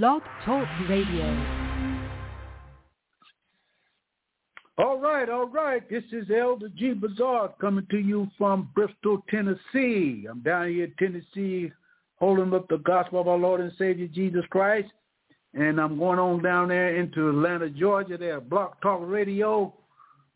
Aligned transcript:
Blog 0.00 0.22
Talk 0.46 0.66
Radio. 0.88 1.26
All 4.78 4.98
right, 4.98 5.28
all 5.28 5.46
right. 5.46 5.86
This 5.90 6.02
is 6.12 6.28
Elder 6.34 6.70
G. 6.70 6.94
Bazaar 6.94 7.52
coming 7.60 7.86
to 7.90 7.98
you 7.98 8.26
from 8.38 8.70
Bristol, 8.74 9.22
Tennessee. 9.28 10.26
I'm 10.30 10.40
down 10.40 10.70
here 10.70 10.84
in 10.84 10.94
Tennessee 10.98 11.70
holding 12.16 12.54
up 12.54 12.68
the 12.68 12.78
gospel 12.78 13.20
of 13.20 13.28
our 13.28 13.36
Lord 13.36 13.60
and 13.60 13.70
Savior 13.76 14.06
Jesus 14.06 14.44
Christ. 14.48 14.88
And 15.52 15.78
I'm 15.78 15.98
going 15.98 16.18
on 16.18 16.42
down 16.42 16.68
there 16.68 16.96
into 16.96 17.28
Atlanta, 17.28 17.68
Georgia, 17.68 18.16
there, 18.16 18.40
Blog 18.40 18.72
Talk 18.82 19.02
Radio. 19.02 19.74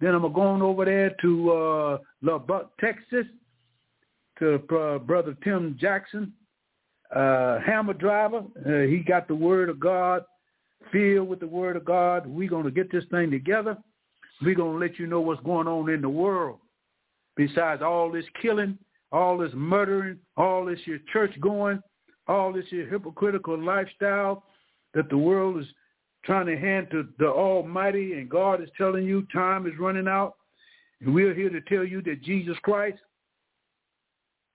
Then 0.02 0.14
I'm 0.14 0.32
going 0.34 0.60
over 0.60 0.84
there 0.84 1.16
to 1.22 1.52
uh, 1.52 1.98
Lubbock, 2.20 2.76
Texas, 2.78 3.24
to 4.38 4.56
uh, 4.76 4.98
Brother 4.98 5.34
Tim 5.42 5.78
Jackson, 5.80 6.34
uh, 7.14 7.60
hammer 7.60 7.92
driver. 7.92 8.42
Uh, 8.66 8.80
he 8.88 8.98
got 8.98 9.28
the 9.28 9.34
word 9.34 9.68
of 9.68 9.78
God, 9.80 10.24
filled 10.92 11.28
with 11.28 11.40
the 11.40 11.46
word 11.46 11.76
of 11.76 11.84
God. 11.84 12.26
We're 12.26 12.48
going 12.48 12.64
to 12.64 12.70
get 12.70 12.90
this 12.90 13.04
thing 13.10 13.30
together. 13.30 13.76
We're 14.42 14.54
going 14.54 14.78
to 14.78 14.78
let 14.78 14.98
you 14.98 15.06
know 15.06 15.20
what's 15.20 15.42
going 15.42 15.66
on 15.66 15.88
in 15.88 16.02
the 16.02 16.08
world. 16.08 16.58
Besides 17.36 17.82
all 17.82 18.10
this 18.10 18.24
killing, 18.40 18.78
all 19.12 19.38
this 19.38 19.52
murdering, 19.54 20.18
all 20.36 20.64
this 20.64 20.80
your 20.84 20.98
church 21.12 21.32
going, 21.40 21.80
all 22.28 22.52
this 22.52 22.64
your 22.70 22.86
hypocritical 22.86 23.58
lifestyle 23.62 24.42
that 24.94 25.08
the 25.10 25.18
world 25.18 25.60
is 25.60 25.66
trying 26.24 26.46
to 26.46 26.58
hand 26.58 26.88
to 26.90 27.06
the 27.18 27.26
Almighty 27.26 28.14
and 28.14 28.28
God 28.28 28.62
is 28.62 28.68
telling 28.76 29.04
you 29.04 29.26
time 29.32 29.66
is 29.66 29.78
running 29.78 30.08
out. 30.08 30.34
And 31.00 31.14
we're 31.14 31.34
here 31.34 31.50
to 31.50 31.60
tell 31.62 31.84
you 31.84 32.02
that 32.02 32.22
Jesus 32.22 32.56
Christ 32.62 32.98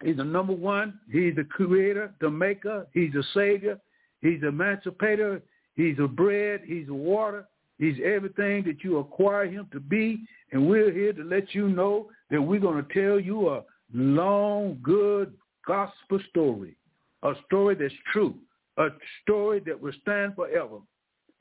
is 0.04 0.18
the 0.18 0.24
number 0.24 0.54
one. 0.54 1.00
He's 1.12 1.36
the 1.36 1.44
creator, 1.44 2.14
the 2.22 2.30
maker. 2.30 2.88
He's 2.94 3.14
the 3.14 3.24
savior. 3.34 3.80
He's 4.22 4.42
the 4.42 4.48
emancipator. 4.48 5.42
He's 5.76 5.98
the 5.98 6.08
bread. 6.08 6.62
He's 6.66 6.88
the 6.88 6.94
water. 6.94 7.48
He's 7.78 7.96
everything 8.04 8.64
that 8.66 8.84
you 8.84 9.00
acquire 9.00 9.46
him 9.46 9.68
to 9.72 9.80
be. 9.80 10.20
And 10.52 10.70
we're 10.70 10.92
here 10.92 11.14
to 11.14 11.24
let 11.24 11.56
you 11.56 11.70
know 11.70 12.10
that 12.30 12.42
we're 12.42 12.60
going 12.60 12.84
to 12.84 12.94
tell 12.94 13.20
you 13.20 13.50
a 13.50 13.64
long, 13.94 14.80
good 14.84 15.34
gospel 15.66 16.20
story, 16.30 16.76
a 17.24 17.34
story 17.46 17.76
that's 17.76 17.94
true, 18.12 18.36
a 18.78 18.88
story 19.22 19.62
that 19.66 19.80
will 19.80 19.94
stand 20.02 20.36
forever. 20.36 20.78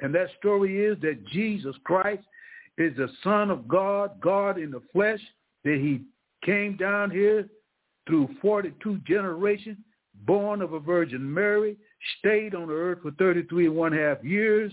And 0.00 0.14
that 0.14 0.28
story 0.38 0.84
is 0.84 0.98
that 1.02 1.26
Jesus 1.28 1.76
Christ 1.84 2.22
is 2.78 2.96
the 2.96 3.08
Son 3.22 3.50
of 3.50 3.68
God, 3.68 4.20
God 4.20 4.58
in 4.58 4.70
the 4.70 4.82
flesh, 4.92 5.20
that 5.64 5.74
he 5.74 6.00
came 6.44 6.76
down 6.76 7.10
here 7.10 7.48
through 8.06 8.28
42 8.40 8.98
generations, 9.06 9.78
born 10.26 10.62
of 10.62 10.72
a 10.72 10.80
Virgin 10.80 11.32
Mary, 11.32 11.76
stayed 12.18 12.54
on 12.54 12.68
the 12.68 12.74
earth 12.74 12.98
for 13.02 13.10
33 13.12 13.66
and 13.66 13.76
one 13.76 13.92
half 13.92 14.22
years, 14.22 14.72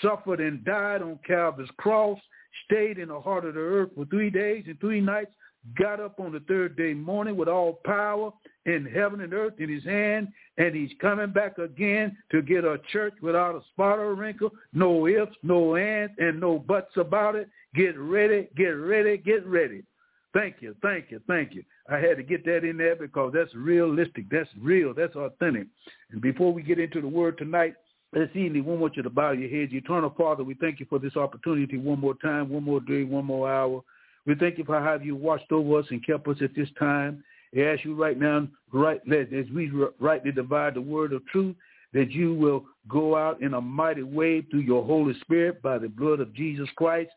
suffered 0.00 0.40
and 0.40 0.64
died 0.64 1.02
on 1.02 1.18
Calvary's 1.26 1.70
cross, 1.78 2.18
stayed 2.64 2.98
in 2.98 3.08
the 3.08 3.20
heart 3.20 3.44
of 3.44 3.54
the 3.54 3.60
earth 3.60 3.90
for 3.94 4.04
three 4.06 4.30
days 4.30 4.64
and 4.66 4.78
three 4.80 5.00
nights, 5.00 5.32
got 5.78 6.00
up 6.00 6.18
on 6.18 6.32
the 6.32 6.40
third 6.40 6.76
day 6.76 6.92
morning 6.92 7.36
with 7.36 7.48
all 7.48 7.80
power 7.84 8.32
in 8.66 8.84
heaven 8.84 9.20
and 9.20 9.32
earth 9.32 9.54
in 9.58 9.68
his 9.68 9.84
hand, 9.84 10.28
and 10.58 10.74
he's 10.74 10.90
coming 11.00 11.30
back 11.30 11.58
again 11.58 12.16
to 12.30 12.42
get 12.42 12.64
a 12.64 12.78
church 12.92 13.14
without 13.22 13.54
a 13.54 13.60
spot 13.72 13.98
or 13.98 14.14
wrinkle, 14.14 14.50
no 14.72 15.06
ifs, 15.06 15.32
no 15.42 15.76
ands, 15.76 16.12
and 16.18 16.40
no 16.40 16.58
buts 16.58 16.96
about 16.96 17.36
it. 17.36 17.48
Get 17.74 17.98
ready, 17.98 18.48
get 18.56 18.70
ready, 18.70 19.16
get 19.16 19.46
ready. 19.46 19.84
Thank 20.32 20.56
you, 20.60 20.74
thank 20.80 21.10
you, 21.10 21.20
thank 21.26 21.54
you. 21.54 21.62
I 21.90 21.98
had 21.98 22.16
to 22.16 22.22
get 22.22 22.44
that 22.46 22.64
in 22.64 22.78
there 22.78 22.96
because 22.96 23.32
that's 23.34 23.54
realistic. 23.54 24.30
That's 24.30 24.48
real. 24.60 24.94
That's 24.94 25.14
authentic. 25.14 25.66
And 26.10 26.22
before 26.22 26.52
we 26.54 26.62
get 26.62 26.78
into 26.78 27.00
the 27.02 27.08
word 27.08 27.36
tonight, 27.36 27.74
this 28.12 28.28
evening, 28.34 28.64
we 28.64 28.76
want 28.76 28.96
you 28.96 29.02
to 29.02 29.10
bow 29.10 29.32
your 29.32 29.48
heads. 29.48 29.72
Eternal 29.72 30.14
Father, 30.16 30.44
we 30.44 30.54
thank 30.54 30.80
you 30.80 30.86
for 30.88 30.98
this 30.98 31.16
opportunity 31.16 31.78
one 31.78 31.98
more 31.98 32.14
time, 32.14 32.50
one 32.50 32.62
more 32.62 32.80
day, 32.80 33.04
one 33.04 33.24
more 33.24 33.50
hour. 33.50 33.82
We 34.26 34.34
thank 34.34 34.58
you 34.58 34.64
for 34.64 34.80
how 34.80 34.98
you 35.02 35.16
watched 35.16 35.50
over 35.50 35.78
us 35.78 35.86
and 35.90 36.04
kept 36.04 36.28
us 36.28 36.36
at 36.42 36.54
this 36.54 36.68
time. 36.78 37.24
I 37.56 37.60
ask 37.60 37.84
you 37.84 37.94
right 37.94 38.18
now, 38.18 38.48
right 38.72 39.00
as 39.10 39.46
we 39.54 39.70
rightly 39.98 40.32
divide 40.32 40.74
the 40.74 40.80
word 40.80 41.12
of 41.12 41.26
truth, 41.26 41.56
that 41.92 42.10
you 42.10 42.34
will 42.34 42.64
go 42.88 43.16
out 43.16 43.42
in 43.42 43.54
a 43.54 43.60
mighty 43.60 44.02
way 44.02 44.42
through 44.42 44.60
your 44.60 44.84
Holy 44.84 45.14
Spirit 45.20 45.60
by 45.62 45.78
the 45.78 45.88
blood 45.88 46.20
of 46.20 46.34
Jesus 46.34 46.68
Christ. 46.76 47.10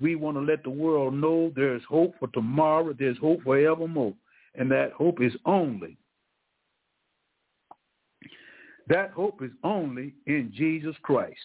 We 0.00 0.14
want 0.14 0.36
to 0.36 0.40
let 0.40 0.62
the 0.62 0.70
world 0.70 1.14
know 1.14 1.52
there's 1.54 1.82
hope 1.88 2.14
for 2.18 2.28
tomorrow, 2.28 2.94
there's 2.98 3.18
hope 3.18 3.42
for 3.42 3.58
evermore, 3.58 4.14
and 4.54 4.70
that 4.70 4.92
hope 4.92 5.20
is 5.20 5.32
only, 5.44 5.96
that 8.88 9.10
hope 9.10 9.42
is 9.42 9.50
only 9.64 10.14
in 10.26 10.52
Jesus 10.56 10.94
Christ. 11.02 11.38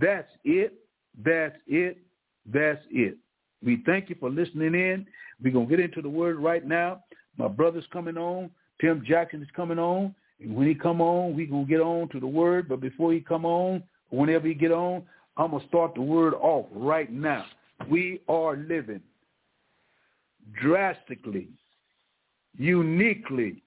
That's 0.00 0.30
it, 0.44 0.74
that's 1.24 1.56
it, 1.66 1.98
that's 2.52 2.80
it. 2.90 3.16
We 3.64 3.82
thank 3.84 4.08
you 4.08 4.16
for 4.20 4.30
listening 4.30 4.74
in. 4.74 5.06
We're 5.42 5.52
going 5.52 5.68
to 5.68 5.76
get 5.76 5.84
into 5.84 6.02
the 6.02 6.08
word 6.08 6.38
right 6.38 6.64
now. 6.66 7.02
My 7.36 7.48
brother's 7.48 7.86
coming 7.92 8.16
on. 8.16 8.50
Tim 8.80 9.04
Jackson 9.06 9.42
is 9.42 9.48
coming 9.54 9.78
on. 9.78 10.14
And 10.40 10.54
when 10.54 10.68
he 10.68 10.74
come 10.74 11.00
on, 11.00 11.34
we're 11.34 11.48
going 11.48 11.66
to 11.66 11.70
get 11.70 11.80
on 11.80 12.08
to 12.10 12.20
the 12.20 12.26
word. 12.26 12.68
But 12.68 12.80
before 12.80 13.12
he 13.12 13.20
come 13.20 13.44
on, 13.44 13.82
whenever 14.10 14.46
he 14.46 14.54
get 14.54 14.70
on, 14.70 15.02
I'm 15.36 15.50
going 15.50 15.62
to 15.62 15.68
start 15.68 15.94
the 15.94 16.02
word 16.02 16.34
off 16.34 16.66
right 16.72 17.10
now. 17.12 17.44
We 17.86 18.20
are 18.28 18.56
living 18.56 19.02
drastically, 20.60 21.48
uniquely 22.56 23.62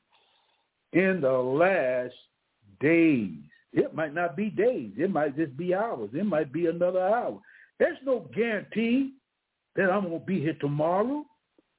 in 0.93 1.21
the 1.21 1.31
last 1.31 2.13
days. 2.79 3.37
It 3.73 3.93
might 3.95 4.13
not 4.13 4.35
be 4.35 4.49
days. 4.49 4.91
It 4.97 5.11
might 5.11 5.37
just 5.37 5.55
be 5.55 5.73
hours. 5.73 6.09
It 6.13 6.25
might 6.25 6.51
be 6.51 6.65
another 6.65 7.01
hour. 7.01 7.39
There's 7.79 7.97
no 8.05 8.29
guarantee 8.35 9.13
that 9.75 9.89
I'm 9.89 10.03
going 10.03 10.19
to 10.19 10.25
be 10.25 10.41
here 10.41 10.57
tomorrow. 10.59 11.25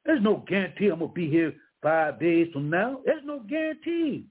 There's 0.04 0.22
no 0.22 0.43
guarantee 0.49 0.88
I'm 0.88 1.00
going 1.00 1.10
to 1.10 1.14
be 1.14 1.28
here 1.28 1.54
five 1.82 2.19
days 2.19 2.49
from 2.53 2.70
now. 2.70 3.00
There's 3.04 3.25
no 3.25 3.41
guarantee. 3.41 4.26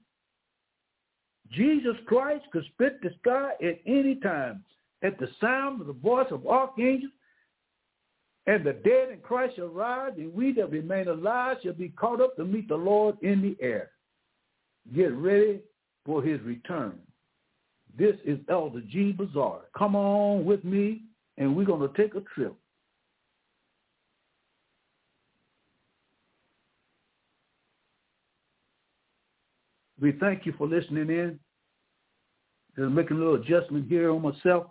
Jesus 1.50 1.96
Christ 2.06 2.44
could 2.52 2.64
split 2.72 3.00
the 3.02 3.10
sky 3.20 3.52
at 3.62 3.78
any 3.86 4.16
time 4.16 4.64
at 5.02 5.18
the 5.18 5.28
sound 5.40 5.80
of 5.80 5.86
the 5.86 5.92
voice 5.92 6.28
of 6.30 6.46
archangels, 6.46 7.12
and 8.46 8.64
the 8.64 8.72
dead 8.72 9.10
in 9.12 9.18
Christ 9.22 9.56
shall 9.56 9.68
rise, 9.68 10.12
and 10.16 10.34
we 10.34 10.52
that 10.54 10.70
remain 10.70 11.08
alive 11.08 11.58
shall 11.62 11.74
be 11.74 11.90
caught 11.90 12.20
up 12.20 12.36
to 12.36 12.44
meet 12.44 12.68
the 12.68 12.74
Lord 12.74 13.16
in 13.22 13.40
the 13.40 13.56
air. 13.64 13.90
Get 14.94 15.12
ready 15.12 15.60
for 16.04 16.22
his 16.22 16.40
return. 16.40 16.98
This 17.96 18.16
is 18.24 18.38
Elder 18.48 18.80
G. 18.90 19.12
Bazaar. 19.12 19.60
Come 19.78 19.94
on 19.94 20.44
with 20.44 20.64
me, 20.64 21.02
and 21.38 21.54
we're 21.54 21.66
going 21.66 21.88
to 21.88 21.96
take 21.96 22.14
a 22.16 22.22
trip. 22.34 22.54
We 30.00 30.12
thank 30.12 30.46
you 30.46 30.54
for 30.58 30.66
listening 30.66 31.10
in. 31.10 31.38
Just 32.76 32.90
making 32.90 33.18
a 33.18 33.20
little 33.20 33.36
adjustment 33.36 33.88
here 33.88 34.10
on 34.10 34.22
myself. 34.22 34.66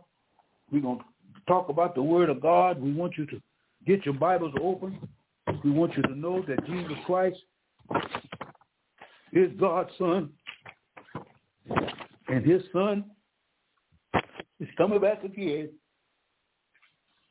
We're 0.71 0.81
going 0.81 0.97
to 0.99 1.05
talk 1.47 1.69
about 1.69 1.95
the 1.95 2.03
Word 2.03 2.29
of 2.29 2.41
God. 2.41 2.81
We 2.81 2.91
want 2.91 3.17
you 3.17 3.25
to 3.27 3.41
get 3.86 4.06
your 4.06 4.14
Bibles 4.16 4.53
open. 4.62 5.00
We 5.64 5.72
want 5.72 5.96
you 5.96 6.03
to 6.03 6.16
know 6.16 6.44
that 6.47 6.66
Jesus 6.66 6.97
Christ 7.06 7.38
is 9.34 9.52
God's 9.59 9.90
Son. 9.97 10.30
And 12.28 12.46
his 12.46 12.62
Son 12.72 13.06
is 14.59 14.69
coming 14.78 15.02
back 15.02 15.24
again 15.24 15.69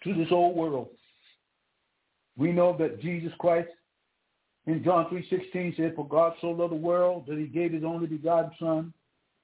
to 0.05 0.15
this 0.15 0.29
old 0.31 0.57
world. 0.57 0.89
We 2.37 2.53
know 2.53 2.77
that 2.79 3.01
Jesus 3.01 3.33
Christ 3.39 3.69
in 4.67 4.85
John 4.85 5.07
3.16 5.07 5.77
said, 5.77 5.95
For 5.97 6.07
God 6.07 6.35
so 6.41 6.49
loved 6.49 6.73
the 6.73 6.77
world 6.77 7.25
that 7.29 7.39
he 7.39 7.47
gave 7.47 7.73
his 7.73 7.85
only 7.85 8.07
begotten 8.07 8.51
Son, 8.59 8.93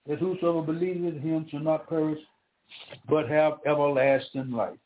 that 0.07 0.19
whosoever 0.19 0.63
believeth 0.63 1.15
in 1.15 1.21
him 1.21 1.47
shall 1.51 1.61
not 1.61 1.89
perish, 1.89 2.21
but 3.09 3.29
have 3.29 3.55
everlasting 3.67 4.51
life. 4.51 4.79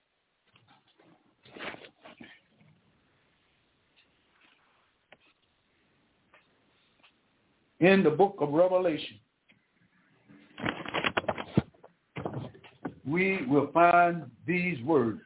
In 7.80 8.02
the 8.02 8.10
book 8.10 8.36
of 8.40 8.50
Revelation, 8.50 9.18
we 13.06 13.44
will 13.46 13.70
find 13.72 14.24
these 14.46 14.82
words. 14.84 15.20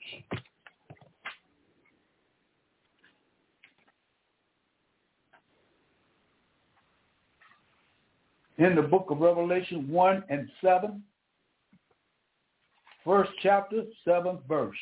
in 8.58 8.76
the 8.76 8.82
book 8.82 9.06
of 9.10 9.18
Revelation 9.20 9.88
1 9.88 10.24
and 10.28 10.48
7, 10.62 11.02
first 13.04 13.30
chapter, 13.42 13.82
seventh 14.04 14.40
verse. 14.48 14.76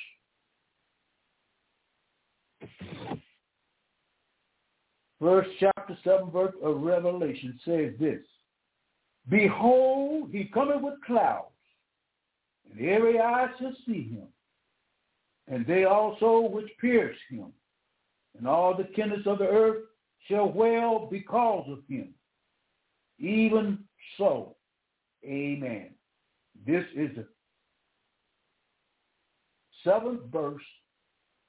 First 5.22 5.50
chapter, 5.60 5.96
seventh 6.02 6.32
verse 6.32 6.54
of 6.64 6.82
Revelation 6.82 7.56
says 7.64 7.92
this, 8.00 8.18
Behold, 9.28 10.30
he 10.32 10.46
cometh 10.46 10.82
with 10.82 11.00
clouds, 11.06 11.46
and 12.68 12.88
every 12.88 13.20
eye 13.20 13.46
shall 13.56 13.72
see 13.86 14.02
him, 14.02 14.26
and 15.46 15.64
they 15.64 15.84
also 15.84 16.40
which 16.40 16.66
pierced 16.80 17.20
him, 17.30 17.52
and 18.36 18.48
all 18.48 18.76
the 18.76 18.82
kindreds 18.82 19.28
of 19.28 19.38
the 19.38 19.46
earth 19.46 19.84
shall 20.28 20.50
wail 20.50 21.06
because 21.08 21.68
of 21.70 21.78
him. 21.88 22.08
Even 23.20 23.78
so, 24.18 24.56
amen. 25.24 25.90
This 26.66 26.84
is 26.96 27.10
the 27.14 27.26
seventh 29.84 30.22
verse 30.32 30.62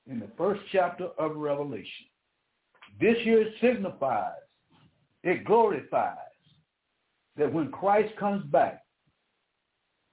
in 0.08 0.20
the 0.20 0.30
first 0.38 0.62
chapter 0.72 1.08
of 1.18 1.38
Revelation. 1.38 2.06
This 3.00 3.18
year 3.26 3.50
signifies, 3.62 4.34
it 5.24 5.46
glorifies 5.46 6.18
that 7.38 7.52
when 7.52 7.72
Christ 7.72 8.16
comes 8.18 8.44
back 8.46 8.84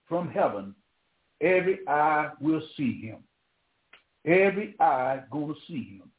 from 0.09 0.31
heaven, 0.31 0.75
every 1.41 1.81
eye 1.87 2.31
will 2.41 2.63
see 2.77 3.01
him. 3.01 3.19
Every 4.25 4.75
eye 4.81 5.21
going 5.31 5.55
to 5.55 5.61
see 5.67 5.99
him. 5.99 6.11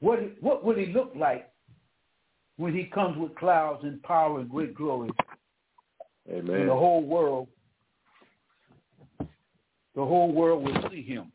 What, 0.00 0.20
what 0.40 0.64
will 0.64 0.76
he 0.76 0.86
look 0.86 1.12
like 1.16 1.48
when 2.56 2.74
he 2.74 2.84
comes 2.84 3.16
with 3.16 3.34
clouds 3.36 3.84
and 3.84 4.02
power 4.02 4.40
and 4.40 4.50
great 4.50 4.74
glory? 4.74 5.10
Amen. 6.30 6.60
And 6.60 6.68
the 6.68 6.74
whole 6.74 7.02
world, 7.02 7.48
the 9.18 10.04
whole 10.04 10.32
world 10.32 10.64
will 10.64 10.90
see 10.90 11.02
him. 11.02 11.32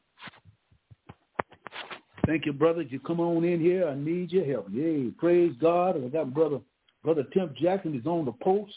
Thank 2.27 2.45
you, 2.45 2.53
brothers. 2.53 2.87
You 2.89 2.99
come 2.99 3.19
on 3.19 3.43
in 3.43 3.59
here. 3.59 3.87
I 3.87 3.95
need 3.95 4.31
your 4.31 4.45
help. 4.45 4.67
Yay. 4.71 5.11
Praise 5.17 5.53
God. 5.59 6.03
I 6.03 6.07
got 6.07 6.33
brother 6.33 6.59
brother 7.03 7.23
Tim 7.33 7.53
Jackson 7.59 7.97
is 7.97 8.05
on 8.05 8.25
the 8.25 8.31
post. 8.31 8.73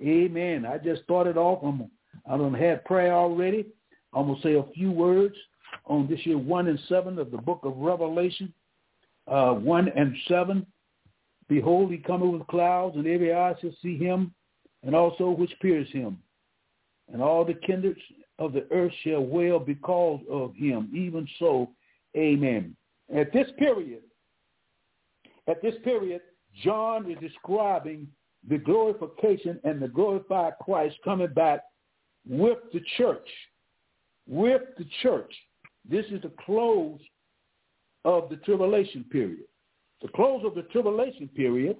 Amen. 0.00 0.64
I 0.64 0.78
just 0.78 1.02
started 1.02 1.36
off. 1.36 1.62
I'm 1.62 1.90
I 2.30 2.36
don't 2.36 2.54
had 2.54 2.84
prayer 2.84 3.12
already. 3.12 3.66
I'm 4.12 4.28
gonna 4.28 4.40
say 4.42 4.54
a 4.54 4.64
few 4.74 4.90
words 4.90 5.34
on 5.86 6.08
this 6.08 6.24
year 6.24 6.38
one 6.38 6.68
and 6.68 6.78
seven 6.88 7.18
of 7.18 7.30
the 7.30 7.38
book 7.38 7.60
of 7.64 7.76
Revelation. 7.76 8.52
Uh, 9.26 9.52
one 9.52 9.88
and 9.88 10.14
seven. 10.28 10.66
Behold, 11.48 11.90
he 11.90 11.98
cometh 11.98 12.32
with 12.32 12.46
clouds, 12.46 12.96
and 12.96 13.06
every 13.06 13.34
eye 13.34 13.54
shall 13.60 13.74
see 13.82 13.98
him, 13.98 14.32
and 14.84 14.94
also 14.94 15.30
which 15.30 15.52
pierce 15.60 15.88
him. 15.90 16.18
And 17.12 17.20
all 17.20 17.44
the 17.44 17.54
kindreds 17.54 18.00
of 18.38 18.52
the 18.52 18.66
earth 18.70 18.92
shall 19.02 19.20
wail 19.20 19.58
because 19.58 20.20
of 20.30 20.54
him. 20.54 20.90
Even 20.94 21.28
so, 21.40 21.70
Amen. 22.16 22.76
At 23.14 23.32
this 23.32 23.48
period, 23.58 24.02
at 25.46 25.62
this 25.62 25.74
period, 25.84 26.20
John 26.62 27.10
is 27.10 27.18
describing 27.20 28.08
the 28.48 28.58
glorification 28.58 29.60
and 29.64 29.80
the 29.80 29.88
glorified 29.88 30.54
Christ 30.62 30.96
coming 31.04 31.32
back 31.34 31.60
with 32.28 32.58
the 32.72 32.80
church. 32.96 33.28
With 34.26 34.62
the 34.78 34.86
church. 35.02 35.32
This 35.88 36.06
is 36.06 36.22
the 36.22 36.32
close 36.44 37.00
of 38.04 38.28
the 38.28 38.36
tribulation 38.36 39.04
period. 39.04 39.46
The 40.02 40.08
close 40.08 40.44
of 40.44 40.54
the 40.54 40.62
tribulation 40.62 41.28
period. 41.28 41.76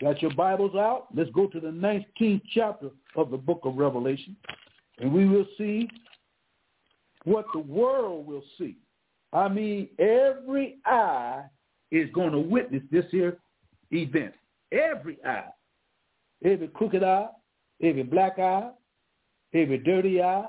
Got 0.00 0.20
your 0.20 0.34
Bibles 0.34 0.74
out? 0.74 1.06
Let's 1.14 1.30
go 1.30 1.46
to 1.46 1.60
the 1.60 1.68
19th 1.68 2.42
chapter 2.52 2.90
of 3.16 3.30
the 3.30 3.36
book 3.36 3.60
of 3.62 3.76
Revelation, 3.76 4.36
and 4.98 5.12
we 5.12 5.26
will 5.26 5.46
see 5.56 5.88
what 7.24 7.46
the 7.52 7.60
world 7.60 8.26
will 8.26 8.42
see. 8.58 8.76
I 9.34 9.48
mean, 9.48 9.88
every 9.98 10.78
eye 10.86 11.42
is 11.90 12.08
going 12.14 12.30
to 12.30 12.38
witness 12.38 12.82
this 12.90 13.04
here 13.10 13.38
event. 13.90 14.32
Every 14.72 15.18
eye. 15.24 15.50
Every 16.44 16.68
crooked 16.68 17.02
eye, 17.02 17.28
every 17.82 18.02
black 18.04 18.38
eye, 18.38 18.70
every 19.52 19.78
dirty 19.78 20.22
eye, 20.22 20.46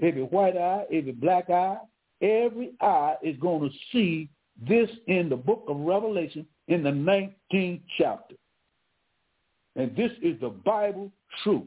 every 0.00 0.22
white 0.22 0.56
eye, 0.56 0.84
every 0.92 1.12
black 1.12 1.50
eye, 1.50 1.78
every 2.20 2.72
eye 2.80 3.14
is 3.22 3.36
going 3.38 3.68
to 3.68 3.76
see 3.90 4.28
this 4.68 4.90
in 5.06 5.28
the 5.28 5.36
book 5.36 5.64
of 5.68 5.76
Revelation 5.78 6.46
in 6.68 6.82
the 6.82 6.90
19th 6.90 7.80
chapter. 7.96 8.34
And 9.76 9.96
this 9.96 10.10
is 10.22 10.38
the 10.40 10.50
Bible 10.50 11.10
truth. 11.42 11.66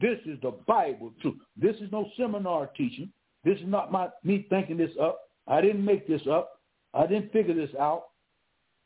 This 0.00 0.18
is 0.26 0.38
the 0.42 0.52
Bible 0.66 1.12
truth. 1.20 1.36
This 1.56 1.76
is 1.76 1.90
no 1.90 2.08
seminar 2.16 2.68
teaching. 2.76 3.10
This 3.44 3.58
is 3.58 3.66
not 3.66 3.92
my 3.92 4.08
me 4.24 4.46
thinking 4.50 4.76
this 4.76 4.90
up. 5.00 5.20
I 5.46 5.60
didn't 5.60 5.84
make 5.84 6.06
this 6.06 6.26
up. 6.30 6.60
I 6.94 7.06
didn't 7.06 7.32
figure 7.32 7.54
this 7.54 7.74
out. 7.78 8.04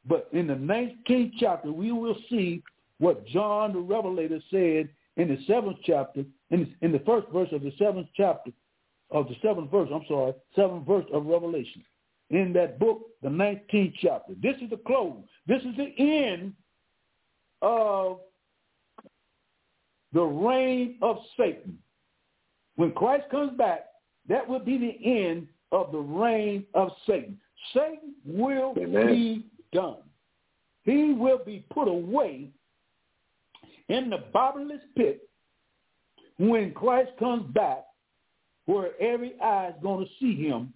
But 0.06 0.28
in 0.32 0.46
the 0.46 0.54
19th 0.54 1.32
chapter, 1.38 1.72
we 1.72 1.93
will 1.93 2.16
see 2.28 2.62
what 2.99 3.26
John 3.26 3.72
the 3.72 3.78
Revelator 3.78 4.40
said 4.50 4.88
in 5.16 5.28
the 5.28 5.38
seventh 5.46 5.78
chapter, 5.84 6.25
in, 6.50 6.60
the, 6.60 6.87
in 6.87 6.93
the 6.93 6.99
first 7.00 7.28
verse 7.32 7.49
of 7.52 7.62
the 7.62 7.72
seventh 7.78 8.08
chapter, 8.16 8.50
of 9.10 9.28
the 9.28 9.37
seventh 9.43 9.70
verse, 9.70 9.88
I'm 9.93 10.04
sorry, 10.08 10.32
seventh 10.56 10.87
verse 10.87 11.05
of 11.12 11.26
Revelation. 11.26 11.84
In 12.31 12.52
that 12.55 12.78
book, 12.78 13.02
the 13.22 13.28
19th 13.28 13.94
chapter. 14.00 14.34
This 14.43 14.56
is 14.62 14.70
the 14.70 14.78
close. 14.78 15.22
This 15.46 15.60
is 15.62 15.76
the 15.76 15.93
end 15.98 16.55
of 17.60 18.20
the 20.12 20.22
reign 20.22 20.96
of 21.02 21.19
Satan. 21.37 21.78
When 22.76 22.93
Christ 22.93 23.25
comes 23.31 23.56
back, 23.58 23.84
that 24.28 24.46
will 24.46 24.60
be 24.60 24.78
the 24.78 25.26
end 25.26 25.48
of 25.72 25.92
the 25.92 25.98
reign 25.98 26.64
of 26.74 26.90
Satan. 27.06 27.38
Satan 27.72 28.14
will 28.24 28.74
Amen. 28.76 29.06
be 29.06 29.46
done. 29.72 29.98
He 30.84 31.12
will 31.12 31.40
be 31.44 31.64
put 31.72 31.88
away 31.88 32.50
in 33.88 34.10
the 34.10 34.24
bottomless 34.32 34.80
pit 34.96 35.28
when 36.38 36.72
Christ 36.72 37.10
comes 37.19 37.52
back, 37.54 37.84
where 38.66 39.00
every 39.00 39.40
eye 39.40 39.69
is 39.69 39.74
going 39.82 40.04
to 40.04 40.10
see 40.19 40.34
him 40.34 40.72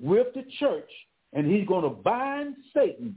with 0.00 0.28
the 0.34 0.44
church, 0.58 0.90
and 1.32 1.46
he's 1.46 1.66
going 1.66 1.84
to 1.84 1.90
bind 1.90 2.56
Satan 2.74 3.16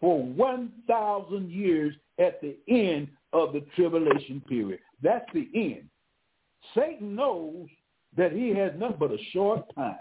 for 0.00 0.22
1,000 0.22 1.50
years 1.50 1.94
at 2.18 2.40
the 2.40 2.56
end 2.68 3.08
of 3.32 3.52
the 3.52 3.64
tribulation 3.74 4.42
period. 4.48 4.80
That's 5.02 5.26
the 5.32 5.48
end. 5.54 5.88
Satan 6.74 7.14
knows 7.14 7.68
that 8.16 8.32
he 8.32 8.50
has 8.50 8.72
nothing 8.78 8.96
but 8.98 9.10
a 9.10 9.18
short 9.32 9.62
time. 9.74 9.96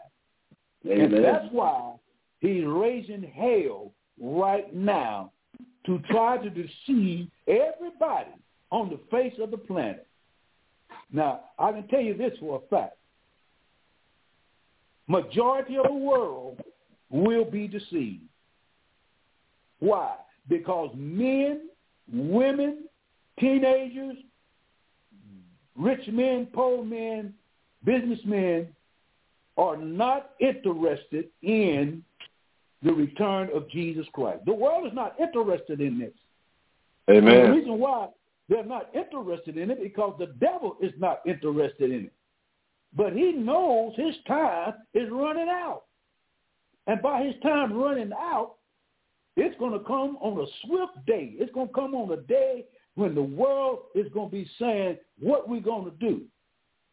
Amen. 0.85 1.13
And 1.13 1.23
that's 1.23 1.45
why 1.51 1.93
he's 2.39 2.65
raising 2.65 3.23
hell 3.23 3.91
right 4.21 4.73
now 4.73 5.31
to 5.85 5.99
try 6.09 6.37
to 6.37 6.49
deceive 6.49 7.27
everybody 7.47 8.31
on 8.71 8.89
the 8.89 8.99
face 9.11 9.33
of 9.41 9.51
the 9.51 9.57
planet. 9.57 10.07
Now, 11.11 11.41
I 11.59 11.71
can 11.71 11.87
tell 11.87 12.01
you 12.01 12.15
this 12.15 12.33
for 12.39 12.61
a 12.63 12.75
fact. 12.75 12.97
Majority 15.07 15.77
of 15.77 15.85
the 15.85 15.93
world 15.93 16.61
will 17.09 17.45
be 17.45 17.67
deceived. 17.67 18.23
Why? 19.79 20.15
Because 20.49 20.91
men, 20.95 21.69
women, 22.11 22.85
teenagers, 23.39 24.15
rich 25.75 26.07
men, 26.07 26.47
poor 26.53 26.83
men, 26.83 27.33
businessmen 27.83 28.67
are 29.57 29.77
not 29.77 30.31
interested 30.39 31.29
in 31.41 32.03
the 32.81 32.93
return 32.93 33.49
of 33.53 33.69
Jesus 33.69 34.05
Christ. 34.13 34.41
The 34.45 34.53
world 34.53 34.87
is 34.87 34.93
not 34.93 35.15
interested 35.19 35.79
in 35.79 35.99
this. 35.99 36.13
Amen. 37.09 37.33
And 37.33 37.53
the 37.53 37.57
reason 37.57 37.79
why 37.79 38.07
they're 38.49 38.65
not 38.65 38.89
interested 38.93 39.57
in 39.57 39.71
it 39.71 39.81
because 39.81 40.15
the 40.19 40.27
devil 40.39 40.77
is 40.81 40.91
not 40.99 41.21
interested 41.25 41.91
in 41.91 42.05
it. 42.05 42.13
But 42.95 43.13
he 43.13 43.31
knows 43.31 43.93
his 43.95 44.15
time 44.27 44.73
is 44.93 45.09
running 45.11 45.49
out. 45.49 45.83
And 46.87 47.01
by 47.01 47.23
his 47.23 47.35
time 47.41 47.73
running 47.73 48.11
out, 48.13 48.55
it's 49.35 49.57
going 49.57 49.73
to 49.73 49.79
come 49.85 50.17
on 50.21 50.39
a 50.39 50.45
swift 50.65 51.05
day. 51.07 51.33
It's 51.37 51.51
going 51.53 51.67
to 51.67 51.73
come 51.73 51.95
on 51.95 52.11
a 52.11 52.21
day 52.21 52.65
when 52.95 53.15
the 53.15 53.23
world 53.23 53.79
is 53.95 54.11
going 54.13 54.29
to 54.29 54.31
be 54.31 54.47
saying, 54.59 54.97
what 55.19 55.45
are 55.45 55.51
we 55.51 55.59
going 55.59 55.85
to 55.85 55.97
do? 55.97 56.21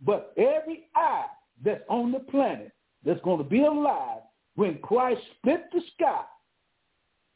But 0.04 0.33
every 0.37 0.88
eye 0.95 1.26
that's 1.64 1.83
on 1.88 2.12
the 2.12 2.21
planet 2.21 2.73
that's 3.04 3.21
going 3.23 3.38
to 3.38 3.45
be 3.45 3.64
alive 3.64 4.21
when 4.57 4.78
Christ 4.78 5.21
split 5.38 5.64
the 5.73 5.80
sky, 5.95 6.23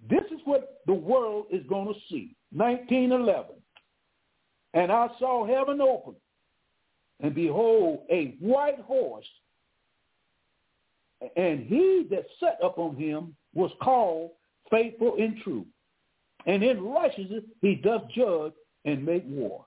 this 0.09 0.25
is 0.31 0.41
what 0.45 0.83
the 0.87 0.95
world 0.95 1.47
is 1.51 1.65
going 1.69 1.89
to 1.89 2.01
see. 2.09 2.37
1911. 2.53 3.57
And 4.75 4.91
I 4.91 5.09
saw 5.19 5.47
heaven 5.47 5.81
open, 5.81 6.15
and 7.21 7.35
behold, 7.35 8.01
a 8.11 8.37
white 8.41 8.81
horse. 8.81 9.27
And 11.37 11.61
he 11.61 12.07
that 12.11 12.25
sat 12.41 12.59
upon 12.63 12.97
him 12.97 13.35
was 13.55 13.71
called 13.81 14.33
faithful 14.71 15.17
and 15.19 15.39
true. 15.43 15.65
And 16.47 16.63
in 16.63 16.83
righteousness 16.83 17.45
he 17.63 17.77
doth 17.77 18.03
judge 18.15 18.53
and 18.85 19.05
make 19.05 19.25
war. 19.27 19.65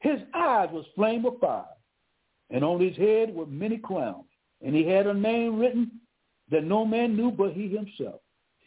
His 0.00 0.20
eyes 0.34 0.68
was 0.72 0.86
flame 0.94 1.24
of 1.26 1.38
fire, 1.40 1.64
and 2.50 2.64
on 2.64 2.80
his 2.80 2.96
head 2.96 3.34
were 3.34 3.46
many 3.46 3.78
crowns, 3.78 4.26
and 4.64 4.74
he 4.74 4.84
had 4.86 5.06
a 5.06 5.14
name 5.14 5.58
written 5.58 6.00
that 6.50 6.64
no 6.64 6.84
man 6.84 7.16
knew 7.16 7.30
but 7.30 7.52
he 7.52 7.68
himself. 7.68 8.20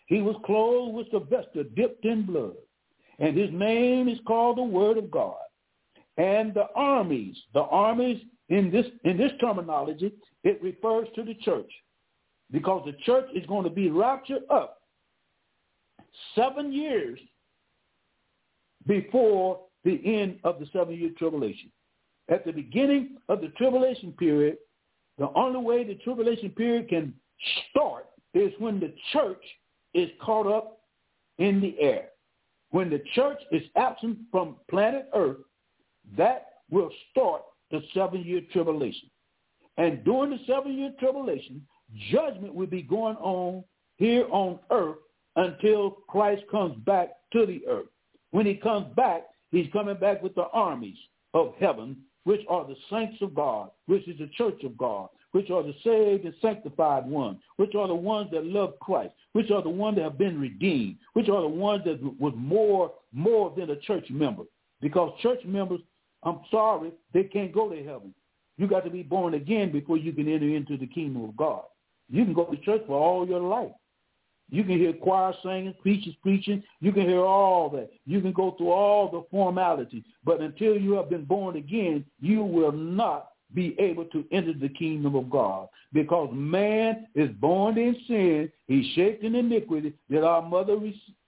He 0.08 0.22
was 0.22 0.36
clothed 0.46 0.94
with 0.94 1.14
a 1.14 1.20
vesture 1.24 1.64
dipped 1.64 2.06
in 2.06 2.26
blood, 2.26 2.56
and 3.20 3.38
his 3.38 3.50
name 3.52 4.10
is 4.10 4.20
called 4.28 4.58
the 4.58 4.64
Word 4.64 4.98
of 4.98 5.10
God. 5.10 5.36
and 6.18 6.54
the 6.54 6.68
armies. 6.76 7.38
The 7.54 7.62
armies 7.62 8.22
in 8.50 8.70
this 8.70 8.86
in 9.06 9.18
this 9.18 9.32
terminology, 9.40 10.12
it 10.44 10.62
refers 10.62 11.08
to 11.16 11.24
the 11.24 11.36
church 11.36 11.72
because 12.52 12.84
the 12.86 12.94
church 13.06 13.28
is 13.34 13.46
going 13.48 13.64
to 13.64 13.70
be 13.70 13.90
raptured 13.90 14.44
up 14.50 14.82
seven 16.36 16.74
years 16.74 17.20
before 18.86 19.62
the 19.84 20.00
end 20.06 20.40
of 20.44 20.60
the 20.60 20.68
seven-year 20.74 21.12
tribulation. 21.18 21.72
At 22.30 22.46
the 22.46 22.52
beginning 22.52 23.18
of 23.30 23.42
the 23.42 23.50
tribulation 23.50 24.14
period, 24.14 24.58
the 25.18 25.30
only 25.36 25.60
way 25.60 25.84
the 25.84 25.96
tribulation 25.96 26.50
period 26.52 26.90
can 26.90 27.14
start 27.70 28.08
is 28.34 28.52
when 28.60 28.80
the 28.80 28.94
church 29.12 29.44
is 29.94 30.10
caught 30.22 30.48
up 30.48 30.80
in 31.38 31.60
the 31.60 31.76
air. 31.80 32.10
When 32.70 32.90
the 32.90 33.02
church 33.14 33.40
is 33.52 33.64
absent 33.76 34.20
from 34.32 34.56
planet 34.70 35.10
Earth, 35.14 35.38
that 36.18 36.48
will 36.70 36.90
start 37.12 37.42
the 37.70 37.82
seven-year 37.94 38.42
tribulation. 38.54 39.10
And 39.78 40.04
during 40.04 40.32
the 40.32 40.40
seven-year 40.48 40.94
tribulation, 41.00 41.66
judgment 42.12 42.54
will 42.54 42.68
be 42.68 42.82
going 42.82 43.18
on 43.18 43.64
here 43.98 44.26
on 44.32 44.60
earth 44.72 44.98
until 45.36 45.92
Christ 46.08 46.44
comes 46.50 46.76
back 46.86 47.10
to 47.34 47.46
the 47.46 47.62
earth. 47.68 47.88
When 48.32 48.46
he 48.46 48.56
comes 48.56 48.88
back, 48.96 49.24
he's 49.52 49.72
coming 49.72 49.98
back 49.98 50.22
with 50.22 50.36
the 50.36 50.48
armies 50.54 50.98
of 51.34 51.54
heaven, 51.60 51.98
which 52.24 52.42
are 52.50 52.66
the 52.66 52.76
saints 52.90 53.22
of 53.22 53.34
God, 53.36 53.72
which 53.88 54.08
is 54.08 54.18
the 54.18 54.30
church 54.38 54.64
of 54.64 54.78
God, 54.78 55.10
which 55.32 55.50
are 55.50 55.64
the 55.64 55.74
saved 55.84 56.26
and 56.26 56.34
sanctified 56.42 57.06
ones, 57.06 57.40
which 57.58 57.76
are 57.76 57.88
the 57.88 57.96
ones 57.96 58.30
that 58.32 58.46
love 58.46 58.74
Christ, 58.80 59.14
which 59.34 59.50
are 59.50 59.62
the 59.62 59.70
ones 59.70 59.98
that 59.98 60.04
have 60.04 60.18
been 60.18 60.40
redeemed, 60.40 60.98
which 61.14 61.30
are 61.30 61.42
the 61.42 61.48
ones 61.48 61.84
that 61.86 62.00
was 62.20 62.34
more 62.36 62.92
more 63.14 63.54
than 63.58 63.70
a 63.70 63.76
church 63.78 64.10
member. 64.10 64.44
Because 64.82 65.12
church 65.22 65.40
members 65.46 65.80
I'm 66.24 66.40
sorry, 66.52 66.92
they 67.14 67.24
can't 67.24 67.54
go 67.54 67.70
to 67.70 67.84
heaven. 67.84 68.14
You 68.58 68.68
got 68.68 68.84
to 68.84 68.92
be 68.92 69.04
born 69.04 69.34
again 69.34 69.72
before 69.72 69.98
you 69.98 70.12
can 70.14 70.32
enter 70.32 70.48
into 70.48 70.78
the 70.78 70.86
kingdom 70.86 71.24
of 71.24 71.36
God. 71.36 71.64
You 72.10 72.24
can 72.26 72.34
go 72.34 72.46
to 72.46 72.58
church 72.58 72.84
for 72.86 73.00
all 73.00 73.28
your 73.28 73.40
life. 73.40 73.72
You 74.52 74.64
can 74.64 74.78
hear 74.78 74.94
choir 74.94 75.34
singing, 75.42 75.74
preachers 75.82 76.14
preaching. 76.22 76.62
You 76.82 76.92
can 76.92 77.04
hear 77.04 77.24
all 77.24 77.70
that. 77.70 77.90
You 78.06 78.22
can 78.22 78.34
go 78.34 78.52
through 78.52 78.72
all 78.72 79.10
the 79.10 79.24
formalities. 79.32 80.04
But 80.24 80.42
until 80.42 80.78
you 80.78 80.94
have 80.94 81.10
been 81.10 81.26
born 81.26 81.56
again, 81.56 82.06
you 82.20 82.44
will 82.44 82.74
not 82.74 83.32
be 83.54 83.76
able 83.80 84.06
to 84.06 84.26
enter 84.32 84.54
the 84.54 84.70
kingdom 84.70 85.16
of 85.16 85.30
God. 85.30 85.70
Because 85.94 86.30
man 86.34 87.08
is 87.16 87.30
born 87.40 87.78
in 87.78 87.96
sin. 88.08 88.52
He's 88.68 88.86
shaped 88.94 89.24
in 89.24 89.36
iniquity 89.36 89.94
that 90.10 90.24
our 90.24 90.42
mother 90.42 90.78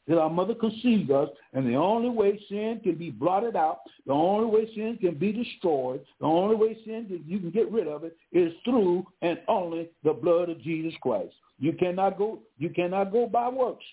that 0.07 0.19
our 0.19 0.29
mother 0.29 0.53
conceived 0.53 1.11
us, 1.11 1.29
and 1.53 1.65
the 1.65 1.75
only 1.75 2.09
way 2.09 2.37
sin 2.49 2.81
can 2.83 2.95
be 2.95 3.09
blotted 3.09 3.55
out, 3.55 3.79
the 4.05 4.11
only 4.11 4.45
way 4.45 4.69
sin 4.75 4.97
can 4.99 5.15
be 5.15 5.31
destroyed, 5.31 6.01
the 6.19 6.25
only 6.25 6.55
way 6.57 6.77
sin 6.85 7.07
that 7.09 7.25
you 7.25 7.39
can 7.39 7.51
get 7.51 7.71
rid 7.71 7.87
of 7.87 8.03
it 8.03 8.17
is 8.33 8.51
through 8.65 9.05
and 9.21 9.39
only 9.47 9.89
the 10.03 10.11
blood 10.11 10.49
of 10.49 10.61
Jesus 10.61 10.93
Christ. 11.01 11.33
You 11.63 11.71
cannot 11.71 12.17
go 12.17 12.39
you 12.57 12.69
cannot 12.69 13.13
go 13.13 13.25
by 13.25 13.47
works. 13.47 13.85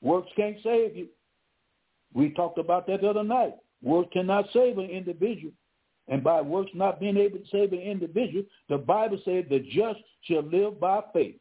Works 0.00 0.30
can't 0.36 0.56
save 0.62 0.96
you. 0.96 1.08
We 2.14 2.30
talked 2.30 2.58
about 2.58 2.86
that 2.86 3.00
the 3.00 3.08
other 3.10 3.24
night. 3.24 3.54
Works 3.82 4.10
cannot 4.12 4.44
save 4.52 4.78
an 4.78 4.88
individual. 4.88 5.52
And 6.06 6.22
by 6.22 6.40
works 6.40 6.70
not 6.74 7.00
being 7.00 7.16
able 7.16 7.38
to 7.38 7.44
save 7.50 7.72
an 7.72 7.80
individual, 7.80 8.44
the 8.68 8.78
Bible 8.78 9.18
said 9.24 9.48
the 9.50 9.58
just 9.58 9.98
shall 10.22 10.42
live 10.42 10.78
by 10.78 11.00
faith. 11.12 11.34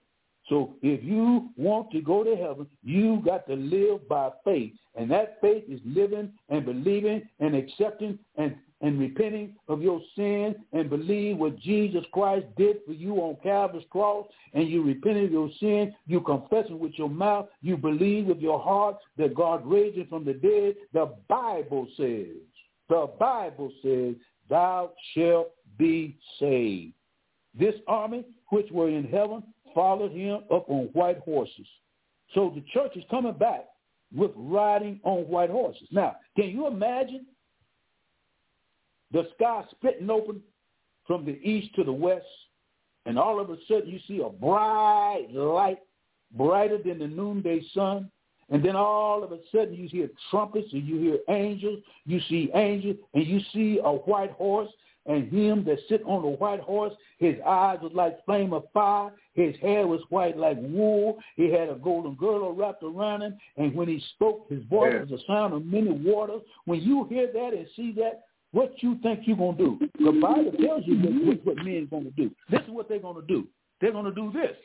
So 0.49 0.77
if 0.81 1.03
you 1.03 1.49
want 1.57 1.91
to 1.91 2.01
go 2.01 2.23
to 2.23 2.35
heaven, 2.35 2.65
you 2.83 3.21
got 3.23 3.45
to 3.47 3.53
live 3.53 4.07
by 4.09 4.31
faith. 4.43 4.73
And 4.95 5.11
that 5.11 5.37
faith 5.41 5.65
is 5.69 5.79
living 5.85 6.31
and 6.49 6.65
believing 6.65 7.21
and 7.39 7.55
accepting 7.55 8.17
and, 8.35 8.55
and 8.82 9.00
repenting 9.00 9.55
of 9.67 9.82
your 9.82 10.01
sin 10.15 10.55
and 10.74 10.89
believe 10.89 11.38
what 11.38 11.58
Jesus 11.60 12.03
Christ 12.12 12.46
did 12.58 12.77
for 12.86 12.94
you 12.94 13.15
on 13.15 13.38
Calvary's 13.41 13.86
cross 13.89 14.27
and 14.53 14.70
you 14.70 14.84
repent 14.84 15.17
of 15.17 15.32
your 15.32 15.50
sin, 15.60 15.94
you 16.05 16.20
confess 16.22 16.65
it 16.70 16.77
with 16.77 16.94
your 16.98 17.10
mouth, 17.10 17.48
you 17.62 17.77
believe 17.77 18.25
with 18.25 18.39
your 18.39 18.60
heart 18.60 18.98
that 19.17 19.34
God 19.34 19.65
raised 19.65 19.98
him 19.98 20.08
from 20.08 20.25
the 20.25 20.34
dead. 20.34 20.75
The 20.94 21.13
Bible 21.27 21.88
says, 21.98 22.36
the 22.89 23.10
Bible 23.20 23.72
says, 23.82 24.15
thou 24.50 24.91
shalt 25.13 25.51
be 25.77 26.17
saved. 26.39 26.94
This 27.58 27.75
army 27.88 28.25
which 28.50 28.70
were 28.72 28.89
in 28.89 29.05
heaven 29.05 29.41
followed 29.74 30.12
him 30.12 30.41
up 30.53 30.70
on 30.70 30.89
white 30.94 31.20
horses. 31.20 31.67
So 32.34 32.51
the 32.53 32.63
church 32.74 32.96
is 32.96 33.03
coming 33.10 33.34
back 33.34 33.65
with 34.13 34.32
riding 34.36 35.00
on 35.03 35.24
white 35.24 35.50
horses. 35.50 35.88
Now, 35.91 36.17
can 36.36 36.50
you 36.50 36.67
imagine 36.67 37.25
the 39.15 39.25
sky 39.34 39.63
splitting 39.72 40.10
open 40.10 40.41
from 41.07 41.24
the 41.24 41.39
east 41.41 41.74
to 41.75 41.86
the 41.86 41.93
west, 41.93 42.25
and 43.05 43.17
all 43.17 43.39
of 43.39 43.50
a 43.50 43.55
sudden 43.65 43.88
you 43.88 44.00
see 44.10 44.22
a 44.22 44.27
bright 44.27 45.27
light, 45.31 45.79
brighter 46.36 46.77
than 46.77 47.00
the 47.00 47.07
noonday 47.07 47.63
sun, 47.74 48.12
and 48.50 48.63
then 48.63 48.75
all 48.75 49.24
of 49.24 49.31
a 49.31 49.39
sudden 49.53 49.74
you 49.74 49.88
hear 49.88 50.10
trumpets 50.29 50.67
and 50.74 50.86
you 50.86 51.00
hear 51.00 51.19
angels, 51.29 51.79
you 52.05 52.19
see 52.27 52.51
angels, 52.55 52.98
and 53.13 53.25
you 53.25 53.39
see 53.53 53.79
a 53.81 53.89
white 53.89 54.31
horse, 54.31 54.69
and 55.05 55.31
him 55.31 55.63
that 55.63 55.77
sit 55.88 56.01
on 56.05 56.22
the 56.22 56.27
white 56.27 56.60
horse, 56.60 56.93
his 57.17 57.36
eyes 57.48 57.77
was 57.81 57.93
like 57.93 58.25
flame 58.25 58.51
of 58.51 58.65
fire, 58.74 59.13
his 59.34 59.55
hair 59.62 59.88
was 59.88 60.01
white 60.10 60.36
like 60.36 60.57
wool, 60.60 61.17
he 61.38 61.50
had 61.50 61.69
a 61.69 61.75
golden 61.75 62.15
girdle 62.15 62.53
wrapped 62.53 62.84
around 62.84 63.22
him, 63.22 63.38
and 63.55 63.74
when 63.74 63.88
he 63.88 64.03
spoke, 64.15 64.50
his 64.50 64.63
voice 64.65 64.91
yeah. 64.93 65.01
was 65.01 65.10
the 65.10 65.19
sound 65.25 65.53
of 65.53 65.65
many 65.65 65.91
waters. 65.91 66.41
When 66.65 66.81
you 66.81 67.05
hear 67.05 67.31
that 67.31 67.53
and 67.53 67.65
see 67.77 67.93
that, 67.93 68.24
what 68.55 68.71
you 68.81 68.97
think 69.03 69.19
you're 69.25 69.35
going 69.35 69.57
to 69.57 69.63
do? 69.63 69.89
The 70.00 70.13
Bible 70.13 70.53
tells 70.65 70.83
you 70.85 70.95
what, 70.95 71.45
what 71.45 71.65
men 71.65 71.83
are 71.83 72.00
going 72.00 72.05
to 72.05 72.12
do. 72.12 72.31
This 72.50 72.62
is 72.62 72.69
what 72.69 72.88
they're 72.88 73.00
going 73.00 73.19
to 73.19 73.27
do. 73.27 73.50
They're 73.81 73.91
going 73.91 74.05
to 74.05 74.13
do 74.13 74.31
this. 74.31 74.55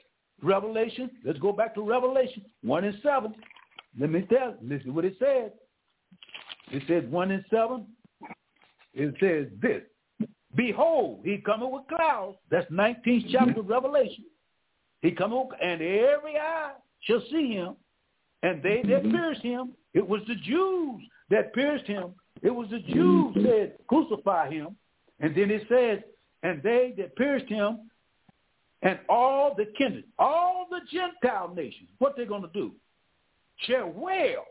Revelation, 0.43 1.11
let's 1.25 1.41
go 1.41 1.53
back 1.53 1.75
to 1.75 1.83
Revelation 1.83 2.45
1 2.63 2.85
and 2.85 2.97
7. 3.03 3.35
Let 3.99 4.11
me 4.11 4.25
tell 4.31 4.51
you, 4.51 4.57
listen 4.63 4.95
what 4.95 5.05
it 5.05 5.17
says. 5.19 5.51
It 6.71 6.85
says 6.87 7.03
1 7.11 7.31
and 7.33 7.45
7. 7.51 7.85
It 8.95 9.15
says 9.19 9.49
this. 9.61 9.83
Behold, 10.55 11.23
he 11.25 11.39
coming 11.39 11.73
with 11.73 11.83
clouds. 11.89 12.37
That's 12.49 12.71
19th 12.71 13.27
chapter 13.33 13.59
of 13.59 13.69
Revelation. 13.69 14.25
He 15.03 15.11
coming 15.11 15.49
and 15.61 15.83
every 15.83 16.37
eye 16.39 16.73
shall 17.01 17.23
see 17.33 17.55
him. 17.55 17.75
And 18.45 18.63
they 18.63 18.83
that 18.85 19.03
mm-hmm. 19.03 19.11
pierced 19.11 19.43
him, 19.43 19.73
it 19.95 20.07
was 20.07 20.21
the 20.29 20.37
Jews 20.37 21.03
that 21.31 21.53
pierced 21.55 21.87
him. 21.87 22.15
It 22.43 22.51
was 22.51 22.69
the 22.71 22.81
Jews 22.81 23.35
mm-hmm. 23.35 23.43
that 23.43 23.73
crucify 23.87 24.51
him. 24.51 24.77
And 25.21 25.35
then 25.35 25.51
it 25.51 25.63
says, 25.69 25.99
and 26.43 26.63
they 26.63 26.95
that 26.97 27.17
pierced 27.17 27.49
him, 27.49 27.91
and 28.83 28.99
all 29.09 29.55
the 29.55 29.67
kindred, 29.77 30.05
all 30.19 30.67
the 30.71 30.81
Gentile 30.91 31.53
nations, 31.55 31.91
what 31.99 32.15
they're 32.17 32.25
going 32.25 32.43
to 32.43 32.51
do? 32.55 32.73
Shall 33.67 33.91
wail 33.91 34.45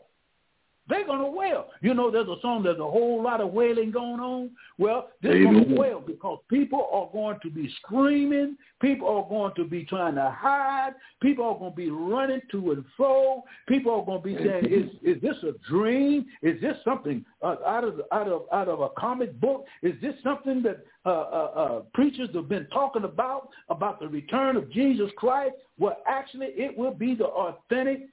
they're 0.90 1.06
going 1.06 1.20
to 1.20 1.30
wail. 1.30 1.66
You 1.80 1.94
know, 1.94 2.10
there's 2.10 2.28
a 2.28 2.36
song, 2.42 2.62
there's 2.62 2.78
a 2.78 2.82
whole 2.82 3.22
lot 3.22 3.40
of 3.40 3.52
wailing 3.52 3.90
going 3.90 4.20
on. 4.20 4.50
Well, 4.76 5.08
they're 5.22 5.42
going 5.42 5.68
to 5.68 5.74
wail 5.74 6.02
because 6.04 6.40
people 6.50 6.88
are 6.92 7.08
going 7.12 7.38
to 7.42 7.50
be 7.50 7.72
screaming. 7.82 8.56
People 8.82 9.08
are 9.08 9.28
going 9.28 9.54
to 9.56 9.64
be 9.64 9.84
trying 9.84 10.16
to 10.16 10.34
hide. 10.36 10.92
People 11.22 11.44
are 11.44 11.58
going 11.58 11.72
to 11.72 11.76
be 11.76 11.90
running 11.90 12.40
to 12.50 12.72
and 12.72 12.84
fro. 12.96 13.42
People 13.68 13.92
are 13.92 14.04
going 14.04 14.20
to 14.20 14.24
be 14.24 14.36
saying, 14.36 14.66
is, 14.66 14.90
is 15.02 15.22
this 15.22 15.36
a 15.44 15.52
dream? 15.70 16.26
Is 16.42 16.60
this 16.60 16.76
something 16.84 17.24
uh, 17.42 17.56
out, 17.66 17.84
of, 17.84 18.00
out, 18.12 18.28
of, 18.28 18.42
out 18.52 18.68
of 18.68 18.80
a 18.80 18.88
comic 18.98 19.38
book? 19.40 19.64
Is 19.82 19.94
this 20.02 20.14
something 20.24 20.62
that 20.62 20.84
uh, 21.06 21.08
uh, 21.08 21.50
uh, 21.54 21.80
preachers 21.94 22.28
have 22.34 22.48
been 22.48 22.66
talking 22.72 23.04
about, 23.04 23.48
about 23.68 24.00
the 24.00 24.08
return 24.08 24.56
of 24.56 24.70
Jesus 24.72 25.10
Christ? 25.16 25.54
Well, 25.78 25.96
actually, 26.06 26.48
it 26.48 26.76
will 26.76 26.94
be 26.94 27.14
the 27.14 27.26
authentic 27.26 28.08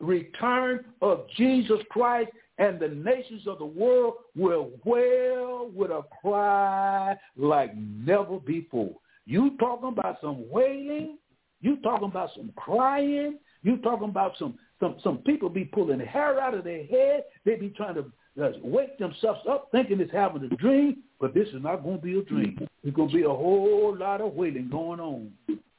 return 0.00 0.84
of 1.02 1.26
Jesus 1.36 1.78
Christ 1.90 2.30
and 2.58 2.78
the 2.78 2.88
nations 2.88 3.46
of 3.46 3.58
the 3.58 3.64
world 3.64 4.14
will 4.36 4.70
wail 4.84 5.70
with 5.74 5.90
a 5.90 6.02
cry 6.20 7.16
like 7.36 7.76
never 7.76 8.38
before. 8.38 8.94
You 9.26 9.56
talking 9.58 9.88
about 9.88 10.18
some 10.20 10.48
wailing? 10.50 11.18
You 11.60 11.76
talking 11.82 12.08
about 12.08 12.30
some 12.34 12.52
crying? 12.56 13.38
You 13.62 13.76
talking 13.78 14.08
about 14.08 14.32
some 14.38 14.58
some 14.78 14.96
some 15.02 15.18
people 15.18 15.48
be 15.48 15.64
pulling 15.64 16.00
hair 16.00 16.40
out 16.40 16.54
of 16.54 16.64
their 16.64 16.84
head? 16.84 17.24
They 17.44 17.56
be 17.56 17.68
trying 17.70 17.96
to 17.96 18.04
uh, 18.42 18.52
wake 18.62 18.98
themselves 18.98 19.40
up 19.48 19.68
thinking 19.70 20.00
it's 20.00 20.12
having 20.12 20.44
a 20.44 20.56
dream, 20.56 21.02
but 21.20 21.34
this 21.34 21.48
is 21.48 21.62
not 21.62 21.82
going 21.82 21.96
to 21.96 22.02
be 22.02 22.18
a 22.18 22.22
dream. 22.22 22.58
It's 22.82 22.96
going 22.96 23.10
to 23.10 23.14
be 23.14 23.22
a 23.22 23.28
whole 23.28 23.94
lot 23.98 24.20
of 24.20 24.34
wailing 24.34 24.68
going 24.70 25.00
on. 25.00 25.32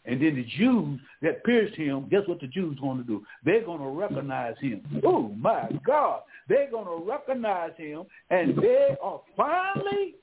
And 0.05 0.22
then 0.22 0.36
the 0.36 0.43
Jews 0.58 1.00
that 1.22 1.43
pierced 1.43 1.75
him, 1.75 2.08
guess 2.10 2.22
what 2.25 2.39
the 2.39 2.48
Jews 2.48 2.79
going 2.79 2.98
to 2.98 3.03
do? 3.03 3.24
They're 3.46 3.63
going 3.63 3.81
to 3.81 3.88
recognize 3.88 4.55
him. 4.60 4.81
Oh, 5.05 5.29
my 5.29 5.70
God. 5.86 6.22
They're 6.50 6.72
going 6.72 6.86
to 6.86 7.05
recognize 7.08 7.72
him, 7.77 8.03
and 8.29 8.58
they 8.58 8.96
are 9.01 9.22
finally, 9.38 10.15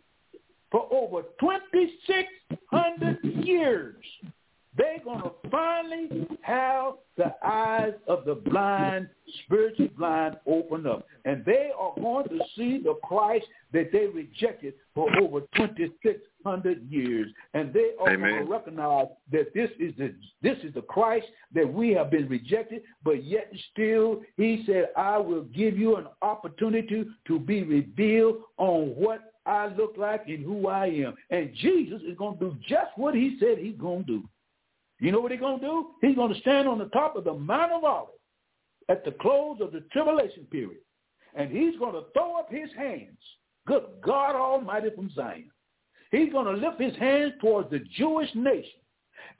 for 0.71 0.89
over 0.93 1.23
2,600 1.41 3.19
years, 3.45 4.05
they're 4.79 5.01
going 5.05 5.21
to 5.23 5.33
finally 5.51 6.27
have 6.43 6.95
the 7.17 7.35
eyes 7.45 7.95
of 8.07 8.25
the 8.25 8.37
blind, 8.37 9.09
spiritually 9.45 9.91
blind, 9.99 10.37
open 10.47 10.87
up. 10.87 11.05
And 11.25 11.45
they 11.45 11.71
are 11.77 11.93
going 11.97 12.29
to 12.29 12.39
see 12.57 12.79
the 12.79 12.95
Christ 13.03 13.45
that 13.73 13.91
they 13.93 14.07
rejected 14.07 14.75
for 14.95 15.09
over 15.21 15.41
2,600 15.57 16.91
years. 16.91 17.27
And 17.55 17.73
they 17.75 17.91
are 18.01 18.11
Amen. 18.13 18.31
going 18.31 18.47
to 18.47 18.51
recognize 18.53 19.07
that 19.33 19.53
this 19.53 19.71
is 19.81 19.93
the 19.99 20.15
this 20.43 20.57
is 20.63 20.73
the 20.75 20.83
Christ 20.83 21.27
that 21.55 21.71
we 21.71 21.91
have 21.91 22.11
been 22.11 22.29
rejected, 22.29 22.83
but 23.03 23.25
yet 23.25 23.53
still 23.73 24.23
he 24.37 24.63
said, 24.65 24.91
I 24.97 25.19
will 25.19 25.43
give 25.43 25.77
you 25.77 25.97
an 25.97 26.07
opportunity 26.23 27.05
to 27.27 27.39
be 27.39 27.65
revealed 27.65 28.37
on 28.59 28.95
what 28.97 29.33
I 29.45 29.67
look 29.75 29.95
like 29.97 30.29
and 30.29 30.45
who 30.45 30.69
I 30.69 30.87
am. 30.87 31.15
And 31.31 31.53
Jesus 31.55 32.01
is 32.03 32.17
going 32.17 32.39
to 32.39 32.51
do 32.51 32.57
just 32.69 32.97
what 32.97 33.15
he 33.15 33.37
said 33.41 33.59
he's 33.59 33.77
going 33.77 34.05
to 34.05 34.19
do. 34.19 34.29
You 35.01 35.13
know 35.13 35.21
what 35.21 35.31
he's 35.31 35.41
going 35.41 35.61
to 35.61 35.67
do? 35.67 35.87
He's 36.01 36.17
going 36.17 36.33
to 36.33 36.41
stand 36.41 36.67
on 36.67 36.79
the 36.79 36.87
top 36.87 37.17
of 37.17 37.25
the 37.25 37.35
Mount 37.35 37.73
of 37.73 37.85
Olives 37.85 38.13
at 38.89 39.05
the 39.05 39.13
close 39.13 39.59
of 39.61 39.73
the 39.73 39.81
tribulation 39.93 40.45
period. 40.51 40.81
And 41.35 41.51
he's 41.51 41.79
going 41.79 41.95
to 41.95 42.05
throw 42.15 42.39
up 42.39 42.51
his 42.51 42.71
hands, 42.77 43.19
good 43.67 43.85
God 44.05 44.35
Almighty 44.35 44.89
from 44.95 45.11
Zion. 45.15 45.51
He's 46.11 46.33
going 46.33 46.47
to 46.47 46.69
lift 46.69 46.81
his 46.81 46.97
hands 46.97 47.35
towards 47.41 47.71
the 47.71 47.81
Jewish 47.97 48.31
nation. 48.35 48.81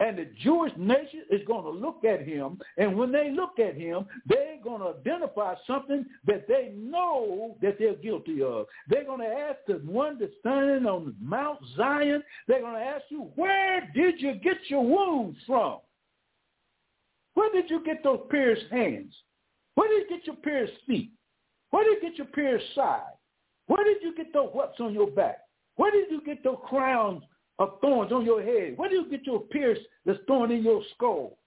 And 0.01 0.19
the 0.19 0.27
Jewish 0.43 0.73
nation 0.77 1.23
is 1.31 1.41
going 1.47 1.65
to 1.65 1.71
look 1.71 2.05
at 2.05 2.27
him. 2.27 2.59
And 2.77 2.97
when 2.97 3.13
they 3.13 3.31
look 3.31 3.59
at 3.59 3.75
him, 3.75 4.07
they're 4.27 4.59
going 4.63 4.81
to 4.81 4.99
identify 4.99 5.55
something 5.67 6.05
that 6.27 6.47
they 6.49 6.73
know 6.77 7.57
that 7.63 7.77
they're 7.79 7.95
guilty 7.95 8.43
of. 8.43 8.67
They're 8.89 9.05
going 9.05 9.21
to 9.21 9.27
ask 9.27 9.59
the 9.67 9.75
one 9.91 10.19
that's 10.19 10.33
standing 10.41 10.87
on 10.87 11.15
Mount 11.21 11.59
Zion, 11.77 12.23
they're 12.47 12.61
going 12.61 12.75
to 12.75 12.81
ask 12.81 13.05
you, 13.09 13.31
where 13.35 13.89
did 13.95 14.21
you 14.21 14.35
get 14.35 14.59
your 14.69 14.85
wounds 14.85 15.39
from? 15.47 15.79
Where 17.35 17.53
did 17.53 17.71
you 17.71 17.85
get 17.85 18.03
those 18.03 18.21
pierced 18.31 18.67
hands? 18.71 19.15
Where 19.75 19.89
did 19.89 20.11
you 20.11 20.17
get 20.17 20.27
your 20.27 20.37
pierced 20.37 20.73
feet? 20.87 21.13
Where 21.71 21.85
did 21.85 22.03
you 22.03 22.09
get 22.09 22.19
your 22.19 22.27
pierced 22.27 22.75
side? 22.75 23.13
Where 23.67 23.85
did 23.85 23.99
you 24.03 24.15
get 24.17 24.33
those 24.33 24.51
whoops 24.53 24.81
on 24.81 24.93
your 24.93 25.11
back? 25.11 25.39
Where 25.77 25.93
did 25.93 26.11
you 26.11 26.21
get 26.25 26.43
those 26.43 26.59
crowns 26.69 27.23
of 27.59 27.81
thorns 27.81 28.13
on 28.13 28.25
your 28.25 28.43
head? 28.43 28.77
Where 28.77 28.89
do 28.89 28.97
you 28.97 29.11
get 29.11 29.27
your 29.27 29.41
pierce 29.41 29.79
that's 30.05 30.19
thorn 30.27 30.51
in 30.51 30.63
your 30.63 30.83
skull? 30.95 31.39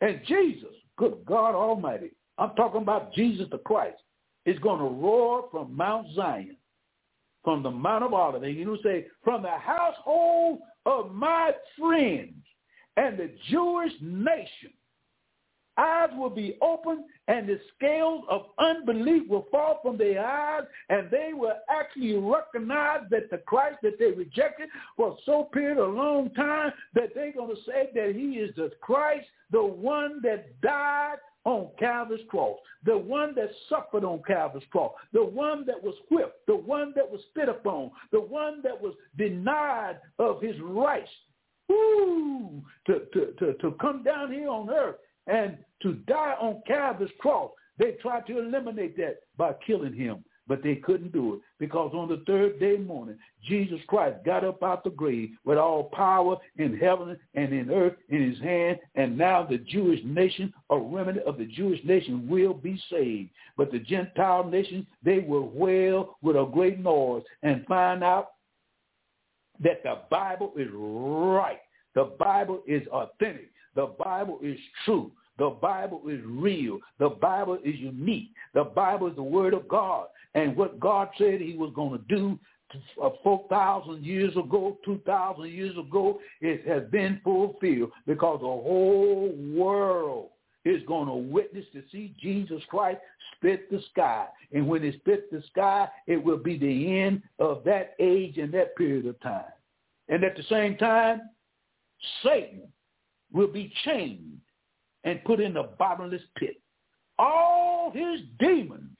And 0.00 0.20
Jesus, 0.26 0.74
good 0.96 1.18
God 1.26 1.54
Almighty, 1.54 2.10
I'm 2.38 2.54
talking 2.54 2.82
about 2.82 3.12
Jesus 3.14 3.46
the 3.50 3.58
Christ, 3.58 3.98
is 4.46 4.58
going 4.60 4.78
to 4.78 4.84
roar 4.84 5.48
from 5.50 5.76
Mount 5.76 6.06
Zion, 6.14 6.56
from 7.44 7.62
the 7.62 7.70
Mount 7.70 8.04
of 8.04 8.14
Olives. 8.14 8.44
And 8.44 8.56
you 8.56 8.78
say, 8.82 9.06
from 9.24 9.42
the 9.42 9.50
household 9.50 10.60
of 10.86 11.12
my 11.12 11.52
friends 11.78 12.34
and 12.96 13.18
the 13.18 13.30
Jewish 13.50 13.92
nation 14.00 14.72
eyes 15.78 16.10
will 16.16 16.30
be 16.30 16.58
opened 16.60 17.04
and 17.28 17.48
the 17.48 17.60
scales 17.76 18.24
of 18.28 18.46
unbelief 18.58 19.28
will 19.28 19.46
fall 19.50 19.78
from 19.82 19.96
their 19.96 20.24
eyes 20.24 20.64
and 20.88 21.10
they 21.10 21.30
will 21.32 21.54
actually 21.70 22.16
recognize 22.16 23.00
that 23.10 23.30
the 23.30 23.38
Christ 23.38 23.78
that 23.82 23.98
they 23.98 24.10
rejected 24.10 24.68
for 24.96 25.16
so 25.24 25.44
period 25.44 25.78
a 25.78 25.84
long 25.84 26.30
time 26.30 26.72
that 26.94 27.10
they're 27.14 27.32
going 27.32 27.54
to 27.54 27.62
say 27.62 27.90
that 27.94 28.14
he 28.14 28.38
is 28.38 28.54
the 28.56 28.70
Christ, 28.80 29.26
the 29.50 29.62
one 29.62 30.20
that 30.22 30.60
died 30.60 31.16
on 31.44 31.68
Calvary's 31.78 32.26
cross, 32.28 32.58
the 32.84 32.96
one 32.96 33.34
that 33.34 33.48
suffered 33.68 34.04
on 34.04 34.22
Calvary's 34.26 34.66
cross, 34.70 34.92
the 35.12 35.24
one 35.24 35.64
that 35.66 35.82
was 35.82 35.94
whipped, 36.10 36.46
the 36.46 36.56
one 36.56 36.92
that 36.96 37.08
was 37.08 37.20
spit 37.30 37.48
upon, 37.48 37.90
the 38.12 38.20
one 38.20 38.60
that 38.62 38.78
was 38.78 38.94
denied 39.16 39.98
of 40.18 40.42
his 40.42 40.56
rights. 40.60 41.08
Woo, 41.68 42.62
to, 42.86 43.00
to, 43.12 43.32
to, 43.38 43.54
to 43.54 43.74
come 43.80 44.02
down 44.02 44.32
here 44.32 44.48
on 44.48 44.70
earth 44.70 44.96
and 45.26 45.58
to 45.82 45.94
die 46.06 46.34
on 46.40 46.62
Calvary's 46.66 47.10
cross. 47.18 47.50
They 47.78 47.92
tried 48.02 48.26
to 48.26 48.38
eliminate 48.38 48.96
that 48.96 49.20
by 49.36 49.54
killing 49.64 49.94
him, 49.94 50.24
but 50.48 50.62
they 50.62 50.76
couldn't 50.76 51.12
do 51.12 51.34
it 51.34 51.40
because 51.60 51.92
on 51.94 52.08
the 52.08 52.24
third 52.26 52.58
day 52.58 52.76
morning, 52.76 53.18
Jesus 53.46 53.78
Christ 53.86 54.24
got 54.24 54.44
up 54.44 54.62
out 54.62 54.82
the 54.82 54.90
grave 54.90 55.30
with 55.44 55.58
all 55.58 55.84
power 55.84 56.36
in 56.56 56.76
heaven 56.76 57.16
and 57.34 57.52
in 57.52 57.70
earth 57.70 57.94
in 58.08 58.30
his 58.30 58.40
hand, 58.40 58.78
and 58.96 59.16
now 59.16 59.44
the 59.44 59.58
Jewish 59.58 60.00
nation, 60.04 60.52
a 60.70 60.78
remnant 60.78 61.26
of 61.26 61.38
the 61.38 61.44
Jewish 61.46 61.80
nation, 61.84 62.28
will 62.28 62.54
be 62.54 62.80
saved. 62.90 63.30
But 63.56 63.70
the 63.70 63.78
Gentile 63.78 64.44
nation, 64.44 64.86
they 65.04 65.20
will 65.20 65.48
wail 65.50 66.16
with 66.22 66.36
a 66.36 66.48
great 66.52 66.80
noise 66.80 67.22
and 67.42 67.64
find 67.66 68.02
out 68.02 68.32
that 69.62 69.82
the 69.82 69.98
Bible 70.10 70.52
is 70.56 70.68
right. 70.72 71.60
The 71.94 72.12
Bible 72.18 72.62
is 72.66 72.86
authentic. 72.88 73.50
The 73.74 73.86
Bible 73.98 74.38
is 74.42 74.58
true. 74.84 75.12
The 75.38 75.50
Bible 75.50 76.02
is 76.08 76.20
real. 76.24 76.78
The 76.98 77.10
Bible 77.10 77.58
is 77.64 77.76
unique. 77.76 78.30
The 78.54 78.64
Bible 78.64 79.06
is 79.06 79.16
the 79.16 79.22
word 79.22 79.54
of 79.54 79.68
God. 79.68 80.08
And 80.34 80.56
what 80.56 80.80
God 80.80 81.08
said 81.16 81.40
he 81.40 81.54
was 81.54 81.72
going 81.74 81.98
to 81.98 82.04
do 82.14 82.38
uh, 83.02 83.10
4,000 83.22 84.04
years 84.04 84.36
ago, 84.36 84.78
2,000 84.84 85.48
years 85.48 85.76
ago, 85.78 86.20
it 86.40 86.66
has 86.66 86.88
been 86.90 87.20
fulfilled 87.24 87.92
because 88.06 88.40
the 88.40 88.46
whole 88.46 89.34
world 89.54 90.30
is 90.64 90.82
going 90.86 91.06
to 91.06 91.14
witness 91.14 91.64
to 91.72 91.82
see 91.90 92.14
Jesus 92.20 92.62
Christ 92.68 92.98
split 93.36 93.70
the 93.70 93.80
sky. 93.92 94.26
And 94.52 94.66
when 94.66 94.82
he 94.82 94.92
splits 94.92 95.22
the 95.30 95.42
sky, 95.50 95.88
it 96.06 96.22
will 96.22 96.36
be 96.36 96.58
the 96.58 96.98
end 96.98 97.22
of 97.38 97.62
that 97.64 97.94
age 98.00 98.38
and 98.38 98.52
that 98.54 98.76
period 98.76 99.06
of 99.06 99.18
time. 99.20 99.44
And 100.08 100.24
at 100.24 100.36
the 100.36 100.42
same 100.44 100.76
time, 100.76 101.22
Satan 102.22 102.62
will 103.32 103.48
be 103.48 103.72
chained 103.84 104.40
and 105.04 105.22
put 105.24 105.40
in 105.40 105.54
the 105.54 105.70
bottomless 105.78 106.22
pit. 106.36 106.60
All 107.18 107.90
his 107.92 108.20
demons, 108.38 108.96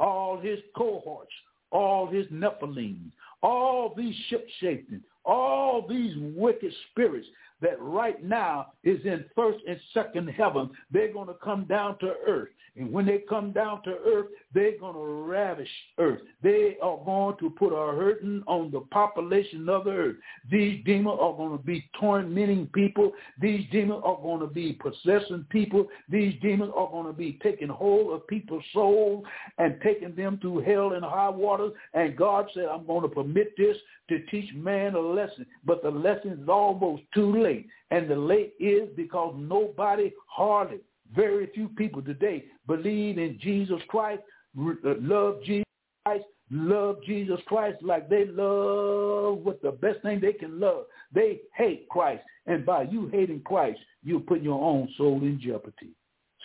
all 0.00 0.38
his 0.38 0.58
cohorts, 0.76 1.32
all 1.70 2.06
his 2.06 2.26
Nephilim, 2.26 3.10
all 3.42 3.94
these 3.96 4.14
ship 4.28 4.46
shaping, 4.60 5.02
all 5.24 5.86
these 5.86 6.14
wicked 6.18 6.72
spirits 6.90 7.26
that 7.64 7.80
right 7.80 8.22
now 8.22 8.66
is 8.84 9.00
in 9.06 9.24
first 9.34 9.58
and 9.66 9.80
second 9.94 10.28
heaven, 10.28 10.68
they're 10.92 11.12
going 11.12 11.28
to 11.28 11.34
come 11.42 11.64
down 11.64 11.98
to 11.98 12.12
earth. 12.28 12.50
And 12.76 12.92
when 12.92 13.06
they 13.06 13.22
come 13.28 13.52
down 13.52 13.82
to 13.84 13.90
earth, 13.90 14.26
they're 14.52 14.76
going 14.78 14.94
to 14.94 15.00
ravish 15.00 15.68
earth. 15.98 16.20
They 16.42 16.76
are 16.82 16.98
going 17.04 17.36
to 17.38 17.50
put 17.50 17.68
a 17.68 17.96
hurting 17.96 18.42
on 18.46 18.70
the 18.70 18.80
population 18.80 19.68
of 19.68 19.84
the 19.84 19.90
earth. 19.90 20.16
These 20.50 20.84
demons 20.84 21.18
are 21.20 21.36
going 21.36 21.56
to 21.56 21.64
be 21.64 21.88
tormenting 22.00 22.66
people. 22.74 23.12
These 23.40 23.64
demons 23.70 24.02
are 24.04 24.16
going 24.20 24.40
to 24.40 24.52
be 24.52 24.72
possessing 24.72 25.46
people. 25.50 25.86
These 26.10 26.34
demons 26.42 26.72
are 26.76 26.90
going 26.90 27.06
to 27.06 27.12
be 27.12 27.38
taking 27.42 27.68
hold 27.68 28.12
of 28.12 28.26
people's 28.26 28.64
souls 28.74 29.24
and 29.58 29.76
taking 29.82 30.14
them 30.16 30.38
to 30.42 30.58
hell 30.58 30.92
and 30.92 31.04
high 31.04 31.30
waters. 31.30 31.72
And 31.94 32.16
God 32.16 32.46
said, 32.54 32.66
I'm 32.66 32.86
going 32.86 33.02
to 33.02 33.08
permit 33.08 33.56
this 33.56 33.76
to 34.08 34.18
teach 34.26 34.52
man 34.54 34.94
a 34.94 35.00
lesson. 35.00 35.46
But 35.64 35.82
the 35.82 35.90
lesson 35.90 36.32
is 36.42 36.48
almost 36.48 37.04
too 37.14 37.40
late. 37.40 37.53
And 37.90 38.08
the 38.08 38.16
late 38.16 38.54
is 38.58 38.88
because 38.96 39.34
nobody 39.36 40.12
hardly 40.26 40.78
very 41.14 41.48
few 41.54 41.68
people 41.68 42.02
today 42.02 42.44
believe 42.66 43.18
in 43.18 43.38
Jesus 43.40 43.80
Christ, 43.88 44.22
uh, 44.58 44.94
love 45.00 45.42
Jesus 45.44 45.64
Christ, 46.04 46.24
love 46.50 46.96
Jesus 47.06 47.40
Christ 47.46 47.82
like 47.82 48.08
they 48.08 48.24
love 48.26 49.38
what 49.38 49.62
the 49.62 49.72
best 49.72 50.02
thing 50.02 50.20
they 50.20 50.32
can 50.32 50.58
love. 50.58 50.84
They 51.12 51.40
hate 51.54 51.88
Christ. 51.88 52.22
And 52.46 52.66
by 52.66 52.82
you 52.82 53.08
hating 53.08 53.42
Christ, 53.42 53.80
you're 54.02 54.20
putting 54.20 54.44
your 54.44 54.62
own 54.62 54.88
soul 54.96 55.22
in 55.22 55.40
jeopardy. 55.40 55.90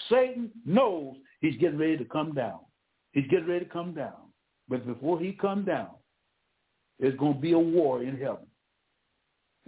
Satan 0.10 0.50
knows 0.65 1.15
he's 1.41 1.58
getting 1.58 1.78
ready 1.78 1.98
to 1.98 2.06
come 2.06 2.34
down. 2.34 2.60
He's 3.12 3.28
getting 3.30 3.48
ready 3.48 3.65
to 3.65 3.72
come 3.72 3.93
down. 3.93 4.13
But 4.69 4.86
before 4.86 5.19
he 5.19 5.34
come 5.34 5.65
down, 5.65 5.89
there's 7.00 7.17
going 7.17 7.36
to 7.36 7.39
be 7.39 7.54
a 7.54 7.60
war 7.60 8.04
in 8.04 8.17
heaven. 8.17 8.45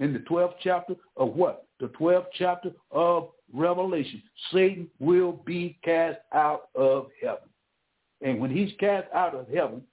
In 0.01 0.13
the 0.13 0.19
12th 0.19 0.55
chapter 0.63 0.95
of 1.15 1.35
what? 1.35 1.67
The 1.79 1.87
12th 1.89 2.25
chapter 2.33 2.71
of 2.89 3.29
Revelation, 3.53 4.21
Satan 4.51 4.89
will 4.99 5.43
be 5.45 5.77
cast 5.83 6.17
out 6.33 6.69
of 6.73 7.07
heaven. 7.21 7.47
And 8.21 8.39
when 8.39 8.49
he's 8.49 8.71
cast 8.79 9.07
out 9.13 9.35
of 9.35 9.47
heaven, 9.47 9.83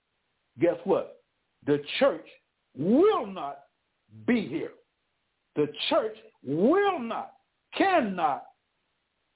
guess 0.59 0.77
what? 0.85 1.21
The 1.67 1.83
church 1.99 2.27
will 2.75 3.27
not 3.27 3.59
be 4.27 4.49
here. 4.49 4.71
The 5.57 5.69
church 5.91 6.17
will 6.43 7.01
not, 7.01 7.33
cannot 7.77 8.45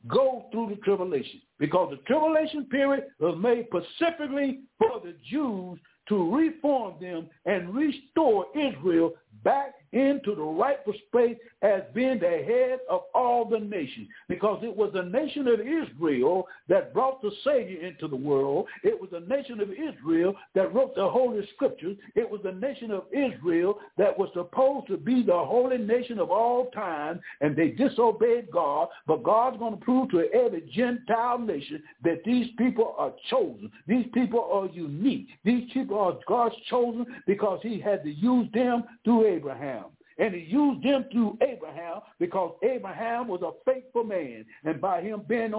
go 0.09 0.47
through 0.53 0.71
the 0.71 0.77
tribulation 0.77 1.43
because 1.59 1.91
the 1.91 2.03
tribulation 2.07 2.65
period 2.65 3.05
was 3.21 3.37
made 3.39 3.67
specifically 3.67 4.61
for 4.79 5.01
the 5.05 5.15
Jews 5.29 5.79
to 6.09 6.35
reform 6.35 6.95
them 7.01 7.29
and 7.47 7.75
restore 7.75 8.47
Israel 8.57 9.15
back 9.45 9.75
into 9.93 10.35
the 10.35 10.43
rightful 10.43 10.95
space 11.09 11.37
as 11.63 11.83
being 11.95 12.19
the 12.19 12.43
head 12.47 12.81
of 12.89 13.03
all 13.15 13.45
the 13.45 13.59
nations. 13.59 14.09
Because 14.29 14.63
it 14.65 14.75
was 14.75 14.91
the 14.95 15.03
nation 15.03 15.47
of 15.49 15.61
Israel 15.61 16.47
that 16.69 16.95
brought 16.95 17.21
the 17.21 17.31
Savior 17.45 17.81
into 17.87 18.09
the 18.09 18.17
world. 18.17 18.67
It 18.83 18.99
was 18.99 19.11
the 19.11 19.21
nation 19.21 19.61
of 19.61 19.71
Israel 19.71 20.35
that 20.55 20.75
wrote 20.75 20.95
the 20.95 21.09
Holy 21.09 21.47
Scriptures. 21.55 21.97
It 22.15 22.29
was 22.29 22.41
the 22.43 22.53
nation 22.53 22.91
of 22.91 23.05
Israel 23.13 23.79
that 23.99 24.19
was 24.19 24.31
supposed 24.33 24.87
to 24.89 24.97
be 24.97 25.23
the 25.23 25.33
holy 25.33 25.79
nation 25.79 26.19
of 26.19 26.31
all 26.31 26.71
time, 26.71 27.21
and 27.41 27.55
they 27.55 27.69
disobeyed 27.69 28.51
God. 28.51 28.89
But 29.07 29.23
God's 29.23 29.59
going 29.59 29.79
to 29.79 29.85
prove 29.85 30.11
to 30.11 30.31
every 30.33 30.63
Gentile 30.73 31.39
nation 31.39 31.83
that 32.03 32.23
these 32.25 32.49
people 32.57 32.95
are 32.97 33.13
chosen. 33.29 33.71
These 33.87 34.07
people 34.15 34.49
are 34.51 34.67
unique. 34.75 35.29
These 35.45 35.71
people 35.73 35.92
are 35.99 36.19
God's 36.27 36.55
chosen 36.69 37.07
because 37.27 37.61
he 37.63 37.81
had 37.81 38.03
to 38.05 38.11
use 38.11 38.49
them 38.53 38.85
through 39.05 39.27
Abraham. 39.27 39.85
And 40.19 40.35
he 40.35 40.41
used 40.41 40.85
them 40.85 41.07
through 41.11 41.39
Abraham 41.41 42.01
because 42.19 42.55
Abraham 42.63 43.29
was 43.29 43.43
a 43.43 43.53
faithful 43.65 44.05
man. 44.05 44.45
And 44.65 44.81
by 44.81 45.01
him 45.01 45.23
being 45.27 45.53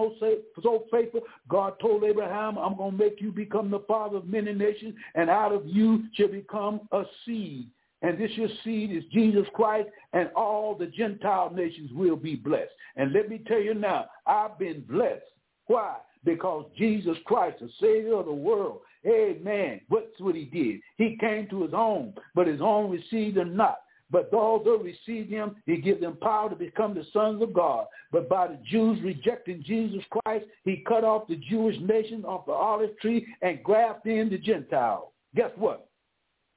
so 0.62 0.84
faithful, 0.90 1.22
God 1.48 1.74
told 1.80 2.04
Abraham, 2.04 2.56
I'm 2.56 2.76
going 2.76 2.92
to 2.92 2.96
make 2.96 3.20
you 3.20 3.32
become 3.32 3.70
the 3.70 3.80
father 3.80 4.18
of 4.18 4.26
many 4.26 4.52
nations, 4.52 4.94
and 5.16 5.28
out 5.28 5.52
of 5.52 5.66
you 5.66 6.04
shall 6.14 6.28
become 6.28 6.80
a 6.92 7.02
seed. 7.26 7.68
And 8.02 8.18
this 8.18 8.30
your 8.36 8.48
seed 8.62 8.92
is 8.92 9.02
Jesus 9.12 9.46
Christ, 9.54 9.88
and 10.12 10.28
all 10.36 10.74
the 10.74 10.86
Gentile 10.86 11.50
nations 11.50 11.90
will 11.92 12.16
be 12.16 12.36
blessed. 12.36 12.72
And 12.96 13.12
let 13.12 13.28
me 13.28 13.40
tell 13.46 13.60
you 13.60 13.74
now, 13.74 14.06
I've 14.26 14.58
been 14.58 14.82
blessed. 14.88 15.24
Why? 15.66 15.96
Because 16.22 16.66
Jesus 16.76 17.16
Christ, 17.24 17.58
the 17.60 17.70
Savior 17.80 18.14
of 18.18 18.26
the 18.26 18.32
world, 18.32 18.80
Amen. 19.06 19.80
What's 19.88 20.18
what 20.18 20.34
he 20.34 20.44
did? 20.44 20.80
He 20.96 21.18
came 21.20 21.48
to 21.48 21.62
his 21.62 21.74
own, 21.74 22.14
but 22.34 22.46
his 22.46 22.60
own 22.60 22.90
received 22.90 23.36
him 23.36 23.56
not. 23.56 23.78
But 24.10 24.30
those 24.30 24.62
who 24.64 24.82
received 24.82 25.30
him, 25.30 25.56
he 25.66 25.78
gave 25.78 26.00
them 26.00 26.18
power 26.20 26.48
to 26.48 26.56
become 26.56 26.94
the 26.94 27.04
sons 27.12 27.42
of 27.42 27.52
God. 27.52 27.86
But 28.12 28.28
by 28.28 28.48
the 28.48 28.58
Jews 28.70 29.00
rejecting 29.02 29.62
Jesus 29.64 30.04
Christ, 30.10 30.46
he 30.64 30.84
cut 30.86 31.04
off 31.04 31.26
the 31.26 31.40
Jewish 31.50 31.76
nation 31.80 32.24
off 32.24 32.46
the 32.46 32.52
olive 32.52 32.96
tree 33.00 33.26
and 33.42 33.62
grafted 33.62 34.16
in 34.16 34.30
the 34.30 34.38
Gentile. 34.38 35.12
Guess 35.34 35.50
what? 35.56 35.88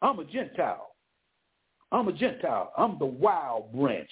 I'm 0.02 0.20
a 0.20 0.26
Gentile. 0.26 0.92
I'm 1.92 2.08
a 2.08 2.14
Gentile. 2.14 2.74
I'm 2.78 3.00
the 3.00 3.06
wild 3.06 3.74
branch. 3.74 4.12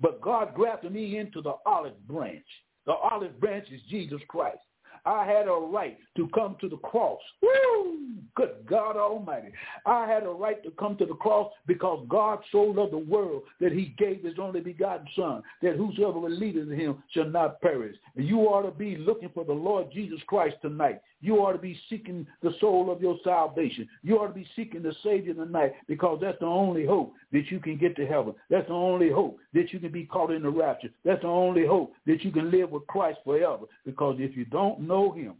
But 0.00 0.20
God 0.20 0.54
grafted 0.54 0.92
me 0.92 1.18
into 1.18 1.40
the 1.40 1.54
olive 1.64 2.06
branch. 2.06 2.44
The 2.86 2.92
olive 2.92 3.40
branch 3.40 3.68
is 3.70 3.80
Jesus 3.88 4.20
Christ. 4.28 4.58
I 5.06 5.26
had 5.26 5.48
a 5.48 5.52
right 5.52 5.98
to 6.16 6.28
come 6.28 6.56
to 6.60 6.68
the 6.68 6.78
cross. 6.78 7.20
Woo! 7.42 7.98
Good 8.36 8.66
God 8.66 8.96
Almighty. 8.96 9.48
I 9.86 10.06
had 10.06 10.24
a 10.24 10.28
right 10.28 10.62
to 10.64 10.70
come 10.72 10.96
to 10.96 11.06
the 11.06 11.14
cross 11.14 11.52
because 11.66 12.04
God 12.08 12.40
so 12.50 12.62
loved 12.62 12.92
the 12.92 12.98
world 12.98 13.42
that 13.60 13.72
he 13.72 13.94
gave 13.98 14.24
his 14.24 14.38
only 14.40 14.60
begotten 14.60 15.06
son, 15.14 15.42
that 15.62 15.76
whosoever 15.76 16.20
believeth 16.20 16.68
in 16.70 16.78
him 16.78 17.02
shall 17.10 17.28
not 17.28 17.60
perish. 17.60 17.96
And 18.16 18.26
you 18.26 18.40
ought 18.40 18.62
to 18.62 18.76
be 18.76 18.96
looking 18.96 19.30
for 19.34 19.44
the 19.44 19.52
Lord 19.52 19.92
Jesus 19.92 20.20
Christ 20.26 20.56
tonight. 20.62 21.00
You 21.24 21.36
ought 21.36 21.52
to 21.52 21.58
be 21.58 21.80
seeking 21.88 22.26
the 22.42 22.52
soul 22.60 22.92
of 22.92 23.00
your 23.00 23.16
salvation. 23.24 23.88
You 24.02 24.18
ought 24.18 24.26
to 24.26 24.34
be 24.34 24.46
seeking 24.54 24.82
the 24.82 24.94
Savior 25.02 25.32
tonight 25.32 25.72
because 25.88 26.18
that's 26.20 26.38
the 26.38 26.44
only 26.44 26.84
hope 26.84 27.14
that 27.32 27.50
you 27.50 27.60
can 27.60 27.78
get 27.78 27.96
to 27.96 28.06
heaven. 28.06 28.34
That's 28.50 28.68
the 28.68 28.74
only 28.74 29.08
hope 29.08 29.38
that 29.54 29.72
you 29.72 29.80
can 29.80 29.90
be 29.90 30.04
caught 30.04 30.30
in 30.30 30.42
the 30.42 30.50
rapture. 30.50 30.90
That's 31.02 31.22
the 31.22 31.28
only 31.28 31.66
hope 31.66 31.94
that 32.04 32.22
you 32.22 32.30
can 32.30 32.50
live 32.50 32.70
with 32.70 32.86
Christ 32.88 33.20
forever. 33.24 33.64
Because 33.86 34.16
if 34.18 34.36
you 34.36 34.44
don't 34.44 34.80
know 34.80 35.12
him, 35.12 35.36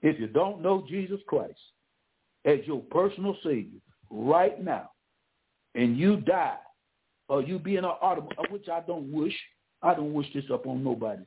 if 0.00 0.18
you 0.18 0.28
don't 0.28 0.62
know 0.62 0.86
Jesus 0.88 1.20
Christ 1.26 1.60
as 2.46 2.60
your 2.64 2.80
personal 2.90 3.36
Savior 3.44 3.80
right 4.08 4.64
now, 4.64 4.92
and 5.74 5.98
you 5.98 6.22
die, 6.22 6.56
or 7.28 7.42
you 7.42 7.58
be 7.58 7.76
in 7.76 7.84
an 7.84 7.92
automobile, 8.00 8.46
which 8.48 8.70
I 8.70 8.80
don't 8.80 9.12
wish, 9.12 9.34
I 9.82 9.92
don't 9.92 10.14
wish 10.14 10.32
this 10.32 10.44
upon 10.48 10.82
nobody. 10.82 11.24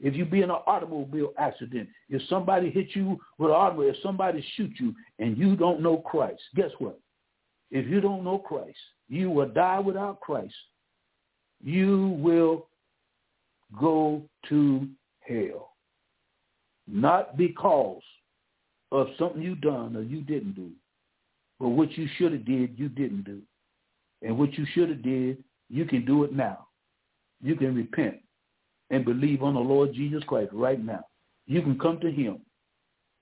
If 0.00 0.14
you 0.14 0.24
be 0.24 0.42
in 0.42 0.50
an 0.50 0.56
automobile 0.66 1.32
accident, 1.38 1.88
if 2.08 2.22
somebody 2.28 2.70
hit 2.70 2.88
you 2.94 3.20
with 3.38 3.50
an 3.50 3.56
automobile, 3.56 3.90
if 3.90 4.02
somebody 4.02 4.44
shoot 4.56 4.72
you 4.78 4.94
and 5.18 5.36
you 5.36 5.56
don't 5.56 5.82
know 5.82 5.98
Christ, 5.98 6.40
guess 6.56 6.70
what? 6.78 6.98
If 7.70 7.86
you 7.86 8.00
don't 8.00 8.24
know 8.24 8.38
Christ, 8.38 8.78
you 9.08 9.30
will 9.30 9.48
die 9.48 9.78
without 9.78 10.20
Christ. 10.20 10.54
You 11.62 12.16
will 12.18 12.66
go 13.78 14.22
to 14.48 14.88
hell. 15.20 15.74
Not 16.88 17.36
because 17.36 18.02
of 18.90 19.08
something 19.18 19.42
you 19.42 19.54
done 19.54 19.94
or 19.96 20.02
you 20.02 20.22
didn't 20.22 20.54
do, 20.56 20.70
but 21.60 21.68
what 21.68 21.92
you 21.96 22.08
should 22.16 22.32
have 22.32 22.46
did, 22.46 22.78
you 22.78 22.88
didn't 22.88 23.24
do. 23.24 23.42
And 24.22 24.38
what 24.38 24.54
you 24.54 24.66
should 24.72 24.88
have 24.88 25.02
did, 25.02 25.44
you 25.68 25.84
can 25.84 26.04
do 26.04 26.24
it 26.24 26.32
now. 26.32 26.66
You 27.42 27.54
can 27.54 27.74
repent 27.74 28.16
and 28.90 29.04
believe 29.04 29.42
on 29.42 29.54
the 29.54 29.60
Lord 29.60 29.94
Jesus 29.94 30.22
Christ 30.24 30.50
right 30.52 30.82
now. 30.84 31.04
You 31.46 31.62
can 31.62 31.78
come 31.78 31.98
to 32.00 32.10
him 32.10 32.40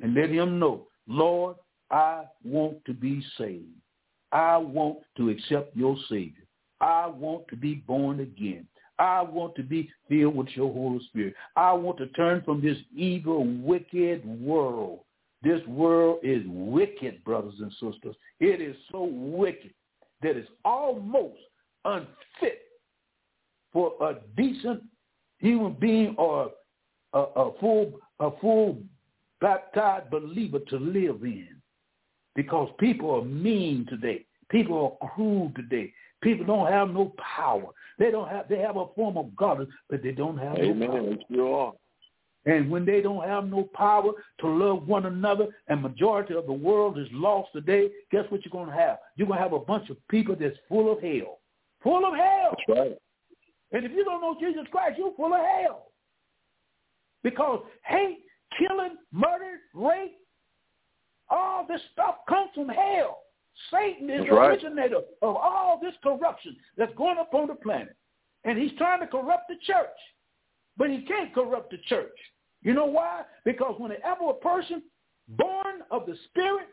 and 0.01 0.15
let 0.15 0.31
him 0.31 0.59
know, 0.59 0.87
Lord, 1.07 1.57
I 1.91 2.25
want 2.45 2.85
to 2.87 2.95
be 2.95 3.25
saved. 3.37 3.65
I 4.33 4.57
want 4.59 4.99
to 5.17 5.31
accept 5.31 5.77
your 5.77 5.97
Savior. 6.09 6.45
I 6.81 7.07
want 7.07 7.49
to 7.49 7.57
be 7.57 7.77
born 7.77 8.21
again. 8.21 8.67
I 8.99 9.23
want 9.23 9.55
to 9.57 9.63
be 9.63 9.91
filled 10.09 10.35
with 10.35 10.49
your 10.55 10.73
Holy 10.73 11.01
Spirit. 11.07 11.35
I 11.57 11.73
want 11.73 11.99
to 11.99 12.09
turn 12.09 12.43
from 12.43 12.61
this 12.61 12.77
evil, 12.95 13.45
wicked 13.45 14.25
world. 14.41 15.01
This 15.43 15.65
world 15.67 16.19
is 16.23 16.43
wicked, 16.47 17.23
brothers 17.25 17.55
and 17.61 17.71
sisters. 17.73 18.17
It 18.41 18.61
is 18.61 18.77
so 18.91 19.05
wicked 19.05 19.73
that 20.23 20.37
it's 20.37 20.51
almost 20.65 21.39
unfit 21.85 22.63
for 23.73 23.93
a 24.01 24.17
decent 24.37 24.83
human 25.39 25.75
being 25.75 26.15
or 26.19 26.51
a, 27.13 27.19
a 27.19 27.59
full 27.59 27.93
a 28.21 28.31
full 28.41 28.79
baptized 29.41 30.11
believer 30.11 30.59
to 30.69 30.77
live 30.79 31.23
in. 31.23 31.49
Because 32.35 32.69
people 32.79 33.11
are 33.11 33.25
mean 33.25 33.87
today. 33.89 34.25
People 34.51 34.99
are 35.01 35.09
cruel 35.09 35.53
today. 35.57 35.93
People 36.23 36.47
don't 36.47 36.71
have 36.71 36.91
no 36.91 37.13
power. 37.37 37.69
They 37.99 38.11
don't 38.11 38.29
have 38.29 38.49
they 38.49 38.59
have 38.59 38.77
a 38.77 38.87
form 38.95 39.17
of 39.17 39.35
God, 39.37 39.67
but 39.89 40.03
they 40.03 40.13
don't 40.13 40.39
have 40.39 40.59
Amen. 40.59 41.19
no 41.29 41.45
power. 41.45 41.73
And 42.47 42.71
when 42.71 42.87
they 42.87 43.03
don't 43.03 43.25
have 43.25 43.47
no 43.47 43.69
power 43.75 44.13
to 44.41 44.47
love 44.49 44.87
one 44.87 45.07
another, 45.07 45.49
and 45.67 45.83
majority 45.83 46.35
of 46.35 46.47
the 46.47 46.53
world 46.53 46.99
is 46.99 47.09
lost 47.13 47.51
today, 47.53 47.91
guess 48.11 48.25
what 48.31 48.45
you're 48.45 48.53
going 48.53 48.71
to 48.71 48.81
have? 48.81 48.99
You're 49.17 49.27
going 49.27 49.39
to 49.39 49.43
have 49.43 49.53
a 49.53 49.59
bunch 49.59 49.91
of 49.91 49.97
people 50.09 50.35
that's 50.39 50.57
full 50.69 50.91
of 50.91 51.03
hell. 51.03 51.41
Full 51.83 52.07
of 52.07 52.15
hell. 52.15 52.57
That's 52.67 52.79
right. 52.79 52.99
And 53.73 53.85
if 53.85 53.93
you 53.93 54.05
don't 54.05 54.21
know 54.21 54.37
Jesus 54.41 54.67
Christ, 54.71 54.99
you're 54.99 55.15
full 55.15 55.35
of 55.35 55.41
hell. 55.41 55.93
Because 57.23 57.63
hate, 57.85 58.21
killing, 58.59 58.97
murder, 59.13 59.59
rape, 59.75 60.17
all 61.31 61.67
this 61.67 61.81
stuff 61.93 62.17
comes 62.29 62.51
from 62.55 62.69
hell. 62.69 63.19
Satan 63.71 64.09
is 64.09 64.21
That's 64.21 64.31
the 64.31 64.37
right. 64.37 64.51
originator 64.51 65.01
of 65.21 65.37
all 65.37 65.79
this 65.83 65.95
corruption 66.03 66.57
that's 66.77 66.95
going 66.97 67.19
up 67.19 67.35
on 67.35 67.49
the 67.49 67.55
planet. 67.55 67.97
And 68.45 68.57
he's 68.59 68.73
trying 68.79 69.01
to 69.01 69.07
corrupt 69.07 69.49
the 69.49 69.57
church. 69.67 69.89
But 70.77 70.91
he 70.91 71.03
can't 71.03 71.35
corrupt 71.35 71.71
the 71.71 71.79
church. 71.89 72.17
You 72.63 72.73
know 72.73 72.87
why? 72.87 73.23
Because 73.45 73.75
whenever 73.79 74.31
a 74.31 74.35
person 74.35 74.83
born 75.29 75.83
of 75.91 76.07
the 76.07 76.17
Spirit 76.31 76.69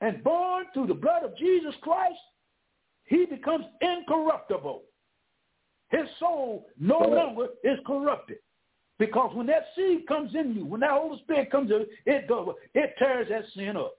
and 0.00 0.22
born 0.22 0.66
through 0.72 0.86
the 0.86 0.94
blood 0.94 1.24
of 1.24 1.36
Jesus 1.36 1.74
Christ, 1.82 2.18
he 3.04 3.26
becomes 3.26 3.66
incorruptible. 3.80 4.82
His 5.94 6.08
soul 6.18 6.66
no 6.78 6.98
longer 6.98 7.46
is 7.62 7.78
corrupted. 7.86 8.38
Because 8.98 9.34
when 9.34 9.46
that 9.46 9.66
seed 9.76 10.06
comes 10.08 10.34
in 10.34 10.54
you, 10.54 10.64
when 10.64 10.80
that 10.80 10.90
Holy 10.90 11.20
Spirit 11.22 11.50
comes 11.52 11.70
in, 11.70 11.86
it 12.04 12.28
goes, 12.28 12.54
it 12.74 12.94
tears 12.98 13.28
that 13.30 13.44
sin 13.54 13.76
up. 13.76 13.94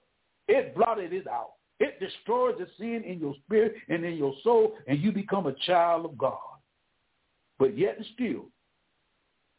It 0.46 0.74
blotted 0.74 1.12
it 1.14 1.26
out. 1.26 1.52
It 1.80 1.98
destroys 1.98 2.56
the 2.58 2.66
sin 2.78 3.02
in 3.06 3.18
your 3.18 3.34
spirit 3.44 3.74
and 3.88 4.04
in 4.04 4.16
your 4.16 4.34
soul, 4.42 4.74
and 4.86 4.98
you 4.98 5.10
become 5.10 5.46
a 5.46 5.54
child 5.66 6.04
of 6.04 6.18
God. 6.18 6.38
But 7.58 7.78
yet 7.78 7.96
and 7.96 8.06
still, 8.14 8.46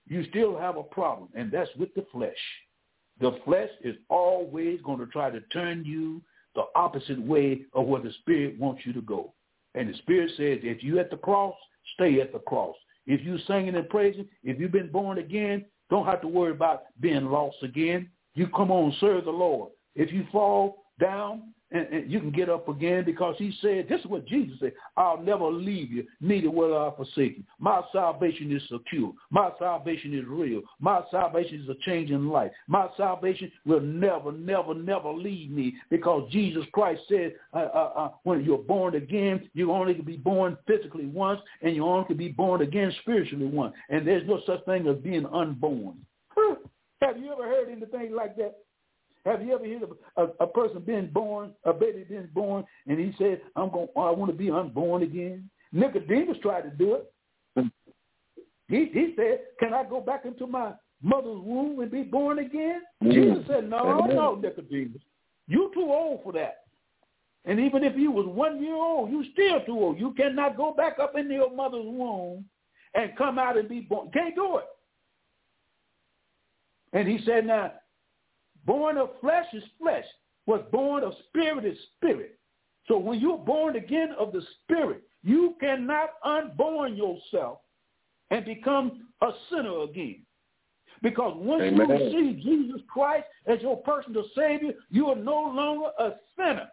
you 0.08 0.24
still 0.30 0.58
have 0.58 0.78
a 0.78 0.84
problem, 0.84 1.30
and 1.36 1.52
that's 1.52 1.70
with 1.78 1.94
the 1.96 2.06
flesh. 2.12 2.32
The 3.20 3.40
flesh 3.46 3.70
is 3.84 3.96
always 4.10 4.80
going 4.84 5.00
to 5.00 5.08
try 5.08 5.32
to 5.32 5.42
turn 5.52 5.84
you 5.86 6.22
the 6.54 6.66
opposite 6.76 7.22
way 7.22 7.62
of 7.74 7.88
where 7.88 8.02
the 8.02 8.14
Spirit 8.22 8.60
wants 8.60 8.82
you 8.86 8.94
to 8.94 9.02
go. 9.02 9.34
And 9.74 9.90
the 9.90 9.98
Spirit 9.98 10.32
says, 10.38 10.60
if 10.64 10.84
you 10.84 11.00
at 11.00 11.10
the 11.10 11.18
cross, 11.18 11.56
stay 11.94 12.20
at 12.22 12.34
the 12.34 12.40
cross. 12.40 12.76
If 13.06 13.22
you're 13.22 13.40
singing 13.48 13.76
and 13.76 13.90
praising, 13.90 14.28
if 14.44 14.60
you've 14.60 14.72
been 14.72 14.92
born 14.92 15.18
again, 15.18 15.66
don't 15.90 16.06
have 16.06 16.22
to 16.22 16.28
worry 16.28 16.52
about 16.52 16.84
being 17.00 17.26
lost 17.26 17.58
again. 17.64 18.10
You 18.36 18.48
come 18.48 18.72
on, 18.72 18.94
serve 19.00 19.26
the 19.26 19.32
Lord. 19.32 19.72
If 19.96 20.12
you 20.12 20.26
fall, 20.32 20.84
down 21.00 21.54
and, 21.72 21.88
and, 21.88 22.12
you 22.12 22.20
can 22.20 22.32
get 22.32 22.50
up 22.50 22.70
again 22.70 23.04
because 23.04 23.36
he 23.38 23.54
said, 23.62 23.88
this 23.90 24.00
is 24.00 24.06
what 24.06 24.26
Jesus 24.26 24.58
said, 24.60 24.74
I'll 24.96 25.22
never 25.22 25.46
leave 25.46 25.92
you, 25.92 26.06
neither 26.22 26.50
will 26.50 26.78
I 26.78 26.96
forsake 26.96 27.38
you. 27.38 27.44
My 27.60 27.82
salvation 27.92 28.56
is 28.56 28.62
secure. 28.70 29.12
My 29.30 29.52
salvation 29.60 30.18
is 30.18 30.26
real. 30.28 30.62
My 30.80 31.02
salvation 31.12 31.62
is 31.62 31.70
a 31.70 31.76
change 31.90 32.10
in 32.12 32.30
life. 32.30 32.52
My 32.68 32.88
salvation 32.96 33.52
will 33.66 33.82
never, 33.82 34.32
never, 34.32 34.74
never 34.74 35.12
leave 35.12 35.52
me 35.52 35.76
because 35.90 36.30
Jesus 36.32 36.64
Christ 36.72 37.02
said 37.10 37.34
uh, 37.54 37.68
uh, 37.74 37.92
uh, 37.96 38.10
when 38.24 38.46
you're 38.46 38.58
born 38.58 38.96
again, 38.96 39.50
you 39.54 39.72
only 39.72 39.94
can 39.94 40.06
be 40.06 40.18
born 40.18 40.58
physically 40.68 41.06
once 41.06 41.42
and 41.62 41.76
you 41.76 41.86
only 41.86 42.06
can 42.08 42.18
be 42.18 42.30
born 42.30 42.62
again 42.62 42.94
spiritually 43.02 43.46
once. 43.46 43.76
And 43.90 44.08
there's 44.08 44.28
no 44.28 44.42
such 44.46 44.64
thing 44.66 44.88
as 44.88 44.98
being 44.98 45.26
unborn. 45.26 45.98
Have 47.02 47.18
you 47.18 47.32
ever 47.32 47.44
heard 47.44 47.70
anything 47.70 48.14
like 48.16 48.36
that? 48.38 48.56
Have 49.28 49.46
you 49.46 49.54
ever 49.54 49.66
heard 49.66 49.84
of 49.84 49.92
a, 50.16 50.44
a 50.44 50.48
person 50.48 50.82
being 50.82 51.08
born, 51.08 51.52
a 51.66 51.74
baby 51.74 52.06
being 52.08 52.30
born, 52.34 52.64
and 52.88 52.98
he 52.98 53.14
said, 53.18 53.42
"I'm 53.58 53.70
going, 53.70 53.90
I 53.98 54.12
want 54.12 54.32
to 54.32 54.38
be 54.38 54.50
unborn 54.50 55.04
again." 55.04 55.50
Nicodemus 55.74 56.38
tried 56.42 56.62
to 56.62 56.70
do 56.70 56.96
it. 56.96 57.72
He 58.70 58.86
he 58.94 59.14
said, 59.18 59.42
"Can 59.60 59.74
I 59.74 59.84
go 59.84 60.00
back 60.00 60.24
into 60.24 60.48
my 60.48 60.74
mother's 61.02 61.40
womb 61.40 61.80
and 61.82 61.92
be 61.92 62.04
born 62.04 62.40
again?" 62.40 62.82
Mm. 63.04 63.14
Jesus 63.14 63.48
said, 63.48 63.70
"No, 63.70 64.02
Amen. 64.02 64.16
no, 64.16 64.36
Nicodemus, 64.36 65.02
you're 65.48 65.74
too 65.74 65.92
old 65.92 66.24
for 66.24 66.32
that. 66.34 66.64
And 67.44 67.60
even 67.60 67.84
if 67.84 67.98
you 67.98 68.12
was 68.12 68.28
one 68.28 68.64
year 68.64 68.76
old, 68.76 69.10
you 69.10 69.26
still 69.34 69.60
too 69.66 69.78
old. 69.78 70.00
You 70.00 70.14
cannot 70.14 70.56
go 70.56 70.74
back 70.74 71.00
up 71.00 71.18
into 71.18 71.34
your 71.34 71.54
mother's 71.54 71.86
womb 71.86 72.46
and 72.94 73.16
come 73.18 73.38
out 73.38 73.58
and 73.58 73.68
be 73.68 73.82
born. 73.82 74.10
Can't 74.14 74.36
do 74.36 74.60
it." 74.60 74.66
And 76.94 77.10
he 77.10 77.20
said, 77.26 77.46
"Now 77.46 77.74
Born 78.68 78.98
of 78.98 79.10
flesh 79.22 79.48
is 79.54 79.64
flesh. 79.82 80.06
What's 80.46 80.70
born 80.72 81.04
of 81.04 81.14
spirit 81.30 81.66
is 81.66 81.78
spirit. 81.96 82.38
So 82.88 82.98
when 82.98 83.20
you're 83.20 83.38
born 83.38 83.78
again 83.78 84.10
of 84.20 84.32
the 84.32 84.42
spirit, 84.62 85.04
you 85.24 85.56
cannot 85.60 86.10
unborn 86.24 86.96
yourself 86.96 87.60
and 88.30 88.46
become 88.46 89.08
a 89.22 89.32
sinner 89.50 89.84
again. 89.84 90.22
Because 91.02 91.34
once 91.38 91.64
Amen. 91.64 91.88
you 91.88 91.94
receive 91.96 92.44
Jesus 92.44 92.82
Christ 92.88 93.26
as 93.46 93.62
your 93.62 93.78
personal 93.78 94.26
Savior, 94.36 94.74
you 94.90 95.08
are 95.08 95.16
no 95.16 95.44
longer 95.44 95.90
a 96.00 96.12
sinner. 96.38 96.68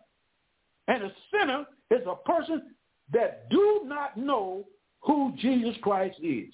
And 0.88 1.04
a 1.04 1.12
sinner 1.32 1.64
is 1.90 2.06
a 2.06 2.16
person 2.28 2.74
that 3.12 3.48
do 3.50 3.82
not 3.84 4.16
know 4.16 4.66
who 5.00 5.32
Jesus 5.38 5.76
Christ 5.82 6.18
is. 6.22 6.52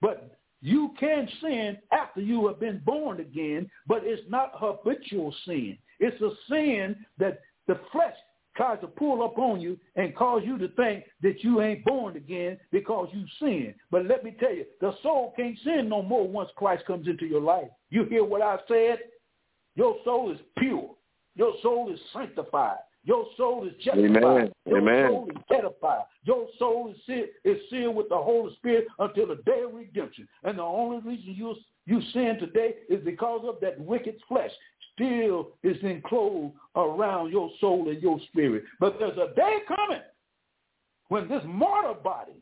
But 0.00 0.38
you 0.64 0.94
can 0.98 1.28
sin 1.42 1.76
after 1.92 2.22
you 2.22 2.46
have 2.46 2.58
been 2.58 2.80
born 2.86 3.20
again, 3.20 3.70
but 3.86 4.00
it's 4.02 4.22
not 4.30 4.52
habitual 4.54 5.34
sin. 5.44 5.76
It's 6.00 6.18
a 6.22 6.30
sin 6.48 6.96
that 7.18 7.42
the 7.68 7.78
flesh 7.92 8.14
tries 8.56 8.80
to 8.80 8.86
pull 8.86 9.22
up 9.22 9.36
on 9.36 9.60
you 9.60 9.78
and 9.96 10.16
cause 10.16 10.40
you 10.42 10.56
to 10.56 10.68
think 10.68 11.04
that 11.20 11.44
you 11.44 11.60
ain't 11.60 11.84
born 11.84 12.16
again 12.16 12.56
because 12.72 13.10
you 13.12 13.26
sin. 13.38 13.74
But 13.90 14.06
let 14.06 14.24
me 14.24 14.34
tell 14.40 14.54
you, 14.54 14.64
the 14.80 14.94
soul 15.02 15.34
can't 15.36 15.58
sin 15.64 15.90
no 15.90 16.00
more 16.00 16.26
once 16.26 16.48
Christ 16.56 16.86
comes 16.86 17.08
into 17.08 17.26
your 17.26 17.42
life. 17.42 17.68
You 17.90 18.04
hear 18.04 18.24
what 18.24 18.40
I 18.40 18.56
said? 18.66 19.00
Your 19.76 19.96
soul 20.02 20.32
is 20.32 20.38
pure. 20.56 20.94
Your 21.36 21.52
soul 21.62 21.92
is 21.92 22.00
sanctified. 22.14 22.78
Your 23.04 23.26
soul 23.36 23.66
is 23.66 23.74
justified. 23.84 24.16
Amen. 24.16 24.52
Your 24.66 24.78
Amen. 24.78 25.10
soul 25.10 25.28
is 25.30 25.42
edified. 25.56 26.04
Your 26.24 26.46
soul 26.58 26.90
is 26.90 26.96
sealed, 27.06 27.28
is 27.44 27.58
sealed 27.70 27.96
with 27.96 28.08
the 28.08 28.16
Holy 28.16 28.54
Spirit 28.56 28.86
until 28.98 29.26
the 29.26 29.42
day 29.44 29.62
of 29.64 29.74
redemption. 29.74 30.26
And 30.42 30.58
the 30.58 30.62
only 30.62 30.98
reason 30.98 31.34
you 31.34 31.54
you 31.86 32.00
sin 32.14 32.38
today 32.40 32.76
is 32.88 33.04
because 33.04 33.42
of 33.44 33.56
that 33.60 33.78
wicked 33.78 34.16
flesh 34.26 34.50
still 34.94 35.50
is 35.62 35.76
enclosed 35.82 36.54
around 36.76 37.30
your 37.30 37.50
soul 37.60 37.88
and 37.90 38.00
your 38.00 38.18
spirit. 38.30 38.64
But 38.80 38.96
there's 38.98 39.18
a 39.18 39.34
day 39.34 39.58
coming 39.68 40.00
when 41.08 41.28
this 41.28 41.42
mortal 41.44 41.94
body, 41.94 42.32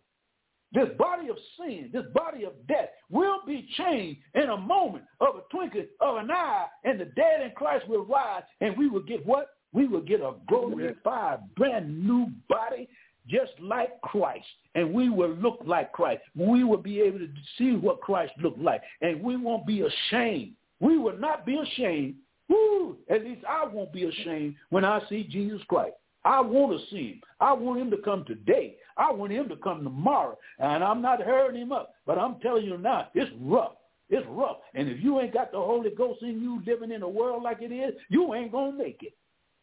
this 0.72 0.88
body 0.96 1.29
of 1.29 1.37
sin, 1.59 1.90
this 1.92 2.05
body 2.14 2.44
of 2.44 2.53
death 2.68 2.90
will 3.11 3.38
be 3.46 3.68
changed 3.77 4.20
in 4.35 4.48
a 4.48 4.57
moment 4.57 5.05
of 5.20 5.37
a 5.37 5.40
twinkling 5.51 5.88
of 6.01 6.18
an 6.18 6.31
eye, 6.31 6.66
and 6.85 7.01
the 7.01 7.07
dead 7.07 7.42
in 7.44 7.51
Christ 7.57 7.88
will 7.88 8.07
rise, 8.07 8.42
and 8.61 8.77
we 8.77 8.88
will 8.88 9.03
get 9.03 9.27
what? 9.27 9.48
We 9.72 9.87
will 9.87 10.00
get 10.00 10.20
a 10.20 10.35
glorified, 10.48 11.40
brand 11.56 12.06
new 12.06 12.30
body 12.48 12.88
just 13.28 13.52
like 13.61 14.00
Christ, 14.02 14.46
and 14.74 14.92
we 14.92 15.08
will 15.08 15.35
look 15.35 15.61
like 15.64 15.92
Christ. 15.92 16.22
We 16.35 16.64
will 16.64 16.78
be 16.78 17.00
able 17.00 17.20
to 17.20 17.28
see 17.56 17.76
what 17.76 18.00
Christ 18.00 18.32
looked 18.42 18.58
like, 18.58 18.82
and 19.00 19.22
we 19.22 19.37
won't 19.37 19.66
be 19.66 19.82
ashamed. 19.82 20.52
We 20.80 20.98
will 20.98 21.16
not 21.16 21.46
be 21.46 21.56
ashamed. 21.56 22.16
Woo, 22.48 22.96
at 23.08 23.24
least 23.24 23.44
I 23.48 23.64
won't 23.64 23.92
be 23.92 24.04
ashamed 24.04 24.56
when 24.70 24.85
I 24.85 25.00
see 25.08 25.24
Jesus 25.24 25.62
Christ. 25.68 25.94
I 26.24 26.40
want 26.40 26.78
to 26.78 26.87
see 26.90 27.12
him. 27.12 27.20
I 27.40 27.52
want 27.52 27.80
him 27.80 27.90
to 27.90 27.96
come 27.96 28.24
today. 28.24 28.76
I 28.96 29.11
want 29.12 29.32
him 29.32 29.48
to 29.48 29.56
come 29.56 29.82
tomorrow. 29.82 30.37
And 30.58 30.85
I'm 30.85 31.02
not 31.02 31.22
hurrying 31.22 31.61
him 31.61 31.72
up, 31.72 31.94
but 32.06 32.18
I'm 32.18 32.40
telling 32.40 32.64
you 32.64 32.78
now, 32.78 33.08
it's 33.14 33.30
rough. 33.40 33.72
It's 34.11 34.26
rough. 34.28 34.58
And 34.74 34.88
if 34.88 35.02
you 35.02 35.20
ain't 35.20 35.32
got 35.32 35.52
the 35.52 35.58
Holy 35.58 35.90
Ghost 35.90 36.22
in 36.22 36.40
you 36.40 36.62
living 36.66 36.92
in 36.92 37.02
a 37.02 37.08
world 37.08 37.42
like 37.42 37.62
it 37.62 37.72
is, 37.72 37.94
you 38.08 38.35
ain't 38.35 38.52
going 38.52 38.72
to 38.72 38.78
make 38.78 39.02
it. 39.02 39.14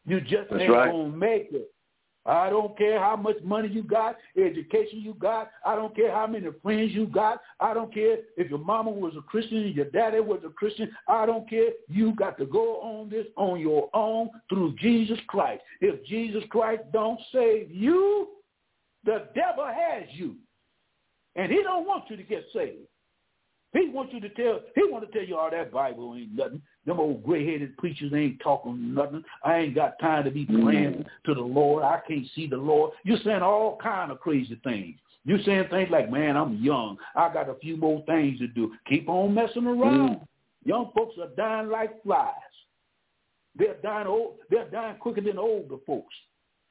You 0.09 0.19
just 0.21 0.49
That's 0.49 0.63
ain't 0.63 0.71
right. 0.71 0.91
gonna 0.91 1.15
make 1.15 1.49
it. 1.51 1.71
I 2.25 2.49
don't 2.49 2.77
care 2.77 2.99
how 2.99 3.15
much 3.15 3.37
money 3.43 3.69
you 3.69 3.81
got, 3.81 4.17
education 4.37 4.99
you 4.99 5.13
got. 5.15 5.49
I 5.65 5.75
don't 5.75 5.95
care 5.95 6.11
how 6.11 6.27
many 6.27 6.47
friends 6.61 6.91
you 6.91 7.07
got. 7.07 7.41
I 7.59 7.73
don't 7.73 7.93
care 7.93 8.17
if 8.37 8.49
your 8.49 8.59
mama 8.59 8.91
was 8.91 9.13
a 9.17 9.21
Christian 9.21 9.59
and 9.59 9.75
your 9.75 9.85
daddy 9.85 10.19
was 10.19 10.41
a 10.45 10.49
Christian. 10.49 10.91
I 11.07 11.25
don't 11.25 11.49
care. 11.49 11.69
You 11.87 12.13
got 12.13 12.37
to 12.39 12.45
go 12.45 12.81
on 12.81 13.09
this 13.09 13.25
on 13.35 13.59
your 13.59 13.89
own 13.93 14.29
through 14.49 14.75
Jesus 14.77 15.17
Christ. 15.27 15.63
If 15.81 16.05
Jesus 16.05 16.43
Christ 16.49 16.83
don't 16.91 17.19
save 17.31 17.71
you, 17.71 18.27
the 19.05 19.29
devil 19.33 19.65
has 19.65 20.03
you. 20.11 20.35
And 21.35 21.51
he 21.51 21.63
don't 21.63 21.87
want 21.87 22.03
you 22.09 22.17
to 22.17 22.23
get 22.23 22.43
saved. 22.53 22.85
He 23.73 23.89
wants 23.89 24.13
you 24.13 24.19
to 24.19 24.29
tell, 24.29 24.59
he 24.75 24.81
want 24.85 25.09
to 25.09 25.17
tell 25.17 25.27
you 25.27 25.37
all 25.37 25.51
that 25.51 25.71
Bible 25.71 26.15
ain't 26.15 26.35
nothing. 26.35 26.61
Them 26.85 26.99
old 26.99 27.23
gray-headed 27.23 27.77
preachers 27.77 28.13
ain't 28.15 28.39
talking 28.41 28.93
nothing. 28.93 29.23
I 29.43 29.57
ain't 29.57 29.75
got 29.75 29.99
time 29.99 30.23
to 30.23 30.31
be 30.31 30.45
praying 30.45 31.05
to 31.25 31.33
the 31.33 31.41
Lord. 31.41 31.83
I 31.83 31.99
can't 32.07 32.25
see 32.35 32.47
the 32.47 32.57
Lord. 32.57 32.93
You're 33.03 33.19
saying 33.23 33.41
all 33.41 33.77
kind 33.81 34.11
of 34.11 34.19
crazy 34.19 34.59
things. 34.63 34.97
You're 35.25 35.43
saying 35.43 35.67
things 35.69 35.89
like, 35.91 36.09
man, 36.09 36.37
I'm 36.37 36.55
young. 36.63 36.97
I 37.15 37.31
got 37.33 37.49
a 37.49 37.55
few 37.55 37.77
more 37.77 38.03
things 38.05 38.39
to 38.39 38.47
do. 38.47 38.73
Keep 38.87 39.09
on 39.09 39.33
messing 39.33 39.65
around. 39.65 40.15
Mm. 40.15 40.27
Young 40.65 40.91
folks 40.95 41.15
are 41.21 41.29
dying 41.35 41.69
like 41.69 42.01
flies. 42.03 42.33
They're 43.55 43.75
dying 43.83 44.07
old. 44.07 44.35
They're 44.49 44.69
dying 44.69 44.97
quicker 44.97 45.21
than 45.21 45.37
older 45.37 45.75
folks. 45.85 46.15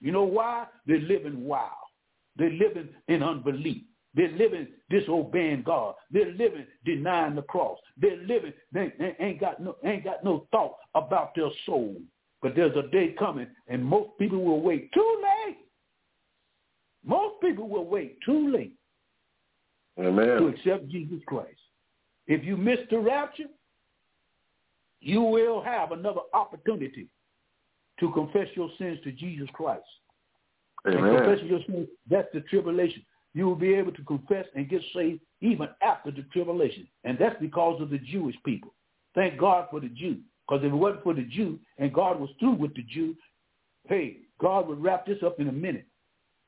You 0.01 0.13
know 0.13 0.25
why? 0.25 0.67
They're 0.87 1.01
living 1.01 1.45
wild. 1.45 1.71
They're 2.37 2.51
living 2.51 2.89
in 3.09 3.23
unbelief. 3.23 3.83
They're 4.15 4.33
living 4.33 4.69
disobeying 4.91 5.63
God. 5.65 5.95
They're 6.11 6.33
living 6.33 6.67
denying 6.85 7.35
the 7.35 7.43
cross. 7.43 7.79
They're 8.01 8.17
living, 8.17 8.53
they, 8.73 8.93
they 8.99 9.15
ain't 9.21 9.41
got 9.41 9.61
no 9.61 9.77
ain't 9.85 10.05
got 10.05 10.25
no 10.25 10.47
thought 10.51 10.77
about 10.95 11.35
their 11.35 11.51
soul. 11.67 11.97
But 12.41 12.55
there's 12.55 12.77
a 12.77 12.89
day 12.89 13.15
coming 13.19 13.49
and 13.67 13.85
most 13.85 14.11
people 14.19 14.43
will 14.43 14.61
wait 14.61 14.93
too 14.93 15.23
late. 15.23 15.59
Most 17.05 17.41
people 17.41 17.69
will 17.69 17.87
wait 17.87 18.19
too 18.25 18.51
late 18.51 18.75
Amen. 19.99 20.27
to 20.27 20.49
accept 20.49 20.89
Jesus 20.89 21.21
Christ. 21.27 21.59
If 22.27 22.45
you 22.45 22.57
miss 22.57 22.79
the 22.91 22.99
rapture, 22.99 23.45
you 25.01 25.23
will 25.23 25.63
have 25.63 25.93
another 25.93 26.21
opportunity 26.35 27.09
to 28.01 28.13
confess 28.13 28.49
your 28.55 28.71
sins 28.79 28.99
to 29.05 29.13
Jesus 29.13 29.49
Christ. 29.53 29.83
Amen. 30.87 31.05
And 31.05 31.17
confess 31.19 31.45
your 31.45 31.61
sins, 31.67 31.89
that's 32.09 32.29
the 32.33 32.41
tribulation 32.43 33.03
you 33.39 33.47
will 33.47 33.55
be 33.55 33.75
able 33.75 33.93
to 33.93 34.03
confess 34.03 34.47
and 34.57 34.69
get 34.69 34.83
saved 34.93 35.21
even 35.41 35.69
after 35.81 36.11
the 36.11 36.23
tribulation. 36.33 36.89
And 37.05 37.17
that's 37.17 37.37
because 37.41 37.81
of 37.81 37.91
the 37.91 37.99
Jewish 37.99 38.35
people. 38.45 38.75
Thank 39.15 39.39
God 39.39 39.69
for 39.71 39.79
the 39.79 39.89
Jew. 39.89 40.19
Because 40.47 40.65
if 40.65 40.73
it 40.73 40.77
wasn't 40.77 41.05
for 41.05 41.15
the 41.15 41.23
Jew 41.23 41.59
and 41.79 41.93
God 41.93 42.19
was 42.19 42.31
through 42.41 42.55
with 42.55 42.75
the 42.75 42.83
Jew, 42.83 43.15
hey, 43.89 44.19
God 44.41 44.67
would 44.67 44.83
wrap 44.83 45.07
this 45.07 45.23
up 45.25 45.39
in 45.39 45.49
a 45.49 45.53
minute. 45.53 45.87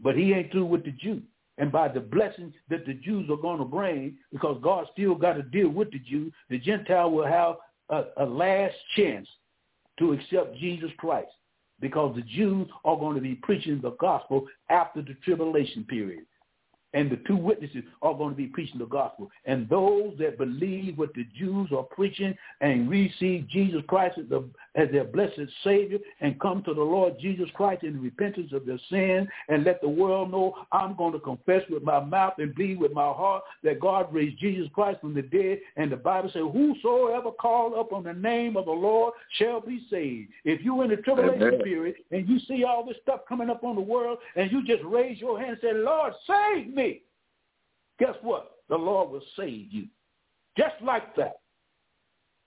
But 0.01 0.17
he 0.17 0.33
ain't 0.33 0.51
through 0.51 0.67
with 0.67 0.85
the 0.85 0.93
Jew. 0.93 1.23
And 1.59 1.71
by 1.71 1.89
the 1.89 2.01
blessings 2.01 2.55
that 2.71 2.87
the 2.87 2.95
Jews 2.95 3.29
are 3.31 3.37
going 3.37 3.59
to 3.59 3.65
bring, 3.65 4.17
because 4.33 4.59
God 4.63 4.87
still 4.93 5.15
got 5.15 5.35
to 5.35 5.43
deal 5.43 5.69
with 5.69 5.93
the 5.93 5.99
Jew, 5.99 6.33
the 6.49 6.59
Gentile 6.59 7.11
will 7.11 7.27
have 7.27 7.57
a, 7.91 8.05
a 8.17 8.25
last 8.25 8.75
chance 8.97 9.29
to 9.99 10.13
accept 10.13 10.57
Jesus 10.57 10.91
Christ 10.97 11.31
because 11.81 12.17
the 12.17 12.23
Jews 12.23 12.69
are 12.85 12.97
going 12.97 13.15
to 13.15 13.21
be 13.21 13.35
preaching 13.37 13.81
the 13.81 13.93
gospel 14.01 14.47
after 14.71 15.03
the 15.03 15.15
tribulation 15.25 15.85
period 15.85 16.25
and 16.93 17.11
the 17.11 17.21
two 17.27 17.37
witnesses 17.37 17.85
are 18.03 18.15
going 18.15 18.31
to 18.31 18.37
be 18.37 18.47
preaching 18.47 18.79
the 18.79 18.87
gospel. 18.87 19.31
And 19.45 19.69
those 19.69 20.15
that 20.19 20.39
believe 20.39 20.99
what 20.99 21.15
the 21.15 21.27
Jews 21.39 21.71
are 21.77 21.85
preaching 21.85 22.37
and 22.61 22.91
receive 22.91 23.49
Jesus 23.49 23.83
Christ 23.87 24.19
as 24.19 24.29
the, 24.29 24.45
as 24.77 24.89
their 24.91 25.05
blessed 25.05 25.41
Savior 25.65 25.99
and 26.21 26.41
come 26.41 26.63
to 26.63 26.75
the 26.75 26.83
Lord 26.83 27.19
Jesus 27.21 27.49
Christ 27.55 27.83
in 27.83 28.01
repentance 28.01 28.53
of 28.53 28.67
their 28.67 28.79
sin 28.89 29.29
and 29.49 29.65
let 29.65 29.81
the 29.81 29.89
world 29.89 30.31
know 30.31 30.55
I'm 30.73 30.97
going 30.97 31.13
to 31.13 31.19
confess 31.19 31.63
with 31.69 31.83
my 31.83 32.01
mouth 32.01 32.35
and 32.39 32.55
believe 32.55 32.79
with 32.79 32.93
my 32.93 33.09
heart 33.09 33.43
that 33.65 33.81
God 33.81 34.13
raised 34.13 34.39
Jesus 34.39 34.69
Christ 34.73 35.01
from 35.01 35.15
the 35.15 35.23
dead. 35.23 35.59
And 35.77 35.91
the 35.91 35.97
Bible 35.97 36.31
says, 36.33 36.43
whosoever 36.53 37.33
call 37.33 37.81
upon 37.81 38.05
the 38.05 38.13
name 38.13 38.57
of 38.57 38.67
the 38.67 38.71
Lord 38.71 39.15
shall 39.39 39.61
be 39.61 39.87
saved. 39.91 40.31
If 40.45 40.61
you're 40.61 40.85
in 40.85 40.91
the 40.91 40.97
tribulation 40.97 41.43
Amen. 41.43 41.63
period 41.63 41.97
and 42.11 42.29
you 42.29 42.39
see 42.47 42.65
all 42.65 42.85
this 42.87 42.97
stuff 43.03 43.21
coming 43.29 43.51
up 43.51 43.65
on 43.65 43.75
the 43.75 43.81
world 43.81 44.19
and 44.37 44.51
you 44.53 44.65
just 44.65 44.85
raise 44.85 45.21
your 45.21 45.39
hand 45.39 45.53
and 45.53 45.61
say, 45.61 45.73
Lord, 45.73 46.13
save 46.27 46.73
me, 46.73 47.03
guess 47.99 48.15
what? 48.23 48.53
The 48.69 48.77
Lord 48.77 49.11
will 49.11 49.23
save 49.37 49.73
you. 49.73 49.87
Just 50.57 50.75
like 50.83 51.17
that. 51.17 51.40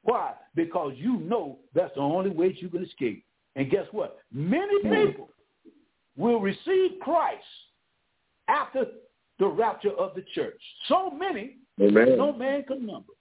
Why? 0.04 0.34
Because 0.56 0.94
you 0.98 1.18
know 1.20 1.60
that's 1.74 1.94
the 1.96 2.02
only 2.02 2.30
way 2.30 2.56
you 2.60 2.70
can 2.70 2.84
escape. 2.84 3.26
And 3.56 3.70
guess 3.70 3.86
what? 3.92 4.20
Many 4.32 4.82
hmm. 4.82 5.08
people 5.08 5.30
will 6.18 6.40
receive 6.40 6.92
Christ 7.02 7.44
after 8.48 8.86
the 9.40 9.48
rapture 9.48 9.92
of 9.92 10.14
the 10.16 10.24
church. 10.36 10.60
So 10.88 11.10
many, 11.10 11.58
Amen. 11.82 12.18
no 12.18 12.34
man 12.34 12.64
can 12.64 12.86
number. 12.86 13.14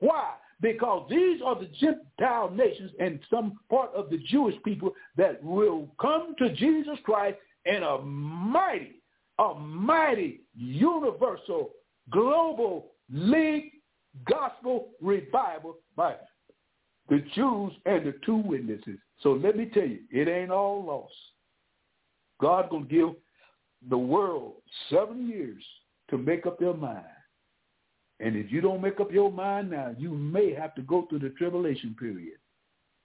Why? 0.00 0.32
Because 0.60 1.06
these 1.08 1.40
are 1.44 1.58
the 1.58 1.68
Gentile 1.78 2.50
nations 2.50 2.90
and 2.98 3.20
some 3.30 3.58
part 3.70 3.94
of 3.94 4.10
the 4.10 4.18
Jewish 4.28 4.56
people 4.64 4.92
that 5.16 5.42
will 5.42 5.88
come 6.00 6.34
to 6.38 6.54
Jesus 6.54 6.98
Christ 7.04 7.38
in 7.64 7.82
a 7.82 7.98
mighty, 7.98 9.02
a 9.38 9.54
mighty, 9.54 10.40
universal, 10.54 11.70
global 12.10 12.88
league 13.10 13.72
gospel 14.24 14.88
revival 15.00 15.76
by 15.96 16.14
the 17.08 17.18
Jews 17.34 17.72
and 17.86 18.06
the 18.06 18.14
two 18.24 18.36
witnesses. 18.36 18.98
So 19.22 19.32
let 19.32 19.56
me 19.56 19.66
tell 19.66 19.86
you, 19.86 20.00
it 20.10 20.28
ain't 20.28 20.50
all 20.50 20.84
lost. 20.84 21.14
God 22.40 22.70
gonna 22.70 22.84
give 22.84 23.10
the 23.88 23.98
world 23.98 24.54
seven 24.88 25.28
years 25.28 25.62
to 26.10 26.18
make 26.18 26.46
up 26.46 26.58
their 26.58 26.74
mind. 26.74 27.04
And 28.20 28.36
if 28.36 28.52
you 28.52 28.60
don't 28.60 28.82
make 28.82 29.00
up 29.00 29.10
your 29.10 29.32
mind 29.32 29.70
now, 29.70 29.94
you 29.98 30.10
may 30.10 30.52
have 30.52 30.74
to 30.74 30.82
go 30.82 31.06
through 31.08 31.20
the 31.20 31.30
tribulation 31.30 31.96
period. 31.98 32.38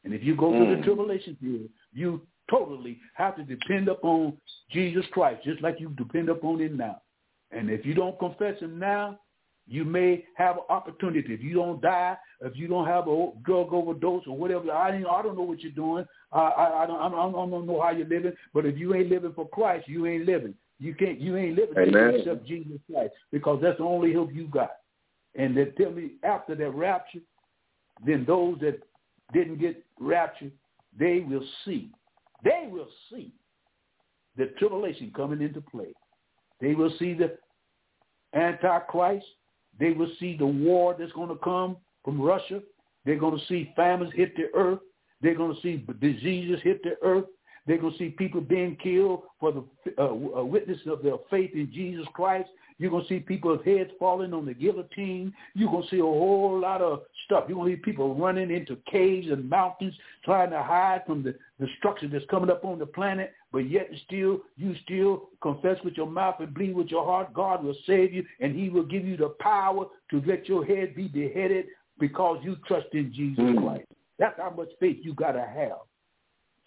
And 0.04 0.14
if 0.14 0.24
you 0.24 0.36
go 0.36 0.52
mm. 0.52 0.58
through 0.58 0.76
the 0.76 0.82
mm. 0.82 0.86
tribulation 0.86 1.36
period, 1.36 1.70
you 1.94 2.22
totally 2.50 3.00
have 3.16 3.36
to 3.38 3.44
depend 3.44 3.88
upon 3.88 4.38
Jesus 4.72 5.06
Christ, 5.12 5.44
just 5.44 5.62
like 5.62 5.80
you 5.80 5.90
depend 5.98 6.30
upon 6.30 6.60
him 6.60 6.78
now. 6.78 7.02
And 7.52 7.70
if 7.70 7.86
you 7.86 7.94
don't 7.94 8.20
confess 8.20 8.60
him 8.60 8.78
now, 8.78 9.20
you 9.68 9.84
may 9.84 10.26
have 10.36 10.58
an 10.58 10.64
opportunity. 10.70 11.34
If 11.34 11.42
you 11.42 11.56
don't 11.56 11.82
die, 11.82 12.16
if 12.42 12.56
you 12.56 12.68
don't 12.68 12.86
have 12.86 13.08
a 13.08 13.32
drug 13.44 13.74
overdose 13.74 14.24
or 14.28 14.38
whatever, 14.38 14.72
I 14.72 14.92
don't, 14.92 15.06
I 15.08 15.22
don't 15.24 15.36
know 15.36 15.44
what 15.44 15.62
you're 15.62 15.72
doing. 15.72 16.06
I, 16.32 16.40
I, 16.40 16.84
I, 16.84 16.86
don't, 16.86 17.02
I 17.02 17.10
don't 17.10 17.66
know 17.66 17.82
how 17.82 17.92
you're 17.92 18.08
living. 18.08 18.34
But 18.54 18.66
if 18.66 18.78
you 18.78 18.94
ain't 18.94 19.10
living 19.10 19.34
for 19.34 19.48
Christ, 19.50 19.88
you 19.88 20.06
ain't 20.06 20.26
living. 20.26 20.54
You 20.80 20.94
can't. 20.94 21.20
You 21.20 21.38
ain't 21.38 21.56
living 21.56 21.76
except 22.20 22.46
Jesus 22.46 22.80
Christ 22.92 23.14
because 23.32 23.60
that's 23.62 23.78
the 23.78 23.84
only 23.84 24.14
hope 24.14 24.34
you 24.34 24.48
got. 24.48 24.72
And 25.36 25.56
they 25.56 25.66
tell 25.66 25.92
me 25.92 26.12
after 26.24 26.54
that 26.56 26.70
rapture, 26.72 27.20
then 28.06 28.26
those 28.28 28.60
that 28.60 28.80
didn't 29.34 29.60
get 29.60 29.84
raptured, 30.00 30.52
they 30.98 31.26
will 31.28 31.46
see. 31.64 31.92
They 32.44 32.68
will 32.70 32.88
see 33.10 33.32
the 34.38 34.48
tribulation 34.60 35.12
coming 35.16 35.42
into 35.42 35.62
play. 35.62 35.94
They 36.62 36.76
will 36.76 36.94
see 37.00 37.14
the 37.14 37.38
Antichrist 38.34 39.26
they 39.80 39.92
will 39.92 40.12
see 40.20 40.38
the 40.38 40.46
war 40.46 40.96
that's 40.98 41.12
going 41.12 41.30
to 41.30 41.44
come 41.44 41.78
from 42.04 42.22
Russia. 42.22 42.62
They're 43.06 43.20
going 43.20 43.38
to 43.38 43.46
see 43.46 43.72
famines 43.76 44.12
hit 44.16 44.36
the 44.36 44.48
earth. 44.56 44.80
They're 45.22 45.36
going 45.36 45.56
to 45.56 45.62
see 45.62 45.86
diseases 46.00 46.60
hit 46.64 46.82
the 46.84 46.96
earth. 47.02 47.26
They're 47.68 47.78
going 47.80 47.94
to 47.94 48.00
see 48.00 48.10
people 48.10 48.42
being 48.42 48.76
killed 48.76 49.24
for 49.40 49.52
the 49.52 50.04
uh, 50.04 50.44
witness 50.44 50.78
of 50.86 51.02
their 51.02 51.16
faith 51.32 51.52
in 51.54 51.72
Jesus 51.74 52.06
Christ. 52.14 52.50
You're 52.78 52.92
going 52.92 53.04
to 53.04 53.10
see 53.10 53.20
people's 53.20 53.64
heads 53.66 53.90
falling 53.98 54.34
on 54.34 54.46
the 54.46 54.54
guillotine. 54.54 55.34
You're 55.56 55.72
going 55.72 55.84
to 55.84 55.90
see 55.90 56.00
a 56.00 56.04
whole 56.04 56.60
lot 56.60 56.82
of 56.82 57.04
stuff. 57.26 57.46
You're 57.48 57.58
going 57.58 57.72
to 57.72 57.78
see 57.78 57.82
people 57.82 58.14
running 58.14 58.52
into 58.52 58.78
caves 58.92 59.28
and 59.32 59.50
mountains 59.50 59.94
trying 60.24 60.52
to 60.52 60.62
hide 60.62 61.04
from 61.08 61.24
the 61.24 61.36
destruction 61.66 62.12
that's 62.12 62.26
coming 62.30 62.50
up 62.50 62.66
on 62.66 62.78
the 62.78 62.86
planet. 62.86 63.34
But 63.56 63.72
yet 63.72 63.90
still, 64.06 64.42
you 64.58 64.76
still 64.84 65.30
confess 65.42 65.78
with 65.86 65.94
your 65.96 66.08
mouth 66.08 66.36
and 66.42 66.54
believe 66.54 66.76
with 66.76 66.90
your 66.90 67.06
heart. 67.06 67.34
God 67.34 67.64
will 67.64 67.78
save 67.88 68.14
you 68.14 68.26
and 68.42 68.54
he 68.54 68.68
will 68.68 68.84
give 68.84 69.06
you 69.06 69.16
the 69.16 69.34
power 69.40 69.86
to 70.12 70.22
let 70.28 70.50
your 70.50 70.66
head 70.66 70.94
be 70.94 71.08
beheaded 71.08 71.68
because 71.98 72.38
you 72.44 72.58
trust 72.68 72.88
in 72.92 73.14
Jesus 73.14 73.40
mm. 73.40 73.64
Christ. 73.64 73.86
That's 74.20 74.38
how 74.38 74.50
much 74.50 74.68
faith 74.82 74.98
you 75.04 75.14
got 75.14 75.32
to 75.32 75.40
have 75.40 75.78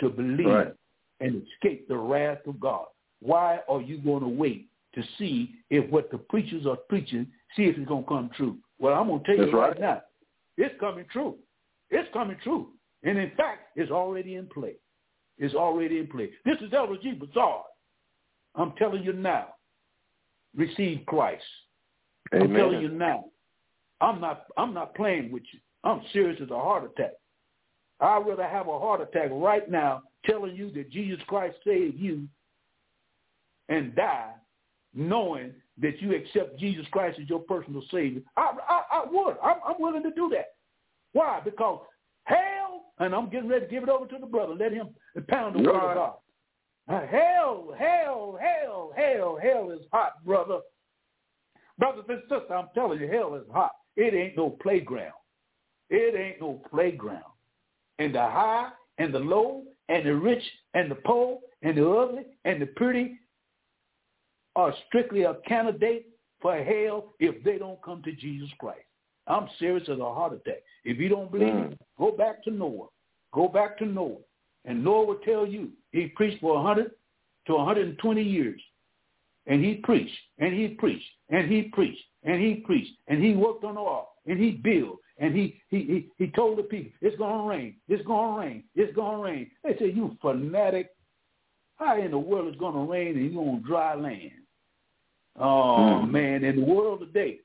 to 0.00 0.08
believe 0.08 0.46
right. 0.46 0.72
and 1.20 1.42
escape 1.42 1.88
the 1.88 1.96
wrath 1.98 2.38
of 2.46 2.58
God. 2.58 2.86
Why 3.20 3.58
are 3.68 3.82
you 3.82 3.98
going 3.98 4.22
to 4.22 4.28
wait 4.30 4.68
to 4.94 5.02
see 5.18 5.56
if 5.68 5.90
what 5.90 6.10
the 6.10 6.16
preachers 6.16 6.64
are 6.64 6.78
preaching, 6.88 7.26
see 7.54 7.64
if 7.64 7.76
it's 7.76 7.86
going 7.86 8.04
to 8.04 8.08
come 8.08 8.30
true. 8.34 8.56
Well, 8.78 8.94
I'm 8.94 9.08
going 9.08 9.22
to 9.24 9.26
tell 9.26 9.36
That's 9.36 9.52
you 9.52 9.58
right. 9.58 9.68
right 9.72 9.80
now, 9.80 10.02
it's 10.56 10.74
coming 10.80 11.04
true. 11.12 11.36
It's 11.90 12.08
coming 12.14 12.38
true. 12.42 12.68
And 13.02 13.18
in 13.18 13.30
fact, 13.36 13.76
it's 13.76 13.90
already 13.90 14.36
in 14.36 14.46
play. 14.46 14.76
It's 15.38 15.54
already 15.54 15.98
in 15.98 16.06
place. 16.08 16.30
This 16.44 16.56
is 16.60 16.72
Elder 16.72 16.96
G. 17.02 17.12
Bazaar. 17.12 17.64
I'm 18.54 18.72
telling 18.72 19.04
you 19.04 19.12
now, 19.12 19.48
receive 20.56 21.04
Christ. 21.06 21.44
Amen. 22.34 22.50
I'm 22.50 22.56
telling 22.56 22.82
you 22.82 22.88
now, 22.88 23.26
I'm 24.00 24.20
not 24.20 24.46
I'm 24.56 24.74
not 24.74 24.94
playing 24.94 25.30
with 25.30 25.44
you. 25.52 25.60
I'm 25.84 26.02
serious 26.12 26.40
as 26.42 26.50
a 26.50 26.58
heart 26.58 26.84
attack. 26.84 27.12
I'd 28.00 28.26
rather 28.26 28.46
have 28.46 28.68
a 28.68 28.78
heart 28.78 29.00
attack 29.00 29.30
right 29.32 29.68
now 29.70 30.02
telling 30.24 30.54
you 30.54 30.70
that 30.72 30.90
Jesus 30.90 31.20
Christ 31.26 31.56
saved 31.64 31.98
you 31.98 32.28
and 33.68 33.94
die 33.94 34.32
knowing 34.94 35.52
that 35.80 36.00
you 36.00 36.14
accept 36.14 36.58
Jesus 36.58 36.86
Christ 36.90 37.18
as 37.20 37.28
your 37.28 37.40
personal 37.40 37.82
Savior, 37.90 38.22
I, 38.36 38.52
I, 38.68 38.82
I 38.92 39.04
would. 39.10 39.36
I'm, 39.42 39.56
I'm 39.66 39.80
willing 39.80 40.02
to 40.02 40.10
do 40.10 40.28
that. 40.30 40.54
Why? 41.12 41.40
Because 41.44 41.82
and 43.00 43.14
I'm 43.14 43.30
getting 43.30 43.48
ready 43.48 43.66
to 43.66 43.70
give 43.70 43.82
it 43.82 43.88
over 43.88 44.06
to 44.06 44.18
the 44.18 44.26
brother. 44.26 44.54
Let 44.54 44.72
him 44.72 44.88
pound 45.28 45.56
the 45.56 45.68
word 45.68 45.76
of 45.76 45.94
God. 45.94 46.14
Uh, 46.88 47.06
hell, 47.06 47.74
hell, 47.78 48.38
hell, 48.40 48.92
hell, 48.96 49.38
hell 49.40 49.70
is 49.70 49.84
hot, 49.92 50.24
brother. 50.24 50.60
Brothers 51.78 52.04
and 52.08 52.20
sisters, 52.22 52.50
I'm 52.50 52.68
telling 52.74 52.98
you, 52.98 53.08
hell 53.08 53.34
is 53.34 53.46
hot. 53.52 53.72
It 53.96 54.14
ain't 54.14 54.36
no 54.36 54.50
playground. 54.50 55.12
It 55.90 56.14
ain't 56.18 56.40
no 56.40 56.62
playground. 56.70 57.24
And 57.98 58.14
the 58.14 58.20
high 58.20 58.70
and 58.98 59.12
the 59.14 59.18
low 59.18 59.64
and 59.88 60.06
the 60.06 60.14
rich 60.14 60.42
and 60.74 60.90
the 60.90 60.96
poor 60.96 61.38
and 61.62 61.76
the 61.76 61.88
ugly 61.88 62.24
and 62.44 62.60
the 62.60 62.66
pretty 62.66 63.18
are 64.56 64.74
strictly 64.88 65.22
a 65.22 65.34
candidate 65.46 66.06
for 66.40 66.56
hell 66.56 67.14
if 67.20 67.42
they 67.44 67.58
don't 67.58 67.82
come 67.82 68.02
to 68.02 68.12
Jesus 68.12 68.48
Christ. 68.58 68.80
I'm 69.28 69.48
serious 69.58 69.88
as 69.88 69.98
a 69.98 70.14
heart 70.14 70.32
attack. 70.32 70.62
If 70.84 70.98
you 70.98 71.08
don't 71.08 71.30
believe 71.30 71.52
mm. 71.52 71.78
go 71.98 72.12
back 72.12 72.42
to 72.44 72.50
Noah. 72.50 72.86
Go 73.32 73.48
back 73.48 73.78
to 73.78 73.86
Noah. 73.86 74.16
And 74.64 74.82
Noah 74.82 75.06
will 75.06 75.18
tell 75.24 75.46
you 75.46 75.70
he 75.92 76.06
preached 76.08 76.40
for 76.40 76.54
100 76.54 76.90
to 77.46 77.54
120 77.54 78.22
years. 78.22 78.60
And 79.46 79.64
he 79.64 79.76
preached, 79.76 80.16
and 80.38 80.52
he 80.52 80.68
preached, 80.68 81.08
and 81.30 81.50
he 81.50 81.62
preached, 81.62 82.02
and 82.22 82.38
he 82.38 82.56
preached, 82.66 82.92
and 83.06 83.24
he 83.24 83.34
worked 83.34 83.64
on 83.64 83.76
the 83.76 83.80
ark, 83.80 84.04
and 84.26 84.38
he 84.38 84.50
built, 84.50 84.98
and 85.16 85.34
he 85.34 85.58
he 85.70 85.78
he, 85.78 86.08
he 86.18 86.30
told 86.32 86.58
the 86.58 86.64
people, 86.64 86.92
it's 87.00 87.16
going 87.16 87.42
to 87.42 87.48
rain, 87.48 87.76
it's 87.88 88.06
going 88.06 88.34
to 88.34 88.40
rain, 88.40 88.64
it's 88.74 88.94
going 88.94 89.16
to 89.16 89.22
rain. 89.22 89.50
They 89.64 89.74
say, 89.78 89.90
you 89.90 90.14
fanatic, 90.20 90.90
how 91.76 91.98
in 91.98 92.10
the 92.10 92.18
world 92.18 92.52
is 92.52 92.60
going 92.60 92.74
to 92.74 92.92
rain 92.92 93.16
and 93.16 93.32
you 93.32 93.40
on 93.40 93.62
dry 93.66 93.94
land? 93.94 94.32
Oh 95.40 96.02
mm. 96.04 96.10
man, 96.10 96.44
in 96.44 96.56
the 96.56 96.64
world 96.64 97.00
today, 97.00 97.38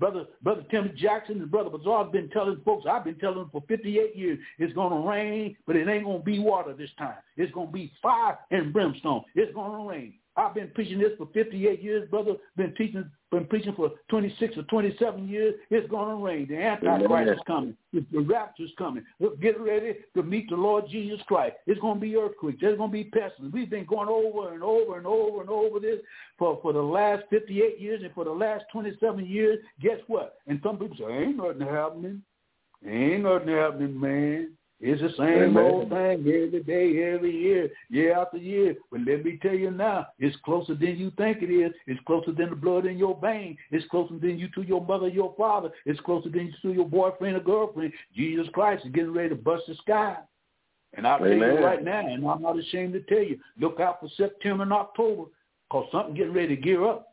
brother 0.00 0.24
brother 0.42 0.64
Tim 0.70 0.92
Jackson 0.96 1.40
and 1.40 1.50
brother 1.50 1.70
Bazaar 1.70 2.04
have 2.04 2.12
been 2.12 2.28
telling 2.30 2.60
folks. 2.64 2.86
I've 2.90 3.04
been 3.04 3.18
telling 3.18 3.38
them 3.38 3.50
for 3.52 3.62
58 3.68 4.16
years. 4.16 4.38
It's 4.58 4.72
gonna 4.72 5.06
rain, 5.06 5.56
but 5.66 5.76
it 5.76 5.88
ain't 5.88 6.04
gonna 6.04 6.18
be 6.18 6.40
water 6.40 6.72
this 6.72 6.90
time. 6.98 7.18
It's 7.36 7.52
gonna 7.52 7.70
be 7.70 7.92
fire 8.02 8.38
and 8.50 8.72
brimstone. 8.72 9.22
It's 9.36 9.54
gonna 9.54 9.84
rain. 9.86 10.14
I've 10.36 10.54
been 10.54 10.70
preaching 10.74 10.98
this 10.98 11.10
for 11.18 11.28
58 11.34 11.82
years, 11.82 12.08
brother. 12.08 12.34
Been 12.56 12.72
teaching, 12.76 13.04
been 13.30 13.46
preaching 13.46 13.74
for 13.74 13.90
26 14.08 14.56
or 14.58 14.62
27 14.64 15.28
years. 15.28 15.54
It's 15.70 15.88
going 15.90 16.16
to 16.16 16.24
rain. 16.24 16.46
The 16.48 16.56
Antichrist 16.56 17.32
is 17.32 17.38
coming. 17.46 17.76
The 17.92 18.20
rapture 18.20 18.62
is 18.62 18.70
coming. 18.78 19.04
Get 19.42 19.60
ready 19.60 19.96
to 20.14 20.22
meet 20.22 20.48
the 20.48 20.56
Lord 20.56 20.84
Jesus 20.88 21.20
Christ. 21.26 21.56
It's 21.66 21.80
going 21.80 21.96
to 21.96 22.00
be 22.00 22.16
earthquakes. 22.16 22.58
There's 22.60 22.78
going 22.78 22.90
to 22.90 22.92
be 22.92 23.04
pestilence. 23.04 23.52
We've 23.52 23.68
been 23.68 23.86
going 23.86 24.08
over 24.08 24.54
and 24.54 24.62
over 24.62 24.96
and 24.98 25.06
over 25.06 25.40
and 25.40 25.50
over 25.50 25.80
this 25.80 25.98
for, 26.38 26.58
for 26.62 26.72
the 26.72 26.82
last 26.82 27.24
58 27.30 27.80
years 27.80 28.02
and 28.02 28.14
for 28.14 28.24
the 28.24 28.30
last 28.30 28.64
27 28.72 29.26
years. 29.26 29.58
Guess 29.82 29.98
what? 30.06 30.36
And 30.46 30.60
some 30.62 30.78
people 30.78 30.96
say, 30.96 31.12
ain't 31.12 31.36
nothing 31.36 31.60
happening. 31.60 32.22
Ain't 32.86 33.24
nothing 33.24 33.48
happening, 33.48 34.00
man. 34.00 34.52
It's 34.82 35.02
the 35.02 35.10
same 35.18 35.56
Amen. 35.56 35.56
old 35.58 35.90
thing 35.90 36.20
every 36.20 36.62
day, 36.62 37.12
every 37.12 37.36
year, 37.36 37.68
year 37.90 38.16
after 38.16 38.38
year. 38.38 38.76
But 38.90 39.00
let 39.06 39.24
me 39.24 39.38
tell 39.42 39.54
you 39.54 39.70
now, 39.70 40.06
it's 40.18 40.36
closer 40.42 40.74
than 40.74 40.96
you 40.96 41.12
think 41.18 41.42
it 41.42 41.52
is. 41.52 41.72
It's 41.86 42.00
closer 42.06 42.32
than 42.32 42.48
the 42.48 42.56
blood 42.56 42.86
in 42.86 42.96
your 42.96 43.18
vein. 43.20 43.58
It's 43.70 43.86
closer 43.88 44.18
than 44.18 44.38
you 44.38 44.48
to 44.54 44.62
your 44.62 44.84
mother, 44.84 45.08
your 45.08 45.34
father. 45.36 45.70
It's 45.84 46.00
closer 46.00 46.30
than 46.30 46.46
you 46.46 46.52
to 46.62 46.74
your 46.74 46.88
boyfriend 46.88 47.36
or 47.36 47.40
girlfriend. 47.40 47.92
Jesus 48.16 48.46
Christ 48.54 48.86
is 48.86 48.92
getting 48.92 49.12
ready 49.12 49.28
to 49.30 49.34
bust 49.34 49.64
the 49.68 49.74
sky. 49.74 50.16
And 50.94 51.06
I'll 51.06 51.18
tell 51.18 51.28
you 51.28 51.58
right 51.58 51.84
now, 51.84 52.00
and 52.00 52.26
I'm 52.26 52.42
not 52.42 52.58
ashamed 52.58 52.94
to 52.94 53.00
tell 53.00 53.22
you, 53.22 53.38
look 53.60 53.80
out 53.80 54.00
for 54.00 54.08
September 54.16 54.62
and 54.62 54.72
October, 54.72 55.24
because 55.68 55.86
something 55.92 56.14
getting 56.14 56.32
ready 56.32 56.56
to 56.56 56.62
gear 56.62 56.88
up. 56.88 57.09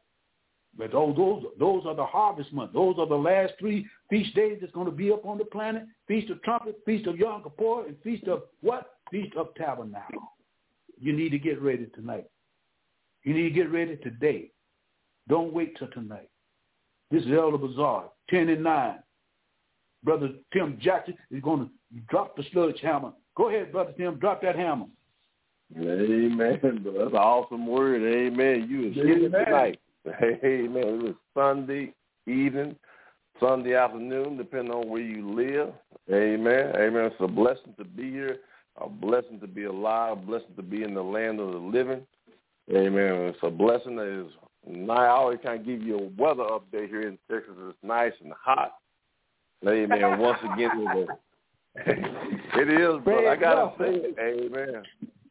But 0.78 0.92
those, 0.92 1.16
those, 1.16 1.44
those 1.60 1.84
are 1.88 1.96
the 1.96 2.06
harvest 2.06 2.54
months. 2.54 2.74
Those 2.74 2.96
are 3.00 3.08
the 3.08 3.16
last 3.16 3.54
three 3.60 3.88
feast 4.10 4.36
days 4.36 4.60
that's 4.62 4.74
going 4.74 4.86
to 4.86 4.92
be 4.92 5.12
up 5.12 5.26
on 5.26 5.38
the 5.38 5.46
planet. 5.46 5.86
Feast 6.08 6.30
of 6.30 6.42
Trumpet, 6.44 6.80
Feast 6.86 7.08
of 7.08 7.18
Yom 7.18 7.44
Kippur, 7.44 7.88
and 7.88 7.96
Feast 8.04 8.28
of 8.28 8.44
what? 8.62 8.92
Feast 9.10 9.36
of 9.36 9.54
Tabernacle. 9.56 10.34
You 11.00 11.14
need 11.14 11.30
to 11.30 11.40
get 11.40 11.62
ready 11.62 11.88
tonight. 11.96 12.26
You 13.24 13.34
need 13.34 13.44
to 13.44 13.50
get 13.50 13.72
ready 13.72 13.98
today. 13.98 14.52
Don't 15.28 15.54
wait 15.54 15.78
till 15.78 15.90
tonight. 15.90 16.30
This 17.10 17.24
is 17.24 17.32
Elder 17.32 17.58
Bazaar, 17.58 18.06
10 18.30 18.50
and 18.50 18.64
9. 18.64 18.96
Brother 20.04 20.30
Tim 20.54 20.78
Jackson 20.82 21.16
is 21.32 21.42
going 21.42 21.66
to 21.66 21.72
drop 22.10 22.36
the 22.36 22.44
sludge 22.54 22.80
hammer. 22.82 23.14
Go 23.36 23.50
ahead, 23.50 23.72
Brother 23.72 23.94
Tim, 23.98 24.16
drop 24.16 24.42
that 24.44 24.56
hammer. 24.56 24.86
Amen. 25.76 26.60
That's 26.62 26.74
an 26.74 27.16
awesome 27.16 27.68
word. 27.68 28.02
Amen. 28.02 28.68
You 28.70 28.90
is 28.90 28.96
hitting 28.96 29.32
tonight. 29.32 29.80
Amen. 30.22 30.84
It 30.84 31.04
was 31.04 31.16
Sunday 31.34 31.94
evening, 32.26 32.76
Sunday 33.40 33.76
afternoon, 33.76 34.38
depending 34.38 34.74
on 34.74 34.90
where 34.90 35.02
you 35.02 35.34
live. 35.34 35.74
Amen. 36.12 36.74
Amen. 36.76 37.06
It's 37.06 37.16
a 37.20 37.28
blessing 37.28 37.74
to 37.78 37.86
be 37.86 38.12
here, 38.12 38.38
a 38.82 38.90
blessing 38.90 39.40
to 39.42 39.48
be 39.48 39.66
alive, 39.66 40.14
a 40.14 40.22
blessing 40.22 40.56
to 40.56 40.64
be 40.64 40.84
in 40.84 40.94
the 40.94 41.04
land 41.04 41.40
of 41.40 41.52
the 41.52 41.58
living. 41.58 42.06
Amen. 42.72 43.14
It's 43.28 43.38
a 43.44 43.50
blessing 43.50 43.96
that 43.98 44.08
is 44.08 44.32
I 44.90 45.08
always 45.08 45.40
kind 45.44 45.60
of 45.60 45.66
give 45.66 45.82
you 45.82 45.98
a 45.98 46.22
weather 46.22 46.44
update 46.44 46.90
here 46.90 47.08
in 47.08 47.18
Texas. 47.32 47.54
It's 47.58 47.78
nice 47.84 48.12
and 48.24 48.34
hot. 48.34 48.74
Amen. 49.68 50.20
Once 50.20 50.40
again, 50.54 51.08
it 51.76 52.70
is, 52.70 53.04
brother. 53.04 53.30
I 53.30 53.36
gotta 53.36 53.72
say. 53.80 54.14
Amen. 54.20 54.84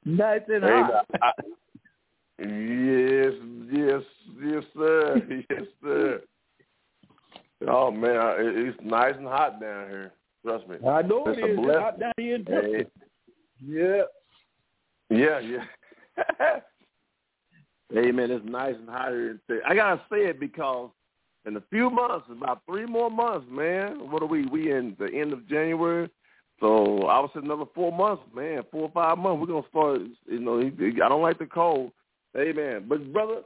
Nice 0.05 0.41
and 0.49 0.65
hot. 0.65 1.07
I, 1.21 1.31
yes, 2.39 3.33
yes, 3.71 4.03
yes, 4.43 4.65
sir. 4.77 5.23
Yes, 5.51 5.67
sir. 5.83 6.23
Oh 7.67 7.91
man, 7.91 8.19
it's 8.39 8.79
nice 8.83 9.15
and 9.17 9.27
hot 9.27 9.61
down 9.61 9.89
here. 9.89 10.13
Trust 10.45 10.69
me. 10.69 10.77
I 10.87 11.03
know 11.03 11.25
it's 11.27 11.39
it 11.39 11.51
is. 11.51 11.59
It's 11.59 11.79
hot 11.79 11.99
down 11.99 12.13
here 12.19 12.35
in 12.35 12.45
Texas. 12.45 12.93
Yeah. 13.65 14.03
Yeah, 15.09 15.41
yeah. 15.41 16.61
Amen. 17.97 18.31
It's 18.31 18.45
nice 18.45 18.75
and 18.79 18.89
hot 18.89 19.11
here. 19.11 19.41
I 19.67 19.75
gotta 19.75 20.03
say 20.11 20.27
it 20.27 20.39
because 20.39 20.91
in 21.47 21.57
a 21.57 21.63
few 21.71 21.89
months, 21.89 22.27
about 22.31 22.63
three 22.67 22.87
more 22.87 23.11
months, 23.11 23.47
man. 23.51 24.11
What 24.11 24.23
are 24.23 24.27
we? 24.27 24.47
We 24.47 24.73
in 24.73 24.97
the 24.99 25.07
end 25.07 25.33
of 25.33 25.49
January. 25.49 26.11
So 26.61 27.03
I 27.07 27.21
would 27.21 27.31
say 27.33 27.41
another 27.43 27.67
four 27.75 27.93
months, 27.93 28.23
man, 28.35 28.63
four 28.71 28.83
or 28.83 28.91
five 28.93 29.19
months. 29.19 29.41
We're 29.41 29.47
gonna 29.47 29.69
start. 29.69 30.01
You 30.27 30.41
know, 30.41 30.61
I 30.61 31.09
don't 31.09 31.23
like 31.23 31.39
the 31.39 31.47
cold. 31.47 31.93
Amen. 32.37 32.87
But 32.89 33.13
brother, 33.13 33.43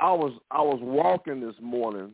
I 0.00 0.12
was 0.12 0.32
I 0.50 0.62
was 0.62 0.80
walking 0.82 1.40
this 1.40 1.54
morning, 1.60 2.12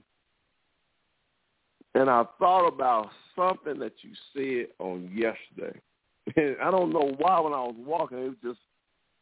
and 1.94 2.10
I 2.10 2.24
thought 2.38 2.66
about 2.66 3.10
something 3.36 3.78
that 3.78 3.92
you 4.02 4.10
said 4.34 4.72
on 4.78 5.10
yesterday. 5.14 5.78
And 6.34 6.56
I 6.60 6.72
don't 6.72 6.92
know 6.92 7.14
why 7.18 7.38
when 7.38 7.52
I 7.52 7.62
was 7.62 7.76
walking, 7.78 8.18
it 8.18 8.34
just 8.42 8.58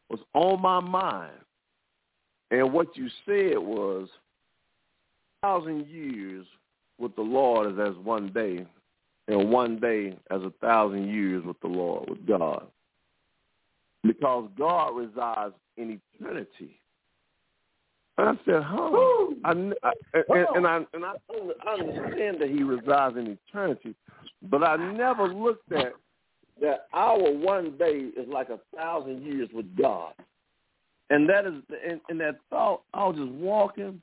was 0.09 0.19
on 0.33 0.59
my 0.59 0.79
mind. 0.79 1.37
And 2.49 2.73
what 2.73 2.97
you 2.97 3.09
said 3.27 3.59
was, 3.59 4.09
a 5.43 5.47
thousand 5.47 5.85
years 5.85 6.47
with 6.97 7.15
the 7.15 7.21
Lord 7.21 7.71
is 7.71 7.79
as 7.79 7.95
one 8.03 8.33
day, 8.33 8.65
and 9.27 9.51
one 9.51 9.79
day 9.79 10.17
as 10.31 10.41
a 10.41 10.51
thousand 10.61 11.09
years 11.09 11.43
with 11.45 11.59
the 11.61 11.67
Lord, 11.67 12.09
with 12.09 12.25
God. 12.25 12.65
Because 14.01 14.49
God 14.57 14.95
resides 14.95 15.53
in 15.77 16.01
eternity. 16.19 16.79
And 18.17 18.29
I 18.29 18.33
said, 18.45 18.63
huh? 18.63 19.27
I, 19.43 19.51
I, 19.51 19.91
and, 20.13 20.47
and 20.55 20.67
I 20.67 20.77
and 20.93 21.05
I, 21.05 21.13
I 21.67 21.73
understand 21.73 22.37
that 22.39 22.49
He 22.49 22.63
resides 22.63 23.17
in 23.17 23.37
eternity, 23.47 23.93
but 24.49 24.63
I 24.63 24.77
never 24.93 25.33
looked 25.33 25.71
at 25.73 25.93
that 26.61 26.87
our 26.93 27.31
one 27.31 27.77
day 27.77 28.09
is 28.17 28.27
like 28.29 28.49
a 28.49 28.59
thousand 28.75 29.23
years 29.23 29.49
with 29.53 29.75
God. 29.75 30.13
And 31.09 31.29
that 31.29 31.45
is, 31.45 31.53
and, 31.87 31.99
and 32.09 32.19
that 32.19 32.39
thought, 32.49 32.81
I 32.93 33.05
was 33.05 33.17
just 33.17 33.31
walking 33.31 34.01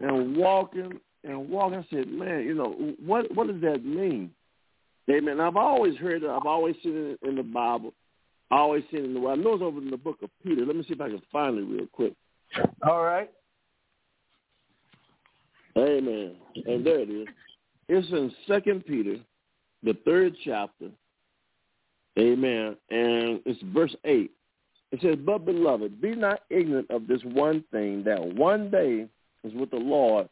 and 0.00 0.36
walking 0.36 0.98
and 1.22 1.48
walking. 1.48 1.78
I 1.78 1.86
said, 1.90 2.08
man, 2.08 2.44
you 2.44 2.54
know, 2.54 2.94
what 3.04 3.32
what 3.34 3.46
does 3.46 3.60
that 3.60 3.84
mean? 3.84 4.30
Amen. 5.10 5.40
I've 5.40 5.56
always 5.56 5.96
heard 5.96 6.24
it. 6.24 6.30
I've 6.30 6.46
always 6.46 6.74
seen 6.82 6.96
it 7.22 7.28
in 7.28 7.36
the 7.36 7.42
Bible. 7.42 7.92
I 8.50 8.56
always 8.56 8.82
seen 8.90 9.00
it 9.00 9.04
in 9.04 9.14
the 9.14 9.28
I 9.28 9.36
know 9.36 9.54
it's 9.54 9.62
over 9.62 9.78
in 9.78 9.90
the 9.90 9.96
book 9.96 10.18
of 10.22 10.30
Peter. 10.42 10.64
Let 10.64 10.76
me 10.76 10.82
see 10.82 10.94
if 10.94 11.00
I 11.00 11.10
can 11.10 11.22
find 11.30 11.58
it 11.58 11.62
real 11.62 11.86
quick. 11.92 12.14
All 12.86 13.02
right. 13.02 13.30
Amen. 15.76 16.36
And 16.66 16.86
there 16.86 17.00
it 17.00 17.10
is. 17.10 17.28
It's 17.88 18.08
in 18.10 18.32
Second 18.48 18.84
Peter, 18.86 19.18
the 19.82 19.94
third 20.04 20.34
chapter. 20.44 20.90
Amen. 22.18 22.76
And 22.90 23.40
it's 23.44 23.60
verse 23.74 23.94
eight. 24.04 24.30
It 24.90 25.00
says, 25.02 25.18
But 25.24 25.44
beloved, 25.44 26.00
be 26.00 26.14
not 26.14 26.40
ignorant 26.48 26.90
of 26.90 27.06
this 27.06 27.20
one 27.24 27.62
thing, 27.70 28.02
that 28.04 28.20
one 28.20 28.70
day 28.70 29.06
is 29.44 29.52
with 29.54 29.70
the 29.70 29.76
Lord 29.76 30.28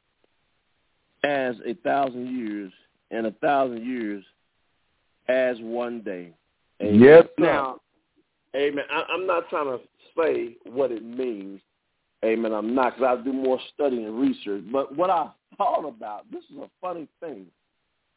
as 1.24 1.56
a 1.66 1.74
thousand 1.82 2.36
years, 2.36 2.72
and 3.10 3.26
a 3.26 3.32
thousand 3.32 3.84
years 3.84 4.24
as 5.28 5.56
one 5.60 6.00
day. 6.00 6.30
Amen. 6.82 7.00
Yes. 7.00 7.24
Now, 7.38 7.80
amen. 8.54 8.84
I, 8.90 9.04
I'm 9.12 9.26
not 9.26 9.48
trying 9.48 9.78
to 9.78 9.84
say 10.16 10.56
what 10.64 10.90
it 10.90 11.04
means. 11.04 11.60
Amen. 12.24 12.52
I'm 12.52 12.74
not, 12.74 12.96
because 12.96 13.18
I 13.20 13.22
do 13.22 13.32
more 13.32 13.58
studying 13.74 14.06
and 14.06 14.18
research. 14.18 14.64
But 14.72 14.96
what 14.96 15.10
I 15.10 15.28
thought 15.58 15.86
about, 15.86 16.30
this 16.32 16.42
is 16.50 16.56
a 16.56 16.70
funny 16.80 17.06
thing, 17.20 17.46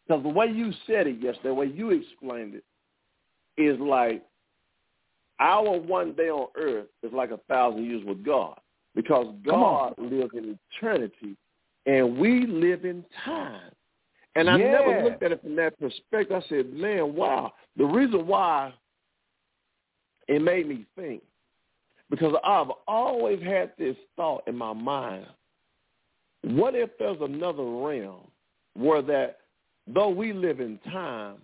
because 0.08 0.24
the 0.24 0.30
way 0.30 0.48
you 0.48 0.72
said 0.86 1.08
it 1.08 1.20
yesterday, 1.22 1.50
the 1.50 1.54
way 1.54 1.66
you 1.68 1.92
explained 1.92 2.56
it, 2.56 2.64
is 3.62 3.80
like 3.80 4.24
our 5.40 5.78
one 5.78 6.14
day 6.14 6.30
on 6.30 6.48
earth 6.56 6.88
is 7.04 7.12
like 7.12 7.32
a 7.32 7.40
thousand 7.50 7.86
years 7.86 8.04
with 8.06 8.24
God 8.24 8.60
because 8.96 9.28
God 9.46 9.94
lives 9.98 10.32
in 10.34 10.58
eternity 10.80 11.36
and 11.86 12.18
we 12.18 12.46
live 12.46 12.86
in 12.86 13.04
time. 13.26 13.72
And 14.36 14.50
I 14.50 14.58
yeah. 14.58 14.72
never 14.72 15.04
looked 15.04 15.24
at 15.24 15.32
it 15.32 15.42
from 15.42 15.56
that 15.56 15.80
perspective. 15.80 16.42
I 16.44 16.48
said, 16.48 16.72
man, 16.74 17.16
wow. 17.16 17.54
The 17.76 17.86
reason 17.86 18.28
why 18.28 18.74
it 20.28 20.42
made 20.42 20.68
me 20.68 20.86
think, 20.96 21.24
because 22.10 22.34
I've 22.44 22.72
always 22.88 23.42
had 23.42 23.72
this 23.78 23.96
thought 24.16 24.44
in 24.48 24.56
my 24.56 24.74
mind, 24.74 25.26
what 26.44 26.76
if 26.76 26.90
there's 26.98 27.22
another 27.22 27.64
realm 27.64 28.28
where 28.76 29.02
that 29.02 29.40
though 29.94 30.10
we 30.10 30.34
live 30.34 30.60
in 30.60 30.78
time, 30.92 31.38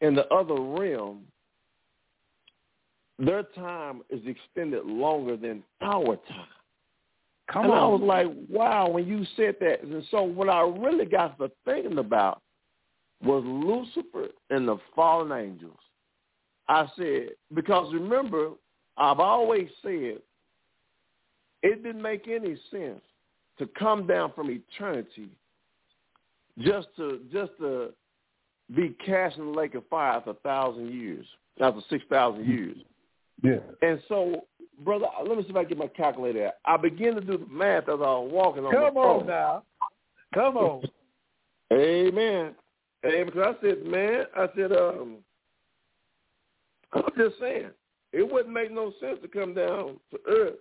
in 0.00 0.14
the 0.14 0.26
other 0.28 0.60
realm, 0.60 1.22
their 3.18 3.42
time 3.42 4.02
is 4.10 4.20
extended 4.26 4.84
longer 4.86 5.36
than 5.36 5.62
our 5.80 6.16
time. 6.28 6.46
Come 7.50 7.64
and 7.64 7.72
on. 7.72 7.78
I 7.78 7.86
was 7.86 8.00
like, 8.02 8.26
wow, 8.48 8.88
when 8.88 9.06
you 9.06 9.24
said 9.36 9.56
that. 9.60 9.82
And 9.82 10.04
so 10.10 10.22
what 10.22 10.48
I 10.48 10.60
really 10.60 11.06
got 11.06 11.38
to 11.38 11.50
thinking 11.64 11.98
about 11.98 12.42
was 13.22 13.42
Lucifer 13.44 14.28
and 14.50 14.68
the 14.68 14.76
fallen 14.94 15.32
angels. 15.32 15.78
I 16.68 16.86
said, 16.96 17.30
because 17.54 17.92
remember, 17.92 18.50
I've 18.98 19.20
always 19.20 19.68
said 19.82 20.18
it 21.62 21.82
didn't 21.82 22.02
make 22.02 22.28
any 22.28 22.56
sense 22.70 23.00
to 23.58 23.66
come 23.78 24.06
down 24.06 24.32
from 24.34 24.50
eternity 24.50 25.30
just 26.60 26.88
to 26.96 27.20
just 27.32 27.52
to 27.60 27.90
be 28.74 28.94
cast 29.04 29.38
in 29.38 29.46
the 29.46 29.58
lake 29.58 29.74
of 29.74 29.86
fire 29.88 30.20
for 30.22 30.30
a 30.30 30.34
thousand 30.34 30.92
years, 30.92 31.26
after 31.60 31.80
six 31.88 32.04
thousand 32.10 32.46
years. 32.46 32.76
Yeah. 33.42 33.58
And 33.82 34.00
so, 34.08 34.46
brother, 34.84 35.06
let 35.26 35.36
me 35.36 35.44
see 35.44 35.50
if 35.50 35.56
I 35.56 35.60
can 35.60 35.70
get 35.70 35.78
my 35.78 35.86
calculator 35.86 36.48
out. 36.48 36.54
I 36.64 36.76
begin 36.76 37.14
to 37.14 37.20
do 37.20 37.38
the 37.38 37.46
math 37.46 37.84
as 37.84 37.94
I 37.94 37.94
was 37.94 38.30
walking 38.32 38.64
on 38.64 38.72
Come 38.72 38.96
on 38.96 39.20
phone. 39.20 39.26
now. 39.26 39.62
Come 40.34 40.56
on. 40.56 40.82
Amen. 41.72 42.54
Amen. 43.04 43.26
Because 43.26 43.54
I 43.56 43.62
said, 43.62 43.84
man, 43.84 44.24
I 44.36 44.46
said, 44.56 44.72
um, 44.72 45.18
I'm 46.92 47.02
just 47.16 47.38
saying, 47.38 47.70
it 48.12 48.30
wouldn't 48.30 48.54
make 48.54 48.70
no 48.70 48.92
sense 49.00 49.18
to 49.22 49.28
come 49.28 49.54
down 49.54 49.98
to 50.10 50.18
earth 50.28 50.56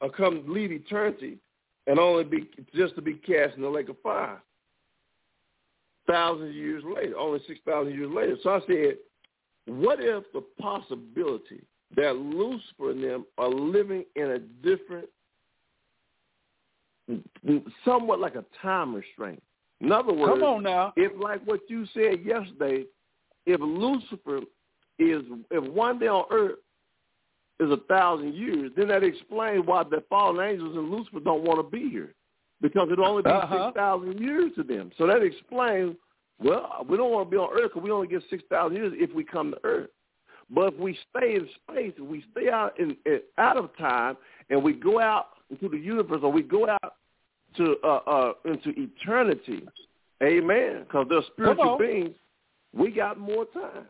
or 0.00 0.10
come 0.10 0.44
leave 0.46 0.72
eternity 0.72 1.38
and 1.86 1.98
only 1.98 2.24
be 2.24 2.48
just 2.74 2.94
to 2.96 3.02
be 3.02 3.14
cast 3.14 3.56
in 3.56 3.62
the 3.62 3.68
lake 3.68 3.88
of 3.88 4.00
fire. 4.02 4.42
Thousands 6.06 6.50
of 6.50 6.54
years 6.54 6.82
later, 6.84 7.16
only 7.16 7.40
six 7.46 7.60
thousand 7.66 7.94
years 7.94 8.10
later. 8.12 8.36
So 8.42 8.50
I 8.50 8.60
said, 8.66 8.96
what 9.66 9.98
if 10.00 10.24
the 10.32 10.42
possibility 10.60 11.62
that 11.96 12.16
Lucifer 12.16 12.90
and 12.90 13.02
them 13.02 13.24
are 13.38 13.48
living 13.48 14.04
in 14.16 14.30
a 14.30 14.38
different, 14.38 15.08
somewhat 17.84 18.20
like 18.20 18.34
a 18.34 18.44
time 18.62 18.94
restraint. 18.94 19.42
In 19.80 19.92
other 19.92 20.12
words, 20.12 20.32
Come 20.32 20.42
on 20.42 20.62
now. 20.62 20.92
if 20.96 21.12
like 21.20 21.44
what 21.44 21.60
you 21.68 21.86
said 21.92 22.24
yesterday, 22.24 22.84
if 23.46 23.60
Lucifer 23.60 24.38
is 24.98 25.22
if 25.50 25.72
one 25.72 25.98
day 25.98 26.06
on 26.06 26.24
earth 26.30 26.58
is 27.60 27.70
a 27.70 27.76
thousand 27.88 28.34
years, 28.34 28.70
then 28.76 28.88
that 28.88 29.02
explains 29.04 29.64
why 29.66 29.82
the 29.84 30.02
fallen 30.08 30.44
angels 30.46 30.76
and 30.76 30.90
Lucifer 30.90 31.20
don't 31.20 31.42
want 31.44 31.58
to 31.58 31.62
be 31.76 31.88
here. 31.88 32.14
Because 32.60 32.88
it'll 32.90 33.04
only 33.06 33.22
be 33.22 33.30
Uh-huh. 33.30 33.66
6,000 33.74 34.18
years 34.20 34.52
to 34.56 34.62
them. 34.62 34.90
So 34.98 35.06
that 35.06 35.22
explains, 35.22 35.96
well, 36.42 36.84
we 36.88 36.96
don't 36.96 37.10
want 37.12 37.28
to 37.28 37.30
be 37.30 37.36
on 37.36 37.50
earth 37.52 37.70
because 37.74 37.82
we 37.82 37.90
only 37.90 38.08
get 38.08 38.22
6,000 38.30 38.76
years 38.76 38.92
if 38.96 39.14
we 39.14 39.22
come 39.24 39.52
to 39.52 39.58
earth. 39.64 39.90
But 40.50 40.74
if 40.74 40.80
we 40.80 40.98
stay 41.10 41.36
in 41.36 41.48
space, 41.62 41.92
if 41.96 42.06
we 42.06 42.24
stay 42.32 42.50
out 42.50 42.78
in, 42.78 42.96
in 43.06 43.20
out 43.38 43.56
of 43.56 43.76
time, 43.76 44.16
and 44.50 44.62
we 44.62 44.72
go 44.74 45.00
out 45.00 45.28
into 45.50 45.68
the 45.68 45.78
universe, 45.78 46.20
or 46.22 46.30
we 46.30 46.42
go 46.42 46.68
out 46.68 46.96
to 47.56 47.76
uh, 47.82 48.00
uh, 48.06 48.32
into 48.44 48.70
eternity, 48.76 49.66
amen. 50.22 50.80
Because 50.84 51.06
they're 51.08 51.22
spiritual 51.32 51.78
beings. 51.78 52.14
We 52.74 52.90
got 52.90 53.18
more 53.18 53.46
time. 53.46 53.86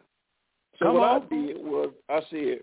So 0.78 0.86
Come 0.86 0.94
what 0.94 1.02
on. 1.10 1.22
I 1.22 1.34
did 1.34 1.56
was 1.58 1.90
I 2.08 2.20
said, 2.30 2.60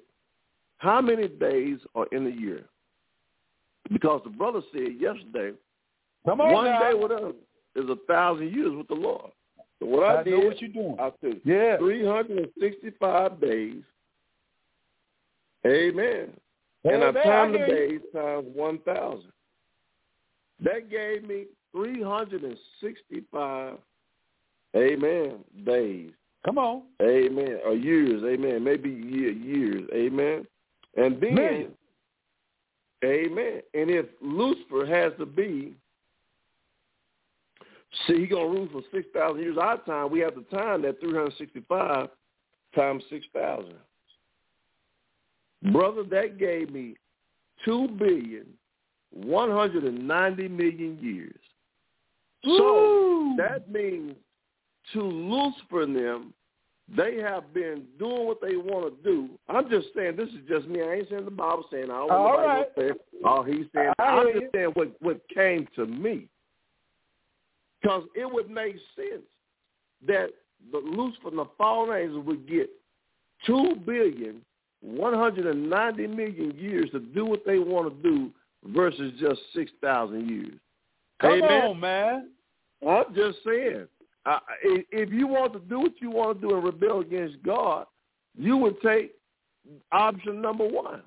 how 0.82 1.00
many 1.00 1.28
days 1.28 1.78
are 1.94 2.08
in 2.12 2.26
a 2.26 2.30
year? 2.32 2.66
Because 3.92 4.22
the 4.24 4.32
brother 4.32 4.62
said 4.74 4.96
yesterday, 5.00 5.52
on 6.26 6.40
one 6.40 6.66
now. 6.66 6.80
day 6.80 6.96
with 6.96 7.12
us 7.12 7.36
is 7.76 7.88
a 7.88 7.98
thousand 8.12 8.52
years 8.52 8.72
with 8.76 8.88
the 8.88 8.96
Lord. 8.96 9.30
So 9.80 9.86
what 9.86 10.02
I, 10.04 10.22
I 10.22 10.24
did, 10.24 10.34
know 10.34 10.40
what 10.48 10.60
you're 10.60 10.72
doing. 10.72 10.96
I 11.00 11.12
said 11.22 11.40
Yeah. 11.46 11.78
365 11.78 13.40
days. 13.40 13.84
Amen. 15.68 16.32
and 16.84 17.04
I 17.04 17.12
timed 17.12 17.54
the 17.54 17.60
I 17.60 17.68
you. 17.68 17.74
days 17.76 18.02
times 18.12 18.48
1,000. 18.56 19.32
That 20.64 20.90
gave 20.90 21.28
me 21.28 21.46
365, 21.74 23.78
amen, 24.76 25.44
days. 25.64 26.10
Come 26.44 26.58
on. 26.58 26.82
Amen. 27.04 27.60
Or 27.64 27.76
years. 27.76 28.24
Amen. 28.24 28.64
Maybe 28.64 28.90
year, 28.90 29.30
years. 29.32 29.88
Amen. 29.94 30.48
And 30.96 31.22
then, 31.22 31.36
Millions. 31.36 31.74
amen. 33.04 33.62
And 33.74 33.90
if 33.90 34.06
Lucifer 34.22 34.86
has 34.86 35.14
to 35.20 35.26
be, 35.26 35.74
see, 38.08 38.18
he 38.22 38.28
going 38.28 38.54
to 38.54 38.60
rule 38.60 38.70
for 38.72 38.82
6,000 38.92 39.40
years. 39.42 39.58
Our 39.60 39.78
time, 39.80 40.12
we 40.12 40.20
have 40.20 40.36
the 40.36 40.44
time 40.56 40.82
that 40.84 41.00
365 41.00 42.10
times 42.76 43.04
6,000. 43.10 43.74
Brother, 45.72 46.04
that 46.04 46.38
gave 46.40 46.72
me 46.72 46.96
two 47.64 47.88
billion 48.00 48.46
one 49.12 49.52
hundred 49.52 49.84
and 49.84 50.08
ninety 50.08 50.48
million 50.48 50.98
years. 51.02 51.40
So 52.44 53.36
that 53.38 53.70
means 53.72 54.16
to 54.94 55.02
Lucifer 55.02 55.84
and 55.84 55.96
them, 55.96 56.34
they 56.96 57.18
have 57.18 57.54
been 57.54 57.84
doing 58.00 58.26
what 58.26 58.42
they 58.42 58.56
want 58.56 58.94
to 58.94 59.04
do. 59.04 59.30
I'm 59.48 59.70
just 59.70 59.88
saying, 59.96 60.18
this 60.18 60.30
is 60.30 60.48
just 60.48 60.68
me. 60.68 60.82
I 60.82 60.96
ain't 60.96 61.10
saying 61.10 61.26
the 61.26 61.32
Bible 61.32 61.66
saying 61.72 61.86
I 61.86 61.98
don't 62.00 62.12
All 62.12 62.38
right. 62.38 62.68
saying. 62.78 62.94
Oh, 63.24 63.44
he's 63.44 63.66
saying. 63.74 63.94
I 64.00 64.04
I'm 64.04 64.28
hear 64.28 64.34
just 64.34 64.44
you. 64.44 64.50
saying 64.54 64.72
what 64.74 64.92
what 65.02 65.22
came 65.34 65.68
to 65.76 65.86
me, 65.86 66.28
because 67.82 68.04
it 68.16 68.32
would 68.32 68.50
make 68.50 68.76
sense 68.96 69.24
that 70.06 70.30
the 70.72 70.78
Lucifer 70.78 71.30
and 71.30 71.40
the 71.40 71.46
fallen 71.58 71.98
angels 71.98 72.26
would 72.26 72.48
get 72.48 72.70
two 73.46 73.76
billion 73.86 74.42
one 74.82 75.14
hundred 75.14 75.46
and 75.46 75.70
ninety 75.70 76.08
million 76.08 76.56
years 76.58 76.90
to 76.92 77.00
do 77.00 77.26
what 77.26 77.46
they 77.46 77.60
want 77.60 77.88
to 77.88 78.10
do 78.10 78.32
versus 78.66 79.14
just 79.20 79.40
six 79.56 79.72
thousand 79.82 80.30
years. 80.30 80.60
Come 81.22 81.44
Amen. 81.44 81.52
on, 81.52 81.80
man. 81.80 82.30
I'm 82.88 83.14
just 83.16 83.38
saying, 83.46 83.88
uh, 84.26 84.40
if 84.64 84.86
if 84.92 85.10
you 85.12 85.28
want 85.28 85.54
to 85.54 85.60
do 85.60 85.80
what 85.80 85.94
you 86.00 86.12
want 86.12 86.42
to 86.42 86.48
do 86.48 86.56
and 86.56 86.64
rebel 86.64 87.02
against 87.02 87.42
God, 87.44 87.86
you 88.38 88.58
would 88.58 88.80
take 88.82 89.14
option 89.92 90.42
number 90.42 90.68
one, 90.68 91.02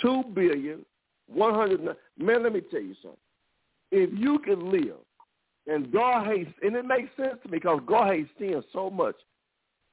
two 0.00 0.22
billion 0.34 0.84
one 1.28 1.54
hundred. 1.54 1.80
Man, 2.18 2.42
let 2.42 2.52
me 2.52 2.60
tell 2.70 2.80
you 2.80 2.94
something. 3.02 3.18
If 3.90 4.10
you 4.18 4.38
can 4.40 4.70
live, 4.70 4.96
and 5.66 5.92
God 5.92 6.26
hates, 6.26 6.50
and 6.62 6.76
it 6.76 6.84
makes 6.84 7.10
sense 7.16 7.36
to 7.42 7.48
me 7.50 7.58
because 7.58 7.80
God 7.86 8.14
hates 8.14 8.30
sin 8.38 8.62
so 8.72 8.90
much. 8.90 9.16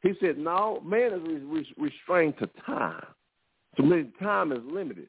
He 0.02 0.14
said, 0.20 0.38
"No, 0.38 0.82
man 0.82 1.14
is 1.14 1.22
re- 1.24 1.44
re- 1.46 1.76
restrained 1.78 2.38
to 2.40 2.50
time. 2.66 3.06
So 3.78 3.84
time 4.20 4.52
is 4.52 4.60
limited. 4.66 5.08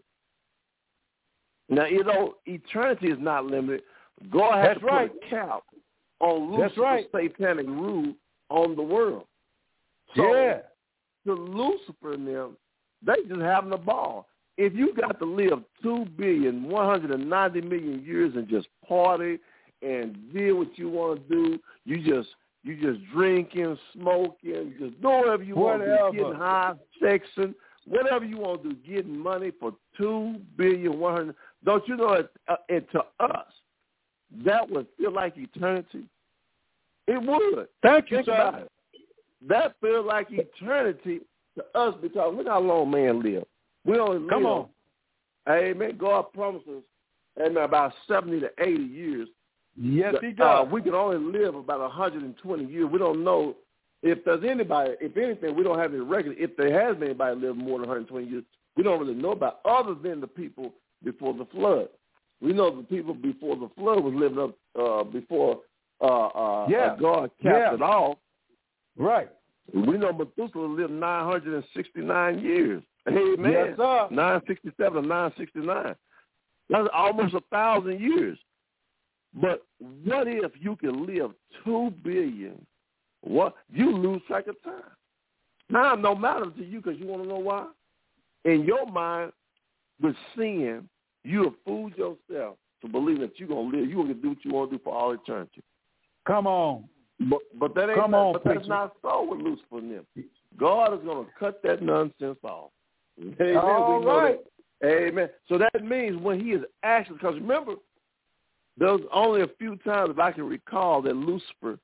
Now, 1.69 1.87
you 1.87 2.05
know, 2.05 2.37
eternity 2.47 3.09
is 3.09 3.19
not 3.19 3.47
limited. 3.47 3.83
God 4.31 4.57
has 4.57 4.69
That's 4.69 4.81
to 4.81 4.87
right. 4.87 5.13
put 5.13 5.27
a 5.27 5.31
cap 5.31 5.63
on 6.25 6.61
That's 6.61 6.77
right. 6.79 7.07
satanic 7.15 7.67
rule 7.67 8.15
on 8.49 8.77
the 8.77 8.83
world. 8.83 9.27
So 10.17 10.35
yeah. 10.35 10.59
to 11.27 11.35
Lucifer 11.35 12.15
and 12.15 12.27
them, 12.27 12.57
they 13.05 13.15
just 13.29 13.41
having 13.41 13.73
a 13.73 13.79
ball. 13.79 14.27
If 14.57 14.75
you 14.75 14.95
got 14.95 15.19
to 15.19 15.25
live 15.25 15.59
two 15.83 16.07
billion 16.17 16.69
one 16.69 16.87
hundred 16.87 17.11
and 17.11 17.29
ninety 17.29 17.61
million 17.61 18.05
years 18.05 18.33
and 18.37 18.49
just 18.49 18.69
party 18.89 19.39
and 19.83 20.17
do 20.33 20.57
what 20.57 20.79
you 20.79 20.89
want 20.89 21.29
to 21.29 21.35
do, 21.35 21.59
you 21.85 21.97
just 21.99 22.29
you 22.63 22.77
just 22.81 23.05
drinking, 23.13 23.77
smoking, 23.93 24.75
just 24.79 25.01
do 25.03 25.09
whatever 25.09 25.43
you 25.43 25.57
want 25.57 25.83
to 25.83 25.87
do, 25.87 26.17
getting 26.17 26.39
high, 26.39 26.75
sexing, 27.03 27.55
whatever 27.87 28.25
you 28.25 28.39
want 28.39 28.63
to 28.63 28.71
do, 28.71 28.77
getting 28.95 29.19
money 29.19 29.51
for 29.59 29.75
two 29.99 30.37
billion 30.57 30.99
one 30.99 31.17
hundred. 31.17 31.35
Don't 31.65 31.87
you 31.89 31.97
know? 31.97 32.13
It, 32.13 32.31
uh, 32.49 32.57
it 32.69 32.89
to 32.93 33.01
us, 33.21 33.53
that 34.47 34.71
would 34.71 34.87
feel 34.97 35.13
like 35.13 35.35
eternity. 35.37 36.05
It 37.07 37.23
would. 37.23 37.69
Thank 37.83 38.11
you, 38.11 38.19
Think 38.19 38.27
sir. 38.27 38.67
That 39.49 39.75
feels 39.81 40.07
like 40.07 40.29
eternity 40.31 41.21
to 41.57 41.65
us 41.79 41.95
because 42.01 42.35
look 42.35 42.47
how 42.49 42.61
long 42.61 42.91
man 42.91 43.23
live. 43.23 43.45
We 43.85 43.99
only 43.99 44.19
live. 44.19 44.31
Come 44.31 44.47
on. 44.47 44.67
Amen. 45.49 45.97
God 45.99 46.33
promises, 46.33 46.83
amen, 47.39 47.63
about 47.63 47.93
70 48.09 48.41
to 48.41 48.51
80 48.59 48.83
years. 48.83 49.29
Yes, 49.77 50.15
he 50.23 50.29
Uh, 50.29 50.63
does. 50.65 50.73
we 50.73 50.81
can 50.81 50.95
only 50.95 51.19
live 51.39 51.55
about 51.55 51.81
120 51.81 52.65
years. 52.65 52.87
We 52.91 52.99
don't 52.99 53.23
know 53.23 53.57
if 54.03 54.25
there's 54.25 54.45
anybody, 54.45 54.95
if 55.01 55.17
anything, 55.17 55.55
we 55.55 55.63
don't 55.63 55.79
have 55.79 55.93
any 55.93 56.01
record. 56.03 56.37
If 56.39 56.57
there 56.57 56.73
has 56.81 56.95
been 56.97 57.09
anybody 57.11 57.41
live 57.41 57.57
more 57.57 57.79
than 57.81 57.89
120 57.89 58.27
years, 58.27 58.45
we 58.77 58.83
don't 58.83 58.99
really 59.01 59.15
know 59.15 59.33
about 59.33 59.61
other 59.67 59.95
than 59.95 60.21
the 60.21 60.27
people 60.27 60.73
before 61.03 61.35
the 61.35 61.45
flood. 61.47 61.89
We 62.41 62.53
know 62.53 62.71
the 62.75 62.83
people 62.85 63.15
before 63.15 63.57
the 63.57 63.69
flood 63.77 64.03
was 64.03 64.15
living 64.15 64.39
up 64.39 64.55
uh, 64.79 65.05
before 65.05 65.61
uh, 66.01 66.05
uh, 66.27 66.67
Yeah. 66.69 66.97
God 66.99 67.31
capped 67.43 67.57
Yeah. 67.59 67.75
it 67.75 67.83
off. 67.83 68.19
right. 68.97 69.31
We 69.73 69.97
know 69.97 70.13
Methuselah 70.13 70.67
lived 70.67 70.93
969 70.93 72.39
years. 72.41 72.83
Amen. 73.09 73.51
Yes, 73.53 73.77
sir. 73.79 74.09
967 74.11 74.99
or 74.99 75.03
969. 75.03 75.95
That's 76.69 76.89
almost 76.93 77.33
a 77.35 77.41
thousand 77.51 77.99
years. 78.01 78.39
But 79.35 79.65
what 79.79 80.29
if 80.29 80.53
you 80.61 80.77
can 80.77 81.07
live 81.07 81.33
two 81.65 81.91
billion? 82.03 82.65
What 83.23 83.55
you 83.73 83.91
lose 83.97 84.21
track 84.27 84.47
of 84.49 84.63
time. 84.63 84.83
Time 85.73 86.03
don't 86.03 86.21
matter 86.21 86.51
to 86.51 86.65
you 86.65 86.81
because 86.83 86.99
you 87.01 87.07
want 87.07 87.23
to 87.23 87.29
know 87.29 87.39
why. 87.39 87.67
In 88.45 88.65
your 88.65 88.85
mind, 88.87 89.33
with 90.01 90.15
sin, 90.37 90.87
you 91.25 91.45
have 91.45 91.55
fooled 91.65 91.97
yourself 91.97 92.59
to 92.83 92.89
believe 92.89 93.21
that 93.21 93.39
you're 93.41 93.49
gonna 93.49 93.61
live. 93.75 93.89
You're 93.89 94.03
gonna 94.03 94.13
do 94.15 94.29
what 94.31 94.45
you 94.45 94.53
want 94.53 94.71
to 94.71 94.77
do 94.77 94.83
for 94.85 94.95
all 94.95 95.13
eternity. 95.13 95.63
Come 96.27 96.47
on. 96.47 96.85
But 97.21 97.41
but 97.59 97.75
that 97.75 97.91
ain't 97.91 98.01
Come 98.01 98.15
on, 98.15 98.33
but 98.33 98.45
that's 98.45 98.67
not 98.67 98.95
so 99.03 99.27
with 99.31 99.41
Lucifer 99.41 99.79
and 99.79 99.91
them. 99.91 100.07
God 100.59 100.95
is 100.95 101.01
gonna 101.05 101.27
cut 101.39 101.63
that 101.63 101.83
nonsense 101.83 102.39
off. 102.43 102.71
Amen. 103.21 103.55
All 103.57 104.05
right. 104.05 104.39
Amen. 104.85 105.29
So 105.49 105.59
that 105.59 105.85
means 105.85 106.21
when 106.21 106.41
he 106.41 106.53
is 106.53 106.63
actually 106.83 107.17
because 107.17 107.35
remember, 107.37 107.75
there's 108.77 109.01
only 109.13 109.43
a 109.43 109.49
few 109.59 109.77
times 109.77 110.11
if 110.11 110.19
I 110.19 110.33
can 110.33 110.45
recall 110.45 111.01
that 111.03 111.15
Lucifer, 111.15 111.79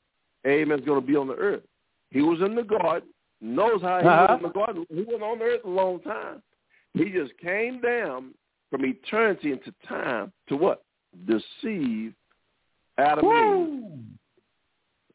Amen, 0.47 0.81
is 0.81 0.85
gonna 0.85 1.01
be 1.01 1.17
on 1.17 1.29
the 1.29 1.37
earth. 1.37 1.63
He 2.11 2.23
was 2.23 2.41
in 2.41 2.55
the 2.57 2.65
garden, 2.65 3.09
knows 3.41 3.81
how 3.83 4.01
he 4.01 4.07
Uh-huh. 4.07 4.27
was 4.29 4.37
in 4.39 4.43
the 4.43 4.53
garden. 4.53 4.87
He 4.91 5.03
was 5.03 5.21
on 5.23 5.39
the 5.39 5.45
earth 5.45 5.65
a 5.65 5.69
long 5.69 6.01
time. 6.01 6.43
He 6.95 7.11
just 7.11 7.37
came 7.39 7.81
down 7.81 8.35
from 8.71 8.85
eternity 8.85 9.53
into 9.53 9.73
time 9.87 10.33
to 10.49 10.57
what? 10.57 10.83
Deceive 11.27 12.15
Adam 12.99 13.25
and 13.27 13.69
Eve. 13.69 14.20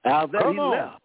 Out 0.05 0.31
that 0.31 0.41
Come 0.43 0.53
he 0.53 0.59
on. 0.59 0.71
left. 0.71 1.01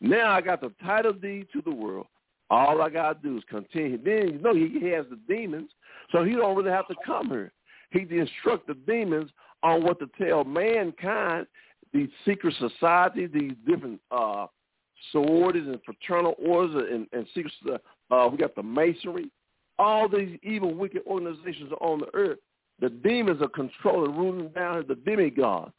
Now 0.00 0.32
I 0.32 0.40
got 0.40 0.60
the 0.60 0.72
title 0.84 1.12
deed 1.12 1.48
to 1.52 1.62
the 1.62 1.74
world. 1.74 2.06
All 2.50 2.80
I 2.80 2.90
gotta 2.90 3.18
do 3.22 3.36
is 3.36 3.44
continue. 3.48 3.98
Then 4.02 4.34
you 4.34 4.38
know 4.38 4.54
he, 4.54 4.78
he 4.78 4.86
has 4.90 5.06
the 5.10 5.18
demons, 5.28 5.70
so 6.12 6.22
he 6.22 6.32
don't 6.32 6.56
really 6.56 6.70
have 6.70 6.86
to 6.88 6.94
come 7.04 7.28
here. 7.28 7.52
He 7.90 8.00
instruct 8.16 8.66
the 8.66 8.74
demons 8.74 9.30
on 9.62 9.82
what 9.82 9.98
to 9.98 10.08
tell 10.18 10.44
mankind, 10.44 11.46
these 11.92 12.08
secret 12.24 12.54
societies, 12.58 13.30
these 13.32 13.52
different 13.66 14.00
uh 14.10 14.46
sororities 15.12 15.66
and 15.66 15.78
fraternal 15.84 16.34
orders 16.44 16.86
and, 16.90 17.06
and 17.12 17.26
secret. 17.34 17.52
Uh, 18.10 18.28
we 18.30 18.38
got 18.38 18.54
the 18.54 18.62
masonry. 18.62 19.30
All 19.78 20.08
these 20.08 20.38
evil, 20.42 20.72
wicked 20.74 21.02
organizations 21.06 21.70
are 21.72 21.86
on 21.86 22.00
the 22.00 22.14
earth. 22.14 22.38
The 22.80 22.88
demons 22.88 23.42
are 23.42 23.48
controlling, 23.48 24.16
ruling 24.16 24.48
down 24.48 24.84
the 24.88 24.94
demigods, 24.94 25.72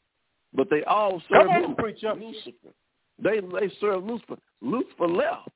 but 0.58 0.70
they 0.70 0.84
all 0.84 1.22
serve 1.32 1.48
on, 1.48 1.76
preacher. 1.76 2.14
Lucifer. 2.14 2.74
They 3.24 3.40
they 3.40 3.72
serve 3.80 4.04
Lucifer. 4.04 4.36
Lucifer 4.62 5.08
left. 5.08 5.50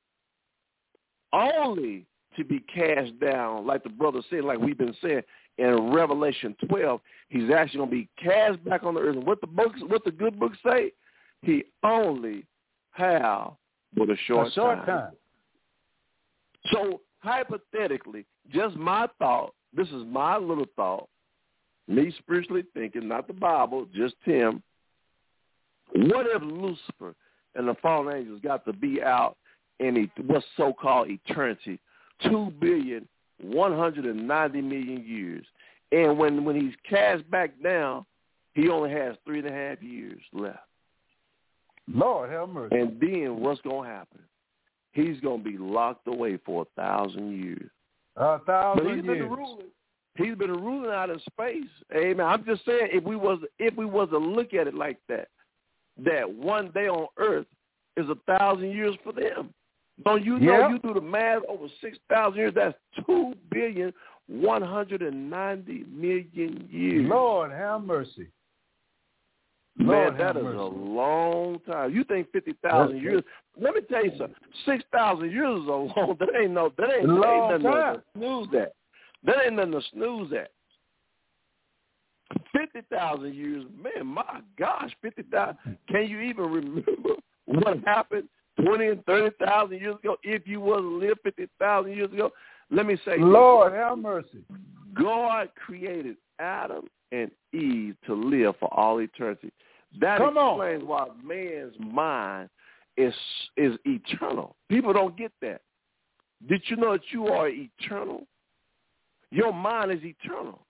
only 1.32 2.06
to 2.36 2.44
be 2.44 2.60
cast 2.60 3.18
down, 3.20 3.66
like 3.66 3.82
the 3.82 3.90
brother 3.90 4.20
said, 4.30 4.44
like 4.44 4.58
we've 4.58 4.78
been 4.78 4.96
saying 5.02 5.22
in 5.58 5.92
Revelation 5.92 6.56
12. 6.68 7.00
He's 7.28 7.50
actually 7.50 7.78
going 7.78 7.90
to 7.90 7.96
be 7.96 8.08
cast 8.22 8.64
back 8.64 8.84
on 8.84 8.94
the 8.94 9.00
earth. 9.00 9.16
And 9.16 9.26
what 9.26 9.40
the 9.40 9.46
books, 9.46 9.80
what 9.86 10.04
the 10.04 10.10
good 10.10 10.38
books 10.38 10.56
say, 10.64 10.92
he 11.42 11.64
only 11.82 12.46
have 12.92 13.52
but 13.94 14.08
a 14.08 14.16
short, 14.26 14.48
a 14.48 14.50
short 14.52 14.78
time. 14.78 14.86
time. 14.86 15.12
So 16.72 17.00
hypothetically, 17.18 18.24
just 18.50 18.76
my 18.76 19.08
thought, 19.18 19.52
this 19.74 19.88
is 19.88 20.04
my 20.06 20.36
little 20.36 20.66
thought, 20.76 21.08
me 21.88 22.14
spiritually 22.18 22.64
thinking, 22.72 23.08
not 23.08 23.26
the 23.26 23.34
Bible, 23.34 23.86
just 23.94 24.14
Tim. 24.24 24.62
What 25.94 26.26
if 26.26 26.42
Lucifer 26.42 27.14
and 27.54 27.68
the 27.68 27.74
fallen 27.82 28.16
angels 28.16 28.40
got 28.42 28.64
to 28.64 28.72
be 28.72 29.02
out 29.02 29.36
in 29.80 30.10
what's 30.26 30.46
so-called 30.56 31.08
eternity, 31.10 31.78
two 32.22 32.52
billion 32.60 33.08
one 33.42 33.76
hundred 33.76 34.06
and 34.06 34.28
ninety 34.28 34.62
million 34.62 35.04
years, 35.04 35.44
and 35.90 36.16
when 36.16 36.44
when 36.44 36.54
he's 36.54 36.74
cast 36.88 37.28
back 37.30 37.50
down, 37.62 38.06
he 38.54 38.68
only 38.68 38.90
has 38.90 39.16
three 39.24 39.40
and 39.40 39.48
a 39.48 39.52
half 39.52 39.82
years 39.82 40.20
left. 40.32 40.60
Lord 41.92 42.30
have 42.30 42.48
mercy. 42.48 42.76
And 42.78 43.00
then 43.00 43.40
what's 43.40 43.60
going 43.62 43.88
to 43.88 43.94
happen? 43.94 44.20
He's 44.92 45.18
going 45.20 45.42
to 45.42 45.50
be 45.50 45.58
locked 45.58 46.06
away 46.06 46.38
for 46.44 46.62
a 46.62 46.80
thousand 46.80 47.32
years. 47.42 47.70
A 48.16 48.38
thousand 48.40 48.84
but 48.84 48.94
he's 48.94 49.04
years. 49.04 49.18
Been 49.18 49.30
ruling. 49.30 49.66
He's 50.14 50.34
been 50.36 50.52
ruling 50.52 50.90
out 50.90 51.10
of 51.10 51.20
space. 51.22 51.64
Amen. 51.96 52.24
I'm 52.24 52.44
just 52.44 52.64
saying, 52.64 52.88
if 52.92 53.02
we 53.02 53.16
was 53.16 53.40
if 53.58 53.74
we 53.74 53.86
was 53.86 54.10
to 54.10 54.18
look 54.18 54.54
at 54.54 54.66
it 54.66 54.74
like 54.74 54.98
that, 55.08 55.28
that 56.04 56.30
one 56.30 56.70
day 56.72 56.88
on 56.88 57.06
Earth 57.18 57.46
is 57.96 58.06
a 58.08 58.16
thousand 58.38 58.70
years 58.70 58.94
for 59.04 59.12
them. 59.12 59.52
Don't 60.04 60.24
you 60.24 60.38
know? 60.38 60.58
Yeah. 60.58 60.68
You 60.70 60.78
do 60.78 60.94
the 60.94 61.00
math 61.00 61.42
over 61.48 61.66
six 61.80 61.98
thousand 62.08 62.38
years. 62.38 62.52
That's 62.54 62.76
two 63.06 63.34
billion 63.50 63.92
one 64.26 64.62
hundred 64.62 65.02
and 65.02 65.30
ninety 65.30 65.84
million 65.90 66.68
years. 66.70 67.08
Lord 67.08 67.50
have 67.50 67.82
mercy. 67.82 68.28
Man, 69.76 69.88
Lord 69.88 70.14
that 70.14 70.20
have 70.20 70.36
is 70.38 70.42
mercy. 70.42 70.58
a 70.58 70.62
long 70.62 71.58
time. 71.70 71.94
You 71.94 72.04
think 72.04 72.32
fifty 72.32 72.54
thousand 72.62 73.02
years? 73.02 73.22
Let 73.60 73.74
me 73.74 73.82
tell 73.88 74.04
you 74.04 74.12
something. 74.12 74.34
Six 74.64 74.82
thousand 74.92 75.30
years 75.30 75.60
is 75.60 75.68
a 75.68 75.70
long. 75.70 76.16
That 76.18 76.28
ain't 76.40 76.52
no. 76.52 76.72
That 76.78 76.90
ain't, 76.90 77.06
that 77.06 77.28
ain't 77.28 77.62
nothing 77.62 77.72
time. 77.72 77.96
to 77.96 78.02
snooze 78.16 78.48
at. 78.60 78.74
That 79.24 79.36
ain't 79.44 79.56
nothing 79.56 79.72
to 79.72 79.82
snooze 79.92 80.32
at. 80.32 80.50
Fifty 82.62 82.86
thousand 82.94 83.34
years, 83.34 83.64
man. 83.82 84.06
My 84.06 84.40
gosh, 84.58 84.92
fifty 85.02 85.22
thousand. 85.22 85.56
Can 85.88 86.06
you 86.06 86.20
even 86.20 86.44
remember 86.44 87.14
what 87.46 87.78
happened 87.84 88.28
twenty 88.64 88.86
and 88.86 89.04
thirty 89.04 89.34
thousand 89.44 89.80
years 89.80 89.96
ago? 89.96 90.16
If 90.22 90.46
you 90.46 90.60
was 90.60 90.80
live 90.82 91.16
fifty 91.24 91.48
thousand 91.58 91.96
years 91.96 92.12
ago, 92.12 92.30
let 92.70 92.86
me 92.86 92.96
say. 93.04 93.18
Lord 93.18 93.72
have 93.72 93.98
mercy. 93.98 94.44
God 94.94 95.48
created 95.56 96.16
Adam 96.38 96.84
and 97.10 97.30
Eve 97.52 97.96
to 98.06 98.14
live 98.14 98.54
for 98.60 98.72
all 98.72 98.98
eternity. 99.00 99.52
That 100.00 100.18
Come 100.18 100.38
on. 100.38 100.60
explains 100.60 100.84
why 100.84 101.08
man's 101.24 101.74
mind 101.80 102.48
is 102.96 103.14
is 103.56 103.76
eternal. 103.84 104.54
People 104.68 104.92
don't 104.92 105.16
get 105.16 105.32
that. 105.40 105.62
Did 106.48 106.62
you 106.66 106.76
know 106.76 106.92
that 106.92 107.02
you 107.10 107.26
are 107.26 107.48
eternal? 107.48 108.22
Your 109.30 109.52
mind 109.52 109.90
is 109.90 110.00
eternal. 110.02 110.64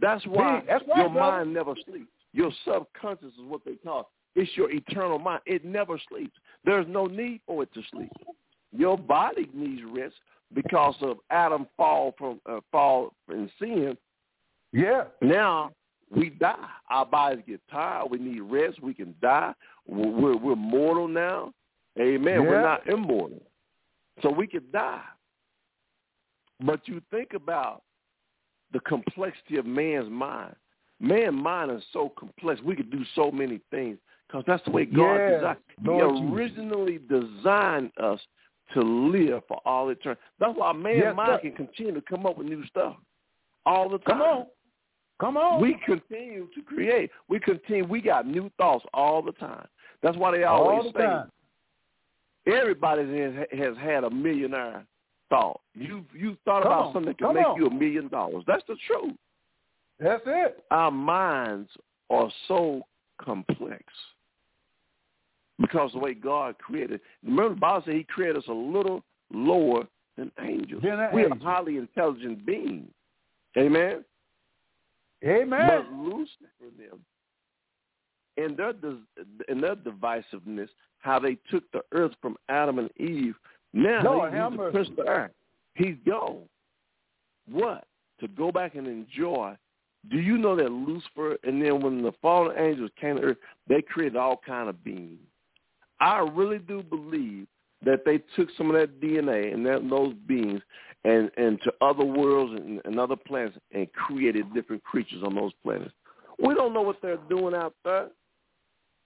That's 0.00 0.24
why 0.26 0.60
See, 0.60 0.66
that's 0.68 0.84
right, 0.88 0.98
your 0.98 1.10
brother. 1.10 1.36
mind 1.36 1.54
never 1.54 1.74
sleeps. 1.88 2.10
Your 2.32 2.50
subconscious 2.64 3.28
is 3.28 3.46
what 3.46 3.62
they 3.64 3.74
call 3.74 4.00
it. 4.00 4.06
It's 4.40 4.50
your 4.56 4.70
eternal 4.70 5.18
mind. 5.18 5.40
It 5.46 5.64
never 5.64 5.98
sleeps. 6.08 6.36
There's 6.64 6.86
no 6.88 7.06
need 7.06 7.40
for 7.46 7.62
it 7.62 7.72
to 7.72 7.80
sleep. 7.90 8.12
Your 8.72 8.98
body 8.98 9.48
needs 9.54 9.82
rest 9.90 10.14
because 10.52 10.94
of 11.00 11.16
Adam 11.30 11.66
fall 11.76 12.14
from 12.18 12.40
uh, 12.48 12.60
fall 12.70 13.14
and 13.28 13.50
sin. 13.58 13.96
Yeah. 14.72 15.04
Now 15.22 15.72
we 16.14 16.30
die. 16.30 16.68
Our 16.90 17.06
bodies 17.06 17.42
get 17.46 17.60
tired. 17.70 18.10
We 18.10 18.18
need 18.18 18.40
rest. 18.40 18.82
We 18.82 18.92
can 18.92 19.14
die. 19.22 19.54
We're, 19.86 20.10
we're, 20.10 20.36
we're 20.36 20.56
mortal 20.56 21.08
now. 21.08 21.52
Amen. 21.98 22.44
We're 22.44 22.62
not 22.62 22.86
immortal. 22.86 23.42
So 24.22 24.30
we 24.30 24.46
can 24.46 24.64
die. 24.72 25.02
But 26.60 26.86
you 26.86 27.00
think 27.10 27.32
about 27.34 27.82
the 28.72 28.80
complexity 28.80 29.56
of 29.56 29.66
man's 29.66 30.10
mind. 30.10 30.54
Man's 31.00 31.34
mind 31.34 31.70
is 31.70 31.82
so 31.92 32.12
complex. 32.18 32.60
We 32.62 32.74
could 32.74 32.90
do 32.90 33.04
so 33.14 33.30
many 33.30 33.60
things 33.70 33.98
because 34.26 34.44
that's 34.46 34.64
the 34.64 34.70
way 34.70 34.84
God 34.86 35.18
Yes, 35.18 35.34
designed. 35.36 35.58
Lord 35.84 36.16
he 36.16 36.34
originally 36.34 36.98
designed 37.08 37.92
us 38.02 38.20
to 38.74 38.80
live 38.80 39.42
for 39.46 39.60
all 39.64 39.88
eternity. 39.90 40.20
That's 40.40 40.56
why 40.56 40.72
man's 40.72 40.98
Yes, 40.98 41.16
mind 41.16 41.40
sir. 41.42 41.50
can 41.50 41.66
continue 41.66 41.94
to 41.94 42.02
come 42.02 42.26
up 42.26 42.38
with 42.38 42.46
new 42.46 42.64
stuff 42.66 42.96
all 43.64 43.88
the 43.88 43.98
time. 43.98 44.18
Come 44.18 44.22
on. 44.22 44.46
Come 45.20 45.36
on. 45.36 45.60
We 45.62 45.76
continue 45.84 46.48
to 46.54 46.62
create. 46.62 47.10
We 47.28 47.38
continue. 47.40 47.84
We 47.84 48.00
got 48.00 48.26
new 48.26 48.50
thoughts 48.58 48.84
all 48.92 49.22
the 49.22 49.32
time. 49.32 49.66
That's 50.02 50.16
why 50.16 50.30
they 50.36 50.44
always 50.44 50.78
All 50.78 50.92
the 50.92 50.98
say 50.98 51.04
time. 51.04 51.30
everybody 52.46 53.20
has, 53.20 53.32
has 53.52 53.76
had 53.78 54.04
a 54.04 54.10
millionaire 54.10 54.84
thought. 55.30 55.60
You 55.74 56.04
you 56.14 56.36
thought 56.44 56.62
Come 56.62 56.72
about 56.72 56.86
on. 56.86 56.92
something 56.94 57.12
that 57.12 57.18
can 57.18 57.34
make 57.34 57.46
on. 57.46 57.56
you 57.56 57.66
a 57.66 57.70
million 57.74 58.08
dollars. 58.08 58.44
That's 58.46 58.62
the 58.68 58.76
truth. 58.86 59.14
That's 59.98 60.22
it. 60.26 60.64
Our 60.70 60.90
minds 60.90 61.70
are 62.10 62.30
so 62.48 62.82
complex 63.22 63.82
because 65.58 65.90
the 65.92 65.98
way 65.98 66.14
God 66.14 66.58
created. 66.58 67.00
Remember, 67.24 67.54
the 67.54 67.60
Bible 67.60 67.82
said 67.86 67.94
He 67.94 68.04
created 68.04 68.36
us 68.36 68.44
a 68.48 68.52
little 68.52 69.02
lower 69.32 69.84
than 70.16 70.30
angels. 70.40 70.82
Than 70.82 71.00
an 71.00 71.10
we 71.14 71.22
are 71.22 71.32
angel. 71.32 71.46
highly 71.48 71.76
intelligent 71.78 72.44
beings. 72.44 72.90
Amen. 73.56 74.04
Amen. 75.24 75.68
But 75.68 75.92
Lucifer 75.92 76.70
them, 76.78 77.00
in 78.36 78.54
their 78.54 78.74
in 79.48 79.60
their 79.62 79.76
divisiveness, 79.76 80.68
how 80.98 81.18
they 81.18 81.38
took 81.50 81.64
the 81.72 81.80
earth 81.92 82.12
from 82.20 82.36
Adam 82.50 82.78
and 82.78 82.90
Eve. 82.98 83.34
Now 83.76 84.02
Lord, 84.02 84.32
he, 84.32 84.38
have 84.38 84.52
he's 84.52 84.58
the 84.58 84.70
prince 84.70 84.88
of 84.88 84.96
the 84.96 85.02
earth. 85.02 85.30
He's 85.74 85.96
gone. 86.06 86.42
What? 87.50 87.84
To 88.20 88.28
go 88.28 88.50
back 88.50 88.74
and 88.74 88.86
enjoy. 88.86 89.54
Do 90.10 90.18
you 90.18 90.38
know 90.38 90.56
that 90.56 90.72
Lucifer 90.72 91.36
and 91.44 91.62
then 91.62 91.82
when 91.82 92.02
the 92.02 92.12
fallen 92.22 92.56
angels 92.56 92.90
came 92.98 93.16
to 93.16 93.22
earth, 93.22 93.36
they 93.68 93.82
created 93.82 94.16
all 94.16 94.40
kind 94.46 94.70
of 94.70 94.82
beings. 94.82 95.18
I 96.00 96.18
really 96.18 96.58
do 96.58 96.82
believe 96.82 97.46
that 97.84 98.04
they 98.06 98.22
took 98.34 98.48
some 98.56 98.70
of 98.70 98.76
that 98.76 99.00
DNA 99.00 99.52
and 99.52 99.64
that, 99.66 99.86
those 99.90 100.14
beings 100.26 100.62
and, 101.04 101.30
and 101.36 101.60
to 101.62 101.72
other 101.82 102.04
worlds 102.04 102.54
and, 102.54 102.80
and 102.84 102.98
other 102.98 103.16
planets 103.16 103.58
and 103.72 103.92
created 103.92 104.54
different 104.54 104.82
creatures 104.84 105.22
on 105.22 105.34
those 105.34 105.52
planets. 105.62 105.92
We 106.38 106.54
don't 106.54 106.72
know 106.72 106.82
what 106.82 107.02
they're 107.02 107.18
doing 107.28 107.54
out 107.54 107.74
there. 107.84 108.08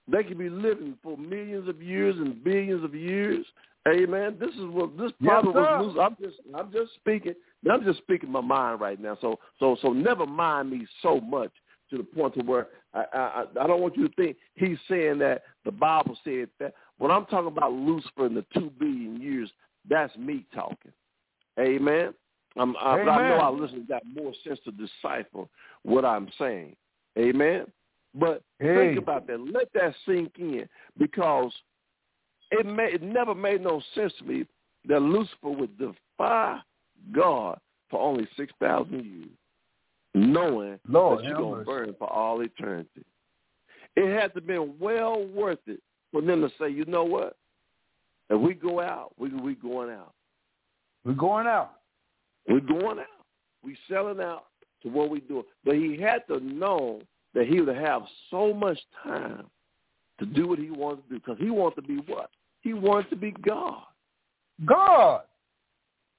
They 0.07 0.23
could 0.23 0.37
be 0.37 0.49
living 0.49 0.97
for 1.03 1.17
millions 1.17 1.67
of 1.67 1.81
years 1.81 2.15
and 2.17 2.41
billions 2.43 2.83
of 2.83 2.95
years. 2.95 3.45
Amen. 3.87 4.37
This 4.39 4.53
is 4.55 4.65
what 4.65 4.95
this 4.97 5.11
Yes, 5.19 5.29
probably 5.29 5.53
sir. 5.53 5.77
was. 5.79 5.97
I'm 5.99 6.15
just 6.23 6.37
I'm 6.55 6.71
just 6.71 6.93
speaking. 6.95 7.33
I'm 7.69 7.83
just 7.83 7.99
speaking 7.99 8.31
my 8.31 8.41
mind 8.41 8.79
right 8.79 8.99
now. 8.99 9.17
So 9.21 9.39
so 9.59 9.75
so 9.81 9.91
never 9.91 10.25
mind 10.25 10.69
me 10.69 10.85
so 11.01 11.19
much 11.19 11.51
to 11.89 11.97
the 11.97 12.03
point 12.03 12.35
to 12.35 12.43
where 12.43 12.67
I 12.93 13.05
I, 13.13 13.45
I 13.61 13.67
don't 13.67 13.81
want 13.81 13.97
you 13.97 14.07
to 14.07 14.15
think 14.15 14.37
he's 14.53 14.77
saying 14.87 15.17
that 15.19 15.43
the 15.65 15.71
Bible 15.71 16.17
said 16.23 16.49
that. 16.59 16.73
When 16.99 17.09
I'm 17.09 17.25
talking 17.25 17.47
about 17.47 17.73
Lucifer 17.73 18.27
in 18.27 18.35
the 18.35 18.45
two 18.53 18.71
billion 18.77 19.19
years, 19.19 19.49
that's 19.89 20.15
me 20.17 20.45
talking. 20.53 20.91
Amen. 21.59 22.13
I'm, 22.57 22.75
I, 22.77 22.93
I 22.93 22.97
know 22.97 23.09
Amen. 23.09 23.31
our 23.31 23.51
listeners 23.51 23.85
got 23.87 24.03
more 24.05 24.33
sense 24.45 24.59
to 24.65 24.71
decipher 24.71 25.45
what 25.81 26.05
I'm 26.05 26.29
saying. 26.37 26.75
Amen. 27.17 27.65
But 28.13 28.43
Hey. 28.59 28.89
think 28.93 28.99
about 28.99 29.25
that. 29.27 29.39
Let 29.39 29.73
that 29.73 29.95
sink 30.05 30.33
in 30.37 30.67
because 30.99 31.51
it 32.51 32.65
may, 32.65 32.93
it 32.93 33.01
never 33.01 33.33
made 33.33 33.61
no 33.61 33.81
sense 33.95 34.13
to 34.19 34.25
me 34.25 34.45
that 34.87 35.01
Lucifer 35.01 35.49
would 35.49 35.77
defy 35.77 36.59
God 37.13 37.59
for 37.89 37.99
only 37.99 38.27
six 38.37 38.51
thousand 38.59 39.05
years, 39.05 39.29
knowing 40.13 40.79
Lord, 40.87 41.19
that 41.19 41.25
you're 41.25 41.37
gonna 41.37 41.63
burn 41.63 41.95
for 41.97 42.11
all 42.11 42.41
eternity. 42.41 43.05
It 43.95 44.13
had 44.13 44.33
to 44.33 44.39
have 44.39 44.47
been 44.47 44.75
well 44.79 45.25
worth 45.27 45.59
it 45.67 45.81
for 46.11 46.21
them 46.21 46.41
to 46.41 46.49
say, 46.59 46.69
you 46.69 46.85
know 46.85 47.03
what? 47.03 47.35
If 48.29 48.39
we 48.39 48.53
go 48.53 48.79
out, 48.79 49.11
we 49.17 49.29
we 49.29 49.55
going 49.55 49.89
out. 49.89 50.13
We're 51.03 51.13
going 51.13 51.47
out. 51.47 51.73
We're 52.47 52.59
going 52.59 52.99
out. 52.99 53.25
We 53.63 53.77
selling 53.89 54.19
out 54.19 54.45
to 54.83 54.89
what 54.89 55.09
we 55.09 55.19
do. 55.19 55.43
But 55.65 55.75
he 55.75 55.97
had 55.99 56.25
to 56.27 56.39
know 56.39 57.01
that 57.33 57.47
he 57.47 57.61
would 57.61 57.75
have 57.75 58.03
so 58.29 58.53
much 58.53 58.79
time 59.03 59.45
to 60.19 60.25
do 60.25 60.47
what 60.47 60.59
he 60.59 60.69
wants 60.69 61.03
to 61.03 61.15
do 61.15 61.19
because 61.19 61.37
he 61.39 61.49
wants 61.49 61.75
to 61.75 61.81
be 61.81 61.97
what? 62.07 62.29
He 62.61 62.73
wants 62.73 63.09
to 63.09 63.15
be 63.15 63.31
God. 63.45 63.83
God. 64.65 65.21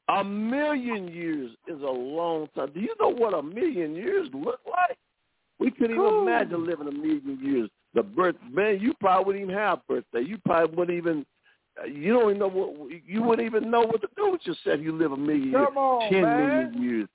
A 0.09 0.25
million 0.25 1.09
years 1.09 1.53
is 1.69 1.81
a 1.81 1.91
long 1.91 2.49
time. 2.55 2.71
Do 2.75 2.81
you 2.81 2.95
know 3.01 3.11
what 3.11 3.35
a 3.35 3.43
million 3.43 3.95
years 3.95 4.29
look 4.35 4.61
like? 4.69 4.99
We 5.59 5.71
couldn't 5.71 5.97
even 5.97 6.15
imagine 6.23 6.67
living 6.67 6.89
a 6.89 6.93
million 6.93 7.39
years. 7.43 7.71
The 7.95 8.03
birth, 8.03 8.35
man, 8.51 8.81
you 8.81 8.95
probably 9.01 9.27
wouldn't 9.27 9.45
even 9.45 9.55
have 9.55 9.87
birthday. 9.87 10.23
You 10.23 10.39
probably 10.45 10.75
wouldn't 10.77 10.99
even 10.99 11.27
you 11.89 12.13
don't 12.13 12.31
even 12.31 12.39
know 12.39 12.49
what 12.49 12.91
you 13.07 13.23
wouldn't 13.23 13.47
even 13.47 13.71
know 13.71 13.81
what 13.81 14.01
to 14.03 14.09
do 14.17 14.33
with 14.33 14.41
yourself. 14.45 14.81
You 14.81 14.93
live 14.93 15.13
a 15.13 15.17
million 15.17 15.53
Come 15.53 15.61
years, 15.63 15.77
on, 15.77 16.11
ten 16.11 16.23
man. 16.23 16.49
million 16.49 16.83
years, 16.83 17.09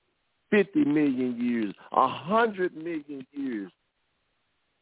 fifty 0.49 0.83
million 0.85 1.37
years, 1.39 1.73
a 1.91 2.07
hundred 2.07 2.75
million 2.75 3.25
years. 3.33 3.71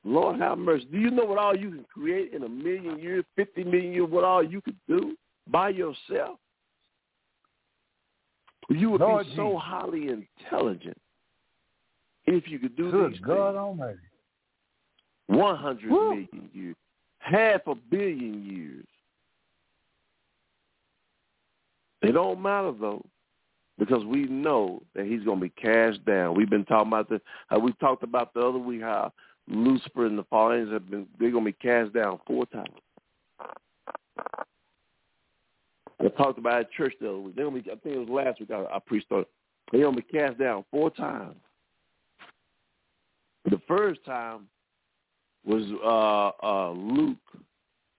Lord 0.08 0.40
have 0.40 0.60
mercy. 0.60 0.88
Do 0.92 1.00
you 1.00 1.10
know 1.10 1.26
what 1.26 1.40
all 1.40 1.58
you 1.58 1.72
can 1.72 1.86
create 1.92 2.32
in 2.32 2.44
a 2.44 2.50
million 2.50 3.00
years, 3.00 3.26
fifty 3.36 3.64
million 3.64 3.92
years? 3.92 4.08
What 4.10 4.24
all 4.24 4.44
you 4.44 4.62
could 4.62 4.78
do 4.88 5.16
by 5.50 5.70
yourself? 5.70 6.38
You 8.70 8.92
would 8.92 9.02
Lord 9.02 9.26
be 9.26 9.36
so 9.36 9.58
highly 9.58 10.10
intelligent 10.10 10.98
if 12.26 12.48
you 12.48 12.60
could 12.60 12.76
do 12.76 12.92
Good 12.92 13.14
these 13.14 13.20
God 13.20 13.54
things. 13.54 13.58
Almighty. 13.58 13.98
One 15.28 15.56
hundred 15.58 15.92
Woo. 15.92 16.10
million 16.12 16.50
years, 16.54 16.76
half 17.18 17.62
a 17.66 17.74
billion 17.74 18.46
years. 18.46 18.86
It 22.04 22.12
don't 22.12 22.40
matter 22.40 22.74
though, 22.80 23.04
because 23.80 24.06
we 24.06 24.26
know 24.26 24.84
that 24.94 25.08
he's 25.08 25.24
going 25.24 25.40
to 25.40 25.46
be 25.46 25.54
cast 25.60 26.06
down. 26.06 26.36
We've 26.36 26.50
been 26.50 26.66
talking 26.66 26.90
about 26.90 27.10
this. 27.10 27.22
how 27.48 27.58
we 27.58 27.74
talked 27.74 28.04
about 28.04 28.36
the 28.36 28.42
other 28.42 28.60
week 28.60 28.82
how 28.82 29.12
Lucifer 29.48 30.06
and 30.06 30.18
the 30.18 30.24
fallen 30.24 30.72
have 30.72 30.90
been 30.90 31.08
they're 31.20 31.32
to 31.46 31.52
be 31.52 31.54
cast 31.54 31.94
down 31.94 32.20
four 32.26 32.46
times. 32.48 32.70
I 36.00 36.08
talked 36.18 36.40
about 36.40 36.60
at 36.60 36.72
church 36.72 36.94
the 37.00 37.10
other 37.10 37.20
week. 37.20 37.36
They're 37.36 37.46
going 37.46 37.64
to 37.64 37.64
be, 37.64 37.72
I 37.72 37.76
think 37.76 37.96
it 37.96 38.00
was 38.00 38.10
last 38.10 38.40
week 38.40 38.52
I, 38.52 38.64
I 38.76 38.80
preached 38.86 39.12
on 39.12 39.22
it. 39.22 39.28
They're 39.72 39.82
to 39.96 40.02
be 40.02 40.20
cast 40.20 40.38
down 40.38 40.66
four 40.72 40.90
times. 40.90 41.36
The 43.50 43.62
first 43.68 44.04
time 44.06 44.48
was 45.46 45.64
uh 45.84 46.46
uh 46.46 46.72
Luke. 46.72 47.18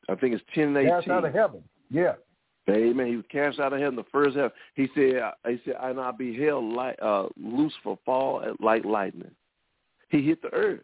I 0.09 0.17
think 0.17 0.35
it's 0.35 0.45
ten 0.55 0.69
and 0.69 0.79
eighteen. 0.79 0.91
Cast 0.91 1.09
out 1.09 1.25
of 1.25 1.33
heaven. 1.33 1.63
Yeah. 1.91 2.15
Amen. 2.69 3.07
He 3.07 3.17
was 3.17 3.25
cast 3.31 3.61
out 3.61 3.73
of 3.73 3.79
heaven 3.79 3.95
the 3.95 4.05
first 4.11 4.37
heaven. 4.37 4.51
He 4.75 4.89
said, 4.95 5.19
uh, 5.19 5.31
"He 5.47 5.61
said, 5.65 5.77
and 5.81 6.01
I 6.01 6.11
beheld 6.11 6.65
light, 6.73 7.01
uh, 7.01 7.29
Lucifer 7.37 7.95
fall 8.05 8.43
at 8.43 8.61
like 8.61 8.85
lightning." 8.85 9.31
He 10.09 10.23
hit 10.23 10.43
the 10.43 10.53
earth. 10.53 10.81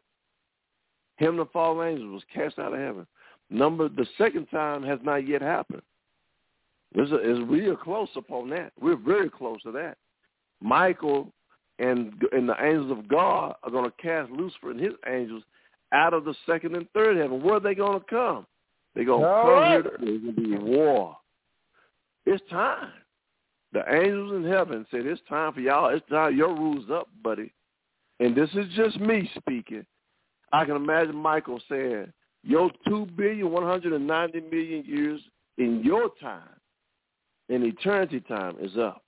Him 1.23 1.37
the 1.37 1.47
fallen 1.47 1.89
angels 1.89 2.13
was 2.13 2.23
cast 2.35 2.59
out 2.59 2.73
of 2.73 2.81
heaven. 2.81 3.07
Number 3.51 3.89
the 3.89 4.07
second 4.19 4.47
time 4.47 4.83
has 4.83 4.99
not 5.03 5.27
yet 5.29 5.43
happened. 5.43 5.83
It's, 6.95 7.13
a, 7.13 7.17
it's 7.17 7.49
real 7.49 7.77
close 7.77 8.09
upon 8.17 8.51
that. 8.51 8.73
We're 8.81 8.97
very 8.97 9.31
close 9.31 9.63
to 9.63 9.73
that. 9.73 9.97
Michael 10.61 11.33
and 11.79 12.13
and 12.33 12.49
the 12.49 12.57
angels 12.63 12.91
of 12.91 13.09
God 13.09 13.55
are 13.63 13.71
going 13.71 13.85
to 13.85 14.03
cast 14.03 14.31
Lucifer 14.31 14.71
and 14.71 14.81
his 14.81 14.95
angels 15.07 15.43
out 15.93 16.15
of 16.15 16.25
the 16.25 16.35
second 16.47 16.77
and 16.77 16.89
third 16.93 17.17
heaven. 17.17 17.43
Where 17.43 17.55
are 17.55 17.61
they 17.61 17.75
going 17.75 17.99
to 17.99 18.07
come? 18.07 18.47
They're 18.95 19.05
going 19.05 19.23
to 19.23 19.29
All 19.29 19.43
come 19.43 19.53
right. 19.53 19.83
here. 19.83 19.97
There's 19.99 20.21
going 20.23 20.35
to 20.35 20.43
be 20.43 20.57
war. 20.57 21.17
It's 22.27 22.43
time. 22.51 22.91
The 23.73 23.83
angels 23.91 24.33
in 24.35 24.45
heaven 24.45 24.87
said, 24.91 25.07
it's 25.07 25.21
time 25.29 25.55
for 25.55 25.61
y'all. 25.61 25.95
It's 25.95 26.07
time. 26.09 26.37
Your 26.37 26.55
rule's 26.55 26.91
up, 26.91 27.09
buddy. 27.23 27.53
And 28.21 28.37
this 28.37 28.51
is 28.55 28.67
just 28.77 29.01
me 29.01 29.31
speaking. 29.39 29.85
I 30.53 30.65
can 30.65 30.77
imagine 30.77 31.17
Michael 31.17 31.61
saying, 31.69 32.13
your 32.45 32.71
two 32.87 33.07
billion 33.17 33.51
one 33.51 33.63
hundred 33.65 33.93
and 33.93 34.07
ninety 34.07 34.41
million 34.41 34.85
years 34.85 35.21
in 35.59 35.83
your 35.85 36.11
time, 36.21 36.49
in 37.49 37.63
eternity 37.65 38.21
time, 38.21 38.57
is 38.61 38.77
up. 38.77 39.03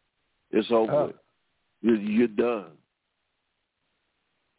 It's 0.50 0.70
over. 0.70 1.06
With. 1.06 1.16
You're, 1.82 1.96
you're 1.96 2.28
done. 2.28 2.70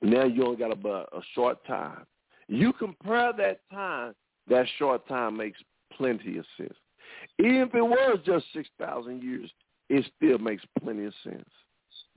Now 0.02 0.26
you 0.26 0.44
only 0.46 0.58
got 0.58 0.72
about 0.72 1.10
a 1.14 1.22
short 1.34 1.66
time. 1.66 2.06
You 2.48 2.74
compare 2.74 3.34
that 3.34 3.62
time, 3.72 4.14
that 4.50 4.66
short 4.78 5.08
time 5.08 5.38
makes 5.38 5.58
plenty 5.98 6.38
of 6.38 6.46
sense. 6.58 6.76
Even 7.40 7.62
if 7.62 7.74
it 7.74 7.82
was 7.82 8.20
just 8.26 8.46
6,000 8.54 9.24
years, 9.24 9.50
it 9.90 10.06
still 10.18 10.38
makes 10.38 10.64
plenty 10.84 11.06
of 11.06 11.14
sense. 11.24 11.50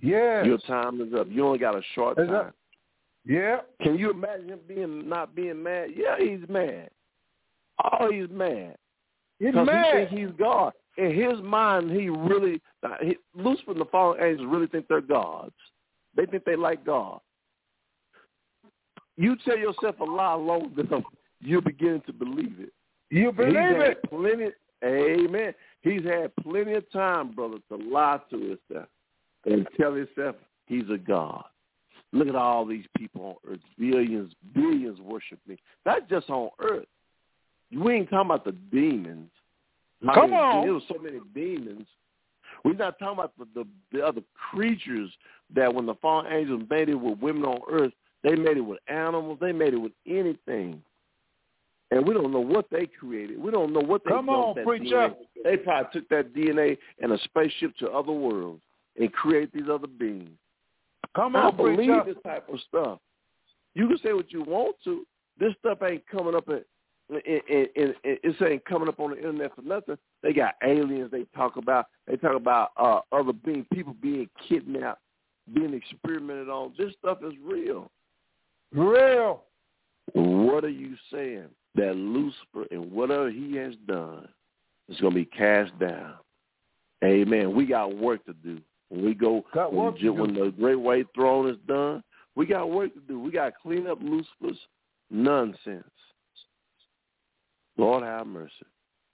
Yes. 0.00 0.44
Your 0.44 0.58
time 0.58 1.00
is 1.00 1.14
up. 1.14 1.28
You 1.30 1.46
only 1.46 1.58
got 1.58 1.76
a 1.76 1.82
short 1.94 2.18
It's 2.18 2.28
time. 2.28 2.48
up. 2.48 2.54
Yeah. 3.28 3.58
Can 3.82 3.98
you 3.98 4.10
imagine 4.10 4.48
him 4.48 4.60
being 4.66 5.08
not 5.08 5.36
being 5.36 5.62
mad? 5.62 5.90
Yeah, 5.94 6.16
he's 6.18 6.48
mad. 6.48 6.88
Oh, 7.84 8.10
he's 8.10 8.28
mad. 8.30 8.76
He's 9.38 9.54
he 9.54 9.62
mad. 9.62 10.08
think 10.08 10.10
he's 10.10 10.36
God. 10.38 10.72
In 10.96 11.14
his 11.14 11.40
mind, 11.42 11.92
he 11.92 12.08
really, 12.08 12.60
he, 13.02 13.16
Lucifer 13.36 13.72
and 13.72 13.80
the 13.80 13.84
fallen 13.84 14.20
angels 14.20 14.48
really 14.50 14.66
think 14.66 14.88
they're 14.88 15.00
gods. 15.00 15.54
They 16.16 16.26
think 16.26 16.44
they 16.44 16.56
like 16.56 16.84
God. 16.84 17.20
You 19.16 19.36
tell 19.44 19.58
yourself 19.58 20.00
a 20.00 20.04
lie 20.04 20.34
long 20.34 20.72
enough, 20.76 21.04
you're 21.40 21.60
beginning 21.60 22.02
to 22.06 22.12
believe 22.12 22.56
it. 22.58 22.72
You 23.10 23.30
believe 23.30 23.54
it. 23.56 23.98
Plenty, 24.08 24.48
amen. 24.84 25.54
He's 25.82 26.04
had 26.04 26.34
plenty 26.42 26.72
of 26.72 26.90
time, 26.90 27.32
brother, 27.32 27.58
to 27.68 27.76
lie 27.76 28.20
to 28.30 28.36
himself 28.36 28.88
and 29.44 29.68
tell 29.78 29.94
himself 29.94 30.34
he's 30.66 30.88
a 30.92 30.98
God. 30.98 31.44
Look 32.12 32.28
at 32.28 32.36
all 32.36 32.64
these 32.64 32.86
people 32.96 33.38
on 33.44 33.52
earth. 33.52 33.60
Billions, 33.78 34.32
billions 34.54 35.00
worship 35.00 35.38
me. 35.46 35.58
Not 35.84 36.08
just 36.08 36.30
on 36.30 36.50
earth. 36.60 36.86
We 37.76 37.94
ain't 37.94 38.08
talking 38.10 38.30
about 38.30 38.44
the 38.44 38.52
demons. 38.52 39.30
Come 40.14 40.30
many- 40.30 40.42
on. 40.42 40.64
There 40.64 40.74
was 40.74 40.84
so 40.88 40.98
many 41.02 41.20
demons. 41.34 41.86
We're 42.64 42.72
not 42.74 42.98
talking 42.98 43.18
about 43.18 43.32
the, 43.38 43.46
the, 43.54 43.66
the 43.92 44.04
other 44.04 44.22
creatures 44.50 45.10
that 45.54 45.72
when 45.72 45.86
the 45.86 45.94
fallen 45.96 46.32
angels 46.32 46.62
made 46.70 46.88
it 46.88 46.94
with 46.94 47.18
women 47.20 47.44
on 47.44 47.60
earth, 47.70 47.92
they 48.24 48.34
made 48.34 48.56
it 48.56 48.62
with 48.62 48.78
animals. 48.88 49.38
They 49.40 49.52
made 49.52 49.74
it 49.74 49.78
with 49.78 49.92
anything. 50.06 50.82
And 51.90 52.06
we 52.06 52.14
don't 52.14 52.32
know 52.32 52.40
what 52.40 52.66
they 52.70 52.86
created. 52.86 53.38
We 53.38 53.50
don't 53.50 53.72
know 53.72 53.80
what 53.80 54.02
they 54.04 54.10
Come 54.10 54.28
on, 54.28 54.54
that 54.56 54.64
preacher. 54.66 54.84
DNA. 54.84 55.14
They 55.44 55.56
probably 55.56 55.88
took 56.00 56.08
that 56.08 56.34
DNA 56.34 56.76
in 56.98 57.12
a 57.12 57.18
spaceship 57.18 57.76
to 57.78 57.90
other 57.90 58.12
worlds 58.12 58.60
and 58.98 59.12
create 59.12 59.52
these 59.52 59.68
other 59.70 59.86
beings. 59.86 60.36
Come 61.16 61.36
I 61.36 61.50
believe 61.50 62.04
this 62.06 62.16
type 62.24 62.48
of 62.52 62.60
stuff. 62.68 62.98
You 63.74 63.88
can 63.88 63.98
say 63.98 64.12
what 64.12 64.32
you 64.32 64.42
want 64.42 64.76
to. 64.84 65.06
This 65.38 65.54
stuff 65.58 65.78
ain't 65.82 66.06
coming 66.06 66.34
up 66.34 66.48
in, 66.48 66.62
in, 67.10 67.40
in, 67.48 67.66
in, 67.76 67.94
it 68.04 68.42
ain't 68.42 68.64
coming 68.64 68.88
up 68.88 69.00
on 69.00 69.10
the 69.10 69.16
internet 69.16 69.54
for 69.54 69.62
nothing. 69.62 69.96
They 70.22 70.32
got 70.32 70.54
aliens. 70.64 71.10
They 71.10 71.24
talk 71.36 71.56
about. 71.56 71.86
They 72.06 72.16
talk 72.16 72.36
about 72.36 72.70
uh, 72.76 73.00
other 73.12 73.32
being 73.32 73.66
people 73.72 73.94
being 74.00 74.28
kidnapped, 74.48 75.00
being 75.52 75.74
experimented 75.74 76.48
on. 76.48 76.74
This 76.76 76.92
stuff 76.98 77.18
is 77.22 77.34
real. 77.42 77.90
Real. 78.72 79.42
What 80.12 80.64
are 80.64 80.70
you 80.70 80.96
saying? 81.12 81.46
That 81.74 81.94
Lucifer 81.94 82.66
and 82.70 82.90
whatever 82.90 83.30
he 83.30 83.54
has 83.56 83.74
done 83.86 84.28
is 84.88 85.00
going 85.00 85.12
to 85.12 85.20
be 85.20 85.24
cast 85.24 85.78
down. 85.78 86.14
Amen. 87.04 87.54
We 87.54 87.66
got 87.66 87.96
work 87.96 88.24
to 88.26 88.32
do. 88.32 88.58
When 88.88 89.04
we 89.04 89.14
go, 89.14 89.44
Got 89.54 89.72
when, 89.72 89.86
work 89.86 89.94
to 89.96 90.00
ju- 90.00 90.14
do. 90.14 90.20
when 90.22 90.34
the 90.34 90.50
great 90.58 90.76
white 90.76 91.06
throne 91.14 91.48
is 91.48 91.56
done, 91.66 92.02
we 92.34 92.46
got 92.46 92.70
work 92.70 92.94
to 92.94 93.00
do. 93.00 93.18
We 93.20 93.30
got 93.30 93.46
to 93.46 93.52
clean 93.62 93.86
up 93.86 93.98
Lucifer's 94.00 94.58
nonsense. 95.10 95.84
Lord 97.76 98.02
have 98.02 98.26
mercy. 98.26 98.52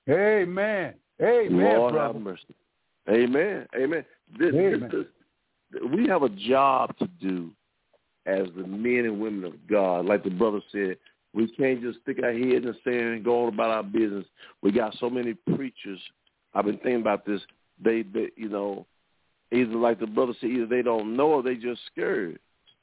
Amen. 0.08 0.94
Amen, 1.22 1.76
Lord 1.76 1.94
brother. 1.94 2.12
have 2.14 2.22
mercy. 2.22 2.54
Amen. 3.08 3.66
Amen. 3.76 4.04
This, 4.38 4.54
Amen. 4.54 4.88
This, 4.90 5.04
this, 5.72 5.82
we 5.94 6.06
have 6.08 6.22
a 6.22 6.28
job 6.30 6.96
to 6.98 7.06
do 7.20 7.50
as 8.26 8.46
the 8.56 8.66
men 8.66 9.04
and 9.04 9.20
women 9.20 9.44
of 9.44 9.66
God. 9.68 10.06
Like 10.06 10.24
the 10.24 10.30
brother 10.30 10.60
said, 10.72 10.96
we 11.34 11.48
can't 11.48 11.82
just 11.82 12.00
stick 12.02 12.18
our 12.22 12.32
head 12.32 12.42
in 12.42 12.64
the 12.64 12.74
sand 12.84 13.14
and 13.14 13.24
go 13.24 13.42
on 13.46 13.52
about 13.52 13.70
our 13.70 13.82
business. 13.82 14.24
We 14.62 14.72
got 14.72 14.96
so 14.98 15.10
many 15.10 15.34
preachers. 15.54 16.00
I've 16.54 16.64
been 16.64 16.78
thinking 16.78 17.00
about 17.00 17.26
this. 17.26 17.40
They, 17.82 18.02
they 18.02 18.28
you 18.36 18.48
know, 18.48 18.86
either 19.54 19.76
like 19.76 20.00
the 20.00 20.06
brother 20.06 20.32
said, 20.40 20.50
either 20.50 20.66
they 20.66 20.82
don't 20.82 21.16
know 21.16 21.28
or 21.28 21.42
they 21.42 21.54
just 21.54 21.80
scared. 21.86 22.38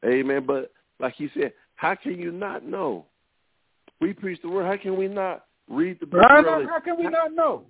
Amen. 0.05 0.45
But 0.45 0.71
like 0.99 1.15
he 1.15 1.29
said, 1.33 1.53
how 1.75 1.95
can 1.95 2.19
you 2.19 2.31
not 2.31 2.65
know? 2.65 3.05
We 3.99 4.13
preach 4.13 4.41
the 4.41 4.49
word. 4.49 4.65
How 4.65 4.81
can 4.81 4.97
we 4.97 5.07
not 5.07 5.45
read 5.69 5.99
the 5.99 6.05
Bible? 6.07 6.25
Right 6.27 6.67
how 6.67 6.79
can 6.79 6.97
we 6.97 7.03
not 7.03 7.33
know? 7.33 7.65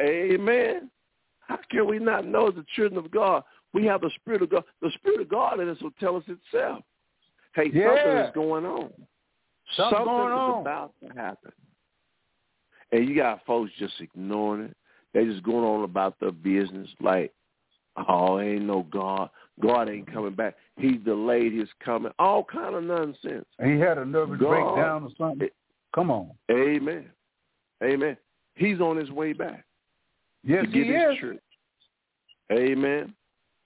Amen. 0.00 0.90
How 1.40 1.58
can 1.70 1.86
we 1.86 1.98
not 1.98 2.26
know 2.26 2.48
as 2.48 2.54
the 2.54 2.64
children 2.74 3.02
of 3.02 3.10
God? 3.10 3.42
We 3.72 3.84
have 3.86 4.00
the 4.00 4.10
Spirit 4.16 4.42
of 4.42 4.50
God. 4.50 4.64
The 4.82 4.90
Spirit 4.94 5.20
of 5.22 5.28
God 5.28 5.60
in 5.60 5.68
us 5.68 5.80
will 5.80 5.92
tell 6.00 6.16
us 6.16 6.24
itself. 6.26 6.82
Hey, 7.54 7.64
something 7.64 8.16
is 8.18 8.30
going 8.34 8.66
on. 8.66 8.90
Something 9.76 9.98
something 9.98 10.04
going 10.04 10.32
is 10.32 10.38
on. 10.38 10.60
about 10.60 10.92
to 11.00 11.14
happen. 11.18 11.52
And 12.92 13.08
you 13.08 13.16
got 13.16 13.44
folks 13.46 13.70
just 13.78 13.94
ignoring 14.00 14.66
it. 14.66 14.76
They 15.12 15.24
just 15.24 15.42
going 15.42 15.64
on 15.64 15.84
about 15.84 16.20
their 16.20 16.32
business 16.32 16.88
like, 17.00 17.32
oh, 18.08 18.40
ain't 18.40 18.62
no 18.62 18.86
God. 18.90 19.30
God 19.60 19.88
ain't 19.88 20.12
coming 20.12 20.34
back. 20.34 20.54
He 20.76 20.92
delayed 20.92 21.52
his 21.52 21.68
coming. 21.84 22.12
All 22.18 22.44
kind 22.44 22.74
of 22.74 22.84
nonsense. 22.84 23.46
He 23.62 23.78
had 23.78 23.98
a 23.98 24.04
nervous 24.04 24.38
God- 24.38 24.48
breakdown 24.48 25.04
or 25.04 25.10
something. 25.18 25.48
Come 25.94 26.10
on. 26.10 26.30
Amen. 26.50 27.06
Amen. 27.82 28.16
He's 28.54 28.80
on 28.80 28.96
his 28.96 29.10
way 29.10 29.32
back. 29.32 29.64
Yes, 30.44 30.66
he 30.70 30.80
is. 30.80 31.18
church. 31.18 31.38
Amen. 32.52 33.14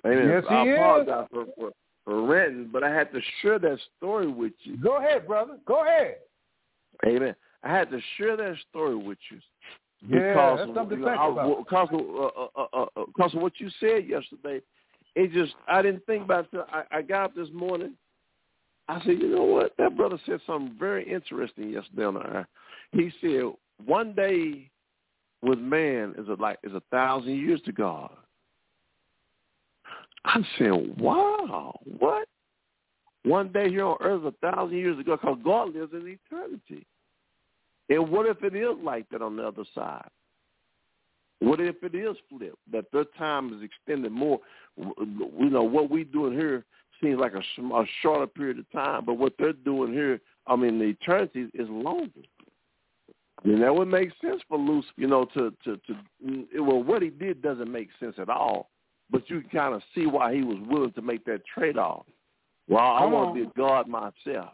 Amen. 0.06 0.28
Yes, 0.28 0.44
I 0.48 0.62
he 0.62 0.70
is. 0.70 0.78
apologize 0.78 1.26
for, 1.32 1.44
for, 1.56 1.70
for 2.04 2.26
ranting, 2.26 2.70
but 2.72 2.82
I 2.82 2.90
had 2.90 3.12
to 3.12 3.20
share 3.42 3.58
that 3.58 3.78
story 3.96 4.28
with 4.28 4.52
you. 4.62 4.76
Go 4.76 4.96
ahead, 4.96 5.26
brother. 5.26 5.58
Go 5.66 5.84
ahead. 5.84 6.16
Amen. 7.06 7.34
I 7.62 7.70
had 7.76 7.90
to 7.90 8.00
share 8.16 8.36
that 8.36 8.56
story 8.70 8.96
with 8.96 9.18
you 9.30 9.38
Yeah, 10.08 10.18
because 10.18 10.58
that's 10.58 10.74
something 10.74 10.98
to 10.98 11.04
think 11.04 11.18
I- 11.18 11.28
about. 11.28 11.58
because 11.58 11.88
uh, 11.92 12.60
uh, 12.60 12.66
uh, 12.72 12.86
uh, 12.96 13.04
because 13.06 13.34
of 13.34 13.42
what 13.42 13.52
you 13.58 13.68
said 13.80 14.08
yesterday. 14.08 14.60
It 15.16 15.32
just 15.32 15.54
I 15.66 15.82
didn't 15.82 16.06
think 16.06 16.24
about 16.24 16.46
it. 16.52 16.66
I, 16.72 16.98
I 16.98 17.02
got 17.02 17.24
up 17.24 17.34
this 17.34 17.48
morning. 17.52 17.94
I 18.88 19.00
said, 19.00 19.20
you 19.20 19.28
know 19.28 19.44
what? 19.44 19.72
That 19.78 19.96
brother 19.96 20.18
said 20.26 20.40
something 20.46 20.76
very 20.78 21.08
interesting 21.10 21.70
yesterday 21.70 22.04
on 22.04 22.14
the 22.14 22.20
air. 22.20 22.48
He 22.92 23.12
said, 23.20 23.52
one 23.84 24.14
day 24.14 24.70
with 25.42 25.58
man 25.58 26.14
is 26.18 26.28
a, 26.28 26.34
like 26.34 26.58
is 26.64 26.72
a 26.72 26.82
thousand 26.90 27.36
years 27.36 27.60
to 27.66 27.72
God. 27.72 28.10
I'm 30.24 30.44
saying, 30.58 30.96
wow, 30.98 31.78
what? 31.84 32.28
One 33.24 33.52
day 33.52 33.68
here 33.68 33.84
on 33.84 33.96
earth 34.00 34.22
is 34.22 34.32
a 34.42 34.50
thousand 34.52 34.76
years 34.76 34.98
ago 34.98 35.16
because 35.16 35.38
God 35.44 35.74
lives 35.74 35.92
in 35.92 36.06
eternity. 36.06 36.86
And 37.90 38.08
what 38.08 38.26
if 38.26 38.42
it 38.42 38.54
is 38.54 38.76
like 38.82 39.08
that 39.10 39.20
on 39.20 39.36
the 39.36 39.46
other 39.46 39.64
side? 39.74 40.08
What 41.40 41.60
if 41.60 41.82
it 41.82 41.94
is 41.94 42.16
flipped, 42.28 42.56
that 42.70 42.84
their 42.92 43.04
time 43.18 43.52
is 43.52 43.62
extended 43.62 44.12
more? 44.12 44.38
You 44.76 45.50
know, 45.50 45.64
what 45.64 45.90
we 45.90 46.04
doing 46.04 46.32
here 46.32 46.64
seems 47.02 47.18
like 47.18 47.32
a, 47.34 47.62
a 47.62 47.84
shorter 48.02 48.26
period 48.26 48.58
of 48.58 48.70
time, 48.70 49.04
but 49.04 49.14
what 49.14 49.32
they're 49.38 49.52
doing 49.52 49.92
here, 49.92 50.20
I 50.46 50.56
mean, 50.56 50.78
the 50.78 50.84
eternity 50.84 51.48
is 51.54 51.68
longer. 51.68 52.20
And 53.42 53.62
that 53.62 53.74
would 53.74 53.88
make 53.88 54.10
sense 54.22 54.42
for 54.48 54.58
Lucifer, 54.58 54.92
you 54.96 55.06
know, 55.06 55.24
to, 55.32 55.50
to, 55.64 55.76
to, 55.78 55.96
mm, 56.24 56.44
well, 56.56 56.82
what 56.82 57.00
he 57.00 57.08
did 57.08 57.40
doesn't 57.40 57.72
make 57.72 57.88
sense 57.98 58.16
at 58.18 58.28
all, 58.28 58.68
but 59.10 59.28
you 59.30 59.40
can 59.40 59.50
kind 59.50 59.74
of 59.74 59.82
see 59.94 60.06
why 60.06 60.34
he 60.34 60.42
was 60.42 60.58
willing 60.68 60.92
to 60.92 61.02
make 61.02 61.24
that 61.24 61.40
trade-off. 61.46 62.04
Well, 62.68 62.84
I 62.84 63.04
want 63.06 63.34
to 63.34 63.42
be 63.42 63.48
a 63.48 63.52
God 63.56 63.88
myself. 63.88 64.52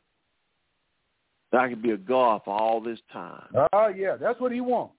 I 1.57 1.69
can 1.69 1.81
be 1.81 1.91
a 1.91 1.97
God 1.97 2.43
for 2.45 2.59
all 2.59 2.81
this 2.81 2.99
time. 3.13 3.47
Oh, 3.73 3.89
yeah, 3.89 4.17
that's 4.17 4.41
what 4.41 4.53
he 4.53 4.61
wants. 4.61 4.95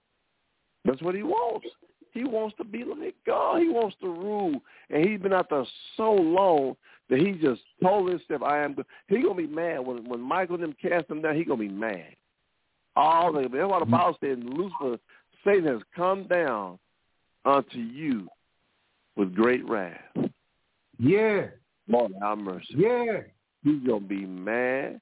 That's 0.85 1.01
what 1.01 1.15
he 1.15 1.23
wants. 1.23 1.67
He 2.13 2.23
wants 2.23 2.55
to 2.57 2.63
be 2.63 2.83
like 2.83 3.15
God. 3.25 3.61
He 3.61 3.69
wants 3.69 3.95
to 4.01 4.07
rule. 4.07 4.59
And 4.89 5.05
he's 5.05 5.19
been 5.19 5.33
out 5.33 5.49
there 5.49 5.65
so 5.97 6.13
long 6.13 6.75
that 7.09 7.19
he 7.19 7.33
just 7.33 7.61
told 7.81 8.09
himself, 8.09 8.41
I 8.41 8.63
am 8.63 8.73
good. 8.73 8.85
He 9.07 9.21
going 9.21 9.35
to 9.35 9.47
be 9.47 9.53
mad. 9.53 9.85
When 9.85 10.07
when 10.09 10.21
Michael 10.21 10.55
and 10.55 10.63
them 10.63 10.75
cast 10.81 11.09
him 11.09 11.21
down, 11.21 11.35
he 11.35 11.43
going 11.43 11.59
to 11.59 11.67
be 11.67 11.73
mad. 11.73 12.15
All 12.95 13.31
the, 13.31 13.41
that's 13.41 13.69
what 13.69 13.79
the 13.79 13.85
Bible 13.85 14.17
says. 14.19 14.37
Lucifer, 14.41 14.97
Satan 15.45 15.65
has 15.65 15.81
come 15.95 16.27
down 16.27 16.79
unto 17.45 17.77
you 17.77 18.27
with 19.15 19.35
great 19.35 19.67
wrath. 19.67 19.99
Yeah, 20.97 21.47
Lord 21.87 22.13
have 22.21 22.37
mercy. 22.39 22.65
yeah. 22.75 23.19
He's 23.63 23.85
going 23.85 24.03
to 24.03 24.07
be 24.07 24.25
mad 24.25 24.99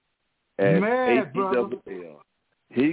as 0.59 0.81
Mad. 0.81 1.17
H-E-double-L. 1.17 2.21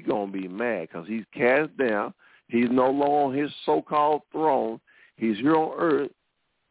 Going 0.06 0.32
to 0.32 0.38
be 0.38 0.48
mad 0.48 0.88
because 0.88 1.08
he's 1.08 1.24
cast 1.34 1.76
down. 1.76 2.14
He's 2.48 2.68
no 2.70 2.90
longer 2.90 3.04
on 3.04 3.34
his 3.34 3.50
so-called 3.64 4.22
throne. 4.30 4.80
He's 5.16 5.36
here 5.38 5.56
on 5.56 5.74
earth. 5.78 6.10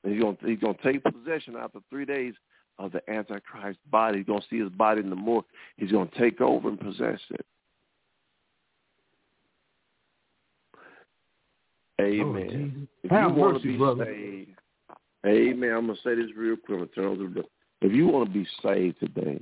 And 0.03 0.13
he's 0.13 0.21
going 0.21 0.37
to, 0.37 0.47
he's 0.47 0.59
to 0.59 0.73
take 0.83 1.03
possession 1.03 1.55
after 1.55 1.79
three 1.89 2.05
days 2.05 2.33
of 2.79 2.91
the 2.91 3.01
Antichrist 3.09 3.79
body. 3.89 4.19
He's 4.19 4.27
going 4.27 4.41
to 4.41 4.47
see 4.49 4.59
his 4.59 4.69
body 4.69 5.01
in 5.01 5.09
the 5.09 5.15
morgue. 5.15 5.45
He's 5.77 5.91
going 5.91 6.07
to 6.09 6.19
take 6.19 6.41
over 6.41 6.69
and 6.69 6.79
possess 6.79 7.19
it. 7.31 7.45
Oh, 11.99 12.03
amen. 12.03 12.87
Oh, 12.87 12.97
if 13.03 13.11
you 13.11 13.17
want 13.39 13.53
mercy, 13.53 13.61
to 13.63 13.67
be 13.67 13.77
brother. 13.77 14.05
saved, 14.05 14.49
amen. 15.27 15.71
I'm 15.71 15.85
going 15.85 15.97
to 15.97 16.01
say 16.03 16.15
this 16.15 16.31
real 16.35 16.55
quick. 16.55 16.79
I'm 16.79 16.85
gonna 16.85 16.87
turn 16.87 17.03
it 17.05 17.23
over 17.23 17.41
to- 17.41 17.49
If 17.81 17.91
you 17.93 18.07
want 18.07 18.27
to 18.27 18.33
be 18.33 18.47
saved 18.63 18.99
today, 18.99 19.39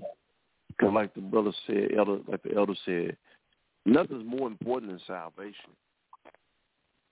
because 0.70 0.94
like 0.94 1.14
the 1.14 1.22
brother 1.22 1.52
said, 1.68 1.90
elder, 1.98 2.20
like 2.28 2.44
the 2.44 2.56
elder 2.56 2.76
said, 2.86 3.18
nothing's 3.86 4.26
more 4.26 4.48
important 4.48 4.92
than 4.92 5.02
salvation. 5.06 5.72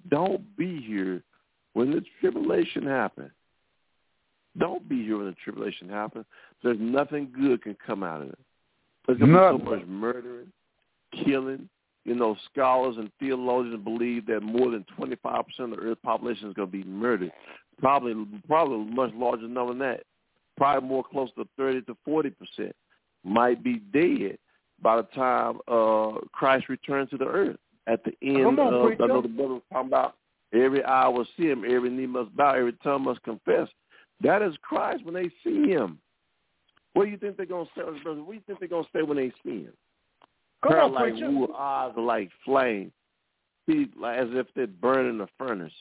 Don't 0.10 0.56
be 0.56 0.82
here 0.82 1.24
when 1.74 1.92
the 1.92 2.04
tribulation 2.22 2.86
happens. 2.86 3.32
Don't 4.58 4.88
be 4.88 5.04
here 5.04 5.18
when 5.18 5.28
the 5.28 5.36
tribulation 5.44 5.90
happens. 5.90 6.26
There's 6.64 6.78
nothing 6.80 7.32
good 7.38 7.62
can 7.62 7.78
come 7.86 8.04
out 8.04 8.22
of 8.22 8.30
it. 8.30 8.40
There's 9.06 9.20
going 9.20 9.32
to 9.32 9.58
be 9.58 9.64
so 9.64 9.76
much 9.76 9.88
murdering, 9.88 10.52
killing. 11.24 11.70
You 12.06 12.16
know, 12.16 12.38
scholars 12.52 12.96
and 12.98 13.12
theologians 13.20 13.84
believe 13.84 14.28
that 14.28 14.42
more 14.42 14.72
than 14.72 14.86
25% 14.98 15.44
of 15.60 15.70
the 15.72 15.76
earth 15.78 16.02
population 16.04 16.48
is 16.48 16.54
going 16.54 16.70
to 16.70 16.72
be 16.72 16.84
murdered. 16.86 17.32
Probably, 17.80 18.16
probably 18.48 18.76
a 18.76 18.96
much 18.96 19.12
larger 19.14 19.48
number 19.48 19.74
than 19.74 19.80
that. 19.80 20.04
Probably 20.56 20.88
more 20.88 21.04
close 21.04 21.30
to 21.36 21.46
30 21.58 21.82
to 21.82 21.98
40% 22.08 22.34
might 23.28 23.64
be 23.64 23.76
dead 23.94 24.38
by 24.82 24.98
the 24.98 25.04
time 25.04 25.60
uh, 25.68 26.20
Christ 26.32 26.70
returns 26.70 27.10
to 27.12 27.18
the 27.18 27.26
earth. 27.26 27.58
At 27.88 28.04
the 28.04 28.14
end 28.22 28.60
on, 28.60 28.74
of, 28.74 28.86
preacher. 28.86 29.04
I 29.04 29.08
know 29.08 29.22
the 29.22 29.28
brother 29.28 29.54
was 29.56 29.64
talking 29.72 29.88
about 29.88 30.16
every 30.54 30.84
eye 30.84 31.08
will 31.08 31.28
see 31.38 31.44
him, 31.48 31.64
every 31.64 31.90
knee 31.90 32.06
must 32.06 32.36
bow, 32.36 32.54
every 32.54 32.74
tongue 32.84 33.04
must 33.04 33.24
confess. 33.24 33.68
That 34.22 34.42
is 34.42 34.56
Christ 34.62 35.06
when 35.06 35.14
they 35.14 35.30
see 35.44 35.70
him. 35.70 36.00
What 36.94 37.06
do 37.06 37.12
you 37.12 37.18
think 37.18 37.38
they're 37.38 37.46
going 37.46 37.66
to 37.66 37.72
say, 37.76 38.04
brother? 38.04 38.22
What 38.22 38.30
do 38.32 38.34
you 38.36 38.42
think 38.48 38.60
they're 38.60 38.68
going 38.68 38.84
to 38.84 38.90
say 38.94 39.04
when 39.04 39.18
they 39.18 39.32
see 39.44 39.64
him? 39.64 39.74
Come 40.64 40.72
Her 40.74 40.82
on, 40.82 40.94
like 40.94 41.12
preacher. 41.14 41.30
wool, 41.30 41.50
eyes 41.56 41.94
are 41.96 42.02
like 42.04 42.30
flame, 42.44 42.92
feet 43.68 43.92
like 44.00 44.18
as 44.18 44.28
if 44.32 44.48
they're 44.56 44.68
burning 44.68 45.16
in 45.16 45.22
a 45.22 45.28
furnace. 45.38 45.72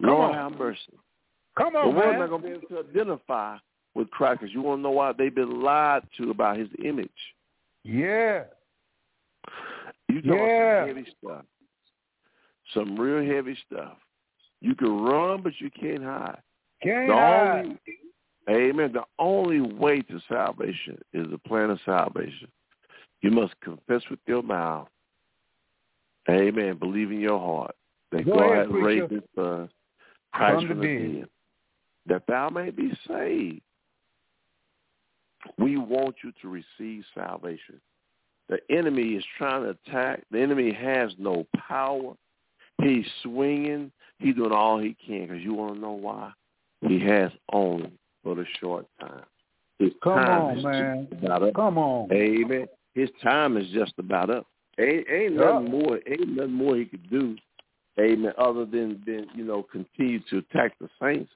Come 0.00 0.10
Lord 0.10 0.34
on. 0.36 0.50
have 0.50 0.58
mercy. 0.58 0.80
Come 1.58 1.74
on, 1.74 1.86
The 1.86 1.90
on, 1.90 1.94
world's 1.96 2.18
not 2.20 2.28
going 2.28 2.42
to 2.42 2.48
be 2.48 2.54
able 2.54 2.68
to 2.68 2.88
identify 2.88 3.56
with 3.96 4.10
crackers. 4.10 4.50
you 4.52 4.60
want 4.60 4.78
to 4.78 4.82
know 4.82 4.90
why? 4.90 5.12
They've 5.12 5.34
been 5.34 5.62
lied 5.62 6.02
to 6.18 6.30
about 6.30 6.58
his 6.58 6.68
image. 6.84 7.08
Yeah. 7.82 8.44
You 10.08 10.20
talking 10.20 10.38
Yeah. 10.38 10.86
some 10.86 10.96
heavy 10.96 11.14
stuff. 11.18 11.44
Some 12.74 12.96
real 12.98 13.24
heavy 13.34 13.56
stuff. 13.66 13.96
You 14.60 14.74
can 14.74 15.00
run, 15.00 15.40
but 15.42 15.58
you 15.60 15.70
can't 15.70 16.02
hide. 16.02 16.42
Can't 16.82 17.08
The 17.08 17.14
hide. 17.14 17.64
only, 17.64 17.78
amen. 18.50 18.92
The 18.92 19.04
only 19.18 19.60
way 19.62 20.02
to 20.02 20.20
salvation 20.28 20.98
is 21.14 21.30
the 21.30 21.38
plan 21.38 21.70
of 21.70 21.80
salvation. 21.86 22.50
You 23.22 23.30
must 23.30 23.58
confess 23.60 24.02
with 24.10 24.20
your 24.26 24.42
mouth, 24.42 24.88
amen. 26.28 26.76
Believe 26.76 27.10
in 27.10 27.20
your 27.20 27.38
heart 27.40 27.74
that 28.12 28.26
Go 28.26 28.34
God 28.34 28.70
raised 28.74 29.10
his 29.10 29.22
son, 29.34 29.70
Christ 30.32 30.66
From 30.66 30.80
the 30.80 30.86
dead, 30.86 31.28
that 32.06 32.26
thou 32.26 32.50
may 32.50 32.70
be 32.70 32.92
saved. 33.08 33.62
We 35.58 35.76
want 35.76 36.16
you 36.22 36.32
to 36.42 36.48
receive 36.48 37.04
salvation. 37.14 37.80
The 38.48 38.58
enemy 38.70 39.14
is 39.14 39.24
trying 39.38 39.62
to 39.64 39.70
attack. 39.70 40.22
The 40.30 40.40
enemy 40.40 40.72
has 40.72 41.10
no 41.18 41.46
power. 41.68 42.14
He's 42.82 43.06
swinging. 43.22 43.90
He's 44.18 44.34
doing 44.36 44.52
all 44.52 44.78
he 44.78 44.96
can 45.04 45.22
because 45.22 45.42
you 45.42 45.54
want 45.54 45.74
to 45.74 45.80
know 45.80 45.92
why? 45.92 46.32
He 46.86 47.00
has 47.00 47.30
only 47.52 47.92
for 48.22 48.34
the 48.34 48.46
short 48.60 48.86
time. 49.00 49.24
His 49.78 49.92
Come 50.02 50.14
time 50.14 50.42
on, 50.42 50.58
is 50.58 50.64
man. 50.64 51.08
just 51.10 51.22
about 51.24 51.42
up. 51.42 51.54
Come 51.54 51.78
on. 51.78 52.12
Amen. 52.12 52.66
His 52.94 53.10
time 53.22 53.56
is 53.56 53.66
just 53.72 53.92
about 53.98 54.30
up. 54.30 54.46
Ain't, 54.78 55.06
ain't 55.10 55.34
Yeah. 55.34 55.40
nothing 55.40 55.70
more. 55.70 56.00
Ain't 56.06 56.28
nothing 56.36 56.52
more 56.52 56.76
he 56.76 56.84
could 56.86 57.08
do. 57.10 57.36
Amen. 57.98 58.32
Other 58.38 58.64
than 58.64 59.02
than 59.06 59.26
you 59.34 59.44
know 59.44 59.62
continue 59.62 60.20
to 60.30 60.38
attack 60.38 60.78
the 60.78 60.88
saints, 61.00 61.30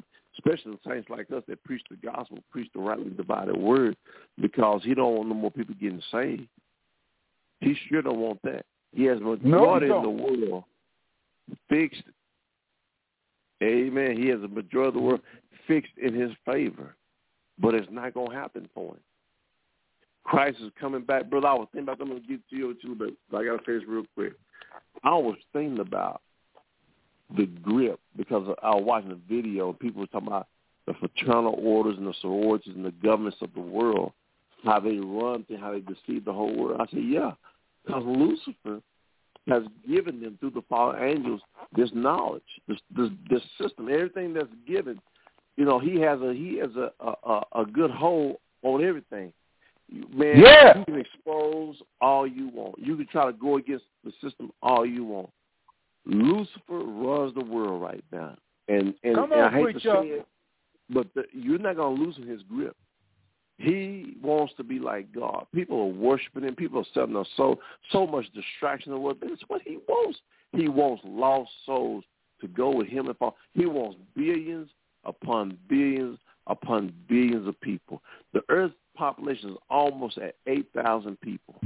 especially 0.45 0.73
the 0.73 0.91
saints 0.91 1.11
like 1.11 1.31
us 1.31 1.43
that 1.49 1.63
preach 1.65 1.83
the 1.91 1.97
gospel, 1.97 2.39
preach 2.51 2.71
the 2.75 2.81
rightly 2.81 3.11
divided 3.11 3.57
word, 3.57 3.97
because 4.41 4.83
he 4.85 4.95
don't 4.95 5.15
want 5.15 5.29
no 5.29 5.35
more 5.35 5.51
people 5.51 5.75
getting 5.81 6.03
saved. 6.11 6.49
He 7.61 7.77
sure 7.89 8.03
don't 8.03 8.19
want 8.19 8.41
that. 8.43 8.65
He 8.93 9.05
has 9.05 9.21
majority 9.21 9.87
in 9.87 10.03
the 10.03 10.09
world 10.09 10.65
fixed. 11.69 12.03
Amen. 13.63 14.17
He 14.17 14.29
has 14.29 14.41
a 14.43 14.49
majority 14.49 14.89
of 14.89 14.95
the 14.95 15.01
world 15.01 15.21
fixed 15.67 15.93
in 16.03 16.15
his 16.15 16.31
favor, 16.47 16.97
but 17.59 17.75
it's 17.75 17.91
not 17.91 18.15
going 18.15 18.31
to 18.31 18.37
happen 18.37 18.69
for 18.75 18.95
him. 18.95 19.01
Christ 20.25 20.59
is 20.63 20.73
coming 20.81 21.03
back, 21.03 21.29
brother. 21.29 21.49
I 21.49 21.55
was 21.55 21.69
thinking 21.73 21.89
about. 21.89 22.01
I'm 22.01 22.09
going 22.09 22.23
to 22.23 22.29
get 22.29 22.41
to 22.49 22.57
you 22.57 22.71
in 22.71 22.77
a 22.77 22.89
little 22.89 23.07
bit, 23.07 23.15
but 23.31 23.39
I 23.39 23.45
got 23.45 23.59
to 23.59 23.63
say 23.67 23.79
this 23.79 23.89
real 23.89 24.05
quick. 24.15 24.33
I 25.03 25.11
was 25.11 25.37
thinking 25.53 25.81
about 25.81 26.23
the 27.37 27.47
grip 27.47 27.99
because 28.17 28.55
I 28.63 28.71
was 28.75 28.85
watching 28.85 29.13
a 29.13 29.33
video. 29.33 29.71
and 29.71 29.79
People 29.79 30.01
were 30.01 30.07
talking 30.07 30.29
about 30.29 30.49
the 30.87 30.95
fraternal 30.95 31.55
orders 31.63 31.97
and 31.99 32.07
the 32.07 32.15
sororities 32.21 32.75
and 32.75 32.85
the 32.85 32.91
governments 32.91 33.39
of 33.43 33.53
the 33.55 33.61
world, 33.61 34.13
how 34.65 34.81
they 34.81 34.97
run 34.99 35.45
and 35.49 35.59
how 35.61 35.73
they 35.73 35.81
deceive 35.81 36.25
the 36.25 36.33
whole 36.33 36.55
world. 36.57 36.81
I 36.81 36.87
said, 36.91 37.05
yeah, 37.05 37.33
because 37.85 38.03
Lucifer 38.05 38.81
has 39.49 39.63
given 39.89 40.21
them 40.21 40.37
through 40.41 40.51
the 40.51 40.63
fallen 40.69 41.03
angels 41.03 41.41
this 41.75 41.91
knowledge, 41.95 42.43
this 42.69 42.79
this, 42.97 43.09
this 43.31 43.43
system, 43.61 43.89
everything 43.89 44.35
that's 44.35 44.49
given. 44.67 45.01
You 45.57 45.65
know, 45.65 45.79
he 45.79 46.01
has 46.01 46.21
a 46.21 46.33
he 46.33 46.59
has 46.59 46.71
a 46.77 46.91
a, 47.01 47.43
a 47.63 47.65
good 47.67 47.91
hold 47.91 48.37
on 48.63 48.85
everything. 48.85 49.33
You- 49.89 50.07
Man, 50.13 50.39
Yeah. 50.39 50.79
you 50.79 50.85
can 50.85 51.01
expose 51.01 51.77
all 52.01 52.27
you 52.27 52.49
want. 52.49 52.79
You 52.79 52.97
can 52.97 53.07
try 53.07 53.27
to 53.27 53.33
go 53.33 53.57
against 53.57 53.85
the 54.05 54.13
system 54.23 54.53
all 54.63 54.87
you 54.87 55.05
want. 55.05 55.31
Lucifer 56.07 56.79
runs 56.79 57.35
the 57.35 57.45
world 57.45 57.83
right 57.83 58.05
now, 58.13 58.37
and 58.69 58.95
and, 59.03 59.15
Come 59.15 59.33
and 59.33 59.43
I 59.43 59.51
hate 59.51 59.63
preacher. 59.63 59.79
to 59.79 60.03
say 60.03 60.07
it, 60.09 60.27
but 60.89 61.07
the, 61.15 61.25
you're 61.33 61.59
not 61.59 61.77
going 61.77 61.97
to 61.97 62.03
loosen 62.03 62.27
his 62.27 62.43
grip. 62.43 62.77
He 63.59 64.17
wants 64.23 64.55
to 64.57 64.65
be 64.65 64.79
like 64.79 65.13
God. 65.15 65.47
People 65.55 65.81
are 65.83 65.87
worshiping 65.87 66.45
him. 66.45 66.55
People 66.57 66.81
are 66.81 66.87
selling 66.95 67.13
their 67.13 67.27
soul. 67.37 67.61
so 67.93 68.07
much 68.07 68.25
distraction 68.33 68.91
in 68.91 68.97
the 68.97 69.01
world. 69.01 69.19
That's 69.21 69.43
what 69.49 69.61
he 69.63 69.79
wants. 69.87 70.19
He 70.53 70.67
wants 70.69 71.03
lost 71.05 71.51
souls 71.67 72.05
to 72.41 72.49
go 72.49 72.75
with 72.75 72.89
him 72.89 73.09
and 73.09 73.17
Father. 73.19 73.37
He 73.53 73.67
wants 73.67 73.99
billions 74.17 74.71
upon 75.05 75.59
billions 75.69 76.19
upon 76.47 76.93
billions 77.09 77.47
of 77.47 77.61
people. 77.61 78.03
The 78.33 78.41
Earth's 78.49 78.75
population 78.97 79.51
is 79.51 79.57
almost 79.69 80.19
at 80.19 80.37
8,000 80.47 81.21
people. 81.21 81.61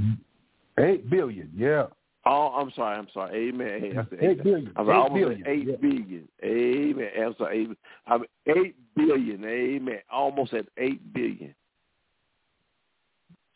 Eight 0.79 1.09
billion, 1.09 1.49
yeah. 1.55 1.87
Oh, 2.27 2.47
I'm 2.55 2.71
sorry. 2.75 2.97
I'm 2.97 3.07
sorry. 3.13 3.49
Amen. 3.49 3.81
Hey, 3.81 3.91
I 3.91 4.03
said 4.09 4.19
eight 4.21 4.43
billion. 4.43 4.71
I 4.75 4.81
was 4.81 4.89
eight 4.89 4.95
almost 4.95 5.21
billion. 5.21 5.41
at 5.41 5.47
eight 5.47 5.67
yeah. 5.67 5.75
billion. 5.79 6.27
Amen. 6.43 7.09
I'm 7.19 7.35
sorry. 7.37 7.61
Eight, 7.61 7.77
I'm 8.07 8.23
eight 8.47 8.75
billion. 8.95 9.45
Amen. 9.45 9.99
Almost 10.11 10.53
at 10.53 10.65
eight 10.77 11.13
billion. 11.13 11.53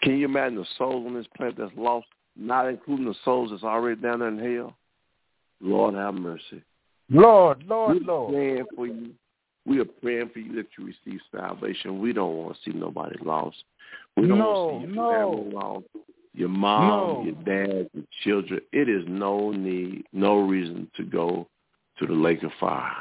Can 0.03 0.17
you 0.17 0.25
imagine 0.25 0.57
the 0.57 0.65
souls 0.77 1.05
on 1.05 1.13
this 1.15 1.25
planet 1.35 1.55
that's 1.57 1.71
lost, 1.75 2.07
not 2.37 2.67
including 2.69 3.05
the 3.05 3.15
souls 3.25 3.49
that's 3.51 3.63
already 3.63 3.99
down 3.99 4.19
there 4.19 4.29
in 4.29 4.55
hell? 4.55 4.77
Lord 5.61 5.95
have 5.95 6.13
mercy. 6.13 6.63
Lord, 7.09 7.63
Lord, 7.67 7.97
We're 7.97 8.05
Lord. 8.05 8.33
praying 8.33 8.65
for 8.75 8.87
you. 8.87 9.11
We 9.65 9.79
are 9.79 9.85
praying 9.85 10.29
for 10.31 10.39
you 10.39 10.55
that 10.55 10.67
you 10.77 10.85
receive 10.85 11.19
salvation. 11.35 11.99
We 11.99 12.13
don't 12.13 12.37
want 12.37 12.55
to 12.55 12.71
see 12.71 12.77
nobody 12.77 13.15
lost. 13.23 13.57
We 14.15 14.27
don't 14.27 14.37
No, 14.37 14.45
want 14.65 14.81
to 14.83 14.87
see 14.87 14.95
your 14.95 15.09
no. 15.09 15.49
lost. 15.53 15.85
Your 16.33 16.49
mom, 16.49 16.87
No. 16.87 17.23
your 17.23 17.43
dad, 17.43 17.89
your 17.93 18.05
children. 18.23 18.61
It 18.71 18.87
is 18.87 19.03
no 19.07 19.51
need, 19.51 20.05
no 20.13 20.39
reason 20.39 20.89
to 20.95 21.03
go 21.03 21.47
to 21.97 22.05
the 22.05 22.13
lake 22.13 22.43
of 22.43 22.51
fire. 22.59 22.95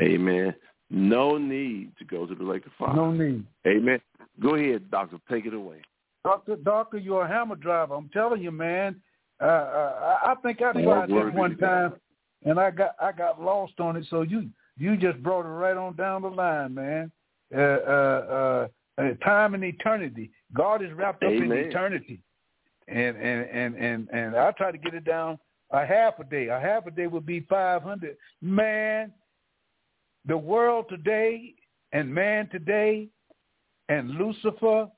Amen. 0.00 0.54
No 0.90 1.38
need 1.38 1.92
to 1.98 2.04
go 2.04 2.26
to 2.26 2.34
the 2.34 2.44
lake 2.44 2.66
of 2.66 2.72
fire. 2.78 2.94
No 2.94 3.10
need. 3.10 3.44
Amen. 3.66 4.00
Go 4.40 4.54
ahead, 4.54 4.90
doctor. 4.90 5.18
Take 5.30 5.46
it 5.46 5.54
away. 5.54 5.82
Doctor, 6.24 6.56
doctor, 6.56 6.98
you're 6.98 7.24
a 7.24 7.28
hammer 7.28 7.56
driver. 7.56 7.94
I'm 7.94 8.10
telling 8.10 8.42
you, 8.42 8.50
man. 8.50 9.00
Uh, 9.40 9.44
uh, 9.44 10.18
I 10.24 10.34
think 10.42 10.62
I 10.62 10.72
tried 10.72 11.08
that 11.10 11.34
one 11.34 11.56
time, 11.56 11.94
and 12.44 12.60
I 12.60 12.70
got 12.70 12.94
I 13.00 13.10
got 13.10 13.42
lost 13.42 13.80
on 13.80 13.96
it. 13.96 14.06
So 14.08 14.22
you 14.22 14.48
you 14.78 14.96
just 14.96 15.20
brought 15.22 15.46
it 15.46 15.48
right 15.48 15.76
on 15.76 15.96
down 15.96 16.22
the 16.22 16.28
line, 16.28 16.74
man. 16.74 17.10
Uh, 17.54 17.58
uh, 17.58 18.68
uh, 18.98 19.02
uh, 19.02 19.14
time 19.24 19.54
and 19.54 19.64
eternity. 19.64 20.30
God 20.54 20.82
is 20.82 20.92
wrapped 20.92 21.24
up 21.24 21.32
in 21.32 21.50
eternity, 21.50 22.20
and 22.88 23.16
and 23.16 23.50
and 23.50 23.74
and 23.76 24.08
and 24.10 24.36
I 24.36 24.50
try 24.52 24.70
to 24.72 24.78
get 24.78 24.94
it 24.94 25.04
down 25.04 25.38
a 25.70 25.86
half 25.86 26.18
a 26.18 26.24
day. 26.24 26.48
A 26.48 26.60
half 26.60 26.86
a 26.86 26.90
day 26.90 27.06
would 27.06 27.26
be 27.26 27.40
five 27.48 27.82
hundred. 27.82 28.16
Man, 28.40 29.12
the 30.26 30.36
world 30.36 30.86
today 30.88 31.54
and 31.92 32.12
man 32.12 32.48
today 32.50 33.08
and 33.88 34.10
Lucifer 34.10 34.88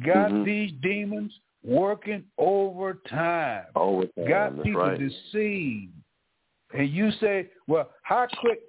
got 0.00 0.30
Mhm. 0.30 0.44
these 0.44 0.72
demons 0.80 1.38
working 1.64 2.24
overtime. 2.36 3.66
All 3.74 4.00
the 4.00 4.06
time. 4.08 4.28
got 4.28 4.56
That's 4.56 4.64
people 4.64 4.82
right. 4.82 4.98
deceived. 4.98 5.92
And 6.74 6.88
you 6.88 7.10
say, 7.12 7.50
well, 7.66 7.90
how 8.02 8.26
quick 8.40 8.60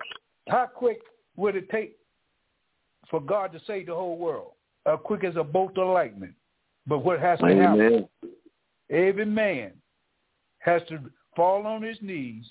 how 0.47 0.65
quick 0.65 1.01
would 1.35 1.55
it 1.55 1.69
take 1.69 1.95
for 3.09 3.19
God 3.21 3.51
to 3.53 3.59
save 3.67 3.87
the 3.87 3.95
whole 3.95 4.17
world? 4.17 4.53
As 4.85 4.97
quick 5.03 5.23
as 5.23 5.35
a 5.35 5.43
bolt 5.43 5.77
of 5.77 5.87
lightning. 5.89 6.33
But 6.87 6.99
what 6.99 7.19
has 7.19 7.39
to 7.39 7.55
happen? 7.55 8.09
Every 8.89 9.25
man 9.25 9.71
has 10.59 10.81
to 10.89 10.99
fall 11.35 11.65
on 11.65 11.81
his 11.81 11.97
knees 12.01 12.45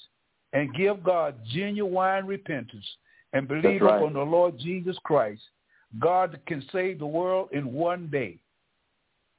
and 0.53 0.74
give 0.74 1.03
God 1.03 1.34
genuine 1.53 2.26
repentance 2.26 2.86
and 3.32 3.47
believe 3.47 3.82
right. 3.82 3.97
upon 3.97 4.14
the 4.14 4.22
Lord 4.22 4.59
Jesus 4.59 4.97
Christ. 5.05 5.43
God 5.99 6.39
can 6.47 6.62
save 6.72 6.99
the 6.99 7.07
world 7.07 7.49
in 7.53 7.72
one 7.72 8.09
day. 8.09 8.39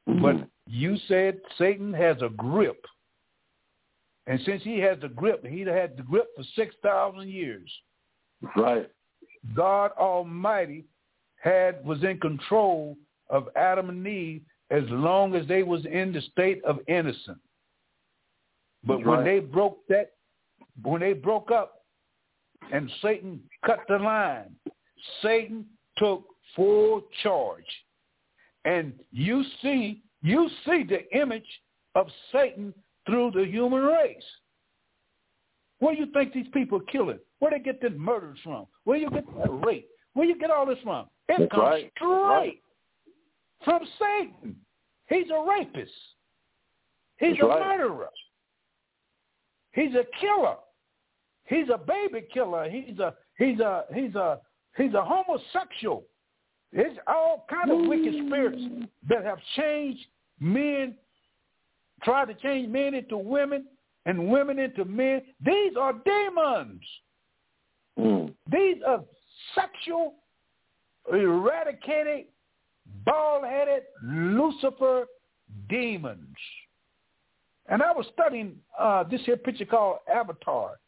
But 0.05 0.37
Mhm. 0.37 0.49
you 0.67 0.97
said 1.07 1.41
Satan 1.57 1.93
has 1.93 2.21
a 2.21 2.29
grip. 2.29 2.85
And 4.27 4.39
since 4.41 4.61
he 4.63 4.79
has 4.79 4.99
the 4.99 5.09
grip, 5.09 5.45
he 5.45 5.61
had 5.61 5.97
the 5.97 6.03
grip 6.03 6.35
for 6.35 6.43
6,000 6.43 7.29
years. 7.29 7.81
Right. 8.55 8.89
God 9.53 9.91
Almighty 9.93 10.85
had 11.41 11.83
was 11.85 12.03
in 12.03 12.19
control 12.19 12.97
of 13.29 13.49
Adam 13.55 13.89
and 13.89 14.05
Eve 14.05 14.43
as 14.71 14.83
long 14.89 15.35
as 15.35 15.47
they 15.47 15.63
was 15.63 15.85
in 15.85 16.13
the 16.13 16.21
state 16.21 16.63
of 16.63 16.79
innocence. 16.87 17.39
But 18.83 18.97
That's 18.97 19.07
when 19.07 19.23
they 19.25 19.39
broke 19.39 19.79
that, 19.89 20.11
when 20.81 21.01
they 21.01 21.13
broke 21.13 21.51
up, 21.51 21.83
and 22.71 22.89
Satan 23.01 23.41
cut 23.65 23.79
the 23.87 23.97
line, 23.97 24.55
Satan 25.21 25.65
took 25.97 26.23
full 26.55 27.01
charge, 27.23 27.65
and 28.65 28.93
you 29.11 29.43
see, 29.61 30.01
you 30.21 30.49
see 30.65 30.83
the 30.83 31.09
image 31.17 31.47
of 31.95 32.07
Satan 32.31 32.73
through 33.05 33.31
the 33.31 33.45
human 33.45 33.81
race. 33.81 34.23
Where 35.79 35.95
do 35.95 36.01
you 36.01 36.07
think 36.11 36.33
these 36.33 36.47
people 36.53 36.79
are 36.79 36.91
killing? 36.91 37.19
Where 37.39 37.51
they 37.51 37.59
get 37.59 37.81
the 37.81 37.89
murders 37.91 38.37
from? 38.43 38.67
Where 38.83 38.97
you 38.97 39.09
get 39.09 39.25
the 39.25 39.51
rape? 39.51 39.89
Where 40.13 40.27
you 40.27 40.37
get 40.37 40.51
all 40.51 40.65
this 40.65 40.77
from? 40.83 41.07
It 41.29 41.39
That's 41.39 41.51
comes 41.51 41.61
right. 41.61 41.91
Straight 41.95 42.09
right. 42.09 42.61
From 43.63 43.81
Satan. 43.99 44.55
He's 45.07 45.29
a 45.29 45.45
rapist. 45.47 45.91
He's 47.17 47.31
That's 47.31 47.43
a 47.43 47.47
right. 47.47 47.77
murderer. 47.77 48.09
He's 49.71 49.93
a 49.95 50.03
killer. 50.19 50.55
He's 51.45 51.67
a 51.73 51.77
baby 51.77 52.25
killer. 52.33 52.69
He's 52.69 52.99
a 52.99 53.13
he's 53.37 53.59
a 53.59 53.85
he's 53.93 54.15
a 54.15 54.39
he's 54.77 54.93
a 54.93 55.03
homosexual. 55.03 56.03
It's 56.71 56.99
all 57.07 57.45
kind 57.49 57.71
of 57.71 57.87
wicked 57.87 58.13
spirits 58.27 58.61
that 59.09 59.25
have 59.25 59.39
changed 59.55 60.05
men, 60.39 60.95
tried 62.03 62.25
to 62.25 62.35
change 62.35 62.69
men 62.69 62.93
into 62.93 63.17
women 63.17 63.65
and 64.05 64.29
women 64.29 64.59
into 64.59 64.85
men. 64.85 65.21
These 65.43 65.75
are 65.79 65.93
demons. 66.05 66.81
Mm. 67.97 68.33
These 68.51 68.77
are 68.87 69.03
sexual, 69.55 70.13
eradicated, 71.11 72.25
bald-headed 73.05 73.83
Lucifer 74.03 75.05
demons. 75.67 76.35
And 77.67 77.83
I 77.83 77.91
was 77.91 78.05
studying 78.13 78.57
uh, 78.77 79.03
this 79.03 79.21
here 79.25 79.37
picture 79.37 79.65
called 79.65 79.97
Avatar. 80.11 80.79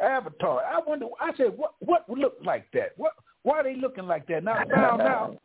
Avatar. 0.00 0.62
I 0.64 0.80
wonder. 0.86 1.06
I 1.20 1.32
said, 1.36 1.52
what 1.56 1.74
what 1.80 2.08
would 2.08 2.18
look 2.18 2.36
like 2.44 2.70
that? 2.72 2.92
What 2.96 3.12
why 3.42 3.58
are 3.58 3.64
they 3.64 3.74
looking 3.74 4.06
like 4.06 4.26
that? 4.28 4.44
Now 4.44 4.52
I 4.54 4.64
found 4.74 5.00
out. 5.02 5.36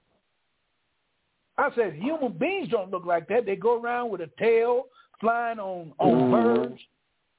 I 1.58 1.70
said 1.76 1.94
human 1.94 2.34
beings 2.34 2.70
don't 2.70 2.92
look 2.92 3.06
like 3.06 3.28
that. 3.30 3.46
They 3.46 3.56
go 3.56 3.80
around 3.82 4.12
with 4.12 4.22
a 4.22 4.30
tail, 4.40 4.86
flying 5.20 5.60
on 5.60 5.94
on 5.98 6.12
Mhm. 6.12 6.32
birds, 6.32 6.82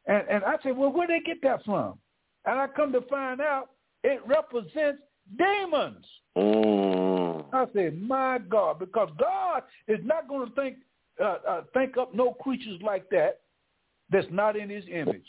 and 0.06 0.28
and 0.28 0.44
I 0.44 0.56
said, 0.62 0.76
well, 0.76 0.90
where 0.90 1.06
they 1.06 1.20
get 1.20 1.40
that 1.42 1.64
from? 1.64 1.98
And 2.44 2.58
I 2.58 2.66
come 2.66 2.92
to 2.92 3.00
find 3.02 3.40
out 3.40 3.70
it 4.02 4.20
represents 4.26 5.02
demons. 5.36 6.04
Mm. 6.36 7.23
I 7.52 7.66
said, 7.74 8.00
my 8.00 8.38
God, 8.38 8.78
because 8.78 9.10
God 9.18 9.62
is 9.88 10.00
not 10.04 10.28
going 10.28 10.48
to 10.48 10.54
think 10.54 10.76
uh, 11.22 11.36
uh, 11.48 11.60
think 11.72 11.96
up 11.96 12.14
no 12.14 12.32
creatures 12.32 12.80
like 12.82 13.08
that 13.10 13.40
that's 14.10 14.26
not 14.30 14.56
in 14.56 14.68
His 14.68 14.84
image. 14.90 15.28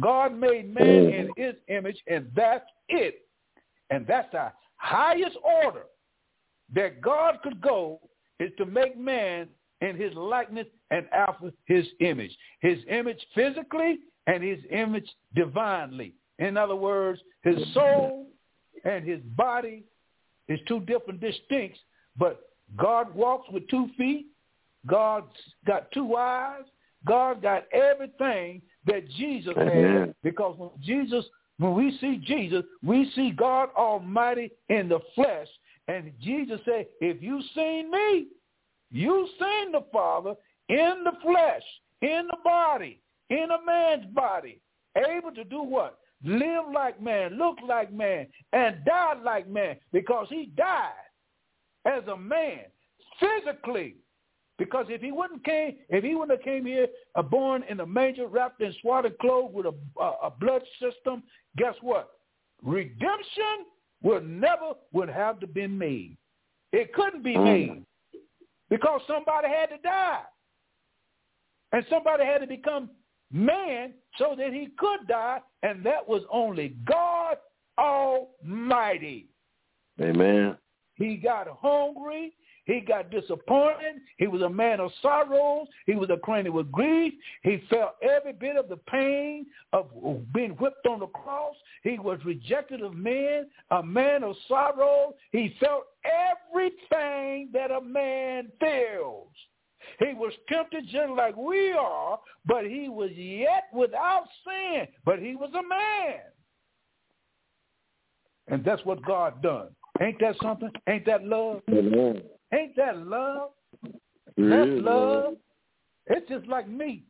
God 0.00 0.34
made 0.34 0.72
man 0.72 0.86
in 0.86 1.30
His 1.36 1.54
image, 1.68 1.96
and 2.06 2.30
that's 2.36 2.64
it. 2.88 3.26
And 3.90 4.06
that's 4.06 4.30
the 4.32 4.52
highest 4.76 5.36
order 5.64 5.84
that 6.74 7.00
God 7.00 7.38
could 7.42 7.60
go 7.60 8.00
is 8.38 8.50
to 8.58 8.66
make 8.66 8.98
man 8.98 9.48
in 9.80 9.96
His 9.96 10.14
likeness 10.14 10.66
and 10.90 11.06
after 11.12 11.50
His 11.66 11.86
image. 12.00 12.36
His 12.60 12.78
image 12.88 13.20
physically 13.34 13.98
and 14.26 14.42
His 14.42 14.58
image 14.70 15.08
divinely. 15.34 16.14
In 16.38 16.56
other 16.56 16.76
words, 16.76 17.20
His 17.42 17.56
soul 17.74 18.26
and 18.84 19.04
His 19.04 19.20
body 19.36 19.84
is 20.48 20.60
two 20.66 20.80
different 20.80 21.20
distincts, 21.20 21.78
but 22.16 22.50
God 22.76 23.14
walks 23.14 23.48
with 23.50 23.68
two 23.68 23.88
feet. 23.96 24.26
God's 24.86 25.26
got 25.66 25.90
two 25.92 26.16
eyes. 26.16 26.64
God 27.06 27.42
got 27.42 27.64
everything 27.72 28.62
that 28.86 29.08
Jesus 29.10 29.54
had. 29.56 29.68
Amen. 29.68 30.14
Because 30.22 30.56
when 30.58 30.70
Jesus, 30.82 31.24
when 31.58 31.74
we 31.74 31.96
see 32.00 32.16
Jesus, 32.24 32.64
we 32.82 33.10
see 33.14 33.30
God 33.30 33.70
Almighty 33.76 34.50
in 34.68 34.88
the 34.88 35.00
flesh. 35.14 35.48
And 35.86 36.12
Jesus 36.20 36.60
said, 36.64 36.86
if 37.00 37.22
you've 37.22 37.44
seen 37.54 37.90
me, 37.90 38.26
you've 38.90 39.28
seen 39.38 39.72
the 39.72 39.84
Father 39.92 40.34
in 40.68 41.04
the 41.04 41.12
flesh, 41.22 41.62
in 42.02 42.26
the 42.28 42.36
body, 42.44 43.00
in 43.30 43.46
a 43.50 43.64
man's 43.64 44.06
body, 44.14 44.60
able 44.96 45.32
to 45.32 45.44
do 45.44 45.62
what? 45.62 45.98
Live 46.24 46.64
like 46.74 47.00
man, 47.00 47.38
look 47.38 47.58
like 47.66 47.92
man, 47.92 48.26
and 48.52 48.84
die 48.84 49.14
like 49.24 49.48
man, 49.48 49.76
because 49.92 50.26
he 50.28 50.50
died 50.56 50.90
as 51.84 52.02
a 52.08 52.16
man 52.16 52.60
physically. 53.20 53.94
Because 54.58 54.86
if 54.88 55.00
he 55.00 55.12
wouldn't 55.12 55.44
came, 55.44 55.76
if 55.88 56.02
he 56.02 56.16
wouldn't 56.16 56.36
have 56.36 56.44
came 56.44 56.66
here, 56.66 56.88
uh, 57.14 57.22
born 57.22 57.62
in 57.68 57.78
a 57.78 57.86
manger, 57.86 58.26
wrapped 58.26 58.60
in 58.60 58.74
swaddled 58.80 59.16
clothes 59.18 59.52
with 59.54 59.66
a, 59.66 59.74
a, 60.00 60.12
a 60.24 60.30
blood 60.30 60.62
system, 60.80 61.22
guess 61.56 61.74
what? 61.80 62.08
Redemption 62.64 63.66
would 64.02 64.28
never 64.28 64.72
would 64.92 65.08
have 65.08 65.38
to 65.38 65.46
been 65.46 65.78
made. 65.78 66.16
It 66.72 66.92
couldn't 66.92 67.22
be 67.22 67.34
Mm. 67.36 67.44
made 67.44 67.84
because 68.68 69.00
somebody 69.06 69.46
had 69.48 69.66
to 69.70 69.78
die, 69.78 70.22
and 71.72 71.86
somebody 71.88 72.24
had 72.24 72.40
to 72.40 72.46
become 72.48 72.90
man 73.32 73.94
so 74.18 74.34
that 74.36 74.52
he 74.52 74.68
could 74.78 75.06
die, 75.08 75.40
and 75.62 75.84
that 75.84 76.06
was 76.08 76.22
only 76.32 76.74
God 76.84 77.36
Almighty. 77.78 79.28
Amen. 80.00 80.56
He 80.94 81.16
got 81.16 81.46
hungry. 81.60 82.32
He 82.64 82.80
got 82.80 83.10
disappointed. 83.10 84.02
He 84.18 84.26
was 84.26 84.42
a 84.42 84.48
man 84.48 84.78
of 84.78 84.90
sorrows. 85.00 85.68
He 85.86 85.94
was 85.94 86.10
acquainted 86.10 86.50
with 86.50 86.70
grief. 86.70 87.14
He 87.42 87.62
felt 87.70 87.92
every 88.02 88.34
bit 88.34 88.56
of 88.56 88.68
the 88.68 88.76
pain 88.76 89.46
of 89.72 89.86
being 90.34 90.50
whipped 90.50 90.86
on 90.86 91.00
the 91.00 91.06
cross. 91.06 91.54
He 91.82 91.98
was 91.98 92.18
rejected 92.26 92.82
of 92.82 92.94
men, 92.94 93.46
a 93.70 93.82
man 93.82 94.22
of 94.22 94.36
sorrows. 94.48 95.14
He 95.32 95.56
felt 95.58 95.84
everything 96.04 97.48
that 97.54 97.70
a 97.70 97.80
man 97.80 98.48
feels. 98.60 99.28
He 99.98 100.14
was 100.14 100.32
tempted 100.48 100.84
just 100.84 101.10
like 101.16 101.36
we 101.36 101.72
are, 101.72 102.18
but 102.46 102.64
he 102.64 102.88
was 102.88 103.10
yet 103.12 103.64
without 103.72 104.24
sin. 104.44 104.86
But 105.04 105.18
he 105.18 105.36
was 105.36 105.50
a 105.50 105.62
man. 105.62 106.20
And 108.48 108.64
that's 108.64 108.84
what 108.84 109.04
God 109.04 109.42
done. 109.42 109.68
Ain't 110.00 110.20
that 110.20 110.36
something? 110.42 110.70
Ain't 110.88 111.06
that 111.06 111.24
love? 111.24 111.62
Amen. 111.70 112.22
Ain't 112.52 112.76
that 112.76 112.96
love? 112.96 113.50
It 113.84 114.48
That's 114.48 114.70
is, 114.70 114.84
love. 114.84 115.34
It's 116.06 116.28
just 116.28 116.46
like 116.46 116.68
me. 116.68 117.04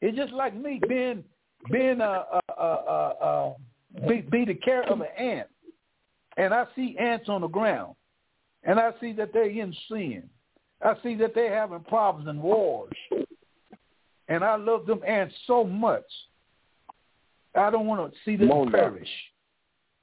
It's 0.00 0.16
just 0.16 0.32
like 0.32 0.56
me 0.56 0.80
being 0.88 1.22
being 1.70 2.00
a, 2.00 2.24
a, 2.32 2.40
a, 2.58 2.64
a, 2.64 3.54
a 3.98 4.08
be, 4.08 4.22
be 4.22 4.44
the 4.46 4.54
care 4.54 4.82
of 4.90 5.00
an 5.00 5.08
ant, 5.18 5.48
and 6.36 6.54
I 6.54 6.64
see 6.74 6.96
ants 6.98 7.28
on 7.28 7.42
the 7.42 7.48
ground, 7.48 7.94
and 8.64 8.80
I 8.80 8.92
see 9.00 9.12
that 9.12 9.32
they're 9.32 9.50
in 9.50 9.74
sin. 9.88 10.28
I 10.82 10.94
see 11.02 11.14
that 11.16 11.34
they're 11.34 11.54
having 11.54 11.80
problems 11.80 12.28
and 12.28 12.42
wars, 12.42 12.92
and 14.28 14.42
I 14.42 14.56
love 14.56 14.86
them 14.86 15.00
ants 15.06 15.34
so 15.46 15.64
much. 15.64 16.04
I 17.54 17.70
don't 17.70 17.86
want 17.86 18.12
to 18.12 18.18
see 18.24 18.36
them 18.36 18.48
now. 18.48 18.64
perish. 18.70 19.08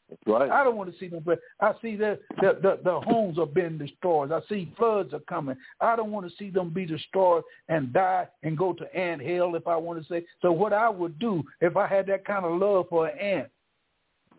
That's 0.09 0.21
right. 0.27 0.49
I 0.49 0.63
don't 0.63 0.77
want 0.77 0.91
to 0.91 0.99
see 0.99 1.07
them. 1.07 1.23
perish. 1.23 1.39
I 1.59 1.73
see 1.81 1.95
that 1.97 2.19
the, 2.41 2.59
the 2.61 2.79
the 2.83 2.99
homes 3.01 3.39
are 3.39 3.45
being 3.45 3.77
destroyed. 3.77 4.31
I 4.31 4.41
see 4.47 4.71
floods 4.77 5.13
are 5.13 5.19
coming. 5.21 5.55
I 5.81 5.95
don't 5.95 6.11
want 6.11 6.29
to 6.29 6.35
see 6.37 6.49
them 6.49 6.69
be 6.69 6.85
destroyed 6.85 7.43
and 7.69 7.91
die 7.91 8.27
and 8.43 8.57
go 8.57 8.73
to 8.73 8.95
ant 8.95 9.21
hell. 9.21 9.55
If 9.55 9.67
I 9.67 9.75
want 9.75 10.01
to 10.01 10.07
say 10.07 10.25
so, 10.41 10.51
what 10.51 10.73
I 10.73 10.89
would 10.89 11.17
do 11.19 11.43
if 11.61 11.75
I 11.75 11.87
had 11.87 12.05
that 12.07 12.25
kind 12.25 12.45
of 12.45 12.59
love 12.59 12.87
for 12.89 13.07
an 13.07 13.17
ant 13.17 13.49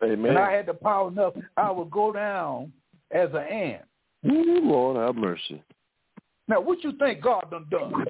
Amen. 0.03 0.30
and 0.30 0.39
I 0.39 0.53
had 0.53 0.66
the 0.66 0.74
power 0.74 1.09
enough, 1.09 1.34
I 1.57 1.70
would 1.70 1.91
go 1.91 2.12
down 2.12 2.72
as 3.11 3.30
an 3.30 3.36
ant. 3.39 3.82
Ooh, 4.26 4.61
Lord 4.62 4.97
have 4.97 5.16
mercy. 5.16 5.62
Now, 6.49 6.61
what 6.61 6.82
you 6.82 6.92
think 6.92 7.22
God 7.22 7.51
done 7.51 7.66
done? 7.70 8.07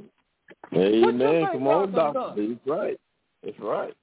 Amen. 0.72 1.47
Come 1.53 1.66
on, 1.66 1.93
Doctor. 1.93 2.34
That's 2.36 2.61
right. 2.66 3.01
That's 3.45 3.59
right. 3.59 3.95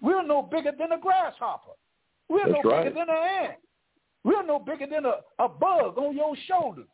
We're 0.00 0.26
no 0.26 0.42
bigger 0.42 0.72
than 0.78 0.92
a 0.92 0.98
grasshopper. 0.98 1.72
We're 2.28 2.46
That's 2.46 2.60
no 2.64 2.70
right. 2.70 2.84
bigger 2.84 2.94
than 2.94 3.08
an 3.08 3.44
ant. 3.44 3.58
We're 4.22 4.46
no 4.46 4.58
bigger 4.58 4.86
than 4.86 5.04
a, 5.06 5.16
a 5.38 5.48
bug 5.48 5.98
on 5.98 6.16
your 6.16 6.34
shoulder. 6.46 6.84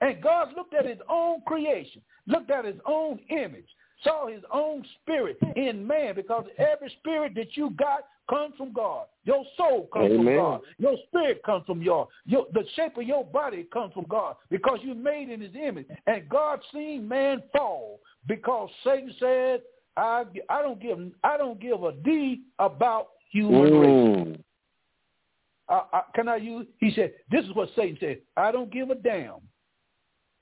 And 0.00 0.22
God 0.22 0.48
looked 0.54 0.74
at 0.74 0.86
his 0.86 0.98
own 1.08 1.40
creation, 1.46 2.02
looked 2.26 2.50
at 2.50 2.64
his 2.64 2.76
own 2.86 3.18
image, 3.30 3.68
saw 4.04 4.28
his 4.28 4.42
own 4.52 4.84
spirit 5.02 5.38
in 5.56 5.86
man 5.86 6.14
because 6.14 6.44
every 6.58 6.92
spirit 7.00 7.34
that 7.36 7.56
you 7.56 7.70
got 7.70 8.00
comes 8.28 8.54
from 8.56 8.72
God. 8.72 9.06
Your 9.24 9.44
soul 9.56 9.88
comes 9.92 10.14
from 10.14 10.24
God. 10.24 10.60
Your 10.78 10.96
spirit 11.08 11.42
comes 11.44 11.64
from 11.66 11.82
your, 11.82 12.08
your 12.24 12.46
the 12.52 12.64
shape 12.74 12.96
of 12.96 13.04
your 13.04 13.24
body 13.24 13.66
comes 13.72 13.92
from 13.92 14.06
God 14.08 14.36
because 14.50 14.78
you 14.82 14.94
made 14.94 15.30
in 15.30 15.40
his 15.40 15.54
image. 15.54 15.86
And 16.06 16.28
God 16.28 16.60
seen 16.72 17.08
man 17.08 17.42
fall 17.56 18.00
because 18.26 18.70
Satan 18.84 19.14
said, 19.18 19.62
I, 19.96 20.24
I 20.50 20.62
don't 20.62 20.80
give 20.80 20.98
I 21.24 21.36
don't 21.36 21.60
give 21.60 21.82
a 21.82 21.92
D 21.92 22.42
about 22.58 23.08
human 23.30 23.78
race. 23.78 23.88
Mm. 23.88 24.42
I, 25.68 25.82
I, 25.92 26.02
can 26.14 26.28
I 26.28 26.36
use? 26.36 26.66
He 26.78 26.92
said, 26.94 27.12
"This 27.30 27.44
is 27.44 27.54
what 27.54 27.70
Satan 27.74 27.96
said. 27.98 28.18
I 28.36 28.52
don't 28.52 28.70
give 28.70 28.90
a 28.90 28.94
damn." 28.94 29.40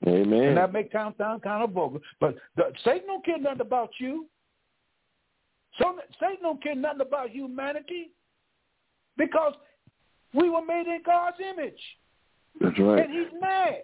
Amen. 0.07 0.49
And 0.49 0.57
that 0.57 0.73
may 0.73 0.89
sound 0.93 1.15
sound 1.17 1.43
kind 1.43 1.63
of 1.63 1.71
vulgar, 1.71 2.01
but 2.21 2.37
the, 2.57 2.65
Satan 2.85 3.07
don't 3.07 3.25
care 3.25 3.39
nothing 3.39 3.61
about 3.61 3.91
you. 3.99 4.27
So 5.79 5.97
Satan 6.21 6.43
don't 6.43 6.63
care 6.63 6.75
nothing 6.75 7.01
about 7.01 7.31
humanity 7.31 8.11
because 9.17 9.55
we 10.35 10.51
were 10.51 10.65
made 10.65 10.87
in 10.87 11.01
God's 11.05 11.37
image, 11.41 11.81
That's 12.61 12.79
right. 12.79 13.05
and 13.05 13.13
He's 13.13 13.41
mad. 13.41 13.83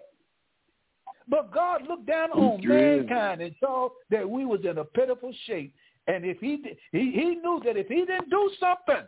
But 1.27 1.53
God 1.53 1.83
looked 1.87 2.05
down 2.05 2.29
He 2.33 2.39
on 2.39 2.59
is. 2.59 2.67
mankind 2.67 3.41
and 3.41 3.55
saw 3.59 3.89
that 4.09 4.29
we 4.29 4.45
was 4.45 4.61
in 4.63 4.77
a 4.77 4.83
pitiful 4.83 5.33
shape. 5.45 5.73
And 6.07 6.25
if 6.25 6.39
he 6.39 6.57
did, 6.57 6.77
he 6.91 7.11
he 7.11 7.35
knew 7.35 7.61
that 7.63 7.77
if 7.77 7.87
he 7.87 8.05
didn't 8.05 8.29
do 8.29 8.51
something, 8.59 9.05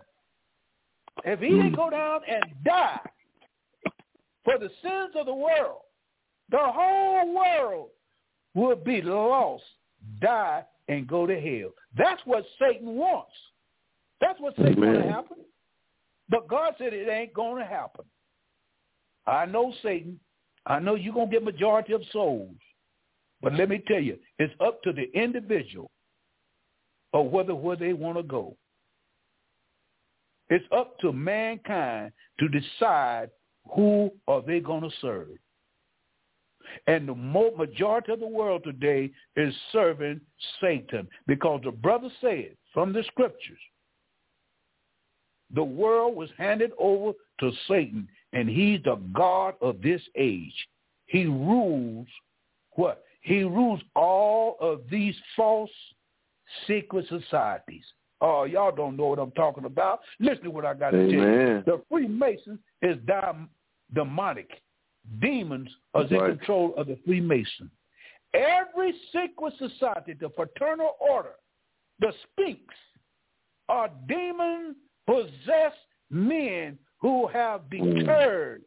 if 1.26 1.40
he 1.40 1.50
didn't 1.50 1.70
hmm. 1.70 1.76
go 1.76 1.90
down 1.90 2.22
and 2.30 2.44
die 2.64 3.00
for 4.44 4.58
the 4.58 4.70
sins 4.82 5.16
of 5.16 5.26
the 5.26 5.34
world, 5.34 5.82
the 6.50 6.60
whole 6.60 7.36
world 7.36 7.90
would 8.54 8.84
be 8.84 9.02
lost, 9.02 9.64
die, 10.22 10.64
and 10.88 11.08
go 11.08 11.26
to 11.26 11.40
hell. 11.40 11.72
That's 11.98 12.22
what 12.26 12.46
Satan 12.60 12.96
wants. 12.96 13.32
That's 14.22 14.40
what 14.40 14.56
Satan's 14.56 14.76
going 14.76 15.02
to 15.02 15.12
happen. 15.12 15.38
But 16.30 16.48
God 16.48 16.74
said 16.78 16.94
it 16.94 17.10
ain't 17.10 17.34
going 17.34 17.62
to 17.62 17.68
happen. 17.68 18.06
I 19.26 19.46
know 19.46 19.74
Satan. 19.82 20.20
I 20.66 20.80
know 20.80 20.96
you're 20.96 21.14
going 21.14 21.30
to 21.30 21.34
get 21.34 21.44
majority 21.44 21.94
of 21.94 22.02
souls. 22.12 22.56
But 23.42 23.54
let 23.56 23.68
me 23.68 23.84
tell 23.86 24.00
you, 24.00 24.18
it's 24.40 24.54
up 24.62 24.82
to 24.84 24.94
the 24.94 25.12
individual 25.14 25.92
of 27.14 27.28
whether 27.28 27.54
where 27.54 27.76
they 27.76 27.92
want 27.94 28.18
to 28.18 28.24
go. 28.24 28.56
It's 30.50 30.66
up 30.76 30.98
to 31.00 31.12
mankind 31.12 32.14
to 32.40 32.48
decide 32.48 33.30
who 33.76 34.12
are 34.28 34.42
they 34.42 34.60
going 34.60 34.84
to 34.84 34.90
serve. 35.02 35.38
And 36.88 37.08
the 37.08 37.16
majority 37.16 38.12
of 38.12 38.20
the 38.20 38.28
world 38.28 38.64
today 38.64 39.12
is 39.36 39.54
serving 39.72 40.22
Satan 40.62 41.08
because 41.28 41.62
the 41.64 41.72
brother 41.72 42.10
said 42.22 42.56
from 42.74 42.94
the 42.94 43.04
scriptures, 43.04 43.60
the 45.54 45.64
world 45.64 46.16
was 46.16 46.30
handed 46.38 46.72
over 46.80 47.12
to 47.40 47.52
Satan, 47.68 48.08
and 48.32 48.50
he's 48.50 48.82
the 48.84 48.96
God 49.14 49.54
of 49.62 49.82
this 49.82 50.02
age. 50.16 50.68
He 51.06 51.26
rules 51.26 52.08
what? 52.72 53.04
He 53.22 53.44
rules 53.44 53.80
all 53.96 54.58
of 54.60 54.82
these 54.90 55.16
false 55.36 55.70
secret 56.66 57.08
societies. 57.08 57.84
Oh, 58.20 58.46
y'all 58.46 58.76
don't 58.76 58.98
know 58.98 59.08
what 59.08 59.20
I'm 59.20 59.32
talking 59.32 59.66
about. 59.66 60.00
Listen 60.20 60.46
to 60.46 60.50
what 60.50 60.66
I 60.66 60.74
got 60.74 60.92
to 60.92 60.98
tell 60.98 61.10
you. 61.10 61.64
The 61.66 61.82
Freemasons 61.90 62.60
is 62.82 62.98
demonic. 63.94 64.50
Demons 65.20 65.70
are 65.94 66.04
in 66.04 66.38
control 66.38 66.74
of 66.78 66.88
the 66.88 66.98
Freemason. 67.06 67.70
Every 68.34 68.94
secret 69.12 69.54
society, 69.60 70.14
the 70.20 70.30
fraternal 70.36 70.96
order, 71.00 71.36
the 72.00 72.14
Sphinx, 72.24 72.62
are 73.70 73.90
demon-possessed 74.08 75.76
men 76.10 76.78
who 77.00 77.28
have 77.28 77.62
mm. 77.70 78.00
deterred 78.00 78.64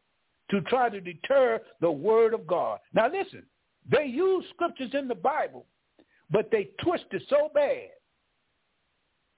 to 0.51 0.61
try 0.63 0.89
to 0.89 1.01
deter 1.01 1.61
the 1.81 1.91
word 1.91 2.35
of 2.35 2.47
God. 2.47 2.79
Now 2.95 3.11
listen, 3.11 3.43
they 3.91 4.05
use 4.05 4.45
scriptures 4.55 4.91
in 4.95 5.09
the 5.09 5.15
Bible, 5.15 5.67
but 6.31 6.51
they 6.51 6.71
twist 6.83 7.07
it 7.13 7.23
so 7.29 7.51
bad 7.55 7.89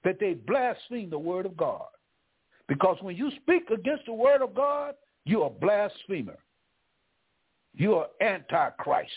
that 0.04 0.20
they 0.20 0.34
blaspheme 0.34 1.10
the 1.10 1.18
word 1.18 1.46
of 1.46 1.56
God. 1.56 1.86
Because 2.66 2.98
when 3.00 3.16
you 3.16 3.30
speak 3.42 3.70
against 3.70 4.06
the 4.06 4.12
word 4.12 4.42
of 4.42 4.54
God, 4.54 4.94
you're 5.24 5.46
a 5.46 5.50
blasphemer. 5.50 6.38
You're 7.78 8.08
antichrist. 8.20 9.12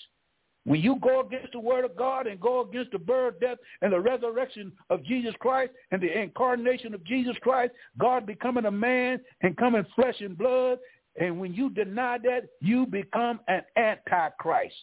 When 0.63 0.79
you 0.79 0.97
go 1.01 1.21
against 1.21 1.53
the 1.53 1.59
word 1.59 1.83
of 1.83 1.95
God 1.95 2.27
and 2.27 2.39
go 2.39 2.61
against 2.61 2.91
the 2.91 2.99
birth, 2.99 3.39
death, 3.41 3.57
and 3.81 3.91
the 3.91 3.99
resurrection 3.99 4.71
of 4.91 5.03
Jesus 5.03 5.33
Christ 5.39 5.71
and 5.89 5.99
the 5.99 6.21
incarnation 6.21 6.93
of 6.93 7.03
Jesus 7.03 7.35
Christ, 7.41 7.73
God 7.97 8.27
becoming 8.27 8.65
a 8.65 8.71
man 8.71 9.19
and 9.41 9.57
coming 9.57 9.83
flesh 9.95 10.21
and 10.21 10.37
blood, 10.37 10.77
and 11.19 11.39
when 11.39 11.53
you 11.53 11.71
deny 11.71 12.19
that, 12.19 12.43
you 12.61 12.85
become 12.85 13.39
an 13.47 13.63
antichrist. 13.75 14.75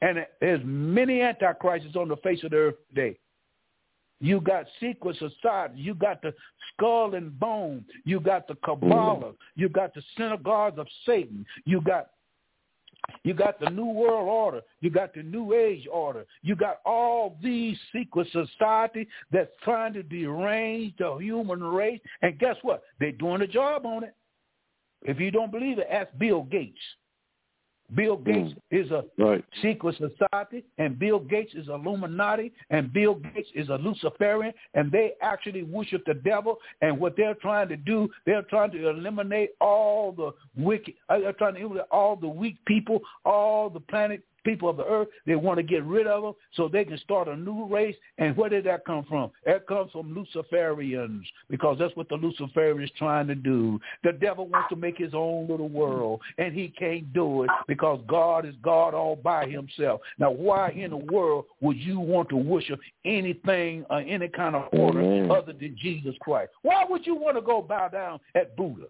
And 0.00 0.26
there's 0.40 0.62
many 0.64 1.20
antichrists 1.20 1.94
on 1.94 2.08
the 2.08 2.16
face 2.16 2.42
of 2.42 2.50
the 2.50 2.56
earth 2.56 2.74
today. 2.88 3.18
You 4.20 4.40
got 4.40 4.66
secret 4.80 5.16
society. 5.16 5.74
You 5.76 5.94
got 5.94 6.22
the 6.22 6.32
skull 6.72 7.14
and 7.14 7.38
bone. 7.38 7.84
You 8.04 8.20
got 8.20 8.48
the 8.48 8.56
Kabbalah. 8.64 9.26
Mm. 9.26 9.34
You 9.56 9.68
got 9.68 9.94
the 9.94 10.02
synagogues 10.16 10.78
of 10.78 10.86
Satan. 11.04 11.44
You 11.66 11.80
got 11.80 12.08
you 13.24 13.34
got 13.34 13.60
the 13.60 13.70
New 13.70 13.86
World 13.86 14.28
Order. 14.28 14.62
You 14.80 14.90
got 14.90 15.14
the 15.14 15.22
New 15.22 15.54
Age 15.54 15.86
Order. 15.90 16.26
You 16.42 16.56
got 16.56 16.80
all 16.84 17.36
these 17.42 17.76
secret 17.92 18.28
society 18.32 19.08
that's 19.30 19.50
trying 19.62 19.92
to 19.94 20.02
derange 20.02 20.94
the 20.98 21.16
human 21.16 21.62
race. 21.62 22.00
And 22.22 22.38
guess 22.38 22.56
what? 22.62 22.82
They're 22.98 23.12
doing 23.12 23.42
a 23.42 23.46
job 23.46 23.86
on 23.86 24.04
it. 24.04 24.14
If 25.02 25.18
you 25.18 25.30
don't 25.30 25.50
believe 25.50 25.78
it, 25.78 25.88
ask 25.90 26.08
Bill 26.18 26.44
Gates. 26.44 26.78
Bill 27.94 28.16
Gates 28.16 28.54
mm. 28.72 28.84
is 28.84 28.90
a 28.90 29.04
right. 29.18 29.44
secret 29.60 29.96
society, 29.96 30.64
and 30.78 30.98
Bill 30.98 31.18
Gates 31.18 31.52
is 31.54 31.68
Illuminati, 31.68 32.52
and 32.70 32.92
Bill 32.92 33.14
Gates 33.14 33.48
is 33.54 33.68
a 33.68 33.76
Luciferian, 33.76 34.52
and 34.74 34.90
they 34.90 35.12
actually 35.20 35.62
worship 35.62 36.02
the 36.06 36.14
devil. 36.14 36.58
And 36.80 36.98
what 36.98 37.16
they're 37.16 37.34
trying 37.34 37.68
to 37.68 37.76
do, 37.76 38.08
they're 38.26 38.42
trying 38.42 38.70
to 38.72 38.88
eliminate 38.88 39.50
all 39.60 40.12
the 40.12 40.30
wicked, 40.56 40.94
uh, 41.08 41.18
they're 41.18 41.32
trying 41.32 41.54
to 41.54 41.60
eliminate 41.60 41.86
all 41.90 42.16
the 42.16 42.28
weak 42.28 42.56
people, 42.66 43.00
all 43.24 43.68
the 43.68 43.80
planet 43.80 44.22
people 44.44 44.68
of 44.68 44.76
the 44.76 44.84
earth. 44.84 45.08
They 45.26 45.34
want 45.34 45.58
to 45.58 45.62
get 45.62 45.84
rid 45.84 46.06
of 46.06 46.22
them 46.22 46.32
so 46.54 46.68
they 46.68 46.84
can 46.84 46.98
start 46.98 47.28
a 47.28 47.36
new 47.36 47.66
race. 47.66 47.96
And 48.18 48.36
where 48.36 48.48
did 48.48 48.64
that 48.64 48.84
come 48.84 49.04
from? 49.08 49.30
That 49.46 49.66
comes 49.66 49.92
from 49.92 50.14
Luciferians 50.14 51.22
because 51.48 51.78
that's 51.78 51.94
what 51.96 52.08
the 52.08 52.16
Luciferians 52.16 52.92
trying 52.96 53.26
to 53.28 53.34
do. 53.34 53.80
The 54.02 54.12
devil 54.12 54.46
wants 54.48 54.68
to 54.70 54.76
make 54.76 54.98
his 54.98 55.14
own 55.14 55.48
little 55.48 55.68
world, 55.68 56.20
and 56.38 56.54
he 56.54 56.68
can't 56.68 57.12
do 57.12 57.44
it 57.44 57.50
because 57.68 58.00
God 58.06 58.46
is 58.46 58.54
God 58.62 58.94
all 58.94 59.16
by 59.16 59.46
himself. 59.46 60.00
Now, 60.18 60.30
why 60.30 60.70
in 60.70 60.90
the 60.90 60.96
world 60.96 61.46
would 61.60 61.76
you 61.76 62.00
want 62.00 62.28
to 62.30 62.36
worship 62.36 62.80
anything 63.04 63.84
or 63.90 64.00
any 64.00 64.28
kind 64.28 64.56
of 64.56 64.68
order 64.72 65.32
other 65.32 65.52
than 65.52 65.76
Jesus 65.80 66.14
Christ? 66.20 66.50
Why 66.62 66.84
would 66.88 67.06
you 67.06 67.14
want 67.14 67.36
to 67.36 67.42
go 67.42 67.62
bow 67.62 67.88
down 67.88 68.20
at 68.34 68.56
Buddha? 68.56 68.86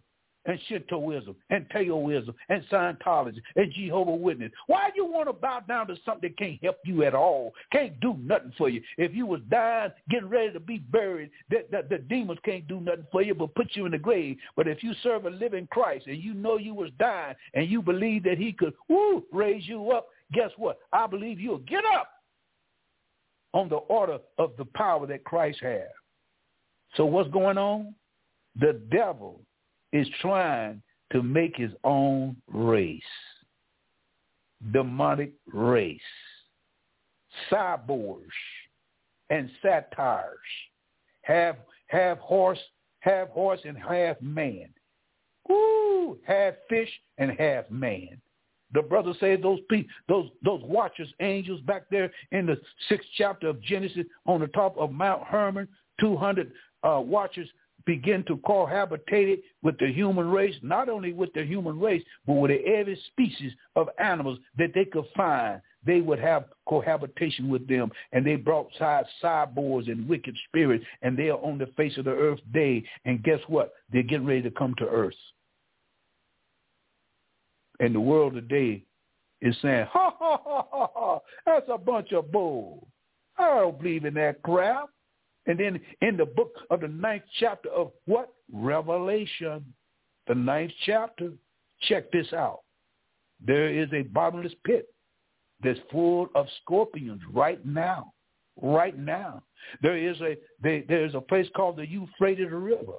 And 0.47 0.59
Shintoism 0.69 1.35
and 1.51 1.67
Taoism 1.71 2.35
and 2.49 2.65
Scientology 2.71 3.41
and 3.57 3.73
Jehovah 3.73 4.15
Witness. 4.15 4.53
Why 4.67 4.91
you 4.95 5.05
want 5.05 5.29
to 5.29 5.33
bow 5.33 5.61
down 5.61 5.87
to 5.89 5.97
something 6.05 6.31
that 6.31 6.39
can't 6.39 6.63
help 6.63 6.79
you 6.85 7.05
at 7.05 7.15
all, 7.15 7.53
can't 7.71 7.99
do 8.01 8.17
nothing 8.21 8.53
for 8.59 8.69
you? 8.69 8.83
If 8.99 9.15
you 9.15 9.27
was 9.27 9.41
dying, 9.51 9.93
getting 10.11 10.29
ready 10.29 10.53
to 10.53 10.61
be 10.61 10.79
buried, 10.79 11.31
the, 11.51 11.65
the, 11.71 11.87
the 11.89 11.99
demons 11.99 12.41
can't 12.45 12.67
do 12.67 12.81
nothing 12.81 13.07
for 13.13 13.23
you 13.23 13.35
but 13.35 13.55
put 13.55 13.69
you 13.73 13.87
in 13.87 13.93
the 13.93 13.99
grave. 13.99 14.37
But 14.57 14.69
if 14.69 14.83
you 14.83 14.93
serve 15.03 15.27
a 15.27 15.31
living 15.31 15.69
Christ 15.71 16.07
and 16.07 16.23
you 16.23 16.35
know 16.35 16.59
you 16.59 16.75
was 16.75 16.91
dying 16.99 17.37
and 17.55 17.69
you 17.69 17.83
believe 17.83 18.25
that 18.25 18.39
he 18.39 18.53
could 18.53 18.75
woo, 18.89 19.25
raise 19.33 19.67
you 19.67 19.91
up, 19.91 20.09
guess 20.33 20.51
what? 20.57 20.79
I 20.93 21.07
believe 21.07 21.41
you'll 21.41 21.59
get 21.59 21.85
up 21.85 22.09
on 23.55 23.69
the 23.69 23.77
order 23.77 24.19
of 24.39 24.53
the 24.57 24.65
power 24.75 25.07
that 25.07 25.25
Christ 25.25 25.59
has. 25.63 25.89
So 26.97 27.05
what's 27.05 27.31
going 27.31 27.59
on? 27.59 27.95
The 28.59 28.81
devil 28.91 29.41
is 29.93 30.09
trying 30.21 30.83
to 31.13 31.23
make 31.23 31.57
his 31.57 31.73
own 31.85 32.37
race, 32.49 33.03
demonic 34.73 35.33
race, 35.53 36.01
cyborgs 37.51 38.27
and 39.31 39.51
satyrs, 39.63 40.39
have 41.23 41.57
half 41.87 42.19
horse, 42.19 42.59
half 43.01 43.29
horse 43.29 43.61
and 43.65 43.77
half 43.77 44.21
man. 44.21 44.69
Ooh, 45.51 46.19
half 46.25 46.55
fish 46.69 46.91
and 47.19 47.33
half 47.39 47.71
man. 47.71 48.21
The 48.75 48.83
brother 48.83 49.13
said 49.21 49.43
those 49.43 49.61
people, 49.69 49.91
those 50.09 50.31
those 50.43 50.63
watchers, 50.65 51.13
angels 51.21 51.61
back 51.63 51.83
there 51.91 52.11
in 52.31 52.47
the 52.47 52.57
sixth 52.89 53.09
chapter 53.17 53.49
of 53.49 53.61
Genesis 53.63 54.07
on 54.27 54.41
the 54.41 54.47
top 54.49 54.77
of 54.79 54.93
Mount 54.93 55.25
Hermon, 55.25 55.69
two 56.01 56.17
hundred 56.17 56.53
uh, 56.83 57.01
watchers 57.05 57.49
begin 57.87 58.25
to 58.25 58.37
cohabitate 58.39 59.43
with 59.63 59.79
the 59.79 59.93
human 59.93 60.29
race, 60.29 60.55
not 60.63 60.89
only 60.89 61.13
with 61.13 61.33
the 61.33 61.45
human 61.45 61.79
race, 61.81 62.03
but 62.27 62.35
with 62.35 62.51
every 62.51 63.01
species 63.09 63.53
of 63.77 63.89
animals 63.99 64.39
that 64.59 64.73
they 64.75 64.85
could 64.85 65.07
find. 65.17 65.61
They 65.85 66.01
would 66.01 66.21
have 66.21 66.45
cohabitation 66.69 67.49
with 67.49 67.67
them, 67.67 67.91
and 68.13 68.25
they 68.25 68.37
brought 68.37 68.69
side 68.79 69.05
cyborgs 69.23 69.91
and 69.91 70.09
wicked 70.09 70.37
spirits, 70.49 70.85
and 71.03 71.19
they 71.19 71.29
are 71.29 71.45
on 71.45 71.59
the 71.59 71.67
face 71.77 71.97
of 71.99 72.05
the 72.05 72.13
earth 72.13 72.41
day. 72.53 72.85
And 73.05 73.23
guess 73.23 73.41
what? 73.49 73.73
They're 73.93 74.03
getting 74.03 74.27
ready 74.27 74.43
to 74.43 74.51
come 74.51 74.75
to 74.79 74.87
earth. 74.87 75.15
And 77.81 77.95
the 77.95 78.01
world 78.01 78.35
today 78.35 78.85
is 79.41 79.57
saying, 79.61 79.87
ha, 79.91 80.15
ha, 80.17 80.41
ha, 80.45 80.67
ha, 80.71 80.89
ha, 80.95 81.19
that's 81.45 81.67
a 81.69 81.79
bunch 81.79 82.13
of 82.13 82.31
bull. 82.31 82.87
I 83.37 83.49
don't 83.49 83.79
believe 83.79 84.05
in 84.05 84.15
that 84.15 84.41
crap. 84.43 84.89
And 85.47 85.59
then 85.59 85.81
in 86.01 86.17
the 86.17 86.27
book 86.27 86.55
of 86.71 86.81
the 86.81 86.89
ninth 86.89 87.25
chapter 87.41 87.69
of 87.71 87.93
what? 88.07 88.33
Revelation, 88.53 89.65
the 90.27 90.35
ninth 90.35 90.73
chapter. 90.87 91.33
Check 91.83 92.13
this 92.13 92.33
out. 92.33 92.61
There 93.45 93.69
is 93.69 93.89
a 93.93 94.03
bottomless 94.03 94.53
pit 94.65 94.87
that's 95.63 95.81
full 95.91 96.29
of 96.35 96.47
scorpions 96.63 97.23
right 97.33 97.65
now. 97.67 98.13
Right 98.61 98.97
now. 98.97 99.43
There 99.81 99.97
is 99.97 100.21
a 100.21 100.37
there 100.63 101.05
is 101.05 101.15
a 101.15 101.21
place 101.21 101.49
called 101.57 101.77
the 101.77 101.89
Euphrates 101.89 102.51
River. 102.51 102.99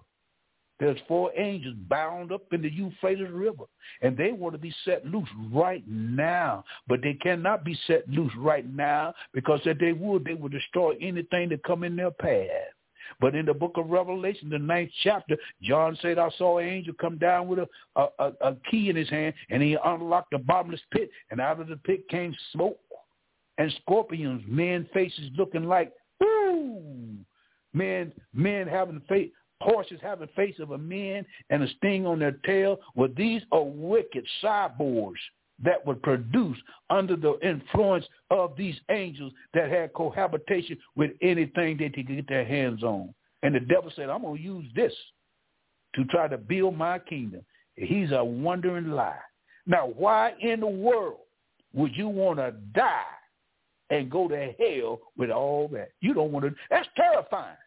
There's 0.80 0.98
four 1.08 1.32
angels 1.38 1.76
bound 1.88 2.32
up 2.32 2.42
in 2.52 2.62
the 2.62 2.72
Euphrates 2.72 3.30
River, 3.30 3.66
and 4.02 4.18
they 4.18 4.32
want 4.32 4.54
to 4.54 4.60
be 4.60 4.74
set 4.84 5.06
loose 5.06 5.30
right 5.52 5.84
now. 5.88 6.64
But 6.88 7.02
they 7.02 7.14
cannot 7.14 7.64
be 7.64 7.78
set 7.88 8.08
loose 8.10 8.34
right 8.38 8.68
now 8.74 9.14
because 9.34 9.62
if 9.66 9.78
they 9.80 9.94
would, 9.94 10.26
they 10.26 10.34
would 10.34 10.52
destroy 10.52 10.96
anything 11.00 11.50
that 11.50 11.64
come 11.64 11.84
in 11.84 11.96
their 11.96 12.12
path. 12.12 12.48
But 13.20 13.36
in 13.36 13.46
the 13.46 13.54
book 13.54 13.74
of 13.76 13.90
Revelation, 13.90 14.50
the 14.50 14.58
ninth 14.58 14.92
chapter, 15.04 15.38
John 15.62 15.98
said, 16.02 16.18
I 16.18 16.30
saw 16.38 16.58
an 16.58 16.68
angel 16.68 16.96
come 17.00 17.18
down 17.18 17.48
with 17.48 17.60
a, 17.60 17.68
a, 17.96 18.32
a 18.42 18.56
key 18.70 18.90
in 18.90 18.96
his 18.96 19.10
hand, 19.10 19.36
and 19.50 19.62
he 19.62 19.78
unlocked 19.86 20.32
the 20.32 20.40
bottomless 20.40 20.82
pit, 20.92 21.10
and 21.30 21.40
out 21.40 21.60
of 21.60 21.68
the 21.68 21.78
pit 21.78 22.08
came 22.10 22.36
smoke 22.52 22.80
and 23.58 23.72
scorpions, 23.82 24.44
men 24.48 24.88
faces 24.94 25.30
looking 25.38 25.66
like, 25.66 25.92
whoo, 26.20 27.16
men, 27.74 28.12
men 28.34 28.68
having 28.68 29.02
face, 29.08 29.32
horses 29.64 30.00
having 30.02 30.28
face 30.36 30.60
of 30.60 30.72
a 30.72 30.78
man 30.78 31.26
and 31.50 31.64
a 31.64 31.68
sting 31.78 32.06
on 32.06 32.20
their 32.20 32.38
tail. 32.46 32.78
Well, 32.96 33.10
these 33.16 33.42
are 33.52 33.64
wicked 33.64 34.26
cyborgs 34.44 35.20
that 35.64 35.86
would 35.86 36.02
produce 36.02 36.58
under 36.90 37.16
the 37.16 37.38
influence 37.42 38.06
of 38.32 38.56
these 38.58 38.76
angels 38.90 39.32
that 39.54 39.70
had 39.70 39.94
cohabitation 39.94 40.78
with 40.96 41.12
anything 41.22 41.78
that 41.78 41.92
they 41.96 42.04
could 42.04 42.08
get 42.08 42.28
their 42.28 42.46
hands 42.46 42.84
on. 42.84 43.14
And 43.44 43.56
the 43.56 43.60
devil 43.60 43.92
said, 43.96 44.10
I'm 44.10 44.22
going 44.22 44.38
to 44.38 44.44
use 44.44 44.66
this 44.76 44.94
to 45.96 46.06
try 46.06 46.28
to 46.28 46.38
build 46.38 46.78
my 46.78 47.00
kingdom. 47.00 47.42
He's 47.76 48.12
a 48.12 48.24
wondering 48.24 48.92
lie. 48.92 49.20
Now, 49.66 49.88
why 49.88 50.34
in 50.42 50.60
the 50.60 50.68
world 50.68 51.18
would 51.74 51.96
you 51.96 52.08
want 52.08 52.40
to 52.40 52.54
die 52.74 53.04
and 53.90 54.10
go 54.10 54.28
to 54.28 54.54
hell 54.60 55.00
with 55.18 55.30
all 55.30 55.68
that? 55.70 55.90
You 56.02 56.14
don't 56.14 56.32
want 56.32 56.46
to. 56.46 56.56
That's 56.70 56.88
terrifying. 56.96 57.58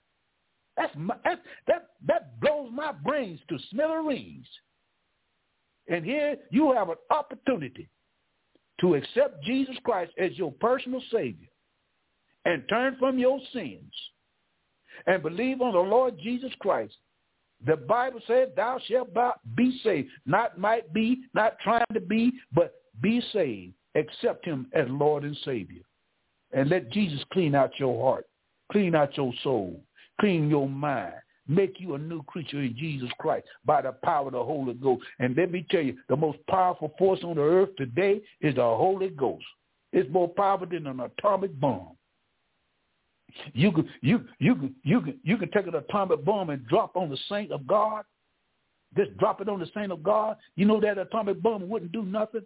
That's 0.77 0.95
my, 0.97 1.17
that, 1.25 1.43
that, 1.67 1.89
that 2.07 2.41
blows 2.41 2.71
my 2.73 2.93
brains 2.93 3.41
to 3.49 3.59
smithereens. 3.71 4.47
And 5.89 6.05
here 6.05 6.37
you 6.51 6.73
have 6.73 6.91
an 6.91 6.97
opportunity 7.11 7.89
to 8.81 8.95
accept 8.95 9.43
Jesus 9.45 9.77
Christ 9.85 10.13
as 10.19 10.37
your 10.37 10.53
personal 10.53 11.01
Savior 11.11 11.49
and 12.45 12.63
turn 12.69 12.97
from 12.99 13.19
your 13.19 13.41
sins 13.53 13.93
and 15.07 15.23
believe 15.23 15.61
on 15.61 15.73
the 15.73 15.79
Lord 15.79 16.19
Jesus 16.23 16.53
Christ. 16.61 16.95
The 17.65 17.77
Bible 17.77 18.21
says, 18.27 18.49
thou 18.55 18.79
shalt 18.87 19.09
be 19.55 19.81
saved. 19.83 20.11
Not 20.27 20.59
might 20.59 20.93
be, 20.93 21.23
not 21.35 21.59
trying 21.61 21.87
to 21.95 22.01
be, 22.01 22.33
but 22.53 22.75
be 23.01 23.23
saved. 23.33 23.73
Accept 23.95 24.45
him 24.45 24.67
as 24.75 24.87
Lord 24.91 25.25
and 25.25 25.37
Savior. 25.45 25.83
And 26.53 26.69
let 26.69 26.91
Jesus 26.91 27.21
clean 27.33 27.55
out 27.55 27.71
your 27.79 28.03
heart, 28.03 28.27
clean 28.71 28.95
out 28.95 29.17
your 29.17 29.33
soul, 29.43 29.81
clean 30.21 30.49
your 30.49 30.69
mind, 30.69 31.15
make 31.49 31.79
you 31.79 31.95
a 31.95 31.99
new 31.99 32.23
creature 32.25 32.61
in 32.61 32.77
Jesus 32.77 33.11
Christ 33.19 33.47
by 33.65 33.83
the 33.83 33.93
power 33.93 34.27
of 34.27 34.33
the 34.33 34.43
Holy 34.43 34.75
Ghost. 34.75 35.03
And 35.19 35.37
let 35.37 35.51
me 35.51 35.67
tell 35.71 35.83
you, 35.83 35.97
the 36.09 36.17
most 36.17 36.39
powerful 36.49 36.93
force 36.99 37.21
on 37.23 37.37
the 37.37 37.43
earth 37.43 37.71
today 37.77 38.21
is 38.41 38.55
the 38.57 38.63
Holy 38.63 39.11
Ghost. 39.11 39.45
It's 39.93 40.11
more 40.13 40.29
powerful 40.29 40.67
than 40.67 40.87
an 40.87 41.01
atomic 41.01 41.59
bomb. 41.59 41.97
You 43.53 43.73
can 43.73 43.89
you 44.01 44.25
you 44.39 44.55
can 44.55 44.75
you 44.83 45.01
can 45.01 45.19
you 45.23 45.37
can 45.37 45.51
take 45.51 45.67
an 45.67 45.75
atomic 45.75 46.25
bomb 46.25 46.51
and 46.51 46.67
drop 46.67 46.97
on 46.97 47.11
the 47.11 47.19
saint 47.29 47.53
of 47.53 47.67
God. 47.67 48.05
Just 48.97 49.17
drop 49.19 49.41
it 49.41 49.49
on 49.49 49.61
the 49.61 49.69
saint 49.75 49.93
of 49.93 50.03
God. 50.03 50.37
You 50.55 50.65
know 50.65 50.81
that 50.81 50.97
atomic 50.97 51.43
bomb 51.43 51.69
wouldn't 51.69 51.93
do 51.93 52.03
nothing 52.03 52.43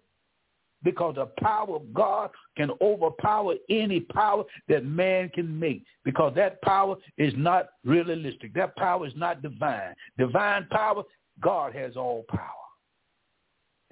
because 0.82 1.16
the 1.16 1.26
power 1.42 1.76
of 1.76 1.92
God 1.92 2.30
can 2.56 2.70
overpower 2.80 3.54
any 3.68 4.00
power 4.00 4.44
that 4.68 4.84
man 4.84 5.28
can 5.30 5.58
make 5.58 5.84
because 6.04 6.34
that 6.36 6.60
power 6.62 6.96
is 7.18 7.34
not 7.36 7.70
realistic. 7.84 8.54
That 8.54 8.76
power 8.76 9.06
is 9.06 9.12
not 9.16 9.42
divine. 9.42 9.94
Divine 10.18 10.66
power, 10.70 11.02
God 11.40 11.74
has 11.74 11.96
all 11.96 12.24
power. 12.28 12.40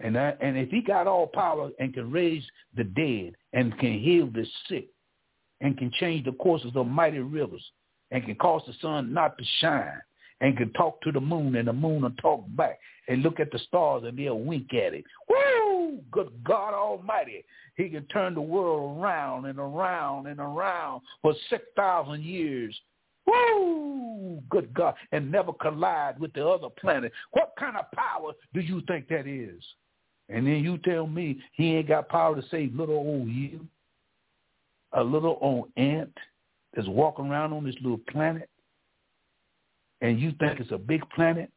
And, 0.00 0.14
that, 0.14 0.38
and 0.40 0.56
if 0.56 0.70
he 0.70 0.80
got 0.80 1.06
all 1.06 1.26
power 1.26 1.70
and 1.80 1.92
can 1.92 2.10
raise 2.10 2.44
the 2.76 2.84
dead 2.84 3.34
and 3.52 3.76
can 3.78 3.98
heal 3.98 4.26
the 4.26 4.46
sick 4.68 4.88
and 5.60 5.76
can 5.76 5.90
change 5.98 6.24
the 6.24 6.32
courses 6.32 6.72
of 6.76 6.86
mighty 6.86 7.18
rivers 7.18 7.64
and 8.10 8.24
can 8.24 8.36
cause 8.36 8.62
the 8.66 8.74
sun 8.80 9.12
not 9.12 9.36
to 9.38 9.44
shine 9.60 10.00
and 10.40 10.56
can 10.56 10.72
talk 10.74 11.00
to 11.02 11.10
the 11.10 11.20
moon 11.20 11.56
and 11.56 11.66
the 11.66 11.72
moon 11.72 12.02
will 12.02 12.10
talk 12.22 12.44
back 12.50 12.78
and 13.08 13.22
look 13.22 13.40
at 13.40 13.50
the 13.50 13.58
stars 13.58 14.04
and 14.06 14.16
they'll 14.16 14.38
wink 14.38 14.72
at 14.72 14.94
it. 14.94 15.04
Woo! 15.28 15.36
Good 16.10 16.30
God 16.44 16.74
Almighty. 16.74 17.44
He 17.76 17.88
can 17.88 18.04
turn 18.06 18.34
the 18.34 18.40
world 18.40 19.00
around 19.00 19.46
and 19.46 19.58
around 19.58 20.26
and 20.26 20.40
around 20.40 21.02
for 21.22 21.34
6,000 21.50 22.22
years. 22.22 22.78
Woo! 23.26 24.42
Good 24.48 24.72
God. 24.74 24.94
And 25.12 25.30
never 25.30 25.52
collide 25.52 26.18
with 26.18 26.32
the 26.32 26.46
other 26.46 26.68
planet. 26.80 27.12
What 27.32 27.52
kind 27.58 27.76
of 27.76 27.90
power 27.92 28.32
do 28.54 28.60
you 28.60 28.82
think 28.86 29.08
that 29.08 29.26
is? 29.26 29.62
And 30.28 30.46
then 30.46 30.62
you 30.64 30.78
tell 30.78 31.06
me 31.06 31.38
he 31.52 31.76
ain't 31.76 31.88
got 31.88 32.08
power 32.08 32.34
to 32.34 32.46
save 32.48 32.74
little 32.74 32.96
old 32.96 33.28
you, 33.28 33.66
a 34.92 35.02
little 35.02 35.38
old 35.40 35.68
ant 35.76 36.12
that's 36.74 36.88
walking 36.88 37.26
around 37.26 37.52
on 37.52 37.64
this 37.64 37.76
little 37.82 38.00
planet, 38.10 38.48
and 40.00 40.20
you 40.20 40.32
think 40.38 40.60
it's 40.60 40.72
a 40.72 40.78
big 40.78 41.02
planet. 41.10 41.50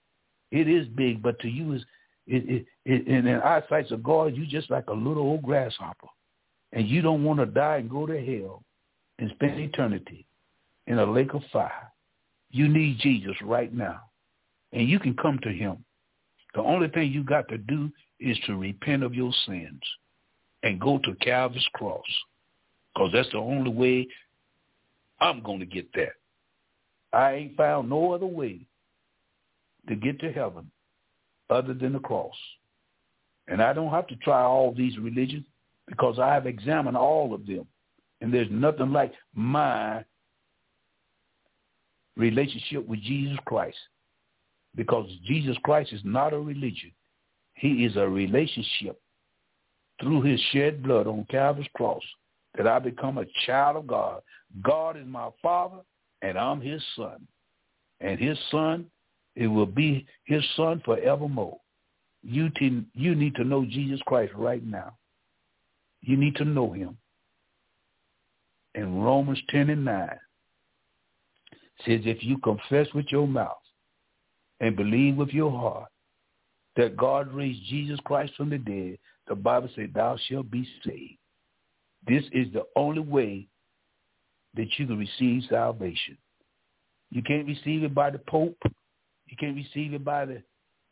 It 0.51 0.67
is 0.67 0.87
big, 0.87 1.21
but 1.21 1.39
to 1.39 1.49
you 1.49 1.73
is 1.73 1.83
it, 2.27 2.65
it, 2.85 3.07
in 3.07 3.25
the 3.25 3.45
eyesight 3.45 3.91
of 3.91 4.03
God, 4.03 4.35
you 4.35 4.45
just 4.45 4.69
like 4.69 4.87
a 4.87 4.93
little 4.93 5.23
old 5.23 5.41
grasshopper, 5.41 6.07
and 6.71 6.87
you 6.87 7.01
don't 7.01 7.23
want 7.23 7.39
to 7.39 7.45
die 7.45 7.77
and 7.77 7.89
go 7.89 8.05
to 8.05 8.19
hell 8.19 8.63
and 9.19 9.31
spend 9.31 9.59
eternity 9.59 10.25
in 10.87 10.99
a 10.99 11.05
lake 11.05 11.33
of 11.33 11.41
fire. 11.51 11.91
You 12.51 12.67
need 12.67 12.99
Jesus 12.99 13.35
right 13.41 13.73
now, 13.73 14.01
and 14.73 14.87
you 14.87 14.99
can 14.99 15.15
come 15.15 15.39
to 15.43 15.49
him. 15.49 15.83
The 16.53 16.61
only 16.61 16.89
thing 16.89 17.11
you 17.11 17.23
got 17.23 17.47
to 17.49 17.57
do 17.57 17.89
is 18.19 18.37
to 18.45 18.55
repent 18.55 19.03
of 19.03 19.15
your 19.15 19.31
sins 19.45 19.81
and 20.63 20.79
go 20.79 20.99
to 20.99 21.15
Calvary's 21.15 21.67
cross, 21.73 22.01
because 22.93 23.11
that's 23.13 23.31
the 23.31 23.37
only 23.37 23.71
way 23.71 24.07
I'm 25.19 25.41
going 25.41 25.59
to 25.59 25.65
get 25.65 25.87
there. 25.93 26.15
I 27.13 27.33
ain't 27.33 27.57
found 27.57 27.89
no 27.89 28.13
other 28.13 28.25
way 28.25 28.67
to 29.87 29.95
get 29.95 30.19
to 30.19 30.31
heaven 30.31 30.69
other 31.51 31.73
than 31.73 31.93
the 31.93 31.99
cross. 31.99 32.35
And 33.47 33.61
I 33.61 33.73
don't 33.73 33.91
have 33.91 34.07
to 34.07 34.15
try 34.17 34.41
all 34.41 34.73
these 34.73 34.97
religions 34.97 35.45
because 35.87 36.17
I 36.17 36.33
have 36.33 36.47
examined 36.47 36.97
all 36.97 37.33
of 37.33 37.45
them. 37.45 37.67
And 38.21 38.33
there's 38.33 38.47
nothing 38.49 38.91
like 38.91 39.13
my 39.35 40.03
relationship 42.15 42.87
with 42.87 43.01
Jesus 43.01 43.37
Christ. 43.45 43.77
Because 44.75 45.09
Jesus 45.25 45.57
Christ 45.63 45.91
is 45.91 46.01
not 46.05 46.33
a 46.33 46.39
religion. 46.39 46.91
He 47.55 47.83
is 47.83 47.97
a 47.97 48.07
relationship 48.07 48.99
through 49.99 50.21
his 50.21 50.39
shed 50.51 50.81
blood 50.81 51.07
on 51.07 51.25
Calvary's 51.29 51.67
cross 51.75 52.01
that 52.57 52.67
I 52.67 52.79
become 52.79 53.17
a 53.17 53.25
child 53.45 53.77
of 53.77 53.87
God. 53.87 54.21
God 54.61 54.97
is 54.97 55.05
my 55.05 55.29
father 55.41 55.79
and 56.21 56.37
I'm 56.37 56.61
his 56.61 56.81
son. 56.95 57.27
And 57.99 58.19
his 58.19 58.37
son, 58.49 58.85
it 59.35 59.47
will 59.47 59.65
be 59.65 60.05
his 60.25 60.43
son 60.55 60.81
forevermore. 60.83 61.57
You, 62.23 62.49
t- 62.49 62.85
you 62.93 63.15
need 63.15 63.35
to 63.35 63.43
know 63.43 63.65
Jesus 63.65 63.99
Christ 64.05 64.33
right 64.35 64.63
now. 64.65 64.93
You 66.01 66.17
need 66.17 66.35
to 66.35 66.45
know 66.45 66.71
him. 66.71 66.97
In 68.75 69.01
Romans 69.01 69.39
10 69.49 69.69
and 69.69 69.85
9 69.85 70.09
says, 71.85 72.01
if 72.05 72.23
you 72.23 72.37
confess 72.37 72.87
with 72.93 73.05
your 73.09 73.27
mouth 73.27 73.57
and 74.59 74.75
believe 74.75 75.17
with 75.17 75.29
your 75.29 75.51
heart 75.51 75.89
that 76.75 76.95
God 76.95 77.33
raised 77.33 77.65
Jesus 77.65 77.99
Christ 78.05 78.33
from 78.37 78.49
the 78.49 78.57
dead, 78.57 78.97
the 79.27 79.35
Bible 79.35 79.69
says, 79.75 79.89
thou 79.93 80.17
shalt 80.27 80.49
be 80.49 80.67
saved. 80.85 81.17
This 82.07 82.23
is 82.31 82.51
the 82.53 82.63
only 82.75 83.01
way 83.01 83.47
that 84.55 84.67
you 84.77 84.87
can 84.87 84.97
receive 84.97 85.43
salvation. 85.49 86.17
You 87.09 87.21
can't 87.21 87.47
receive 87.47 87.83
it 87.83 87.93
by 87.93 88.09
the 88.09 88.19
Pope. 88.19 88.57
You 89.31 89.37
can't 89.37 89.55
receive 89.55 89.93
it 89.93 90.03
by 90.03 90.25
the, 90.25 90.43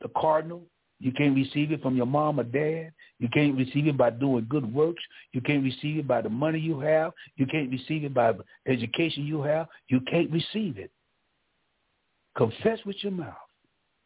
the 0.02 0.10
Cardinal. 0.18 0.64
You 1.02 1.12
can't 1.12 1.36
receive 1.36 1.72
it 1.72 1.82
from 1.82 1.96
your 1.96 2.06
mom 2.06 2.40
or 2.40 2.44
dad. 2.44 2.92
You 3.20 3.30
can't 3.30 3.58
receive 3.58 3.88
it 3.88 3.98
by 3.98 4.10
doing 4.10 4.48
good 4.50 4.74
works. 4.74 5.04
You 5.34 5.42
can't 5.42 5.64
receive 5.64 5.98
it 5.98 6.08
by 6.08 6.22
the 6.22 6.30
money 6.30 6.60
you 6.60 6.80
have. 6.80 7.14
You 7.36 7.46
can't 7.46 7.70
receive 7.70 8.06
it 8.06 8.14
by 8.14 8.34
education 8.66 9.26
you 9.26 9.42
have. 9.42 9.68
You 9.90 10.00
can't 10.02 10.32
receive 10.32 10.78
it. 10.78 10.92
Confess 12.38 12.80
with 12.86 12.96
your 13.02 13.12
mouth 13.12 13.36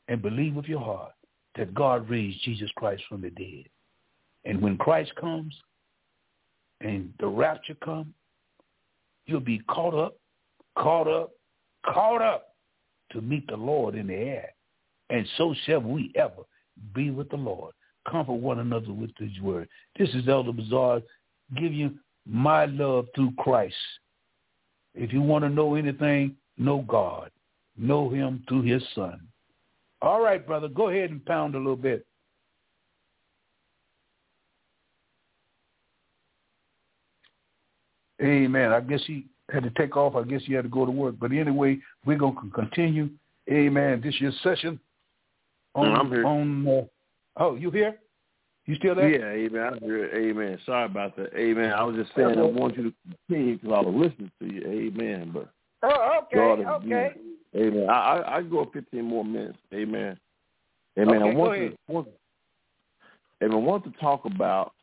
and 0.07 0.21
believe 0.21 0.55
with 0.55 0.65
your 0.65 0.81
heart 0.81 1.13
that 1.55 1.73
God 1.75 2.09
raised 2.09 2.43
Jesus 2.43 2.69
Christ 2.75 3.03
from 3.07 3.21
the 3.21 3.29
dead. 3.29 3.65
And 4.45 4.61
when 4.61 4.77
Christ 4.77 5.13
comes 5.15 5.55
and 6.81 7.13
the 7.19 7.27
rapture 7.27 7.75
comes, 7.75 8.13
you'll 9.27 9.39
be 9.39 9.59
caught 9.69 9.93
up, 9.93 10.17
caught 10.77 11.07
up, 11.07 11.31
caught 11.85 12.21
up 12.21 12.52
to 13.13 13.21
meet 13.21 13.47
the 13.47 13.55
Lord 13.55 13.95
in 13.95 14.07
the 14.07 14.15
air. 14.15 14.49
And 15.09 15.27
so 15.37 15.55
shall 15.65 15.79
we 15.79 16.11
ever 16.15 16.43
be 16.93 17.11
with 17.11 17.29
the 17.29 17.37
Lord. 17.37 17.73
Comfort 18.09 18.33
one 18.33 18.59
another 18.59 18.91
with 18.91 19.11
his 19.17 19.39
word. 19.41 19.69
This 19.97 20.09
is 20.09 20.27
Elder 20.27 20.51
Bazaar. 20.51 21.01
Give 21.55 21.73
you 21.73 21.91
my 22.25 22.65
love 22.65 23.07
through 23.15 23.33
Christ. 23.37 23.75
If 24.95 25.13
you 25.13 25.21
want 25.21 25.43
to 25.43 25.49
know 25.49 25.75
anything, 25.75 26.35
know 26.57 26.83
God. 26.87 27.31
Know 27.77 28.09
him 28.09 28.43
through 28.47 28.63
his 28.63 28.83
son. 28.93 29.21
All 30.01 30.21
right, 30.21 30.45
brother, 30.45 30.67
go 30.67 30.89
ahead 30.89 31.11
and 31.11 31.25
pound 31.25 31.55
a 31.55 31.57
little 31.57 31.75
bit. 31.75 32.05
Amen. 38.21 38.71
I 38.71 38.79
guess 38.79 39.01
he 39.05 39.25
had 39.51 39.63
to 39.63 39.69
take 39.71 39.97
off. 39.97 40.15
I 40.15 40.23
guess 40.23 40.41
you 40.45 40.55
had 40.55 40.63
to 40.63 40.69
go 40.69 40.85
to 40.85 40.91
work. 40.91 41.15
But 41.19 41.31
anyway, 41.31 41.79
we're 42.05 42.17
going 42.17 42.35
to 42.35 42.49
continue. 42.49 43.09
Amen. 43.51 44.01
This 44.03 44.19
year's 44.21 44.37
session 44.43 44.79
on, 45.75 45.93
I'm 45.93 46.09
here. 46.09 46.25
on 46.25 46.67
uh, 46.67 46.81
oh, 47.37 47.55
you 47.55 47.71
here? 47.71 47.97
You 48.65 48.75
still 48.75 48.95
there? 48.95 49.09
Yeah, 49.09 49.47
amen. 49.47 49.73
I'm 49.73 49.79
here. 49.79 50.09
Amen. 50.15 50.57
Sorry 50.65 50.85
about 50.85 51.17
that. 51.17 51.35
Amen. 51.35 51.73
I 51.73 51.83
was 51.83 51.97
just 51.97 52.11
saying 52.15 52.39
I 52.39 52.43
want 52.43 52.77
you 52.77 52.83
to 52.83 52.93
continue 53.27 53.57
because 53.57 53.73
I 53.75 53.81
was 53.81 53.93
listening 53.93 54.31
to 54.39 54.53
you. 54.53 54.61
Amen. 54.65 55.31
But 55.33 55.49
Oh, 55.83 56.19
okay, 56.23 56.37
God 56.37 56.59
is 56.61 56.65
okay. 56.65 57.11
Amen. 57.55 57.89
I 57.89 57.93
I, 57.93 58.37
I 58.37 58.41
go 58.41 58.69
15 58.73 59.03
more 59.03 59.25
minutes. 59.25 59.59
Amen. 59.73 60.17
Amen. 60.97 61.23
Okay, 61.23 61.31
I 61.31 61.33
want 61.35 61.53
to 61.53 61.77
want, 61.87 62.07
Amen. 63.43 63.57
I 63.57 63.59
want 63.59 63.83
to 63.83 63.91
talk 63.99 64.23
about 64.25 64.73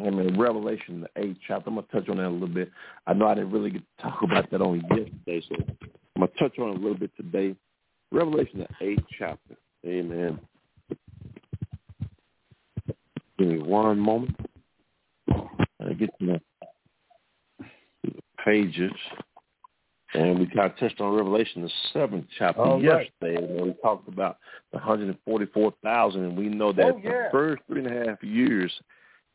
Amen. 0.00 0.38
Revelation 0.38 1.02
the 1.02 1.22
eighth 1.22 1.38
chapter. 1.46 1.68
I'm 1.70 1.76
gonna 1.76 1.86
touch 1.92 2.08
on 2.08 2.16
that 2.16 2.26
a 2.26 2.28
little 2.28 2.48
bit. 2.48 2.70
I 3.06 3.12
know 3.12 3.26
I 3.26 3.34
didn't 3.34 3.52
really 3.52 3.70
get 3.70 3.82
to 3.98 4.02
talk 4.02 4.22
about 4.22 4.50
that 4.50 4.60
on 4.60 4.80
yesterday, 4.90 5.42
so 5.48 5.54
I'm 5.56 6.20
gonna 6.20 6.30
touch 6.38 6.58
on 6.58 6.70
it 6.70 6.76
a 6.76 6.80
little 6.80 6.98
bit 6.98 7.12
today. 7.16 7.54
Revelation 8.10 8.60
the 8.60 8.84
eighth 8.86 9.04
chapter. 9.18 9.56
Amen. 9.86 10.40
Give 13.38 13.48
me 13.48 13.58
one 13.58 13.98
moment. 13.98 14.36
I 15.28 15.92
get 15.96 16.10
to 16.20 16.26
the 16.26 16.40
pages. 18.44 18.92
And 20.14 20.38
we 20.38 20.46
kind 20.46 20.70
of 20.70 20.78
touched 20.78 21.00
on 21.00 21.12
Revelation, 21.12 21.62
the 21.62 21.70
seventh 21.92 22.26
chapter 22.38 22.60
All 22.60 22.80
right. 22.80 23.10
yesterday, 23.20 23.44
and 23.44 23.66
we 23.66 23.74
talked 23.82 24.06
about 24.08 24.38
the 24.70 24.78
144,000, 24.78 26.22
and 26.24 26.38
we 26.38 26.48
know 26.48 26.72
that 26.72 26.94
Oh, 26.94 27.00
yeah. 27.02 27.10
the 27.24 27.28
first 27.32 27.62
three 27.66 27.84
and 27.84 27.92
a 27.92 28.06
half 28.10 28.22
years, 28.22 28.72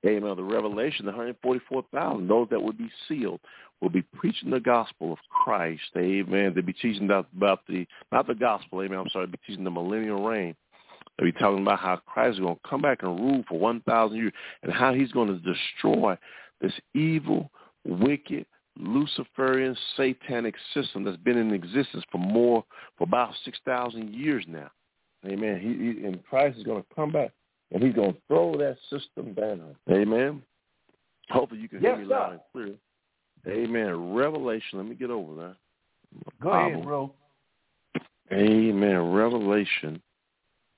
amen, 0.05 0.35
the 0.35 0.43
Revelation, 0.43 1.05
the 1.05 1.11
144,000, 1.11 2.27
those 2.27 2.47
that 2.49 2.61
would 2.61 2.77
be 2.77 2.89
sealed, 3.07 3.39
will 3.81 3.89
be 3.89 4.01
preaching 4.01 4.49
the 4.49 4.59
gospel 4.59 5.13
of 5.13 5.19
Christ, 5.29 5.81
amen. 5.97 6.53
They'll 6.53 6.65
be 6.65 6.73
teaching 6.73 7.09
about, 7.09 7.61
the, 7.67 7.85
not 8.11 8.27
the 8.27 8.35
gospel, 8.35 8.81
amen, 8.81 8.99
I'm 8.99 9.09
sorry, 9.09 9.25
they'll 9.25 9.31
be 9.33 9.39
teaching 9.47 9.63
the 9.63 9.71
millennial 9.71 10.23
reign. 10.23 10.55
They'll 11.17 11.27
be 11.27 11.33
talking 11.33 11.61
about 11.61 11.79
how 11.79 11.97
Christ 11.97 12.35
is 12.35 12.39
going 12.39 12.55
to 12.55 12.69
come 12.69 12.81
back 12.81 13.03
and 13.03 13.19
rule 13.19 13.43
for 13.47 13.59
1,000 13.59 14.17
years 14.17 14.33
and 14.63 14.71
how 14.71 14.93
he's 14.93 15.11
going 15.11 15.27
to 15.27 15.39
destroy 15.39 16.17
this 16.61 16.73
evil, 16.93 17.51
wicked, 17.85 18.45
Luciferian, 18.77 19.75
satanic 19.97 20.55
system 20.73 21.03
that's 21.03 21.17
been 21.17 21.37
in 21.37 21.53
existence 21.53 22.03
for 22.11 22.19
more, 22.19 22.63
for 22.97 23.03
about 23.03 23.33
6,000 23.43 24.13
years 24.13 24.45
now. 24.47 24.69
Amen. 25.25 25.59
He, 25.59 25.67
he, 25.67 26.05
and 26.05 26.23
Christ 26.23 26.57
is 26.57 26.63
going 26.63 26.81
to 26.81 26.95
come 26.95 27.11
back 27.11 27.31
and 27.71 27.83
he's 27.83 27.93
going 27.93 28.13
to 28.13 28.19
throw 28.27 28.57
that 28.57 28.77
system 28.89 29.33
down. 29.33 29.75
Amen. 29.91 30.41
Hopefully 31.29 31.61
you 31.61 31.69
can 31.69 31.81
Yes, 31.81 31.95
hear 31.95 32.05
me 32.05 32.09
sir. 32.09 32.15
loud 32.15 32.31
and 32.33 32.41
clear. 32.51 32.75
Amen. 33.47 34.13
Revelation. 34.13 34.79
Let 34.79 34.87
me 34.87 34.95
get 34.95 35.11
over 35.11 35.35
there. 35.35 35.55
Go 36.41 36.49
Bible. 36.49 36.71
ahead, 36.71 36.83
bro. 36.83 37.13
Amen. 38.31 39.11
Revelation. 39.11 40.01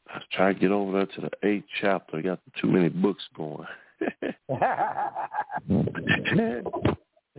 I 0.10 0.20
trying 0.34 0.56
to 0.56 0.60
get 0.60 0.72
over 0.72 0.92
there 0.92 1.06
to 1.06 1.22
the 1.22 1.30
eighth 1.48 1.66
chapter. 1.80 2.18
I 2.18 2.22
got 2.22 2.40
too 2.60 2.68
many 2.68 2.90
books 2.90 3.24
going. 3.36 3.66
Amen. 4.50 6.64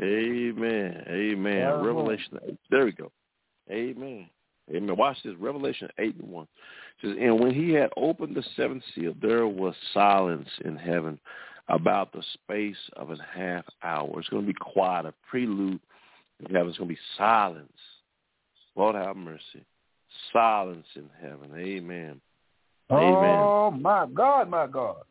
Amen. 0.00 1.04
Amen. 1.08 1.82
Revelation 1.84 2.38
There 2.70 2.84
we 2.84 2.92
go. 2.92 3.10
Amen. 3.70 4.28
Amen. 4.70 4.97
Watch 4.97 5.18
this. 5.24 5.34
Revelation 5.39 5.89
8 5.98 6.16
and 6.20 6.30
1. 6.30 6.44
It 6.44 6.48
says, 7.06 7.16
And 7.20 7.40
when 7.40 7.52
he 7.55 7.70
had 7.72 7.90
opened 7.97 8.36
the 8.36 8.44
seventh 8.56 8.82
seal, 8.94 9.14
there 9.20 9.47
was 9.47 9.74
silence 9.93 10.48
in 10.64 10.76
heaven 10.76 11.18
about 11.68 12.12
the 12.12 12.22
space 12.34 12.76
of 12.97 13.10
a 13.10 13.16
half 13.34 13.64
hour. 13.82 14.18
It's 14.18 14.28
going 14.28 14.47
to 14.47 14.52
be 14.52 14.59
quiet, 14.59 15.06
a 15.06 15.14
prelude 15.28 15.80
in 16.40 16.55
heaven. 16.55 16.68
It's 16.68 16.78
going 16.78 16.89
to 16.89 16.94
be 16.94 17.01
silence. 17.16 17.72
Lord 18.76 18.94
have 18.94 19.16
mercy. 19.16 19.64
Silence 20.32 20.86
in 20.94 21.09
heaven. 21.20 21.51
Amen. 21.56 22.20
Amen. 22.90 23.40
Oh, 23.40 23.70
my 23.70 24.06
God, 24.06 24.48
my 24.48 24.66
God. 24.66 25.02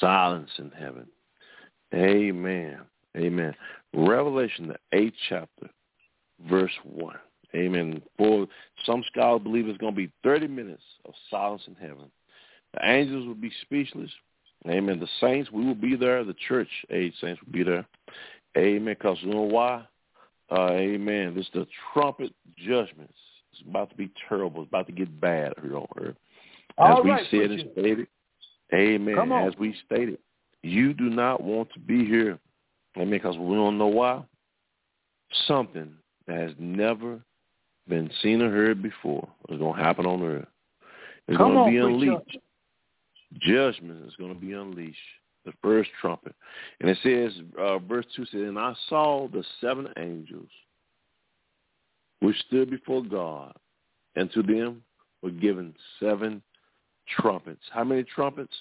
silence 0.00 0.50
in 0.58 0.70
heaven. 0.70 1.06
Amen. 1.94 2.80
Amen. 3.16 3.54
Revelation, 3.94 4.68
the 4.68 4.96
eighth 4.96 5.14
chapter, 5.28 5.68
verse 6.48 6.72
1. 6.84 7.14
Amen. 7.54 8.00
For 8.16 8.46
some 8.86 9.02
scholars 9.10 9.42
believe 9.42 9.68
it's 9.68 9.78
going 9.78 9.94
to 9.94 9.96
be 9.96 10.12
30 10.22 10.48
minutes 10.48 10.82
of 11.04 11.14
silence 11.30 11.62
in 11.66 11.74
heaven. 11.74 12.10
The 12.74 12.88
angels 12.88 13.26
will 13.26 13.34
be 13.34 13.52
speechless. 13.62 14.10
Amen. 14.68 15.00
The 15.00 15.08
saints, 15.20 15.50
we 15.50 15.64
will 15.64 15.74
be 15.74 15.96
there. 15.96 16.22
The 16.22 16.36
church 16.48 16.68
age 16.90 17.14
saints 17.20 17.40
will 17.44 17.52
be 17.52 17.62
there. 17.62 17.86
Amen. 18.56 18.94
Because 18.98 19.18
you 19.20 19.32
know 19.32 19.42
why? 19.42 19.84
Uh, 20.50 20.72
amen. 20.72 21.34
This 21.34 21.46
is 21.46 21.52
the 21.54 21.66
trumpet 21.92 22.32
judgments. 22.56 23.14
It's 23.52 23.62
about 23.68 23.90
to 23.90 23.96
be 23.96 24.10
terrible. 24.28 24.62
It's 24.62 24.68
about 24.68 24.86
to 24.86 24.92
get 24.92 25.20
bad 25.20 25.54
here 25.62 25.76
on 25.76 25.86
earth. 26.00 26.16
As 26.78 26.96
All 26.96 27.02
we 27.02 27.10
right, 27.10 27.26
said 27.30 27.50
and 27.50 27.64
stated, 27.72 28.06
amen. 28.72 29.32
As 29.32 29.54
we 29.58 29.74
stated, 29.86 30.18
you 30.62 30.92
do 30.92 31.04
not 31.04 31.42
want 31.42 31.72
to 31.72 31.80
be 31.80 32.04
here. 32.04 32.38
Amen. 32.96 33.10
Because 33.10 33.36
we 33.38 33.54
don't 33.54 33.78
know 33.78 33.86
why. 33.86 34.22
Something 35.46 35.92
that 36.26 36.36
has 36.36 36.52
never 36.58 37.20
been 37.90 38.10
seen 38.22 38.40
or 38.40 38.50
heard 38.50 38.82
before 38.82 39.28
It's 39.48 39.58
going 39.58 39.76
to 39.76 39.82
happen 39.82 40.06
on 40.06 40.22
earth. 40.22 40.48
It's 41.28 41.36
Come 41.36 41.52
going 41.52 41.66
to 41.66 41.70
be 41.70 41.84
unleashed. 41.84 42.38
Judgment 43.40 44.06
is 44.06 44.14
going 44.16 44.32
to 44.34 44.40
be 44.40 44.52
unleashed. 44.52 44.96
The 45.44 45.52
first 45.62 45.90
trumpet. 46.00 46.34
And 46.80 46.90
it 46.90 46.98
says, 47.02 47.42
uh, 47.58 47.78
verse 47.78 48.06
2 48.16 48.24
says, 48.26 48.40
And 48.42 48.58
I 48.58 48.74
saw 48.88 49.28
the 49.28 49.44
seven 49.60 49.88
angels 49.98 50.48
which 52.20 52.36
stood 52.48 52.70
before 52.70 53.02
God, 53.02 53.54
and 54.16 54.30
to 54.32 54.42
them 54.42 54.82
were 55.22 55.30
given 55.30 55.74
seven 55.98 56.42
trumpets. 57.18 57.62
How 57.72 57.84
many 57.84 58.04
trumpets? 58.04 58.52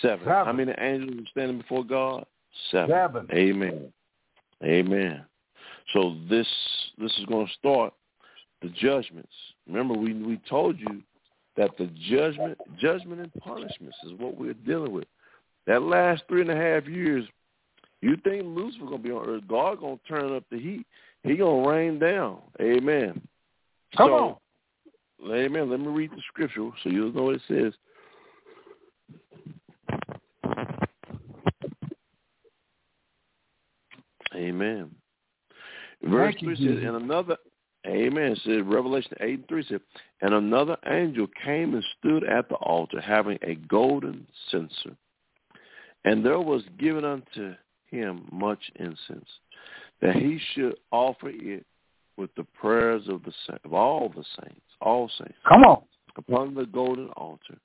Seven. 0.00 0.20
Seven. 0.20 0.46
How 0.46 0.52
many 0.52 0.72
angels 0.78 1.16
were 1.16 1.26
standing 1.30 1.58
before 1.58 1.84
God? 1.84 2.24
Seven. 2.70 2.90
Seven. 2.90 3.28
Amen. 3.32 3.92
Amen. 4.62 5.24
So 5.92 6.16
this 6.30 6.46
this 6.98 7.12
is 7.18 7.24
going 7.26 7.46
to 7.46 7.52
start 7.54 7.92
the 8.62 8.68
judgments. 8.70 9.32
Remember, 9.66 9.94
we 9.94 10.14
we 10.14 10.40
told 10.48 10.78
you 10.78 11.02
that 11.56 11.70
the 11.78 11.90
judgment 12.08 12.58
judgment 12.80 13.20
and 13.20 13.34
punishments 13.34 13.96
is 14.06 14.12
what 14.18 14.38
we're 14.38 14.54
dealing 14.54 14.92
with. 14.92 15.04
That 15.66 15.82
last 15.82 16.22
three 16.28 16.40
and 16.40 16.50
a 16.50 16.56
half 16.56 16.86
years, 16.86 17.24
you 18.00 18.16
think 18.24 18.44
Lucifer 18.44 18.84
gonna 18.84 18.98
be 18.98 19.10
on 19.10 19.28
earth? 19.28 19.44
God 19.48 19.80
gonna 19.80 19.98
turn 20.08 20.34
up 20.34 20.44
the 20.50 20.58
heat. 20.58 20.86
He 21.22 21.36
gonna 21.36 21.68
rain 21.68 21.98
down. 21.98 22.38
Amen. 22.60 23.20
Come 23.96 24.08
so, 24.08 24.38
Amen. 25.30 25.70
Let 25.70 25.80
me 25.80 25.86
read 25.86 26.10
the 26.10 26.22
scripture 26.28 26.68
so 26.82 26.90
you'll 26.90 27.12
know 27.12 27.24
what 27.24 27.36
it 27.36 27.42
says. 27.46 27.72
Amen. 34.34 34.90
Verse 36.02 36.34
you, 36.40 36.56
3 36.56 36.66
says, 36.66 36.84
and 36.84 36.96
another, 36.96 37.36
amen, 37.86 38.32
it 38.32 38.38
says, 38.44 38.62
Revelation 38.64 39.12
8 39.20 39.30
and 39.30 39.48
3 39.48 39.66
says, 39.68 39.80
and 40.20 40.34
another 40.34 40.76
angel 40.86 41.26
came 41.44 41.74
and 41.74 41.84
stood 41.98 42.24
at 42.24 42.48
the 42.48 42.54
altar 42.56 43.00
having 43.00 43.38
a 43.42 43.54
golden 43.54 44.26
censer. 44.50 44.96
And 46.04 46.24
there 46.24 46.40
was 46.40 46.62
given 46.78 47.04
unto 47.04 47.54
him 47.90 48.28
much 48.32 48.60
incense, 48.76 49.28
that 50.00 50.16
he 50.16 50.40
should 50.52 50.76
offer 50.90 51.28
it 51.30 51.64
with 52.16 52.34
the 52.36 52.44
prayers 52.44 53.02
of 53.08 53.22
the 53.24 53.32
of 53.64 53.72
all 53.72 54.08
the 54.08 54.24
saints, 54.40 54.60
all 54.80 55.08
saints, 55.18 55.34
Come 55.48 55.62
on. 55.62 55.82
upon 56.16 56.54
the 56.54 56.66
golden 56.66 57.08
altar, 57.10 57.58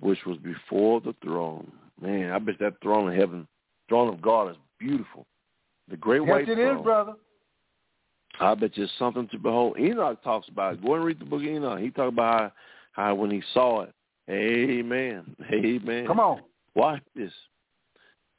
which 0.00 0.18
was 0.26 0.38
before 0.38 1.00
the 1.00 1.14
throne. 1.22 1.70
Man, 2.00 2.32
I 2.32 2.38
bet 2.38 2.58
that 2.60 2.80
throne 2.82 3.08
of 3.12 3.14
heaven, 3.14 3.46
throne 3.88 4.12
of 4.12 4.20
God 4.20 4.50
is 4.50 4.56
beautiful. 4.78 5.26
The 5.88 5.96
great 5.96 6.22
Yes, 6.22 6.30
white 6.30 6.48
it 6.48 6.54
throne. 6.56 6.78
is, 6.78 6.82
brother. 6.82 7.12
I 8.42 8.54
bet 8.54 8.76
you 8.76 8.84
it's 8.84 8.92
something 8.98 9.28
to 9.28 9.38
behold. 9.38 9.78
Enoch 9.78 10.22
talks 10.22 10.48
about 10.48 10.74
it. 10.74 10.84
Go 10.84 10.94
and 10.94 11.04
read 11.04 11.20
the 11.20 11.24
book 11.24 11.42
of 11.42 11.46
Enoch. 11.46 11.78
He 11.78 11.90
talked 11.90 12.12
about 12.12 12.52
how, 12.92 13.04
how 13.04 13.14
when 13.14 13.30
he 13.30 13.42
saw 13.54 13.82
it. 13.82 13.94
Amen. 14.30 15.36
Amen. 15.52 16.06
Come 16.06 16.20
on. 16.20 16.42
Watch 16.74 17.02
this. 17.14 17.32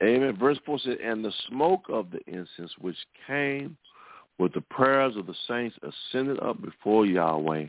Amen. 0.03 0.35
Verse 0.38 0.57
4 0.65 0.80
says, 0.80 0.97
And 1.03 1.23
the 1.23 1.31
smoke 1.47 1.85
of 1.89 2.07
the 2.11 2.19
incense 2.27 2.71
which 2.80 2.97
came 3.27 3.77
with 4.39 4.53
the 4.53 4.61
prayers 4.61 5.15
of 5.15 5.27
the 5.27 5.35
saints 5.47 5.75
ascended 5.84 6.39
up 6.41 6.61
before 6.61 7.05
Yahweh 7.05 7.67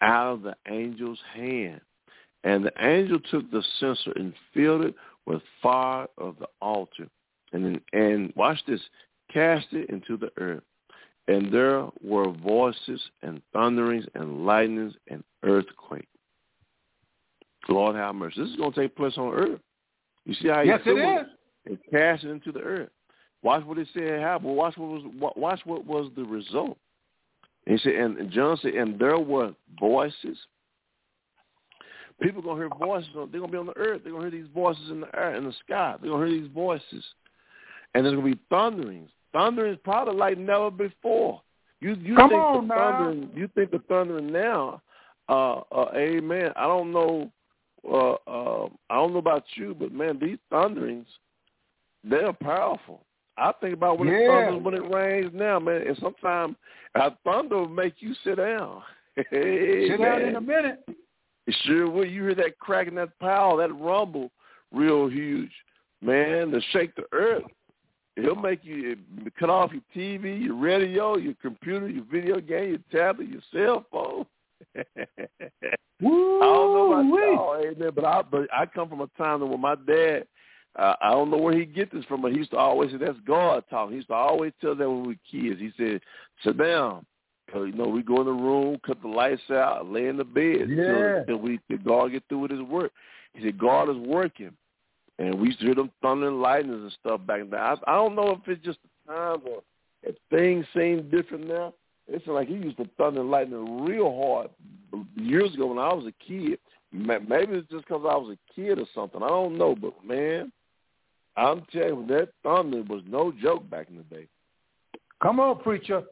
out 0.00 0.32
of 0.32 0.42
the 0.42 0.54
angel's 0.66 1.18
hand. 1.34 1.80
And 2.44 2.64
the 2.64 2.72
angel 2.80 3.18
took 3.30 3.50
the 3.50 3.62
censer 3.80 4.12
and 4.16 4.32
filled 4.54 4.82
it 4.82 4.94
with 5.26 5.42
fire 5.62 6.06
of 6.16 6.36
the 6.38 6.46
altar. 6.62 7.08
And 7.52 7.80
and 7.92 8.32
watch 8.36 8.58
this, 8.66 8.80
cast 9.32 9.66
it 9.72 9.90
into 9.90 10.16
the 10.16 10.30
earth. 10.38 10.62
And 11.28 11.52
there 11.52 11.86
were 12.04 12.30
voices 12.30 13.00
and 13.22 13.42
thunderings 13.52 14.04
and 14.14 14.46
lightnings 14.46 14.94
and 15.08 15.24
earthquake. 15.42 16.08
Lord 17.68 17.96
have 17.96 18.14
mercy. 18.14 18.40
This 18.40 18.50
is 18.50 18.56
going 18.56 18.72
to 18.72 18.80
take 18.80 18.94
place 18.94 19.14
on 19.18 19.32
earth. 19.34 19.60
You 20.24 20.34
see 20.34 20.48
how 20.48 20.62
he 20.62 20.68
Yes, 20.68 20.80
it 20.80 20.84
filled 20.84 21.26
and 21.66 21.78
cast 21.90 22.24
it 22.24 22.30
into 22.30 22.52
the 22.52 22.60
earth. 22.60 22.90
Watch 23.42 23.64
what 23.64 23.78
it 23.78 23.88
said 23.92 24.20
happened. 24.20 24.56
Watch 24.56 24.76
what 24.76 24.88
was 24.88 25.32
watch 25.36 25.60
what 25.64 25.84
was 25.84 26.10
the 26.16 26.24
result. 26.24 26.78
And 27.66 27.78
he 27.78 27.82
said, 27.82 27.94
and 27.98 28.16
and 28.18 28.30
John 28.30 28.56
said, 28.62 28.74
and 28.74 28.98
there 28.98 29.18
were 29.18 29.52
voices. 29.80 30.38
People 32.20 32.40
gonna 32.42 32.56
hear 32.56 32.68
voices. 32.68 33.10
on- 33.16 33.30
They're 33.30 33.40
gonna 33.40 33.52
be 33.52 33.58
on 33.58 33.66
the 33.66 33.76
earth. 33.76 34.02
They're 34.02 34.12
gonna 34.12 34.30
hear 34.30 34.40
these 34.40 34.50
voices 34.54 34.90
in 34.90 35.00
the 35.00 35.16
air, 35.16 35.34
in 35.34 35.44
the 35.44 35.52
sky. 35.52 35.96
They're 36.00 36.10
gonna 36.10 36.26
hear 36.26 36.40
these 36.40 36.50
voices, 36.50 37.04
and 37.94 38.04
there's 38.04 38.14
gonna 38.16 38.26
be 38.34 38.40
thunderings. 38.48 39.10
Thunderings 39.36 39.78
probably 39.84 40.14
like 40.14 40.38
never 40.38 40.70
before. 40.70 41.42
You 41.80 41.94
you 41.96 42.16
Come 42.16 42.30
think 42.30 42.40
on 42.40 42.68
the 42.68 42.74
now. 42.74 42.98
thundering? 42.98 43.30
You 43.34 43.48
think 43.54 43.70
the 43.70 43.80
thundering 43.80 44.32
now? 44.32 44.80
Uh, 45.28 45.60
uh, 45.72 45.90
amen. 45.94 46.52
I 46.56 46.62
don't 46.62 46.90
know. 46.90 47.30
Uh, 47.86 48.14
uh, 48.26 48.68
I 48.88 48.94
don't 48.94 49.12
know 49.12 49.18
about 49.18 49.44
you, 49.54 49.76
but 49.78 49.92
man, 49.92 50.18
these 50.18 50.38
thunderings, 50.50 51.06
they're 52.02 52.32
powerful. 52.32 53.02
I 53.36 53.52
think 53.60 53.74
about 53.74 53.98
when 53.98 54.08
it 54.08 54.26
thunders, 54.26 54.62
when 54.62 54.72
it 54.72 54.94
rains 54.94 55.30
now, 55.34 55.58
man, 55.58 55.82
and 55.86 55.98
sometimes 56.00 56.56
a 56.94 57.10
thunder 57.22 57.56
will 57.58 57.68
make 57.68 57.96
you 57.98 58.14
sit 58.24 58.36
down. 58.36 58.82
Sit 59.30 60.00
down 60.00 60.22
in 60.22 60.36
a 60.36 60.40
minute. 60.40 60.82
It 61.46 61.56
sure 61.64 61.90
will. 61.90 62.06
You 62.06 62.22
hear 62.22 62.34
that 62.36 62.58
crack 62.58 62.88
and 62.88 62.96
that 62.96 63.18
power, 63.18 63.58
that 63.58 63.74
rumble, 63.74 64.30
real 64.72 65.08
huge, 65.08 65.52
man, 66.00 66.50
to 66.52 66.60
shake 66.72 66.94
the 66.96 67.04
earth. 67.12 67.44
It'll 68.16 68.34
make 68.34 68.64
you 68.64 68.96
cut 69.38 69.50
off 69.50 69.72
your 69.72 69.82
TV, 69.94 70.44
your 70.44 70.56
radio, 70.56 71.16
your 71.18 71.34
computer, 71.42 71.88
your 71.88 72.04
video 72.10 72.40
game, 72.40 72.70
your 72.70 73.00
tablet, 73.00 73.28
your 73.28 73.42
cell 73.52 73.84
phone. 73.92 74.24
Woo! 76.00 76.40
I 76.40 76.44
don't 76.44 76.74
know 76.74 76.92
about 76.92 77.04
y'all, 77.20 77.56
amen, 77.62 77.90
but 77.94 78.04
I 78.04 78.22
but 78.22 78.48
I 78.52 78.66
come 78.66 78.88
from 78.88 79.02
a 79.02 79.08
time 79.18 79.48
when 79.48 79.60
my 79.60 79.74
dad, 79.86 80.26
uh, 80.78 80.94
I 81.02 81.10
don't 81.10 81.30
know 81.30 81.36
where 81.36 81.56
he 81.56 81.64
get 81.66 81.92
this 81.92 82.04
from, 82.06 82.22
but 82.22 82.32
he 82.32 82.38
used 82.38 82.50
to 82.52 82.56
always 82.56 82.90
say 82.90 82.96
that's 82.98 83.18
God 83.26 83.64
talking. 83.68 83.92
He 83.92 83.96
used 83.96 84.08
to 84.08 84.14
always 84.14 84.52
tell 84.60 84.74
that 84.74 84.88
when 84.88 85.02
we 85.02 85.08
were 85.08 85.14
kids. 85.30 85.60
He 85.60 85.72
said, 85.76 86.00
"Sit 86.42 86.56
down." 86.58 87.04
'Cause, 87.48 87.68
you 87.68 87.74
know, 87.74 87.86
we 87.86 88.02
go 88.02 88.20
in 88.20 88.26
the 88.26 88.32
room, 88.32 88.76
cut 88.84 89.00
the 89.00 89.08
lights 89.08 89.50
out, 89.52 89.86
lay 89.86 90.06
in 90.08 90.16
the 90.16 90.24
bed 90.24 90.68
Yeah. 90.68 90.84
till, 90.84 91.24
till 91.26 91.36
we 91.36 91.60
till 91.68 91.78
God 91.78 92.08
get 92.08 92.24
through 92.28 92.40
with 92.40 92.50
His 92.50 92.62
work. 92.62 92.92
He 93.34 93.42
said 93.44 93.56
God 93.56 93.88
is 93.88 93.96
working, 93.98 94.56
and 95.18 95.38
we 95.38 95.48
used 95.48 95.60
to 95.60 95.66
hear 95.66 95.74
them 95.74 95.90
thunder 96.02 96.28
and 96.28 96.42
lightnings 96.42 96.82
and 96.82 96.96
stuff 97.00 97.26
back 97.26 97.40
then. 97.50 97.60
I, 97.60 97.74
I 97.86 97.94
don't 97.94 98.14
know 98.14 98.30
if 98.32 98.48
it's 98.48 98.64
just 98.64 98.78
the 98.82 99.12
time 99.12 99.40
or 99.46 99.62
if 100.02 100.14
things 100.30 100.66
seem 100.74 101.08
different 101.10 101.48
now. 101.48 101.74
It's 102.08 102.26
like 102.26 102.48
he 102.48 102.54
used 102.54 102.76
to 102.76 102.88
thunder 102.96 103.20
and 103.20 103.30
lightning 103.30 103.84
real 103.84 104.14
hard 104.14 104.50
years 105.16 105.54
ago 105.54 105.66
when 105.66 105.78
I 105.78 105.92
was 105.92 106.06
a 106.06 106.24
kid. 106.24 106.58
Maybe 106.92 107.54
it's 107.54 107.70
just 107.70 107.86
because 107.86 108.02
I 108.08 108.16
was 108.16 108.36
a 108.36 108.54
kid 108.54 108.78
or 108.78 108.86
something. 108.94 109.22
I 109.22 109.28
don't 109.28 109.58
know, 109.58 109.74
but 109.74 109.92
man, 110.06 110.52
I'm 111.36 111.62
telling 111.72 111.88
you, 111.88 112.06
that 112.08 112.30
thunder 112.42 112.82
was 112.82 113.02
no 113.06 113.32
joke 113.42 113.68
back 113.68 113.88
in 113.90 113.96
the 113.96 114.02
day. 114.04 114.26
Come 115.22 115.40
on, 115.40 115.58
preacher. 115.62 116.02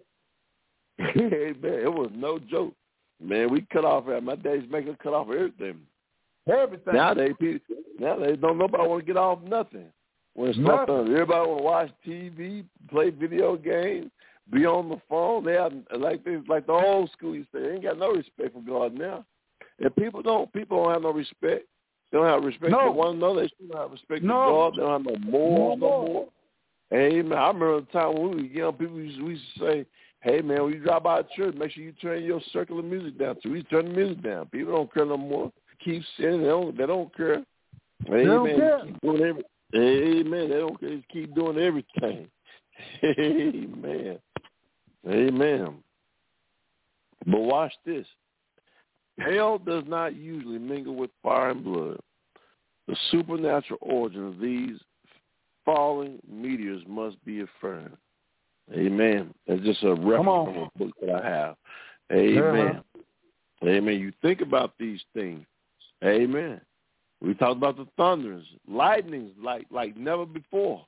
hey 0.98 1.52
man, 1.62 1.80
it 1.80 1.92
was 1.92 2.10
no 2.14 2.38
joke. 2.38 2.74
Man, 3.22 3.50
we 3.50 3.66
cut 3.72 3.84
off. 3.84 4.06
My 4.22 4.36
days 4.36 4.64
make 4.70 4.88
us 4.88 4.96
cut 5.02 5.14
off 5.14 5.28
everything. 5.30 5.78
Everything. 6.48 6.94
Nowadays, 6.94 7.32
people, 7.40 7.76
nowadays 7.98 8.38
don't 8.40 8.58
nobody 8.58 8.86
want 8.86 9.00
to 9.00 9.06
get 9.06 9.16
off 9.16 9.38
nothing. 9.42 9.86
When 10.34 10.50
it's 10.50 10.58
Nothing. 10.58 10.86
something, 10.96 11.12
everybody 11.14 11.48
want 11.48 11.58
to 11.58 11.64
watch 11.64 11.90
TV, 12.06 12.64
play 12.90 13.10
video 13.10 13.56
games, 13.56 14.10
be 14.52 14.66
on 14.66 14.88
the 14.88 15.00
phone. 15.08 15.44
They 15.44 15.52
have 15.54 15.72
like 15.96 16.24
this, 16.24 16.40
like 16.48 16.66
the 16.66 16.72
old 16.72 17.10
school 17.12 17.34
used 17.34 17.52
to. 17.52 17.60
They 17.60 17.70
ain't 17.74 17.82
got 17.84 17.98
no 17.98 18.12
respect 18.12 18.52
for 18.52 18.60
God 18.60 18.94
now. 18.98 19.24
And 19.78 19.94
people 19.96 20.22
don't. 20.22 20.52
People 20.52 20.82
don't 20.82 20.92
have 20.92 21.02
no 21.02 21.12
respect. 21.12 21.66
They 22.12 22.18
don't 22.18 22.26
have 22.26 22.44
respect 22.44 22.70
No. 22.72 22.78
for 22.80 22.92
one 22.92 23.16
another. 23.16 23.42
They 23.42 23.66
don't 23.68 23.80
have 23.80 23.90
respect 23.92 24.22
No. 24.22 24.34
for 24.34 24.70
God. 24.70 24.72
They 24.76 24.82
don't 24.82 25.04
have 25.06 25.20
no 25.22 25.30
morals 25.30 25.78
No 25.80 25.86
no 25.86 25.96
more. 26.02 26.08
more. 26.08 26.28
Amen. 26.92 27.38
I 27.38 27.46
remember 27.48 27.80
the 27.80 27.86
time 27.86 28.14
when 28.14 28.30
we 28.30 28.36
were 28.36 28.42
young, 28.42 28.72
people 28.74 28.96
used, 28.96 29.22
we 29.22 29.30
used 29.32 29.44
to 29.54 29.60
say, 29.60 29.86
"Hey 30.20 30.42
man, 30.42 30.62
when 30.64 30.72
you 30.74 30.80
drop 30.80 31.04
by 31.04 31.20
a 31.20 31.24
church, 31.36 31.54
make 31.54 31.70
sure 31.70 31.82
you 31.82 31.92
turn 31.92 32.22
your 32.22 32.40
circle 32.52 32.78
of 32.78 32.84
music 32.84 33.16
down." 33.18 33.40
So 33.40 33.50
we 33.50 33.62
turn 33.64 33.86
the 33.86 33.94
music 33.94 34.20
down. 34.22 34.46
People 34.46 34.74
don't 34.74 34.92
care 34.92 35.06
no 35.06 35.16
more. 35.16 35.50
Keep 35.84 36.02
singing. 36.16 36.42
They 36.42 36.48
don't. 36.48 36.76
They 36.76 36.86
don't 36.86 37.16
care. 37.16 37.44
Amen. 38.08 38.26
don't 38.26 38.56
care. 38.56 38.80
Keep 38.84 39.00
doing 39.00 39.22
every, 39.22 39.44
amen. 39.74 40.50
They 40.50 40.58
don't 40.58 40.80
care. 40.80 40.96
Just 40.96 41.08
keep 41.08 41.34
doing 41.34 41.58
everything. 41.58 42.28
Amen. 43.04 44.18
Amen. 45.08 45.74
But 47.26 47.40
watch 47.40 47.72
this. 47.86 48.06
Hell 49.18 49.58
does 49.58 49.84
not 49.86 50.16
usually 50.16 50.58
mingle 50.58 50.96
with 50.96 51.10
fire 51.22 51.50
and 51.50 51.62
blood, 51.62 52.00
The 52.88 52.96
supernatural 53.10 53.78
origin 53.80 54.26
of 54.26 54.40
these 54.40 54.78
falling 55.64 56.18
meteors 56.28 56.82
must 56.88 57.22
be 57.24 57.42
affirmed. 57.42 57.96
Amen. 58.72 59.32
It's 59.46 59.64
just 59.64 59.82
a 59.84 59.94
reference 59.94 60.24
from 60.24 60.56
a 60.56 60.78
book 60.78 60.94
that 61.00 61.10
I 61.10 61.28
have. 61.28 61.56
Amen. 62.12 62.76
Uh-huh. 62.76 63.68
Amen. 63.68 64.00
You 64.00 64.12
think 64.20 64.40
about 64.40 64.72
these 64.78 65.00
things. 65.14 65.44
Amen. 66.04 66.60
We 67.20 67.34
talked 67.34 67.56
about 67.56 67.76
the 67.76 67.86
thunders, 67.96 68.44
lightnings 68.68 69.32
like 69.42 69.66
like 69.70 69.96
never 69.96 70.26
before. 70.26 70.84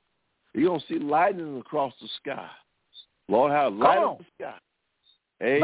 You're 0.53 0.69
gonna 0.69 0.83
see 0.87 0.99
lightning 0.99 1.59
across 1.59 1.93
the 2.01 2.07
sky. 2.21 2.49
Lord, 3.27 3.51
how 3.51 3.69
light 3.69 3.97
up 3.97 4.19
the 4.19 4.25
sky. 4.39 4.57
Amen. 5.41 5.59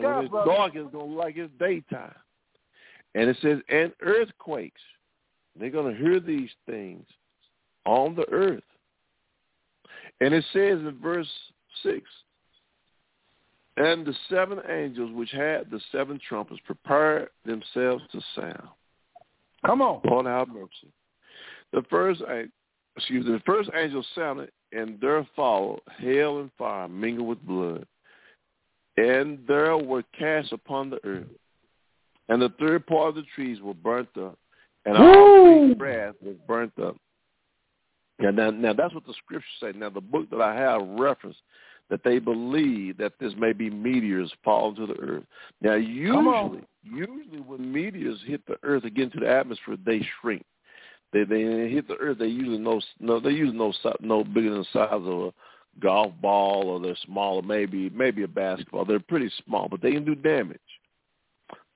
Sky, 0.00 0.14
when 0.14 0.24
it's 0.24 0.30
brother. 0.30 0.50
dark, 0.50 0.72
it's 0.74 0.92
gonna 0.92 1.04
look 1.04 1.18
like 1.18 1.36
it's 1.36 1.52
daytime. 1.58 2.14
And 3.14 3.30
it 3.30 3.36
says, 3.40 3.58
and 3.68 3.92
earthquakes. 4.02 4.80
They're 5.58 5.70
gonna 5.70 5.94
hear 5.94 6.20
these 6.20 6.50
things 6.66 7.06
on 7.86 8.14
the 8.14 8.28
earth. 8.30 8.62
And 10.20 10.34
it 10.34 10.44
says 10.52 10.78
in 10.80 10.98
verse 11.00 11.28
six, 11.82 12.02
and 13.76 14.06
the 14.06 14.14
seven 14.28 14.60
angels 14.68 15.12
which 15.12 15.30
had 15.30 15.70
the 15.70 15.80
seven 15.92 16.18
trumpets 16.28 16.60
prepared 16.64 17.28
themselves 17.44 18.02
to 18.12 18.20
sound. 18.34 18.68
Come 19.66 19.82
on. 19.82 20.00
Lord 20.04 20.26
have 20.26 20.48
mercy. 20.48 20.92
The 21.72 21.82
first 21.90 22.22
excuse 22.96 23.26
me, 23.26 23.32
the 23.32 23.42
first 23.44 23.68
angel 23.74 24.04
sounded 24.14 24.50
and 24.72 24.98
there 25.00 25.26
followed 25.34 25.80
hail 25.98 26.40
and 26.40 26.50
fire 26.56 26.88
mingled 26.88 27.28
with 27.28 27.46
blood. 27.46 27.86
And 28.96 29.38
there 29.46 29.76
were 29.76 30.02
cast 30.18 30.52
upon 30.52 30.90
the 30.90 31.04
earth. 31.04 31.26
And 32.28 32.40
the 32.40 32.52
third 32.58 32.86
part 32.86 33.10
of 33.10 33.14
the 33.14 33.24
trees 33.34 33.60
were 33.60 33.74
burnt 33.74 34.08
up. 34.18 34.38
And 34.84 34.96
all 34.96 35.68
the 35.68 35.74
grass 35.74 36.14
was 36.22 36.36
burnt 36.46 36.72
up. 36.82 36.96
And 38.18 38.36
now, 38.36 38.50
now 38.50 38.72
that's 38.72 38.94
what 38.94 39.06
the 39.06 39.14
scriptures 39.14 39.50
say. 39.60 39.72
Now 39.74 39.90
the 39.90 40.00
book 40.00 40.30
that 40.30 40.40
I 40.40 40.54
have 40.54 40.82
referenced 40.82 41.40
that 41.90 42.00
they 42.04 42.18
believe 42.18 42.96
that 42.98 43.12
this 43.20 43.32
may 43.38 43.52
be 43.52 43.70
meteors 43.70 44.32
falling 44.44 44.76
to 44.76 44.86
the 44.86 44.98
earth. 45.00 45.24
Now 45.60 45.74
usually 45.74 46.62
usually 46.82 47.40
when 47.46 47.72
meteors 47.72 48.18
hit 48.26 48.44
the 48.46 48.56
earth 48.62 48.84
and 48.84 48.94
get 48.94 49.04
into 49.04 49.20
the 49.20 49.30
atmosphere, 49.30 49.76
they 49.84 50.06
shrink. 50.20 50.44
They 51.12 51.24
they 51.24 51.68
hit 51.68 51.86
the 51.88 51.96
earth. 51.96 52.18
They 52.18 52.26
usually 52.26 52.58
no 52.58 52.80
no 53.00 53.20
they 53.20 53.30
usually 53.30 53.56
no 53.56 53.72
no 54.00 54.24
bigger 54.24 54.50
than 54.50 54.60
the 54.60 54.66
size 54.72 54.88
of 54.90 55.06
a 55.06 55.32
golf 55.80 56.12
ball, 56.20 56.68
or 56.68 56.80
they're 56.80 56.96
smaller, 57.04 57.42
maybe 57.42 57.90
maybe 57.90 58.22
a 58.22 58.28
basketball. 58.28 58.84
They're 58.84 59.00
pretty 59.00 59.30
small, 59.44 59.68
but 59.68 59.82
they 59.82 59.92
can 59.92 60.04
do 60.04 60.14
damage. 60.14 60.58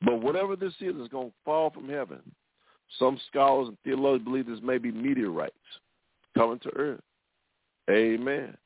But 0.02 0.22
whatever 0.22 0.56
this 0.56 0.72
is, 0.80 0.96
is 0.96 1.08
going 1.08 1.28
to 1.28 1.34
fall 1.44 1.70
from 1.70 1.88
heaven. 1.88 2.20
Some 2.98 3.20
scholars 3.30 3.68
and 3.68 3.78
theologians 3.84 4.24
believe 4.24 4.46
this 4.46 4.58
may 4.62 4.78
be 4.78 4.90
meteorites 4.90 5.54
coming 6.36 6.58
to 6.60 6.70
earth. 6.76 7.00
Amen. 7.90 8.56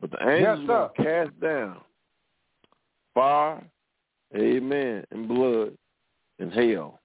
But 0.00 0.12
the 0.12 0.28
angels 0.28 0.60
yes, 0.62 0.70
are 0.70 0.88
cast 0.90 1.40
down 1.40 1.78
fire, 3.14 3.64
amen, 4.36 5.04
and 5.10 5.26
blood 5.26 5.76
and 6.38 6.52
hell. 6.52 7.00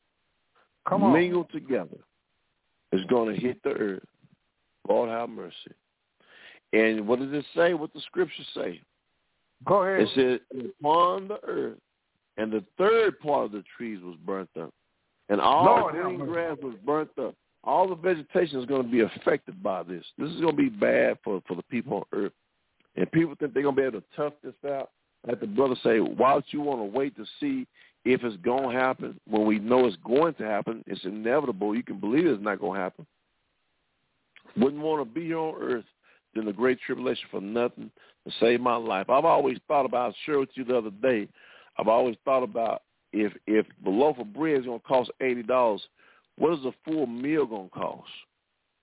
Come 0.87 1.03
on. 1.03 1.13
Mingled 1.13 1.51
together 1.51 1.97
is 2.91 3.03
going 3.05 3.33
to 3.33 3.41
hit 3.41 3.61
the 3.63 3.71
earth. 3.71 4.03
Lord 4.87 5.09
have 5.09 5.29
mercy. 5.29 5.55
And 6.73 7.07
what 7.07 7.19
does 7.19 7.31
it 7.31 7.45
say? 7.55 7.73
What 7.73 7.93
the 7.93 8.01
scriptures 8.01 8.45
say? 8.55 8.81
Go 9.65 9.83
ahead. 9.83 10.07
It 10.15 10.41
says, 10.51 10.69
upon 10.79 11.29
the 11.29 11.39
earth, 11.47 11.77
and 12.37 12.51
the 12.51 12.63
third 12.77 13.19
part 13.19 13.45
of 13.45 13.51
the 13.51 13.63
trees 13.77 13.99
was 14.03 14.17
burnt 14.25 14.49
up, 14.59 14.73
and 15.29 15.39
all 15.39 15.65
Lord, 15.65 15.95
green 15.95 16.19
grass 16.19 16.57
was 16.61 16.75
burnt 16.85 17.09
up. 17.19 17.35
All 17.63 17.87
the 17.87 17.95
vegetation 17.95 18.59
is 18.59 18.65
going 18.65 18.83
to 18.83 18.89
be 18.89 19.01
affected 19.01 19.63
by 19.63 19.83
this. 19.83 20.03
This 20.17 20.29
is 20.31 20.41
going 20.41 20.55
to 20.55 20.61
be 20.61 20.69
bad 20.69 21.17
for 21.23 21.41
for 21.47 21.55
the 21.55 21.63
people 21.63 21.97
on 21.97 22.03
earth. 22.11 22.33
And 22.95 23.11
people 23.11 23.35
think 23.39 23.53
they're 23.53 23.63
going 23.63 23.75
to 23.75 23.81
be 23.81 23.87
able 23.87 24.01
to 24.01 24.07
tough 24.15 24.33
this 24.43 24.53
out. 24.69 24.91
Like 25.25 25.39
the 25.39 25.47
brother 25.47 25.75
say, 25.83 25.99
why 25.99 26.35
would 26.35 26.43
you 26.49 26.61
want 26.61 26.79
to 26.81 26.97
wait 26.97 27.15
to 27.15 27.25
see 27.39 27.65
if 28.05 28.23
it's 28.23 28.37
going 28.43 28.69
to 28.69 28.79
happen 28.79 29.19
when 29.27 29.45
we 29.45 29.57
know 29.57 29.85
it's 29.85 29.97
going 30.05 30.33
to 30.35 30.43
happen? 30.43 30.83
It's 30.85 31.03
inevitable. 31.05 31.75
You 31.75 31.83
can 31.83 31.99
believe 31.99 32.27
it's 32.27 32.43
not 32.43 32.59
going 32.59 32.77
to 32.77 32.83
happen. 32.83 33.05
Wouldn't 34.57 34.81
want 34.81 35.07
to 35.07 35.13
be 35.13 35.27
here 35.27 35.39
on 35.39 35.55
earth 35.61 35.85
in 36.35 36.45
the 36.45 36.53
great 36.53 36.79
tribulation 36.85 37.25
for 37.31 37.41
nothing 37.41 37.89
to 38.27 38.33
save 38.39 38.59
my 38.59 38.75
life. 38.75 39.09
I've 39.09 39.25
always 39.25 39.57
thought 39.67 39.85
about, 39.85 40.11
I 40.11 40.15
shared 40.25 40.39
with 40.39 40.49
you 40.55 40.65
the 40.65 40.77
other 40.77 40.91
day, 40.91 41.27
I've 41.77 41.87
always 41.87 42.15
thought 42.25 42.43
about 42.43 42.83
if 43.11 43.33
if 43.47 43.65
the 43.83 43.89
loaf 43.89 44.17
of 44.19 44.33
bread 44.33 44.59
is 44.59 44.65
going 44.65 44.79
to 44.79 44.85
cost 44.85 45.11
eighty 45.21 45.43
dollars, 45.43 45.81
what 46.37 46.53
is 46.53 46.65
a 46.65 46.73
full 46.83 47.07
meal 47.07 47.45
going 47.45 47.69
to 47.69 47.73
cost? 47.73 48.09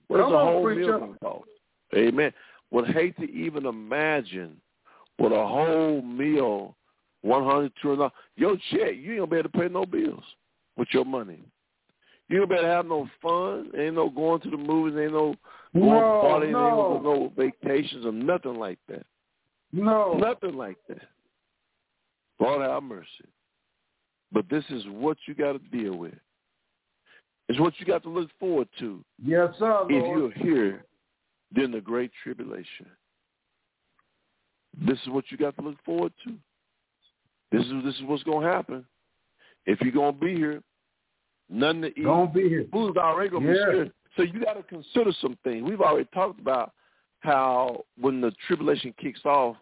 What 0.09 0.20
is 0.20 0.27
a 0.27 0.39
whole 0.39 0.74
meal 0.74 0.99
going 0.99 1.12
to 1.12 1.19
cost? 1.19 1.49
Amen. 1.95 2.32
Would 2.70 2.88
hate 2.88 3.16
to 3.16 3.30
even 3.30 3.66
imagine 3.66 4.56
what 5.16 5.32
a 5.32 5.47
whole 5.47 6.02
meal, 6.02 6.76
one 7.22 7.44
hundred, 7.44 7.72
two 7.82 7.90
hundred. 7.90 8.12
Your 8.36 8.56
check, 8.70 8.94
you 8.97 9.12
ain't 9.12 9.20
gonna 9.20 9.26
be 9.26 9.36
able 9.38 9.51
to 9.51 9.59
pay 9.59 9.68
no 9.68 9.84
bills 9.84 10.22
with 10.76 10.88
your 10.92 11.05
money. 11.05 11.40
You 12.28 12.40
ain't 12.40 12.48
gonna 12.48 12.60
be 12.60 12.66
able 12.66 12.68
to 12.68 12.76
have 12.76 12.86
no 12.86 13.09
fun. 13.20 13.70
Ain't 13.76 13.97
no 13.97 14.09
going 14.09 14.40
to 14.42 14.51
the 14.51 14.56
movies. 14.56 14.98
Ain't 14.98 15.12
no 15.12 15.34
going 15.74 15.86
no, 15.86 16.22
partying. 16.24 16.52
No. 16.52 16.94
Ain't 16.94 17.05
no 17.05 17.32
vacations 17.36 18.06
or 18.06 18.12
nothing 18.12 18.55
like 18.55 18.78
that. 18.88 19.05
No, 19.72 20.14
nothing 20.14 20.56
like 20.56 20.76
that. 20.88 21.02
Lord 22.38 22.62
have 22.62 22.82
mercy. 22.82 23.06
But 24.32 24.48
this 24.48 24.64
is 24.70 24.84
what 24.88 25.16
you 25.26 25.34
got 25.34 25.52
to 25.52 25.59
deal 25.59 25.97
with. 25.97 26.14
It's 27.48 27.59
what 27.59 27.74
you 27.78 27.86
got 27.86 28.05
to 28.05 28.09
look 28.09 28.30
forward 28.38 28.68
to. 28.78 29.05
Yes, 29.22 29.48
sir. 29.59 29.84
Lord. 29.88 29.92
If 29.92 30.05
you're 30.05 30.32
here 30.32 30.84
during 31.55 31.72
the 31.72 31.81
great 31.81 32.10
tribulation, 32.22 32.86
this 34.86 34.98
is 35.02 35.09
what 35.09 35.24
you 35.31 35.36
got 35.36 35.56
to 35.56 35.62
look 35.62 35.82
forward 35.85 36.12
to. 36.24 36.35
This 37.52 37.66
is 37.66 37.85
this 37.85 37.94
is 37.97 38.02
what's 38.02 38.22
gonna 38.22 38.48
happen. 38.48 38.85
If 39.66 39.81
you're 39.81 39.93
gonna 39.93 40.12
be 40.12 40.35
here, 40.35 40.62
nothing 41.48 41.82
to 41.82 41.89
eat. 41.89 42.05
Don't 42.05 42.32
be 42.32 42.48
here. 42.48 42.66
Food's 42.72 42.97
already 42.97 43.31
gonna 43.31 43.47
yeah. 43.47 43.52
be 43.52 43.60
scarce. 43.60 43.89
So 44.16 44.22
you 44.22 44.44
got 44.44 44.55
to 44.55 44.62
consider 44.62 45.12
some 45.20 45.39
things. 45.44 45.62
We've 45.68 45.81
already 45.81 46.09
talked 46.12 46.40
about 46.40 46.72
how 47.20 47.85
when 47.98 48.20
the 48.20 48.32
tribulation 48.47 48.94
kicks 49.01 49.24
off, 49.24 49.56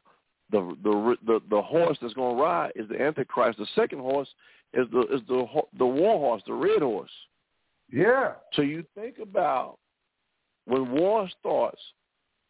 the 0.50 0.76
the 0.82 1.16
the, 1.26 1.40
the 1.50 1.62
horse 1.62 1.98
that's 2.00 2.14
going 2.14 2.36
to 2.36 2.42
ride 2.42 2.72
is 2.74 2.88
the 2.88 3.00
Antichrist. 3.00 3.58
The 3.58 3.66
second 3.74 4.00
horse 4.00 4.28
is 4.74 4.86
the 4.90 5.00
is 5.12 5.20
the 5.28 5.46
the 5.78 5.86
war 5.86 6.18
horse, 6.18 6.42
the 6.46 6.54
red 6.54 6.80
horse. 6.80 7.10
Yeah. 7.92 8.32
So 8.54 8.62
you 8.62 8.84
think 8.94 9.16
about 9.18 9.78
when 10.68 10.90
war 10.90 11.28
starts, 11.40 11.80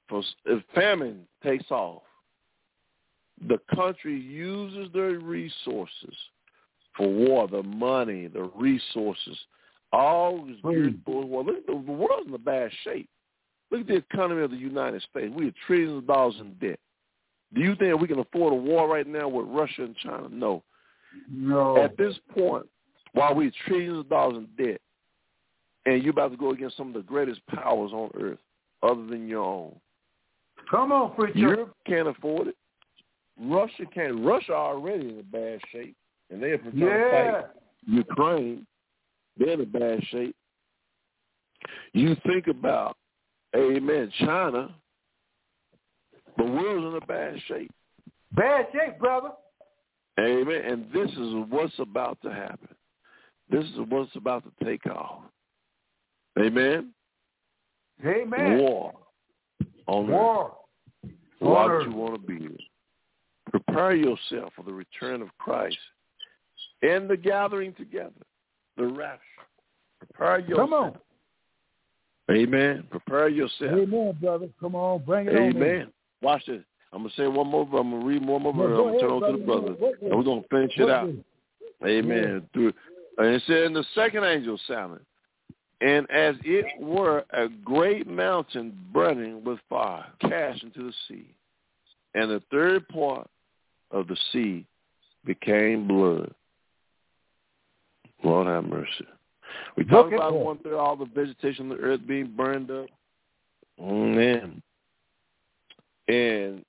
for 0.09 0.23
if 0.45 0.63
famine 0.75 1.21
takes 1.43 1.71
off, 1.71 2.03
the 3.47 3.59
country 3.75 4.19
uses 4.19 4.93
their 4.93 5.19
resources 5.21 6.15
for 6.97 7.09
war, 7.09 7.47
the 7.47 7.63
money, 7.63 8.27
the 8.27 8.51
resources, 8.57 9.39
all 9.93 10.45
is 10.51 10.57
geared 10.63 11.01
for 11.07 11.25
war. 11.25 11.45
Look, 11.45 11.65
the, 11.67 11.73
the 11.73 11.93
world's 11.93 12.27
in 12.27 12.35
a 12.35 12.39
bad 12.39 12.71
shape. 12.83 13.09
Look 13.71 13.83
at 13.83 13.87
the 13.87 13.97
economy 13.97 14.43
of 14.43 14.51
the 14.51 14.57
United 14.57 15.03
States. 15.03 15.33
We 15.35 15.49
are 15.49 15.55
trillions 15.67 15.99
of 15.99 16.07
dollars 16.07 16.35
in 16.41 16.55
debt. 16.55 16.81
Do 17.55 17.61
you 17.61 17.77
think 17.77 18.01
we 18.01 18.09
can 18.09 18.19
afford 18.19 18.53
a 18.53 18.57
war 18.57 18.89
right 18.89 19.07
now 19.07 19.29
with 19.29 19.47
Russia 19.47 19.85
and 19.85 19.97
China? 19.97 20.29
No. 20.31 20.63
No. 21.31 21.83
At 21.83 21.97
this 21.97 22.15
point, 22.35 22.67
while 23.13 23.35
we're 23.35 23.53
trillions 23.67 24.01
of 24.01 24.09
dollars 24.09 24.39
in 24.39 24.65
debt, 24.65 24.81
and 25.89 26.03
you're 26.03 26.11
about 26.11 26.31
to 26.31 26.37
go 26.37 26.51
against 26.51 26.77
some 26.77 26.89
of 26.89 26.95
the 26.95 27.01
greatest 27.01 27.41
powers 27.47 27.93
on 27.93 28.11
earth 28.21 28.39
other 28.83 29.07
than 29.07 29.27
your 29.27 29.43
own. 29.43 29.75
Come 30.71 30.93
on, 30.93 31.15
preacher. 31.15 31.39
Europe 31.39 31.75
can't 31.87 32.09
afford 32.09 32.49
it. 32.49 32.57
Russia 33.41 33.85
can't. 33.95 34.23
Russia 34.25 34.53
already 34.53 35.09
in 35.09 35.19
a 35.19 35.23
bad 35.23 35.61
shape, 35.73 35.97
and 36.31 36.43
they're 36.43 36.59
trying 36.59 36.79
yeah. 36.79 36.89
to 36.89 37.33
fight 37.33 37.45
Ukraine. 37.87 38.67
They're 39.39 39.53
in 39.53 39.61
a 39.63 39.67
bad 39.67 40.01
shape. 40.11 40.37
You 41.95 42.17
think 42.27 42.49
about, 42.49 42.97
amen, 43.57 44.13
China. 44.19 44.75
The 46.37 46.45
world's 46.45 46.87
in 46.87 47.03
a 47.03 47.07
bad 47.07 47.37
shape. 47.47 47.71
Bad 48.33 48.67
shape, 48.73 48.99
brother. 48.99 49.31
Amen. 50.21 50.63
And 50.65 50.93
this 50.93 51.11
is 51.13 51.47
what's 51.49 51.79
about 51.79 52.19
to 52.23 52.33
happen. 52.33 52.69
This 53.51 53.65
is 53.65 53.79
what's 53.89 54.15
about 54.17 54.45
to 54.45 54.65
take 54.65 54.85
off. 54.87 55.23
Amen. 56.39 56.93
Amen. 58.05 58.59
War 58.59 58.93
on 59.87 60.09
War. 60.09 60.55
earth. 61.41 61.87
Would 61.87 61.93
you 61.93 61.99
want 61.99 62.15
to 62.21 62.27
be 62.27 62.39
here? 62.39 62.57
Prepare 63.51 63.95
yourself 63.95 64.53
for 64.55 64.63
the 64.65 64.73
return 64.73 65.23
of 65.23 65.29
Christ 65.39 65.79
and 66.83 67.09
the 67.09 67.17
gathering 67.17 67.75
together, 67.75 68.13
the 68.77 68.87
rapture. 68.87 69.23
Prepare 70.01 70.41
yourself. 70.41 70.71
Come 70.71 70.73
on. 70.73 70.99
Amen. 72.31 72.85
Prepare 72.91 73.29
yourself. 73.29 73.73
Amen, 73.73 74.17
brother. 74.21 74.49
Come 74.61 74.75
on, 74.75 75.03
bring 75.05 75.27
it 75.29 75.35
Amen. 75.35 75.47
on. 75.47 75.57
Amen. 75.57 75.93
Watch 76.23 76.45
this. 76.47 76.63
I'm 76.93 77.01
gonna 77.03 77.15
say 77.17 77.27
one 77.27 77.49
more. 77.49 77.63
I'm 77.65 77.91
gonna 77.91 78.05
read 78.05 78.27
one 78.27 78.43
more 78.43 78.53
verse. 78.55 78.79
I'm 78.79 78.85
gonna 78.85 79.01
turn 79.01 79.11
on 79.11 79.33
to 79.33 79.39
the 79.39 79.45
brother, 79.45 79.75
and 80.03 80.17
we're 80.17 80.25
gonna 80.25 80.43
finish 80.51 80.73
it 80.79 80.91
out. 80.91 81.11
Amen. 81.87 82.49
Through, 82.53 82.73
and 83.19 83.27
it 83.35 83.43
said, 83.47 83.65
"And 83.65 83.77
the 83.77 83.85
second 83.95 84.25
angel 84.25 84.59
sounded, 84.67 85.05
and 85.81 86.11
as 86.11 86.35
it 86.45 86.67
were 86.81 87.25
a 87.31 87.49
great 87.65 88.07
mountain 88.07 88.77
burning 88.93 89.45
with 89.45 89.59
fire 89.69 90.07
cast 90.21 90.63
into 90.63 90.85
the 90.85 90.93
sea. 91.07 91.27
And 92.15 92.31
the 92.31 92.43
third 92.51 92.89
part 92.89 93.29
of 93.91 94.09
the 94.09 94.17
sea 94.33 94.67
became 95.25 95.87
blood. 95.87 96.35
Lord 98.25 98.49
have 98.49 98.65
mercy. 98.65 99.07
We 99.77 99.85
talk 99.85 100.13
about 100.13 100.35
one 100.35 100.59
third 100.59 100.75
all 100.75 100.97
the 100.97 101.07
vegetation 101.07 101.71
of 101.71 101.79
the 101.79 101.85
earth 101.85 102.01
being 102.07 102.33
burned 102.37 102.71
up. 102.71 102.87
Amen. 103.81 104.61
And 106.09 106.65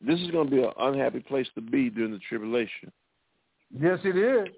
this 0.00 0.18
is 0.20 0.30
going 0.30 0.48
to 0.48 0.56
be 0.56 0.62
an 0.62 0.72
unhappy 0.78 1.20
place 1.20 1.48
to 1.54 1.60
be 1.60 1.90
during 1.90 2.12
the 2.12 2.20
tribulation. 2.28 2.90
Yes, 3.78 3.98
it 4.04 4.16
is. 4.16 4.48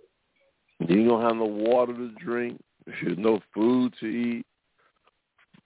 You 0.89 1.09
don't 1.09 1.23
have 1.23 1.37
no 1.37 1.47
water 1.47 1.93
to 1.93 2.11
drink. 2.23 2.61
There's 3.03 3.19
no 3.19 3.41
food 3.55 3.95
to 4.01 4.07
eat. 4.07 4.47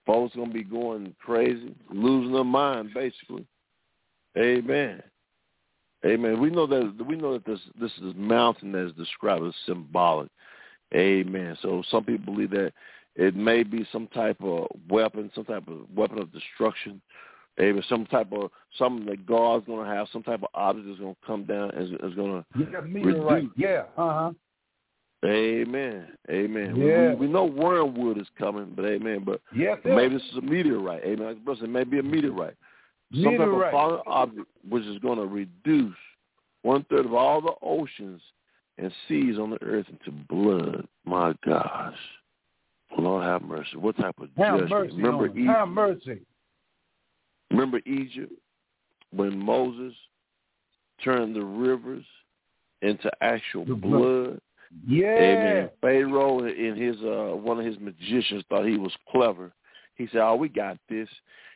Folks 0.06 0.36
gonna 0.36 0.52
be 0.52 0.64
going 0.64 1.14
crazy, 1.18 1.74
losing 1.90 2.32
their 2.32 2.44
mind, 2.44 2.90
basically. 2.92 3.46
Amen. 4.36 5.02
Amen. 6.05 6.40
We 6.40 6.51
know 6.51 6.66
that 6.66 7.06
we 7.06 7.16
know 7.16 7.32
that 7.32 7.46
this 7.46 7.60
this 7.80 7.92
is 8.02 8.14
mountain 8.14 8.72
that 8.72 8.86
is 8.86 8.92
described 8.92 9.44
as 9.46 9.55
symbolic. 9.64 10.28
Amen. 10.94 11.56
So 11.62 11.82
some 11.90 12.05
people 12.05 12.34
believe 12.34 12.51
that 12.51 12.72
it 13.16 13.34
may 13.34 13.62
be 13.62 13.86
some 13.90 14.09
type 14.09 14.36
of 14.42 14.66
weapon, 14.90 15.30
some 15.34 15.44
type 15.44 15.66
of 15.68 15.88
weapon 15.94 16.18
of 16.18 16.32
destruction. 16.32 17.01
Amen. 17.60 17.82
Some 17.88 18.05
type 18.06 18.32
of 18.32 18.51
something 18.76 19.06
that 19.06 19.26
God's 19.26 19.64
going 19.66 19.86
to 19.88 19.94
have, 19.94 20.09
some 20.12 20.24
type 20.24 20.42
of 20.42 20.48
object 20.55 20.88
is 20.88 20.98
going 20.98 21.14
to 21.14 21.26
come 21.26 21.44
down 21.44 21.70
and 21.70 21.84
is, 21.84 21.90
is 22.02 22.14
going 22.16 22.42
to 22.42 22.44
yeah, 22.59 22.80
reduce. 22.80 23.24
Right. 23.24 23.48
Yeah. 23.56 23.84
Uh 23.96 24.12
huh. 24.12 24.32
Amen. 25.24 26.06
Amen. 26.30 26.76
Yeah. 26.76 27.14
We, 27.14 27.26
we 27.26 27.32
know 27.32 27.44
wormwood 27.44 28.18
is 28.18 28.26
coming, 28.38 28.72
but 28.76 28.84
amen. 28.84 29.22
But 29.24 29.40
yes, 29.55 29.78
maybe 29.84 30.14
this 30.14 30.22
is 30.32 30.38
a 30.38 30.42
meteorite. 30.42 31.02
Amen. 31.05 31.40
Brother, 31.44 31.64
it 31.64 31.68
may 31.68 31.84
be 31.84 31.98
a 31.98 32.02
meteorite. 32.02 32.56
Some 33.12 33.38
type 33.38 33.48
of 33.48 33.70
fallen 33.70 34.01
object 34.06 34.48
which 34.68 34.84
is 34.84 34.98
going 34.98 35.18
to 35.18 35.26
reduce 35.26 35.94
one 36.62 36.84
third 36.90 37.06
of 37.06 37.14
all 37.14 37.40
the 37.40 37.52
oceans 37.62 38.20
and 38.78 38.90
seas 39.09 39.38
on 39.38 39.51
the 39.51 39.62
earth 39.62 39.86
into 39.88 40.10
blood. 40.28 40.86
My 41.05 41.34
gosh. 41.46 41.96
Lord 42.98 43.24
have 43.24 43.42
mercy. 43.42 43.76
What 43.76 43.96
type 43.96 44.16
of 44.18 44.28
have 44.36 44.60
judgment? 44.60 44.70
Mercy 44.70 44.96
Remember 44.96 45.26
Egypt? 45.26 45.48
Have 45.48 45.68
mercy. 45.68 46.20
Remember 47.51 47.80
Egypt 47.86 48.32
when 49.12 49.38
Moses 49.38 49.94
turned 51.02 51.36
the 51.36 51.44
rivers 51.44 52.05
into 52.82 53.10
actual 53.20 53.64
blood? 53.64 53.80
blood. 53.80 54.40
Yeah. 54.86 55.06
Amen. 55.06 55.70
Pharaoh 55.80 56.44
in 56.44 56.76
his 56.76 56.96
uh 57.02 57.36
one 57.36 57.59
of 57.59 57.66
his 57.66 57.78
magicians 57.78 58.44
thought 58.48 58.66
he 58.66 58.76
was 58.76 58.92
clever. 59.10 59.52
He 59.96 60.09
said, 60.09 60.22
Oh, 60.22 60.36
we 60.36 60.48
got 60.48 60.78
this. 60.88 61.09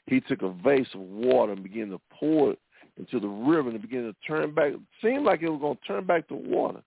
He 0.07 0.21
took 0.21 0.43
a 0.43 0.51
vase 0.51 0.87
of 0.95 1.01
water 1.01 1.53
and 1.53 1.63
began 1.63 1.91
to 1.91 2.01
pour 2.11 2.53
it 2.53 2.59
into 2.97 3.21
the 3.21 3.29
river 3.29 3.69
and 3.69 3.77
it 3.77 3.83
began 3.83 4.05
to 4.05 4.15
turn 4.27 4.55
back. 4.55 4.73
It 4.73 4.81
seemed 5.03 5.25
like 5.25 5.43
it 5.43 5.49
was 5.49 5.61
going 5.61 5.77
to 5.77 5.87
turn 5.87 6.07
back 6.07 6.29
to 6.29 6.35
water. 6.35 6.83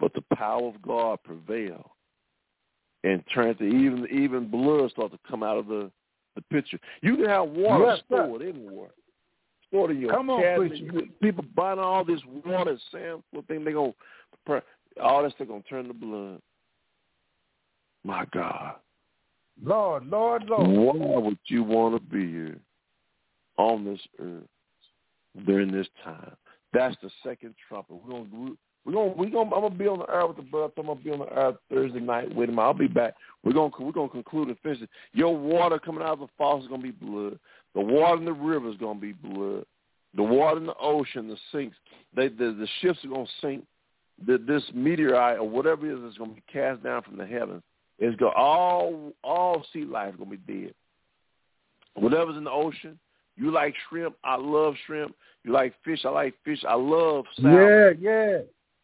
But 0.00 0.12
the 0.14 0.22
power 0.34 0.68
of 0.68 0.80
God 0.82 1.18
prevailed 1.24 1.90
and 3.04 3.22
turned 3.32 3.58
to 3.58 3.64
even 3.64 4.06
even 4.12 4.50
blood 4.50 4.90
started 4.90 5.16
to 5.16 5.30
come 5.30 5.42
out 5.42 5.58
of 5.58 5.66
the, 5.66 5.90
the 6.34 6.42
picture. 6.50 6.78
You 7.02 7.16
can 7.16 7.26
have 7.26 7.48
water 7.48 7.84
Yes, 7.86 7.98
sir. 8.10 8.24
stored 8.24 8.42
anywhere. 8.42 8.90
Stored 9.68 9.90
in 9.90 10.00
your 10.00 10.12
Come 10.12 10.30
on, 10.30 10.56
preacher. 10.56 11.02
People 11.22 11.44
buying 11.54 11.78
all 11.78 12.04
this 12.04 12.20
water, 12.44 12.78
Sam, 12.90 13.22
what 13.32 13.46
thing 13.46 13.64
they 13.64 13.72
gonna 13.72 13.92
all 15.00 15.22
this 15.22 15.32
thing 15.38 15.48
gonna 15.48 15.62
turn 15.62 15.88
to 15.88 15.94
blood. 15.94 16.40
My 18.04 18.24
God. 18.32 18.76
Lord, 19.62 20.06
Lord, 20.06 20.44
Lord. 20.44 20.68
Why 20.68 21.18
would 21.18 21.38
you 21.46 21.62
want 21.64 21.94
to 21.96 22.16
be 22.16 22.30
here 22.30 22.58
on 23.56 23.84
this 23.84 24.00
earth 24.20 24.44
during 25.46 25.72
this 25.72 25.88
time? 26.04 26.36
That's 26.72 26.96
the 27.02 27.10
second 27.24 27.54
trumpet. 27.68 27.94
We're 27.94 28.12
gonna 28.12 28.54
we're 28.84 28.92
gonna 28.92 29.12
we're 29.16 29.30
gonna 29.30 29.54
I'm 29.54 29.62
gonna 29.62 29.74
be 29.74 29.86
on 29.86 29.98
the 29.98 30.08
earth 30.08 30.28
with 30.28 30.36
the 30.36 30.42
brother. 30.42 30.72
I'm 30.76 30.86
gonna 30.86 31.00
be 31.00 31.10
on 31.10 31.18
the 31.20 31.32
earth 31.32 31.56
Thursday 31.70 32.00
night 32.00 32.34
with 32.34 32.48
him. 32.48 32.58
I'll 32.58 32.74
be 32.74 32.86
back. 32.86 33.14
We're 33.42 33.52
gonna 33.52 33.70
we're 33.78 33.92
gonna 33.92 34.08
conclude 34.08 34.48
and 34.48 34.58
finish 34.60 34.82
it. 34.82 34.90
Your 35.12 35.36
water 35.36 35.78
coming 35.78 36.02
out 36.02 36.14
of 36.14 36.20
the 36.20 36.28
falls 36.36 36.64
is 36.64 36.70
gonna 36.70 36.82
be 36.82 36.90
blood. 36.90 37.38
The 37.74 37.80
water 37.80 38.18
in 38.18 38.24
the 38.24 38.32
river 38.32 38.70
is 38.70 38.76
gonna 38.76 38.98
be 38.98 39.12
blood. 39.12 39.64
The 40.14 40.22
water 40.22 40.58
in 40.58 40.66
the 40.66 40.74
ocean, 40.80 41.28
the 41.28 41.36
sinks, 41.52 41.76
they 42.14 42.28
the, 42.28 42.56
the 42.58 42.68
ships 42.80 43.04
are 43.04 43.08
gonna 43.08 43.26
sink. 43.40 43.64
The, 44.26 44.38
this 44.38 44.64
meteorite 44.74 45.38
or 45.38 45.48
whatever 45.48 45.86
it 45.88 45.94
is 45.94 46.02
that's 46.02 46.18
gonna 46.18 46.32
be 46.32 46.42
cast 46.52 46.82
down 46.82 47.02
from 47.02 47.16
the 47.16 47.26
heavens. 47.26 47.62
It's 47.98 48.16
go 48.16 48.30
all 48.30 49.12
all 49.22 49.64
sea 49.72 49.84
life 49.84 50.14
is 50.14 50.18
gonna 50.18 50.36
be 50.36 50.62
dead. 50.62 50.74
Whatever's 51.94 52.36
in 52.36 52.44
the 52.44 52.50
ocean, 52.50 52.98
you 53.36 53.50
like 53.50 53.74
shrimp, 53.88 54.16
I 54.24 54.36
love 54.36 54.74
shrimp. 54.86 55.14
You 55.44 55.52
like 55.52 55.74
fish, 55.84 56.00
I 56.04 56.10
like 56.10 56.34
fish. 56.44 56.62
I 56.68 56.74
love 56.74 57.24
salmon. 57.36 57.54
Yeah, 57.54 57.90
yeah. 58.00 58.38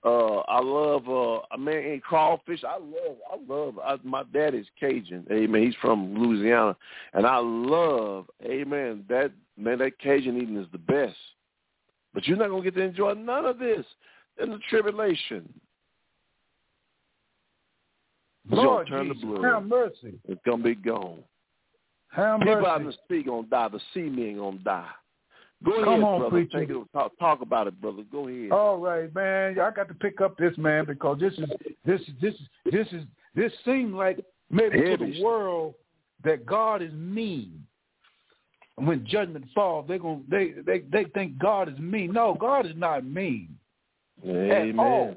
Uh, 0.05 0.41
I 0.49 0.61
love 0.61 1.09
uh, 1.09 1.39
I 1.51 1.57
mean 1.57 1.79
and 1.79 2.03
crawfish. 2.03 2.63
I 2.63 2.77
love 2.77 3.17
I 3.31 3.53
love. 3.53 3.79
I, 3.79 3.97
my 4.05 4.23
dad 4.33 4.55
is 4.55 4.67
Cajun. 4.79 5.27
Amen. 5.33 5.63
He's 5.63 5.75
from 5.81 6.15
Louisiana, 6.15 6.77
and 7.15 7.27
I 7.27 7.39
love. 7.39 8.27
Amen. 8.45 9.05
That 9.09 9.33
man, 9.57 9.79
that 9.79 9.99
Cajun 9.99 10.37
eating 10.37 10.57
is 10.57 10.67
the 10.73 10.79
best. 10.79 11.17
But 12.13 12.27
you're 12.27 12.37
not 12.37 12.51
gonna 12.51 12.63
get 12.63 12.75
to 12.75 12.83
enjoy 12.83 13.15
none 13.15 13.47
of 13.47 13.59
this 13.59 13.85
in 14.43 14.51
the 14.51 14.59
tribulation. 14.71 15.49
Lord 18.51 18.89
turn 18.89 19.07
Jesus, 19.09 19.21
to 19.23 19.27
blood. 19.39 19.45
have 19.45 19.65
mercy. 19.65 20.19
It's 20.29 20.41
gonna 20.45 20.63
be 20.63 20.75
gone. 20.75 21.21
Have 22.09 22.41
People 22.41 22.67
out 22.67 22.81
in 22.81 22.87
mercy. 22.87 22.99
the 23.09 23.17
sea 23.17 23.23
gonna 23.25 23.47
die. 23.47 23.69
The 23.69 23.81
sea 23.95 24.09
men 24.11 24.37
gonna 24.37 24.59
die. 24.59 24.91
Go 25.65 25.73
Come 25.83 25.89
ahead, 25.95 26.03
on, 26.03 26.19
brother. 26.21 26.31
preacher. 26.31 26.61
Take 26.61 26.71
it, 26.71 26.87
talk, 26.93 27.13
talk 27.19 27.41
about 27.41 27.67
it, 27.69 27.81
brother. 27.81 28.03
Go 28.13 28.29
ahead. 28.29 28.51
All 28.53 28.77
right, 28.79 29.13
man. 29.15 29.59
I 29.59 29.71
got 29.71 29.89
to 29.89 29.95
pick 29.95 30.21
up 30.21 30.37
this 30.37 30.57
man 30.59 30.85
because 30.85 31.19
this 31.19 31.33
is 31.35 31.49
this 31.87 32.01
is 32.03 32.09
this 32.21 32.35
is 32.35 32.41
this 32.71 32.87
is 32.93 33.05
this 33.35 33.53
seems 33.65 33.95
like 33.95 34.23
maybe 34.51 34.79
to 34.79 34.97
the 34.99 35.23
world 35.23 35.75
that 36.23 36.45
God 36.45 36.83
is 36.83 36.93
mean. 36.93 37.65
And 38.77 38.87
when 38.87 39.07
judgment 39.07 39.47
falls, 39.55 39.87
they're 39.89 39.99
gonna 39.99 40.21
they 40.29 40.53
they 40.67 40.81
they 40.93 41.05
think 41.15 41.39
God 41.39 41.71
is 41.73 41.79
mean. 41.79 42.13
No, 42.13 42.37
God 42.39 42.67
is 42.67 42.77
not 42.77 43.07
mean 43.07 43.57
Amen. 44.23 44.51
at 44.71 44.79
all. 44.79 45.17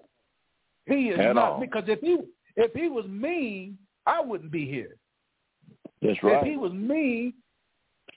He 0.86 1.10
is 1.10 1.19
At 1.19 1.36
not 1.36 1.52
all. 1.53 1.60
because 1.60 1.84
if 1.88 1.99
he 1.99 2.18
if 2.56 2.74
he 2.74 2.88
was 2.90 3.06
mean, 3.07 3.78
I 4.06 4.22
wouldn't 4.22 4.52
be 4.52 4.65
here. 4.65 4.95
That's 6.02 6.22
right. 6.24 6.38
If 6.41 6.48
he 6.48 6.57
was 6.57 6.72
mean, 6.72 7.34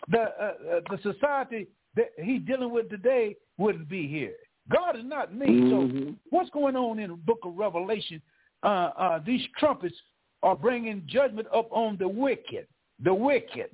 the 0.09 0.21
uh, 0.21 0.55
uh, 0.77 0.81
the 0.91 0.99
society 1.03 1.67
that 1.97 2.11
he's 2.23 2.43
dealing 2.43 2.71
with 2.73 2.89
today 2.89 3.37
wouldn't 3.59 3.89
be 3.89 4.07
here. 4.07 4.35
God 4.71 4.97
is 4.97 5.05
not 5.05 5.35
mean. 5.35 5.69
So 5.71 5.77
Mhm. 5.83 6.17
what's 6.31 6.51
going 6.51 6.77
on 6.77 6.99
in 7.01 7.11
the 7.11 7.17
book 7.17 7.41
of 7.45 7.57
Revelation? 7.57 8.23
Uh, 8.63 8.93
uh, 8.97 9.19
these 9.19 9.45
trumpets 9.59 9.97
are 10.43 10.55
bringing 10.57 11.03
judgment 11.07 11.49
up 11.53 11.69
on 11.73 11.97
the 11.97 12.09
wicked. 12.09 12.67
The 13.01 13.13
wicked. 13.13 13.71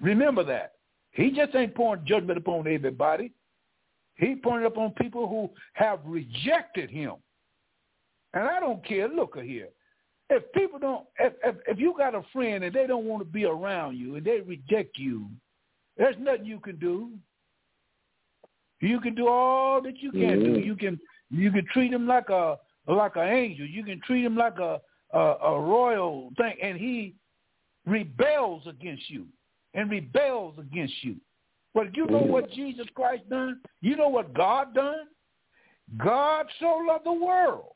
Remember 0.00 0.44
that. 0.44 0.74
He 1.12 1.30
just 1.30 1.54
ain't 1.54 1.74
pouring 1.74 2.04
judgment 2.04 2.38
upon 2.38 2.66
everybody. 2.68 3.32
He 4.16 4.36
pointed 4.36 4.66
up 4.66 4.78
on 4.78 4.90
people 4.92 5.28
who 5.28 5.50
have 5.72 6.00
rejected 6.04 6.90
him. 6.90 7.14
And 8.32 8.44
I 8.44 8.60
don't 8.60 8.84
care. 8.84 9.08
Look 9.08 9.36
here. 9.40 9.68
If 10.30 10.50
people 10.52 10.78
don't, 10.78 11.04
if, 11.18 11.34
if 11.44 11.56
if 11.68 11.78
you 11.78 11.94
got 11.96 12.14
a 12.14 12.22
friend 12.32 12.64
and 12.64 12.74
they 12.74 12.86
don't 12.86 13.04
want 13.04 13.20
to 13.20 13.30
be 13.30 13.44
around 13.44 13.96
you 13.96 14.16
and 14.16 14.24
they 14.24 14.40
reject 14.40 14.96
you, 14.96 15.26
there's 15.96 16.16
nothing 16.18 16.46
you 16.46 16.60
can 16.60 16.76
do. 16.76 17.10
You 18.80 19.00
can 19.00 19.14
do 19.14 19.28
all 19.28 19.82
that 19.82 19.98
you 19.98 20.10
can 20.10 20.42
do. 20.42 20.54
Mhm. 20.54 20.64
You 20.64 20.76
can 20.76 21.00
you 21.30 21.50
can 21.52 21.66
treat 21.72 21.92
him 21.92 22.06
like 22.06 22.30
a 22.30 22.58
like 22.88 23.16
an 23.16 23.28
angel. 23.28 23.66
You 23.66 23.84
can 23.84 24.00
treat 24.00 24.24
him 24.24 24.36
like 24.36 24.58
a 24.58 24.80
a, 25.12 25.18
a 25.18 25.60
royal 25.60 26.30
thing, 26.36 26.56
and 26.60 26.78
he 26.78 27.14
rebels 27.86 28.66
against 28.66 29.08
you 29.10 29.26
and 29.74 29.90
rebels 29.90 30.54
against 30.58 30.94
you. 31.04 31.16
But 31.74 31.96
you 31.96 32.06
know 32.06 32.22
what 32.22 32.50
Jesus 32.52 32.86
Christ 32.94 33.28
done? 33.28 33.60
You 33.80 33.96
know 33.96 34.08
what 34.08 34.32
God 34.32 34.74
done? 34.74 35.08
God 35.98 36.46
so 36.60 36.80
loved 36.86 37.04
the 37.04 37.12
world 37.12 37.72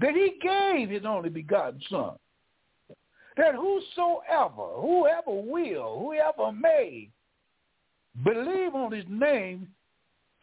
that 0.00 0.14
he 0.14 0.38
gave 0.42 0.88
his 0.88 1.04
only 1.04 1.28
begotten 1.28 1.80
son. 1.90 2.12
That 3.36 3.54
whosoever, 3.54 4.80
whoever 4.80 5.30
will, 5.30 5.98
whoever 5.98 6.50
may 6.52 7.10
believe 8.24 8.74
on 8.74 8.90
his 8.90 9.04
name 9.08 9.68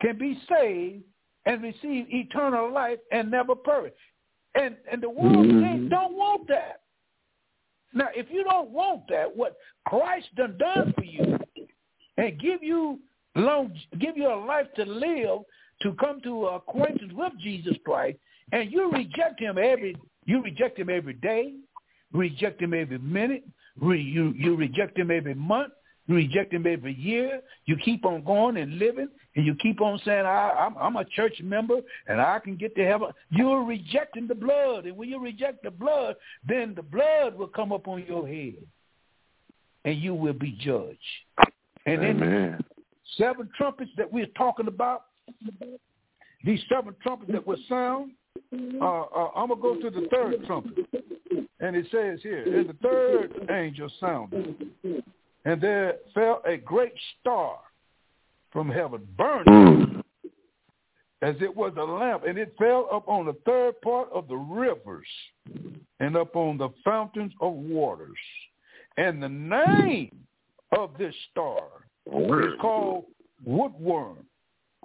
can 0.02 0.18
be 0.18 0.40
saved 0.48 1.04
and 1.46 1.62
receive 1.64 2.06
eternal 2.10 2.72
life 2.72 3.00
and 3.12 3.32
never 3.32 3.56
perish. 3.56 3.94
And 4.56 4.78
and 4.90 5.02
the 5.02 5.10
world 5.10 5.46
Mhm. 5.46 5.90
don't 5.90 6.14
want 6.14 6.48
that. 6.48 6.82
Now, 7.94 8.10
if 8.16 8.30
you 8.32 8.44
don't 8.44 8.70
want 8.70 9.08
that, 9.08 9.36
what 9.36 9.58
Christ 9.86 10.34
done 10.36 10.58
done 10.58 10.94
for 10.94 11.04
you 11.04 11.37
and 12.18 12.40
give 12.40 12.64
you 12.64 13.00
long, 13.36 13.72
give 14.00 14.18
you 14.18 14.28
a 14.28 14.36
life 14.46 14.68
to 14.76 14.84
live 14.84 15.40
to 15.82 15.94
come 15.94 16.20
to 16.22 16.48
acquaintance 16.48 17.14
with 17.14 17.34
Jesus 17.40 17.76
Christ, 17.86 18.18
and 18.52 18.72
you 18.72 18.92
reject 18.92 19.40
him 19.40 19.58
every, 19.58 19.96
you 20.26 20.42
reject 20.42 20.80
him 20.80 20.90
every 20.90 21.14
day, 21.14 21.54
reject 22.12 22.62
him 22.62 22.74
every 22.74 22.98
minute. 22.98 23.44
Re, 23.80 24.02
you, 24.02 24.34
you 24.36 24.56
reject 24.56 24.98
him 24.98 25.12
every 25.12 25.36
month. 25.36 25.72
You 26.08 26.16
reject 26.16 26.54
him 26.54 26.66
every 26.66 26.96
year. 26.96 27.42
You 27.66 27.76
keep 27.84 28.06
on 28.06 28.24
going 28.24 28.58
and 28.58 28.80
living, 28.80 29.10
and 29.36 29.46
you 29.46 29.56
keep 29.62 29.82
on 29.82 30.00
saying, 30.06 30.26
I, 30.26 30.50
I'm, 30.58 30.76
I'm 30.78 30.96
a 30.96 31.06
church 31.06 31.40
member, 31.44 31.82
and 32.08 32.22
I 32.22 32.40
can 32.40 32.56
get 32.56 32.76
to 32.76 32.86
heaven. 32.86 33.10
You're 33.30 33.64
rejecting 33.64 34.26
the 34.26 34.34
blood, 34.34 34.86
and 34.86 34.96
when 34.98 35.10
you 35.10 35.20
reject 35.20 35.64
the 35.64 35.70
blood, 35.70 36.16
then 36.48 36.74
the 36.76 36.82
blood 36.82 37.36
will 37.36 37.48
come 37.48 37.72
up 37.72 37.88
on 37.88 38.06
your 38.08 38.26
head, 38.28 38.56
and 39.84 39.98
you 39.98 40.16
will 40.16 40.34
be 40.34 40.54
judged. 40.54 40.98
And 41.88 42.02
then 42.02 42.60
seven 43.18 43.50
trumpets 43.58 43.92
that 43.98 44.12
we're 44.12 44.26
talking 44.38 44.68
about, 44.68 45.06
these 46.44 46.60
seven 46.70 46.94
trumpets 47.02 47.32
that 47.32 47.48
will 47.48 47.58
sound, 47.70 48.12
uh, 48.54 48.86
uh, 48.86 49.30
I'm 49.36 49.48
going 49.48 49.80
to 49.80 49.82
go 49.82 49.90
to 49.90 50.02
the 50.02 50.08
third 50.10 50.46
trumpet. 50.46 50.86
And 51.60 51.76
it 51.76 51.86
says 51.90 52.20
here, 52.22 52.44
and 52.44 52.70
the 52.70 52.76
third 52.84 53.50
angel 53.50 53.90
sounded, 54.00 54.68
and 55.46 55.62
there 55.62 55.96
fell 56.14 56.42
a 56.46 56.58
great 56.58 56.94
star 57.20 57.58
from 58.52 58.70
heaven, 58.70 59.08
burning 59.18 60.04
as 61.22 61.36
it 61.42 61.56
was 61.56 61.74
a 61.78 61.84
lamp, 61.84 62.24
and 62.28 62.38
it 62.38 62.54
fell 62.60 62.88
upon 62.92 63.26
the 63.26 63.36
third 63.46 63.82
part 63.82 64.10
of 64.12 64.28
the 64.28 64.36
rivers 64.36 65.08
and 66.00 66.16
upon 66.16 66.58
the 66.58 66.70
fountains 66.84 67.34
of 67.42 67.54
waters. 67.54 68.18
And 68.98 69.24
the 69.24 69.30
name 69.30 70.27
of 70.76 70.92
this 70.98 71.14
star 71.32 71.64
it's 72.12 72.62
called 72.62 73.06
woodworm, 73.48 74.18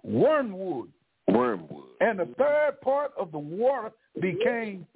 wormwood. 0.03 0.89
Wormwood. 1.29 1.85
And 2.01 2.19
the 2.19 2.29
third 2.39 2.81
part 2.83 3.13
of 3.19 3.33
the 3.33 3.39
water 3.39 3.93
became 4.21 4.87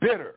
bitter. 0.00 0.34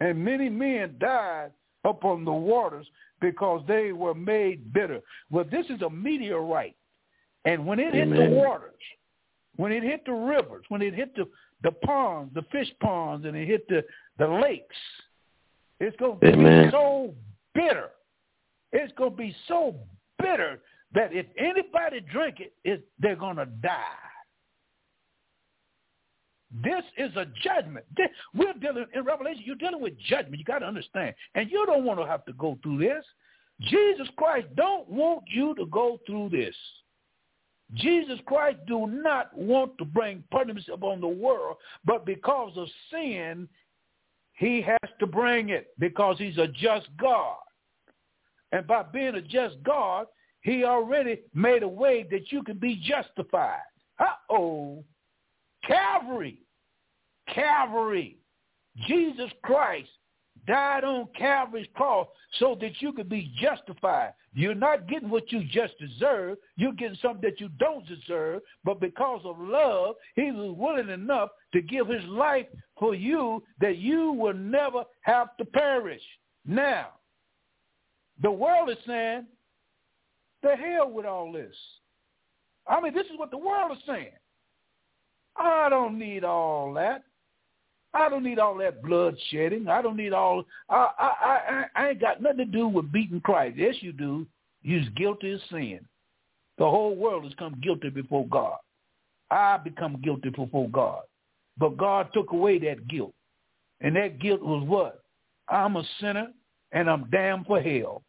And 0.00 0.24
many 0.24 0.48
men 0.48 0.96
died 1.00 1.50
upon 1.84 2.24
the 2.24 2.32
waters 2.32 2.86
because 3.20 3.62
they 3.66 3.92
were 3.92 4.14
made 4.14 4.72
bitter. 4.72 5.00
Well, 5.30 5.44
this 5.50 5.66
is 5.66 5.82
a 5.82 5.90
meteorite. 5.90 6.76
And 7.44 7.66
when 7.66 7.80
it 7.80 7.94
hit 7.94 8.08
the 8.10 8.30
waters, 8.30 8.74
when 9.56 9.72
it 9.72 9.82
hit 9.82 10.04
the 10.06 10.12
rivers, 10.12 10.64
when 10.68 10.82
it 10.82 10.94
hit 10.94 11.14
the, 11.16 11.28
the 11.62 11.72
ponds, 11.72 12.32
the 12.34 12.42
fish 12.52 12.70
ponds, 12.80 13.26
and 13.26 13.36
it 13.36 13.46
hit 13.46 13.68
the, 13.68 13.84
the 14.18 14.26
lakes, 14.26 14.76
it's 15.80 15.96
going 15.96 16.18
to 16.20 16.26
Amen. 16.28 16.66
be 16.66 16.70
so 16.70 17.14
bitter. 17.54 17.90
It's 18.72 18.92
going 18.94 19.10
to 19.10 19.16
be 19.16 19.34
so 19.48 19.74
bitter 20.18 20.60
that 20.94 21.12
if 21.12 21.26
anybody 21.38 22.00
drink 22.00 22.40
it, 22.40 22.54
it 22.64 22.84
they're 22.98 23.16
going 23.16 23.36
to 23.36 23.46
die. 23.46 23.78
This 26.62 26.84
is 26.98 27.10
a 27.16 27.26
judgment. 27.42 27.86
This, 27.96 28.08
we're 28.34 28.52
dealing 28.54 28.84
in 28.94 29.04
Revelation. 29.04 29.42
You're 29.44 29.56
dealing 29.56 29.80
with 29.80 29.98
judgment. 29.98 30.38
You 30.38 30.44
got 30.44 30.58
to 30.58 30.66
understand, 30.66 31.14
and 31.34 31.50
you 31.50 31.64
don't 31.66 31.84
want 31.84 31.98
to 31.98 32.06
have 32.06 32.24
to 32.26 32.32
go 32.34 32.58
through 32.62 32.78
this. 32.78 33.04
Jesus 33.60 34.08
Christ 34.16 34.48
don't 34.54 34.88
want 34.88 35.24
you 35.28 35.54
to 35.54 35.66
go 35.66 35.98
through 36.06 36.30
this. 36.30 36.54
Jesus 37.74 38.18
Christ 38.26 38.58
do 38.66 38.86
not 38.86 39.36
want 39.36 39.78
to 39.78 39.84
bring 39.84 40.22
punishment 40.30 40.68
upon 40.72 41.00
the 41.00 41.08
world, 41.08 41.56
but 41.84 42.04
because 42.04 42.52
of 42.56 42.68
sin, 42.90 43.48
he 44.42 44.60
has 44.60 44.90
to 44.98 45.06
bring 45.06 45.50
it 45.50 45.68
because 45.78 46.18
he's 46.18 46.36
a 46.36 46.48
just 46.48 46.88
God. 47.00 47.36
And 48.50 48.66
by 48.66 48.82
being 48.82 49.14
a 49.14 49.22
just 49.22 49.62
God, 49.62 50.06
he 50.40 50.64
already 50.64 51.20
made 51.32 51.62
a 51.62 51.68
way 51.68 52.04
that 52.10 52.32
you 52.32 52.42
can 52.42 52.58
be 52.58 52.82
justified. 52.84 53.60
Uh-oh. 54.00 54.82
Calvary. 55.64 56.42
Calvary. 57.32 58.18
Jesus 58.88 59.30
Christ 59.44 59.90
died 60.48 60.82
on 60.82 61.06
Calvary's 61.16 61.68
cross 61.74 62.08
so 62.40 62.56
that 62.60 62.72
you 62.80 62.92
could 62.92 63.08
be 63.08 63.32
justified. 63.40 64.12
You're 64.34 64.56
not 64.56 64.88
getting 64.88 65.08
what 65.10 65.30
you 65.30 65.44
just 65.44 65.74
deserve. 65.78 66.38
You're 66.56 66.72
getting 66.72 66.98
something 67.00 67.22
that 67.22 67.38
you 67.38 67.48
don't 67.60 67.86
deserve. 67.86 68.40
But 68.64 68.80
because 68.80 69.20
of 69.24 69.38
love, 69.38 69.94
he 70.16 70.32
was 70.32 70.56
willing 70.58 70.88
enough 70.88 71.28
to 71.52 71.62
give 71.62 71.86
his 71.86 72.04
life 72.06 72.46
for 72.82 72.96
you 72.96 73.40
that 73.60 73.78
you 73.78 74.10
will 74.10 74.34
never 74.34 74.82
have 75.02 75.36
to 75.36 75.44
perish. 75.44 76.02
Now, 76.44 76.88
the 78.20 78.30
world 78.32 78.70
is 78.70 78.76
saying, 78.84 79.26
the 80.42 80.56
hell 80.56 80.90
with 80.90 81.06
all 81.06 81.30
this. 81.30 81.54
I 82.66 82.80
mean, 82.80 82.92
this 82.92 83.06
is 83.06 83.16
what 83.18 83.30
the 83.30 83.38
world 83.38 83.70
is 83.70 83.84
saying. 83.86 84.10
I 85.36 85.68
don't 85.68 85.96
need 85.96 86.24
all 86.24 86.74
that. 86.74 87.04
I 87.94 88.08
don't 88.08 88.24
need 88.24 88.40
all 88.40 88.56
that 88.56 88.82
blood 88.82 89.14
shedding. 89.30 89.68
I 89.68 89.80
don't 89.80 89.96
need 89.96 90.12
all. 90.12 90.42
I 90.68 90.88
I 90.98 91.06
I, 91.06 91.64
I 91.76 91.88
ain't 91.90 92.00
got 92.00 92.20
nothing 92.20 92.38
to 92.38 92.44
do 92.46 92.66
with 92.66 92.90
beating 92.90 93.20
Christ. 93.20 93.56
Yes, 93.56 93.76
you 93.78 93.92
do. 93.92 94.26
You're 94.62 94.82
guilty 94.96 95.34
of 95.34 95.40
sin. 95.50 95.78
The 96.58 96.64
whole 96.64 96.96
world 96.96 97.22
has 97.24 97.34
come 97.34 97.60
guilty 97.62 97.90
before 97.90 98.26
God. 98.26 98.58
I 99.30 99.58
become 99.58 100.00
guilty 100.02 100.30
before 100.30 100.68
God, 100.68 101.02
but 101.58 101.76
God 101.76 102.08
took 102.12 102.32
away 102.32 102.58
that 102.60 102.88
guilt, 102.88 103.14
and 103.80 103.96
that 103.96 104.18
guilt 104.18 104.42
was 104.42 104.66
what? 104.66 105.02
I'm 105.48 105.76
a 105.76 105.84
sinner 106.00 106.28
and 106.72 106.88
I'm 106.88 107.10
damned 107.10 107.46
for 107.46 107.60
hell. 107.60 108.02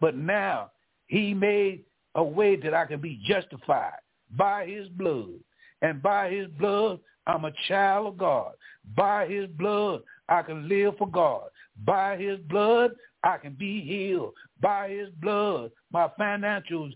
But 0.00 0.16
now 0.16 0.70
He 1.06 1.34
made 1.34 1.84
a 2.14 2.24
way 2.24 2.56
that 2.56 2.74
I 2.74 2.86
can 2.86 3.00
be 3.00 3.20
justified 3.24 3.98
by 4.36 4.66
His 4.66 4.88
blood, 4.88 5.40
and 5.82 6.02
by 6.02 6.30
His 6.30 6.48
blood 6.58 7.00
I'm 7.26 7.44
a 7.44 7.52
child 7.68 8.06
of 8.08 8.18
God. 8.18 8.52
By 8.96 9.26
his 9.26 9.48
blood, 9.50 10.02
I 10.28 10.42
can 10.42 10.68
live 10.68 10.96
for 10.98 11.08
God. 11.08 11.48
By 11.84 12.16
his 12.16 12.38
blood, 12.40 12.92
I 13.22 13.38
can 13.38 13.54
be 13.54 13.80
healed. 13.80 14.34
By 14.60 14.90
his 14.90 15.08
blood, 15.20 15.70
my 15.90 16.08
financials 16.18 16.92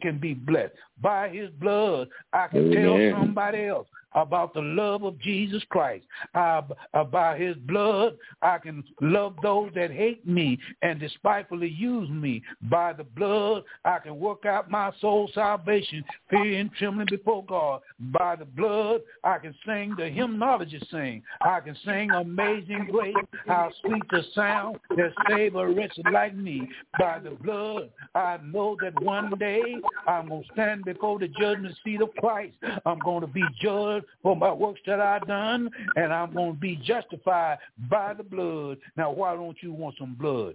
can 0.00 0.18
be 0.18 0.34
blessed. 0.34 0.74
By 1.00 1.28
his 1.28 1.50
blood, 1.60 2.08
I 2.32 2.48
can 2.48 2.72
Amen. 2.72 3.10
tell 3.10 3.20
somebody 3.20 3.64
else 3.66 3.86
about 4.14 4.54
the 4.54 4.60
love 4.60 5.04
of 5.04 5.18
Jesus 5.20 5.62
Christ. 5.68 6.04
Uh, 6.34 6.62
uh, 6.94 7.04
by 7.04 7.38
his 7.38 7.56
blood, 7.56 8.16
I 8.42 8.58
can 8.58 8.82
love 9.00 9.36
those 9.42 9.70
that 9.74 9.90
hate 9.90 10.26
me 10.26 10.58
and 10.82 10.98
despitefully 10.98 11.68
use 11.68 12.08
me. 12.10 12.42
By 12.62 12.92
the 12.92 13.04
blood, 13.04 13.64
I 13.84 13.98
can 13.98 14.18
work 14.18 14.44
out 14.46 14.70
my 14.70 14.92
soul 15.00 15.30
salvation, 15.34 16.04
fear 16.28 16.58
and 16.58 16.72
trembling 16.74 17.08
before 17.10 17.44
God. 17.44 17.82
By 17.98 18.36
the 18.36 18.44
blood, 18.44 19.02
I 19.24 19.38
can 19.38 19.54
sing 19.66 19.94
the 19.96 20.08
hymnologists 20.08 20.90
sing. 20.90 21.22
I 21.40 21.60
can 21.60 21.76
sing 21.84 22.10
Amazing 22.10 22.88
Grace, 22.90 23.14
how 23.46 23.70
sweet 23.82 24.02
the 24.10 24.22
sound 24.34 24.78
that 24.96 25.12
save 25.28 25.54
a 25.54 25.68
wretch 25.68 25.96
like 26.12 26.34
me. 26.34 26.68
By 26.98 27.20
the 27.20 27.30
blood, 27.30 27.90
I 28.14 28.38
know 28.44 28.76
that 28.82 29.00
one 29.02 29.32
day 29.38 29.76
I'm 30.06 30.28
going 30.28 30.42
to 30.42 30.52
stand 30.52 30.84
before 30.84 31.18
the 31.18 31.28
judgment 31.28 31.74
seat 31.84 32.00
of 32.00 32.10
Christ. 32.18 32.56
I'm 32.84 32.98
going 32.98 33.20
to 33.20 33.26
be 33.26 33.42
judged 33.60 34.06
for 34.22 34.36
my 34.36 34.52
works 34.52 34.80
that 34.86 35.00
I've 35.00 35.26
done, 35.26 35.70
and 35.96 36.12
I'm 36.12 36.32
going 36.32 36.54
to 36.54 36.58
be 36.58 36.76
justified 36.76 37.58
by 37.88 38.14
the 38.14 38.22
blood. 38.22 38.78
Now, 38.96 39.10
why 39.12 39.34
don't 39.34 39.56
you 39.62 39.72
want 39.72 39.96
some 39.98 40.14
blood? 40.14 40.54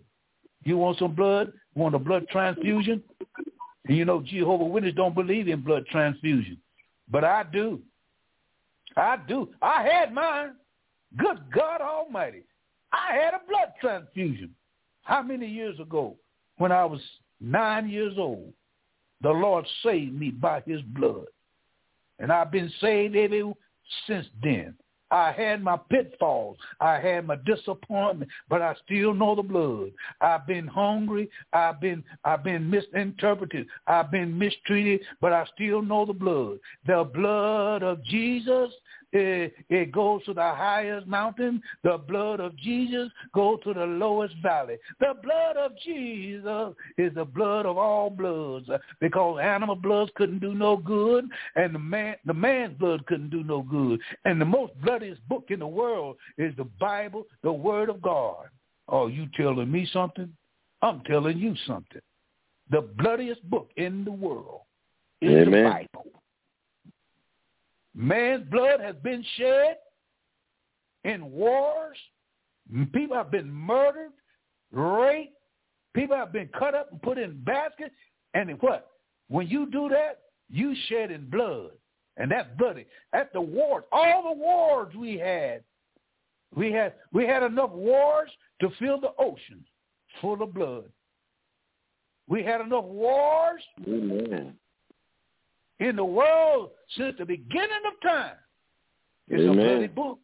You 0.63 0.77
want 0.77 0.97
some 0.99 1.13
blood? 1.13 1.53
Want 1.75 1.95
a 1.95 1.99
blood 1.99 2.27
transfusion? 2.29 3.03
And 3.87 3.97
you 3.97 4.05
know, 4.05 4.21
Jehovah 4.21 4.65
Witnesses 4.65 4.95
don't 4.95 5.13
believe 5.15 5.47
in 5.47 5.61
blood 5.61 5.85
transfusion, 5.91 6.57
but 7.09 7.23
I 7.23 7.43
do. 7.43 7.81
I 8.97 9.17
do. 9.27 9.49
I 9.61 9.83
had 9.83 10.13
mine. 10.13 10.53
Good 11.17 11.39
God 11.53 11.81
Almighty. 11.81 12.43
I 12.91 13.15
had 13.15 13.33
a 13.33 13.41
blood 13.47 13.73
transfusion. 13.79 14.55
How 15.03 15.21
many 15.21 15.47
years 15.47 15.79
ago? 15.79 16.15
When 16.57 16.71
I 16.71 16.85
was 16.85 17.01
nine 17.39 17.89
years 17.89 18.13
old, 18.17 18.53
the 19.21 19.29
Lord 19.29 19.65
saved 19.83 20.13
me 20.19 20.31
by 20.31 20.61
his 20.65 20.81
blood. 20.81 21.25
And 22.19 22.31
I've 22.31 22.51
been 22.51 22.71
saved 22.79 23.15
ever 23.15 23.53
since 24.07 24.27
then. 24.41 24.75
I 25.11 25.31
had 25.31 25.63
my 25.63 25.77
pitfalls. 25.89 26.57
I 26.79 26.99
had 26.99 27.27
my 27.27 27.35
disappointment, 27.45 28.29
but 28.49 28.61
I 28.61 28.75
still 28.83 29.13
know 29.13 29.35
the 29.35 29.43
blood. 29.43 29.91
I've 30.19 30.47
been 30.47 30.67
hungry. 30.67 31.29
I've 31.53 31.79
been 31.79 32.03
I've 32.23 32.43
been 32.43 32.69
misinterpreted. 32.69 33.67
I've 33.87 34.11
been 34.11 34.37
mistreated, 34.37 35.01
but 35.21 35.31
I 35.31 35.45
still 35.53 35.81
know 35.81 36.05
the 36.05 36.13
blood. 36.13 36.57
The 36.87 37.09
blood 37.13 37.83
of 37.83 38.03
Jesus 38.03 38.71
it, 39.15 39.91
goes 39.91 40.23
to 40.25 40.33
the 40.33 40.41
highest 40.41 41.07
mountain. 41.07 41.61
The 41.83 41.97
blood 41.97 42.39
of 42.39 42.55
Jesus 42.57 43.09
goes 43.33 43.59
to 43.63 43.73
the 43.73 43.85
lowest 43.85 44.35
valley. 44.41 44.77
The 44.99 45.13
blood 45.23 45.57
of 45.57 45.71
Jesus 45.83 46.73
is 46.97 47.13
the 47.15 47.25
blood 47.25 47.65
of 47.65 47.77
all 47.77 48.09
bloods 48.09 48.69
because 48.99 49.39
animal 49.41 49.75
bloods 49.75 50.11
couldn't 50.15 50.39
do 50.39 50.53
no 50.53 50.77
good 50.77 51.25
and 51.55 51.73
the 51.73 51.79
man 51.79 52.15
the 52.25 52.33
man's 52.33 52.77
blood 52.77 53.05
couldn't 53.05 53.29
do 53.29 53.43
no 53.43 53.61
good. 53.61 53.99
And 54.25 54.39
the 54.39 54.45
most 54.45 54.73
bloodiest 54.81 55.27
book 55.27 55.45
in 55.49 55.59
the 55.59 55.67
world 55.67 56.17
is 56.37 56.53
the 56.57 56.65
Bible, 56.79 57.25
the 57.43 57.51
Word 57.51 57.89
of 57.89 58.01
God. 58.01 58.47
Oh, 58.87 59.07
you 59.07 59.27
telling 59.35 59.71
me 59.71 59.87
something? 59.91 60.31
I'm 60.81 61.01
telling 61.01 61.37
you 61.37 61.55
something. 61.65 62.01
The 62.69 62.81
bloodiest 62.81 63.47
book 63.49 63.69
in 63.77 64.03
the 64.05 64.11
world 64.11 64.61
is 65.21 65.47
Amen. 65.47 65.63
the 65.63 65.69
Bible. 65.69 66.05
Man's 67.95 68.47
blood 68.49 68.81
has 68.81 68.95
been 69.03 69.23
shed 69.37 69.77
in 71.05 71.31
wars, 71.31 71.97
People 72.93 73.15
have 73.15 73.31
been 73.31 73.51
murdered, 73.51 74.11
raped. 74.71 75.33
People 75.93 76.15
have 76.15 76.33
been 76.33 76.49
cut 76.57 76.75
up 76.75 76.91
and 76.91 77.01
put 77.01 77.17
in 77.17 77.41
baskets. 77.43 77.95
And 78.33 78.51
what? 78.61 78.87
When 79.29 79.47
you 79.47 79.69
do 79.71 79.87
that, 79.89 80.19
you 80.49 80.75
shed 80.87 81.11
in 81.11 81.29
blood. 81.29 81.71
And 82.17 82.31
that's 82.31 82.49
bloody. 82.57 82.85
At 83.13 83.31
the 83.33 83.41
wars, 83.41 83.83
all 83.91 84.23
the 84.23 84.39
wars 84.39 84.93
we 84.95 85.17
had, 85.17 85.63
we 86.55 86.71
had 86.71 86.93
we 87.11 87.25
had 87.25 87.43
enough 87.43 87.71
wars 87.71 88.29
to 88.61 88.69
fill 88.79 88.99
the 88.99 89.11
ocean 89.19 89.65
full 90.21 90.41
of 90.41 90.53
blood. 90.53 90.85
We 92.27 92.41
had 92.41 92.61
enough 92.61 92.85
wars 92.85 93.61
Amen. 93.87 94.55
In 95.79 95.95
the 95.95 96.05
world 96.05 96.71
since 96.97 97.15
the 97.17 97.25
beginning 97.25 97.69
of 97.87 98.09
time. 98.09 98.35
It's 99.27 99.41
Amen. 99.41 99.59
a 99.59 99.69
bloody 99.69 99.87
book. 99.87 100.19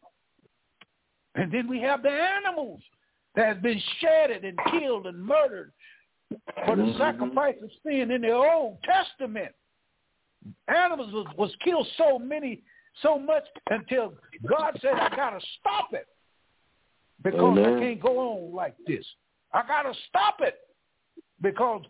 And 1.34 1.50
then 1.50 1.68
we 1.68 1.80
have 1.80 2.02
the 2.02 2.10
animals 2.10 2.80
that 3.34 3.46
has 3.46 3.62
been 3.62 3.80
shedded 4.00 4.44
and 4.44 4.58
killed 4.70 5.06
and 5.06 5.18
murdered 5.24 5.72
for 6.66 6.76
the 6.76 6.82
Mhm. 6.82 6.98
sacrifice 6.98 7.60
of 7.62 7.70
sin 7.82 8.10
in 8.10 8.22
the 8.22 8.32
Old 8.32 8.82
Testament. 8.82 9.54
Animals 10.68 11.12
was, 11.12 11.26
was 11.36 11.56
killed 11.56 11.86
so 11.96 12.18
many, 12.18 12.62
so 13.00 13.18
much 13.18 13.44
until 13.70 14.14
God 14.46 14.78
said, 14.80 14.94
I 14.94 15.14
got 15.14 15.30
to 15.30 15.46
stop 15.58 15.94
it 15.94 16.06
because 17.22 17.58
Amen. 17.58 17.76
I 17.76 17.80
can't 17.80 18.00
go 18.00 18.18
on 18.18 18.52
like 18.52 18.76
this. 18.86 19.06
I 19.52 19.66
got 19.66 19.82
to 19.82 19.94
stop 20.08 20.40
it 20.40 20.58
because 21.40 21.82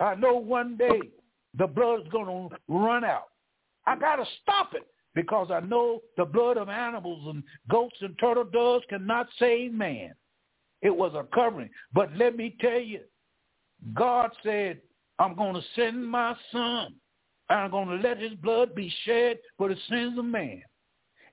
I 0.00 0.14
know 0.14 0.36
one 0.36 0.76
day 0.76 1.10
the 1.56 1.66
blood's 1.66 2.08
going 2.08 2.48
to 2.48 2.56
run 2.68 3.04
out. 3.04 3.28
I 3.86 3.96
got 3.96 4.16
to 4.16 4.24
stop 4.42 4.74
it 4.74 4.86
because 5.14 5.50
I 5.50 5.60
know 5.60 6.00
the 6.16 6.24
blood 6.24 6.56
of 6.56 6.68
animals 6.68 7.34
and 7.34 7.42
goats 7.68 7.96
and 8.00 8.18
turtle 8.18 8.44
doves 8.44 8.84
cannot 8.88 9.28
save 9.38 9.72
man. 9.72 10.14
It 10.80 10.94
was 10.94 11.12
a 11.14 11.24
covering. 11.34 11.70
But 11.92 12.14
let 12.16 12.36
me 12.36 12.56
tell 12.60 12.80
you, 12.80 13.00
God 13.94 14.30
said, 14.42 14.80
I'm 15.18 15.34
going 15.36 15.54
to 15.54 15.62
send 15.76 16.06
my 16.06 16.34
son. 16.50 16.94
I'm 17.48 17.70
going 17.70 17.88
to 17.88 18.08
let 18.08 18.18
his 18.18 18.32
blood 18.34 18.74
be 18.74 18.92
shed 19.04 19.38
for 19.58 19.68
the 19.68 19.76
sins 19.88 20.18
of 20.18 20.24
man. 20.24 20.62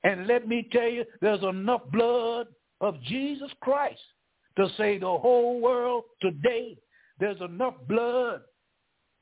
And 0.04 0.28
let 0.28 0.48
me 0.48 0.68
tell 0.72 0.88
you, 0.88 1.06
there's 1.22 1.44
enough 1.44 1.82
blood 1.92 2.48
of 2.82 3.02
Jesus 3.04 3.50
Christ 3.62 4.00
to 4.58 4.68
save 4.78 5.02
the 5.02 5.08
whole 5.08 5.60
world 5.60 6.04
today. 6.22 6.78
There's 7.20 7.40
enough 7.42 7.76
blood 7.88 8.42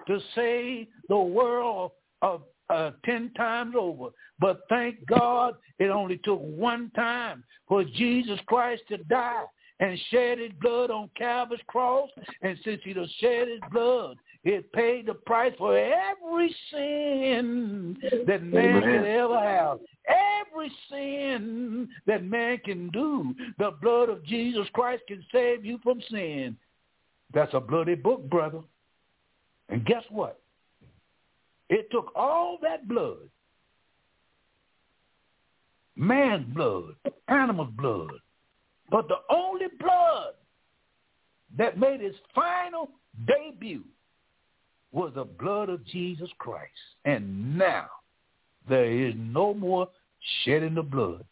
to 0.08 0.20
save 0.36 0.88
the 1.10 1.18
world 1.18 1.92
of 2.22 2.42
uh, 2.70 2.92
ten 3.06 3.32
times 3.36 3.76
over. 3.78 4.10
But 4.40 4.62
thank 4.70 5.06
God 5.06 5.56
it 5.80 5.90
only 5.90 6.18
took 6.18 6.40
one 6.42 6.92
time 6.96 7.44
for 7.68 7.84
Jesus 7.84 8.40
Christ 8.48 8.84
to 8.90 8.98
die 8.98 9.44
and 9.80 10.00
shed 10.10 10.40
his 10.40 10.52
blood 10.62 10.90
on 10.90 11.10
Calvary's 11.16 11.62
cross. 11.68 12.10
And 12.42 12.58
since 12.64 12.82
he 12.84 12.94
done 12.94 13.10
shed 13.20 13.48
his 13.48 13.60
blood, 13.72 14.18
it 14.44 14.72
paid 14.74 15.08
the 15.08 15.14
price 15.14 15.54
for 15.58 15.78
every 15.78 16.56
sin 16.72 17.98
that 18.26 18.44
man 18.44 18.78
Amen. 18.78 18.82
could 18.82 19.08
ever 19.08 19.40
have. 19.40 19.80
Every 20.08 20.72
sin 20.90 21.90
that 22.06 22.24
man 22.24 22.60
can 22.64 22.90
do, 22.90 23.36
the 23.60 23.72
blood 23.82 24.10
of 24.10 24.24
Jesus 24.24 24.68
Christ 24.74 25.04
can 25.08 25.24
save 25.32 25.66
you 25.66 25.80
from 25.84 26.02
sin. 26.10 26.56
That's 27.34 27.54
a 27.54 27.60
bloody 27.60 27.96
book, 27.96 28.30
brother. 28.30 28.62
And 29.70 29.86
guess 29.86 30.04
what? 30.10 30.40
It 31.70 31.90
took 31.92 32.12
all 32.16 32.58
that 32.62 32.88
blood, 32.88 33.30
man's 35.96 36.46
blood, 36.54 36.96
animal's 37.28 37.74
blood, 37.78 38.12
but 38.90 39.08
the 39.08 39.18
only 39.30 39.68
blood 39.80 40.34
that 41.58 41.78
made 41.78 42.02
its 42.02 42.18
final 42.34 42.90
debut 43.28 43.84
was 44.92 45.12
the 45.16 45.26
blood 45.26 45.70
of 45.70 45.86
Jesus 45.86 46.30
Christ. 46.38 46.72
And 47.04 47.58
now 47.58 47.88
there 48.70 48.90
is 48.92 49.14
no 49.18 49.54
more 49.54 49.90
shedding 50.44 50.78
of 50.78 50.90
blood. 50.90 51.26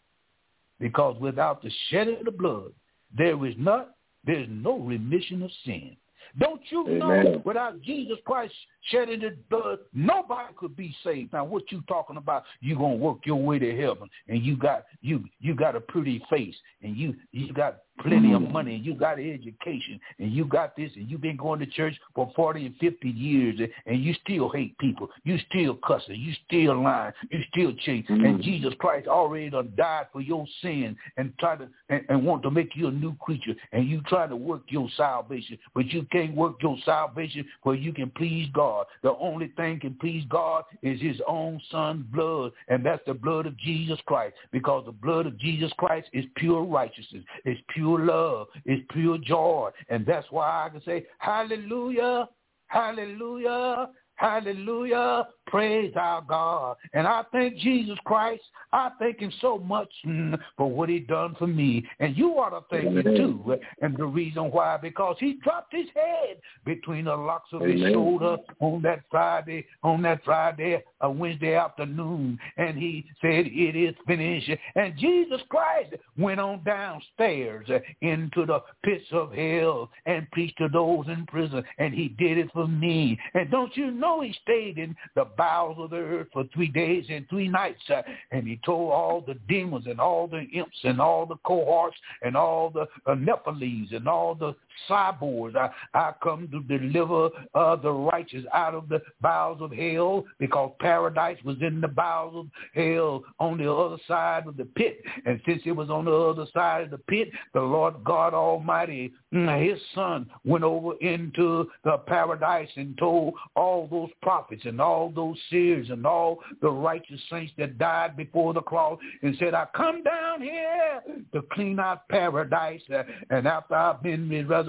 Because 0.80 1.20
without 1.22 1.62
the 1.62 1.72
shedding 1.90 2.20
of 2.20 2.26
the 2.26 2.32
blood, 2.32 2.72
there 3.16 3.46
is 3.46 3.56
not 3.58 3.92
there 4.26 4.40
is 4.40 4.48
no 4.50 4.80
remission 4.80 5.44
of 5.44 5.52
sin. 5.64 5.96
Don't 6.38 6.62
you 6.70 6.84
know 6.86 7.42
without 7.46 7.82
Jesus 7.82 8.18
Christ 8.26 8.54
shedding 8.92 9.22
his 9.22 9.34
blood, 9.50 9.80
nobody 9.94 10.54
could 10.58 10.76
be 10.76 10.96
saved. 11.04 11.34
Now 11.34 11.46
what 11.46 11.72
you 11.72 11.82
talking 11.88 12.18
about? 12.18 12.44
You 12.60 12.76
gonna 12.76 12.96
work 12.96 13.20
your 13.26 13.42
way 13.42 13.60
to 13.60 13.76
heaven 13.76 14.10
and 14.28 14.44
you 14.44 14.58
got 14.58 14.86
you 15.02 15.24
you 15.40 15.56
got 15.56 15.76
a 15.76 15.80
pretty 15.80 16.22
face 16.30 16.56
and 16.82 16.98
you 16.98 17.16
you 17.32 17.54
got 17.54 17.78
plenty 18.02 18.34
of 18.34 18.42
mm-hmm. 18.42 18.54
money 18.54 18.76
and 18.76 18.86
you 18.86 18.96
got 18.96 19.20
education 19.20 20.00
and 20.20 20.32
you 20.32 20.46
got 20.46 20.76
this 20.76 20.92
and 20.96 21.10
you've 21.10 21.22
been 21.22 21.38
going 21.38 21.60
to 21.60 21.66
church 21.66 21.96
for 22.14 22.32
40 22.36 22.66
and 22.66 22.76
50 22.78 23.10
years 23.10 23.60
and, 23.86 24.06
you 24.06 24.14
still 24.24 24.50
hate 24.50 24.78
people. 24.78 25.10
You 25.24 25.38
still 25.50 25.80
cussing. 25.86 26.20
You 26.20 26.34
still 26.46 26.84
lying. 26.84 27.14
You 27.32 27.40
still 27.52 27.74
cheat. 27.86 28.08
And 28.10 28.22
mm-hmm. 28.22 28.42
Jesus 28.42 28.74
Christ 28.78 29.08
already 29.08 29.50
done 29.50 29.74
died 29.76 30.08
for 30.12 30.22
your 30.22 30.46
sin 30.62 30.96
and 31.18 31.34
try 31.40 31.56
to 31.56 31.68
and, 31.90 32.04
and 32.10 32.26
want 32.26 32.44
to 32.44 32.52
make 32.52 32.76
you 32.76 32.88
a 32.88 32.92
new 32.92 33.16
creature 33.16 33.56
and 33.72 33.88
you 33.88 34.02
try 34.08 34.28
to 34.28 34.36
work 34.36 34.62
your 34.68 34.88
salvation, 34.96 35.58
but 35.74 35.88
you 35.88 36.06
can't 36.12 36.36
work 36.36 36.56
your 36.62 36.78
salvation 36.86 37.46
where 37.64 37.76
you 37.76 37.94
can 37.94 38.12
please 38.12 38.48
God. 38.54 38.86
The 39.02 39.16
only 39.16 39.48
thing 39.56 39.80
can 39.80 39.96
please 40.00 40.24
God 40.30 40.66
is 40.84 41.02
his 41.02 41.20
own 41.28 41.62
son's 41.72 42.06
blood, 42.14 42.52
and 42.68 42.86
that's 42.86 43.02
the 43.08 43.14
blood 43.14 43.46
of 43.46 43.58
Jesus 43.58 44.00
Christ, 44.06 44.36
because 44.52 44.86
the 44.86 44.92
blood 44.92 45.26
of 45.26 45.38
Jesus 45.40 45.72
Christ 45.78 46.08
is 46.14 46.26
pure 46.36 46.64
righteousness, 46.64 47.24
it's 47.46 47.62
pure 47.74 47.85
love, 47.94 48.48
it's 48.66 48.86
pure 48.92 49.18
joy, 49.18 49.70
and 49.90 50.06
that's 50.06 50.28
why 50.32 50.66
I 50.66 50.70
can 50.70 50.82
say, 50.84 51.06
hallelujah, 51.20 52.28
hallelujah, 52.68 53.90
hallelujah, 54.16 55.28
praise 55.48 55.94
our 55.96 56.22
God. 56.22 56.78
And 56.94 57.08
I 57.08 57.24
thank 57.32 57.58
Jesus 57.58 57.98
Christ. 58.06 58.44
I 58.74 58.90
thank 59.00 59.20
him 59.20 59.32
so 59.42 59.58
much 59.58 59.90
mm, 60.06 60.38
for 60.58 60.70
what 60.70 60.90
he 60.90 61.00
done 61.00 61.36
for 61.38 61.48
me. 61.48 61.86
And 62.00 62.18
you 62.18 62.32
ought 62.32 62.50
to 62.50 62.66
thank 62.70 62.94
him 62.94 63.04
too. 63.16 63.58
And 63.82 63.96
the 63.98 64.06
reason 64.06 64.52
why, 64.52 64.78
because 64.78 65.16
he 65.20 65.38
dropped 65.44 65.74
his 65.74 65.88
head 65.96 66.38
between 66.66 67.06
the 67.06 67.16
locks 67.16 67.50
of 67.54 67.62
his 67.62 67.82
shoulder 67.94 68.38
on 68.60 68.82
that 68.82 69.02
Friday, 69.10 69.66
on 69.84 70.02
that 70.04 70.24
Friday, 70.26 70.84
a 71.02 71.10
Wednesday 71.10 71.56
afternoon. 71.56 72.40
And 72.58 72.78
he 72.78 73.06
said, 73.22 73.46
it 73.48 73.76
is 73.76 73.96
finished. 74.08 74.50
And 74.76 74.98
Jesus 74.98 75.42
Christ 75.50 75.94
went 76.18 76.40
on 76.40 76.64
downstairs 76.64 77.68
into 78.02 78.46
the 78.46 78.62
pits 78.84 79.06
of 79.12 79.32
hell 79.32 79.90
and 80.06 80.30
preached 80.32 80.58
to 80.58 80.68
those 80.70 81.06
in 81.08 81.26
prison. 81.28 81.64
And 81.78 81.94
he 81.94 82.10
did 82.10 82.38
it 82.38 82.50
for 82.54 82.68
me. 82.68 83.18
And 83.34 83.50
don't 83.52 83.76
you 83.78 83.92
know 83.92 84.05
he 84.22 84.34
stayed 84.44 84.78
in 84.78 84.96
the 85.16 85.26
bowels 85.38 85.78
of 85.80 85.90
the 85.90 85.98
earth 85.98 86.28
for 86.34 86.44
three 86.54 86.68
days 86.68 87.06
and 87.10 87.28
three 87.30 87.48
nights. 87.48 87.82
Uh, 87.90 88.02
and 88.32 88.48
he 88.48 88.60
told 88.66 88.92
all 88.92 89.22
the 89.22 89.36
demons 89.48 89.86
and 89.88 90.00
all 90.00 90.28
the 90.28 90.42
imps 90.54 90.78
and 90.84 91.00
all 91.00 91.26
the 91.26 91.38
cohorts 91.46 91.98
and 92.22 92.36
all 92.36 92.70
the 92.70 92.88
uh, 93.06 93.16
Nephilims 93.16 93.96
and 93.96 94.08
all 94.08 94.36
the 94.36 94.56
cyborgs. 94.90 95.56
I, 95.56 95.70
I 95.94 96.14
come 96.22 96.48
to 96.52 96.62
deliver 96.78 97.30
uh, 97.54 97.76
the 97.76 97.92
righteous 97.92 98.46
out 98.54 98.76
of 98.76 98.90
the 98.90 99.02
bowels 99.22 99.62
of 99.62 99.72
hell 99.72 100.26
because 100.40 100.72
paradise 100.80 101.38
was 101.44 101.58
in 101.62 101.82
the 101.82 101.88
bowels 101.88 102.36
of 102.36 102.48
hell 102.74 103.24
on 103.40 103.58
the 103.58 103.72
other 103.72 103.98
side 104.08 104.48
of 104.48 104.58
the 104.58 104.66
pit. 104.66 105.02
And 105.26 105.42
since 105.46 105.62
it 105.66 105.72
was 105.72 105.90
on 105.90 106.06
the 106.06 106.12
other 106.12 106.46
side 106.54 106.84
of 106.84 106.90
the 106.92 106.98
pit, 106.98 107.30
the 107.54 107.62
Lord 107.62 107.96
God 108.04 108.34
Almighty, 108.34 109.14
mm, 109.34 109.70
his 109.70 109.80
son, 109.94 110.30
went 110.44 110.64
over 110.64 110.94
into 111.02 111.70
the 111.84 111.98
paradise 112.06 112.70
and 112.76 112.98
told 112.98 113.34
all 113.56 113.88
those 113.88 114.10
prophets 114.22 114.64
and 114.66 114.82
all 114.82 115.10
those 115.10 115.38
seers 115.50 115.90
and 115.90 116.06
all 116.06 116.40
the 116.62 116.70
righteous 116.70 117.22
saints 117.30 117.54
that 117.58 117.78
died 117.78 118.18
before 118.18 118.54
the 118.54 118.62
cross 118.62 119.00
and 119.22 119.36
said, 119.40 119.54
I 119.54 119.68
come 119.76 120.04
down 120.04 120.42
here 120.42 121.02
to 121.34 121.42
clean 121.54 121.80
out 121.80 122.08
paradise. 122.10 122.82
uh, 122.94 123.04
And 123.30 123.48
after 123.48 123.76
I've 123.76 124.04
been 124.04 124.30
resurrected 124.30 124.65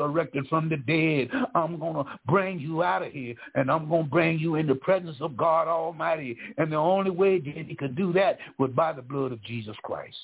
from 0.49 0.69
the 0.69 0.77
dead, 0.77 1.31
I'm 1.55 1.79
going 1.79 2.05
to 2.05 2.19
bring 2.27 2.59
you 2.59 2.83
out 2.83 3.03
of 3.03 3.13
here 3.13 3.35
and 3.55 3.71
I'm 3.71 3.89
going 3.89 4.05
to 4.05 4.11
bring 4.11 4.39
you 4.39 4.57
in 4.57 4.67
the 4.67 4.75
presence 4.75 5.17
of 5.21 5.37
God 5.37 5.69
Almighty. 5.69 6.37
And 6.59 6.73
the 6.73 6.77
only 6.77 7.11
way 7.11 7.39
that 7.39 7.67
he 7.67 7.75
could 7.75 7.97
do 7.97 8.13
that 8.15 8.39
was 8.59 8.71
by 8.71 8.93
the 8.93 9.03
blood 9.03 9.33
of 9.33 9.43
Jesus 9.43 9.77
Christ. 9.83 10.17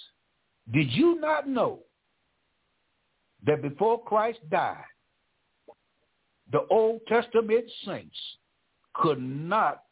Did 0.73 0.91
you 0.93 1.21
not 1.21 1.49
know 1.49 1.81
that 3.47 3.63
before 3.63 4.03
Christ 4.03 4.39
died, 4.51 4.85
the 6.51 6.67
Old 6.71 7.01
Testament 7.09 7.65
saints 7.85 8.17
could 8.95 9.21
not 9.21 9.85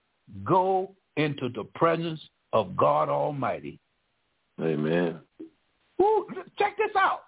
go 0.44 0.94
into 1.16 1.48
the 1.48 1.64
presence 1.74 2.20
of 2.52 2.76
God 2.76 3.08
Almighty. 3.08 3.78
Amen. 4.60 5.18
Who, 5.98 6.26
check 6.58 6.76
this 6.76 6.94
out. 6.96 7.20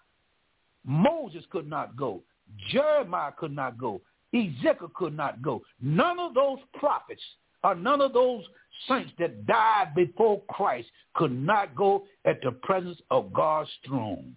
Moses 0.84 1.44
could 1.50 1.68
not 1.68 1.96
go. 1.96 2.22
Jeremiah 2.70 3.32
could 3.36 3.54
not 3.54 3.78
go. 3.78 4.00
Ezekiel 4.34 4.90
could 4.94 5.16
not 5.16 5.42
go. 5.42 5.62
None 5.80 6.18
of 6.18 6.34
those 6.34 6.58
prophets 6.74 7.22
or 7.64 7.74
none 7.74 8.00
of 8.00 8.12
those 8.12 8.44
saints 8.88 9.12
that 9.18 9.46
died 9.46 9.94
before 9.94 10.42
Christ 10.48 10.88
could 11.14 11.32
not 11.32 11.74
go 11.76 12.04
at 12.24 12.40
the 12.42 12.52
presence 12.52 12.98
of 13.10 13.32
God's 13.32 13.70
throne. 13.86 14.34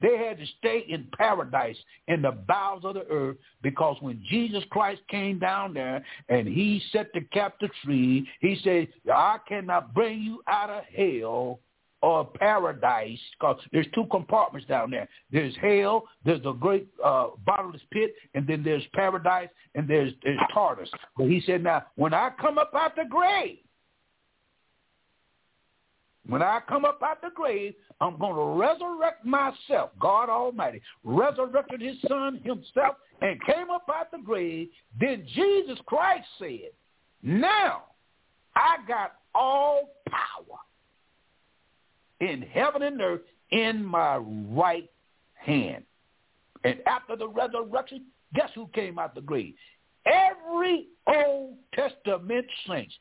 They 0.00 0.16
had 0.16 0.38
to 0.38 0.46
stay 0.58 0.84
in 0.88 1.08
paradise 1.16 1.76
in 2.06 2.22
the 2.22 2.30
bowels 2.30 2.84
of 2.84 2.94
the 2.94 3.06
earth 3.10 3.36
because 3.62 3.96
when 4.00 4.22
Jesus 4.30 4.62
Christ 4.70 5.00
came 5.10 5.40
down 5.40 5.74
there 5.74 6.04
and 6.28 6.46
he 6.46 6.80
set 6.92 7.12
the 7.12 7.22
captive 7.32 7.70
free, 7.84 8.26
he 8.40 8.60
said, 8.62 8.88
I 9.12 9.38
cannot 9.48 9.94
bring 9.94 10.22
you 10.22 10.40
out 10.46 10.70
of 10.70 10.84
hell 10.96 11.58
or 12.02 12.24
paradise 12.24 13.18
because 13.38 13.60
there's 13.72 13.86
two 13.94 14.06
compartments 14.10 14.68
down 14.68 14.90
there. 14.90 15.08
There's 15.32 15.54
hell, 15.60 16.04
there's 16.24 16.42
the 16.42 16.52
great 16.52 16.86
uh, 17.04 17.28
bottomless 17.44 17.82
pit, 17.90 18.14
and 18.34 18.46
then 18.46 18.62
there's 18.62 18.84
paradise, 18.94 19.48
and 19.74 19.88
there's, 19.88 20.12
there's 20.22 20.38
Tartarus. 20.52 20.90
But 21.16 21.26
he 21.26 21.42
said, 21.44 21.62
now, 21.62 21.84
when 21.96 22.14
I 22.14 22.30
come 22.40 22.58
up 22.58 22.72
out 22.74 22.94
the 22.94 23.04
grave, 23.08 23.58
when 26.28 26.42
I 26.42 26.60
come 26.68 26.84
up 26.84 27.00
out 27.02 27.22
the 27.22 27.30
grave, 27.34 27.74
I'm 28.00 28.18
going 28.18 28.34
to 28.34 28.62
resurrect 28.62 29.24
myself. 29.24 29.90
God 29.98 30.28
Almighty 30.28 30.82
resurrected 31.02 31.80
his 31.80 31.96
son 32.06 32.40
himself 32.44 32.96
and 33.22 33.42
came 33.44 33.70
up 33.70 33.88
out 33.92 34.10
the 34.12 34.18
grave. 34.18 34.68
Then 35.00 35.26
Jesus 35.34 35.78
Christ 35.86 36.26
said, 36.38 36.70
now 37.22 37.84
I 38.54 38.76
got 38.86 39.14
all 39.34 39.94
power 40.08 40.58
in 42.20 42.42
heaven 42.42 42.82
and 42.82 43.00
earth 43.00 43.20
in 43.50 43.84
my 43.84 44.16
right 44.16 44.88
hand. 45.34 45.84
And 46.64 46.76
after 46.86 47.16
the 47.16 47.28
resurrection, 47.28 48.06
guess 48.34 48.50
who 48.54 48.68
came 48.74 48.98
out 48.98 49.10
of 49.10 49.14
the 49.16 49.20
grave? 49.20 49.54
Every 50.06 50.86
Old 51.06 51.54
Testament 51.74 52.46
saint 52.66 52.92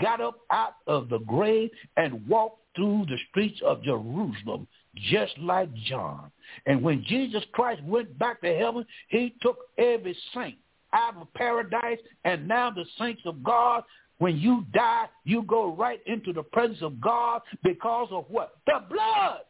got 0.00 0.20
up 0.20 0.40
out 0.50 0.74
of 0.86 1.08
the 1.08 1.18
grave 1.20 1.70
and 1.96 2.26
walked 2.28 2.60
through 2.76 3.06
the 3.08 3.16
streets 3.30 3.60
of 3.64 3.82
Jerusalem 3.82 4.66
just 5.10 5.36
like 5.38 5.72
John. 5.86 6.30
And 6.66 6.82
when 6.82 7.04
Jesus 7.04 7.42
Christ 7.52 7.82
went 7.84 8.18
back 8.18 8.40
to 8.42 8.54
heaven, 8.54 8.84
he 9.08 9.34
took 9.40 9.58
every 9.78 10.16
saint 10.34 10.56
out 10.92 11.16
of 11.16 11.32
paradise, 11.34 11.98
and 12.24 12.48
now 12.48 12.70
the 12.70 12.84
saints 12.98 13.22
of 13.24 13.42
God 13.44 13.84
when 14.20 14.36
you 14.36 14.66
die, 14.74 15.06
you 15.24 15.42
go 15.44 15.74
right 15.74 16.00
into 16.06 16.34
the 16.34 16.42
presence 16.42 16.82
of 16.82 17.00
God 17.00 17.40
because 17.64 18.08
of 18.12 18.26
what? 18.28 18.58
The 18.66 18.84
blood 18.88 19.40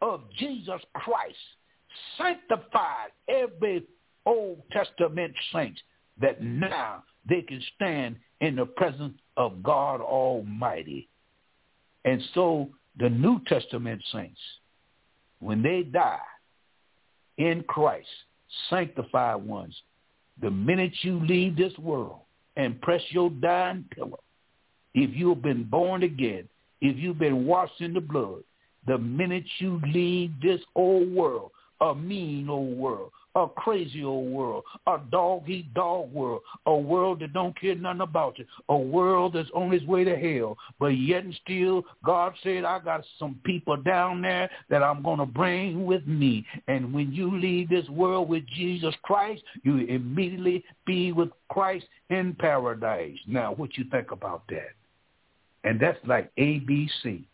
of 0.00 0.22
Jesus 0.38 0.80
Christ 0.94 1.36
sanctified 2.16 3.10
every 3.28 3.84
Old 4.24 4.62
Testament 4.70 5.34
saint 5.52 5.76
that 6.20 6.40
now 6.40 7.02
they 7.28 7.42
can 7.42 7.60
stand 7.74 8.14
in 8.40 8.54
the 8.54 8.66
presence 8.66 9.18
of 9.36 9.60
God 9.60 10.00
Almighty. 10.00 11.08
And 12.04 12.22
so 12.32 12.68
the 12.96 13.10
New 13.10 13.40
Testament 13.48 14.02
saints, 14.12 14.40
when 15.40 15.62
they 15.62 15.82
die 15.82 16.20
in 17.38 17.64
Christ, 17.64 18.06
sanctified 18.68 19.42
ones, 19.42 19.74
the 20.40 20.50
minute 20.50 20.92
you 21.02 21.18
leave 21.26 21.56
this 21.56 21.76
world, 21.76 22.20
and 22.60 22.78
press 22.82 23.00
your 23.08 23.30
dying 23.30 23.86
pillow. 23.94 24.20
If 24.94 25.10
you've 25.14 25.40
been 25.40 25.64
born 25.64 26.02
again, 26.02 26.46
if 26.82 26.96
you've 26.98 27.18
been 27.18 27.46
washed 27.46 27.80
in 27.80 27.94
the 27.94 28.00
blood, 28.00 28.42
the 28.86 28.98
minute 28.98 29.44
you 29.58 29.80
leave 29.94 30.32
this 30.42 30.60
old 30.74 31.10
world, 31.10 31.52
a 31.80 31.94
mean 31.94 32.50
old 32.50 32.76
world, 32.76 33.12
a 33.34 33.46
crazy 33.46 34.02
old 34.02 34.30
world, 34.30 34.64
a 34.86 34.98
dog-eat-dog 35.10 36.12
world, 36.12 36.42
a 36.66 36.74
world 36.74 37.20
that 37.20 37.32
don't 37.32 37.58
care 37.58 37.74
nothing 37.74 38.00
about 38.00 38.38
you, 38.38 38.44
a 38.68 38.76
world 38.76 39.34
that's 39.34 39.50
on 39.54 39.72
its 39.72 39.84
way 39.86 40.04
to 40.04 40.16
hell. 40.16 40.56
But 40.78 40.88
yet 40.88 41.24
and 41.24 41.38
still, 41.44 41.84
God 42.04 42.34
said, 42.42 42.64
I 42.64 42.80
got 42.80 43.04
some 43.18 43.38
people 43.44 43.76
down 43.76 44.22
there 44.22 44.50
that 44.68 44.82
I'm 44.82 45.02
going 45.02 45.18
to 45.18 45.26
bring 45.26 45.86
with 45.86 46.06
me. 46.06 46.44
And 46.66 46.92
when 46.92 47.12
you 47.12 47.38
leave 47.38 47.68
this 47.68 47.88
world 47.88 48.28
with 48.28 48.44
Jesus 48.48 48.94
Christ, 49.02 49.42
you 49.62 49.78
immediately 49.78 50.64
be 50.86 51.12
with 51.12 51.30
Christ 51.50 51.86
in 52.10 52.34
paradise. 52.38 53.18
Now, 53.26 53.52
what 53.52 53.76
you 53.76 53.84
think 53.90 54.10
about 54.10 54.42
that? 54.48 54.70
And 55.62 55.78
that's 55.78 55.98
like 56.06 56.34
ABC. 56.36 57.24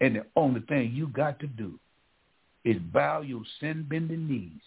And 0.00 0.16
the 0.16 0.26
only 0.34 0.62
thing 0.62 0.92
you 0.92 1.06
got 1.08 1.38
to 1.40 1.46
do 1.46 1.78
is 2.64 2.78
bow 2.92 3.20
your 3.20 3.42
sin-bending 3.60 4.28
knees 4.28 4.62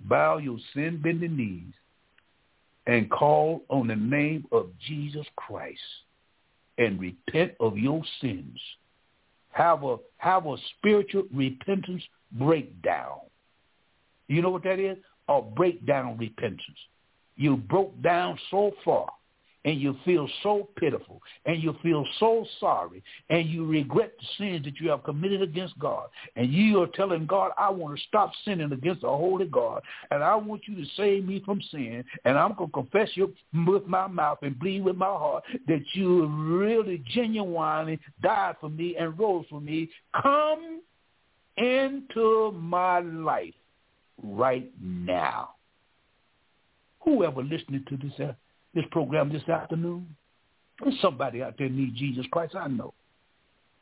bow 0.00 0.38
your 0.38 0.58
sin-bending 0.74 1.36
knees 1.36 1.72
and 2.86 3.10
call 3.10 3.62
on 3.68 3.88
the 3.88 3.96
name 3.96 4.46
of 4.52 4.70
Jesus 4.86 5.26
Christ 5.36 5.80
and 6.78 7.00
repent 7.00 7.52
of 7.60 7.76
your 7.76 8.02
sins. 8.20 8.58
Have 9.50 9.82
a, 9.82 9.96
have 10.18 10.46
a 10.46 10.56
spiritual 10.76 11.24
repentance 11.34 12.02
breakdown. 12.32 13.18
You 14.28 14.42
know 14.42 14.50
what 14.50 14.64
that 14.64 14.78
is? 14.78 14.96
A 15.28 15.42
breakdown 15.42 16.16
repentance. 16.18 16.78
You 17.36 17.56
broke 17.56 18.00
down 18.02 18.38
so 18.50 18.72
far 18.84 19.08
and 19.68 19.78
you 19.82 19.94
feel 20.02 20.26
so 20.42 20.66
pitiful 20.78 21.20
and 21.44 21.62
you 21.62 21.76
feel 21.82 22.02
so 22.18 22.46
sorry 22.58 23.02
and 23.28 23.46
you 23.50 23.66
regret 23.66 24.14
the 24.18 24.26
sins 24.38 24.64
that 24.64 24.80
you 24.80 24.88
have 24.88 25.04
committed 25.04 25.42
against 25.42 25.78
God 25.78 26.08
and 26.36 26.50
you 26.50 26.80
are 26.80 26.86
telling 26.86 27.26
God, 27.26 27.50
I 27.58 27.68
want 27.68 27.98
to 27.98 28.04
stop 28.08 28.32
sinning 28.46 28.72
against 28.72 29.02
the 29.02 29.08
holy 29.08 29.44
God 29.44 29.82
and 30.10 30.24
I 30.24 30.34
want 30.36 30.62
you 30.66 30.74
to 30.74 30.90
save 30.96 31.26
me 31.26 31.42
from 31.44 31.60
sin 31.70 32.02
and 32.24 32.38
I'm 32.38 32.54
going 32.54 32.70
to 32.70 32.72
confess 32.72 33.10
you 33.12 33.34
with 33.66 33.86
my 33.86 34.06
mouth 34.06 34.38
and 34.40 34.58
believe 34.58 34.84
with 34.84 34.96
my 34.96 35.04
heart 35.04 35.44
that 35.66 35.82
you 35.92 36.24
really 36.26 37.04
genuinely 37.06 38.00
died 38.22 38.56
for 38.62 38.70
me 38.70 38.96
and 38.96 39.18
rose 39.18 39.44
for 39.50 39.60
me. 39.60 39.90
Come 40.22 40.80
into 41.58 42.52
my 42.52 43.00
life 43.00 43.52
right 44.22 44.72
now. 44.80 45.50
Whoever 47.00 47.42
listening 47.42 47.84
to 47.90 47.98
this 47.98 48.12
uh, 48.18 48.32
this 48.74 48.84
program 48.90 49.32
this 49.32 49.48
afternoon. 49.48 50.06
There's 50.82 51.00
somebody 51.00 51.42
out 51.42 51.54
there 51.58 51.68
need 51.68 51.94
Jesus 51.96 52.26
Christ. 52.30 52.54
I 52.54 52.68
know. 52.68 52.94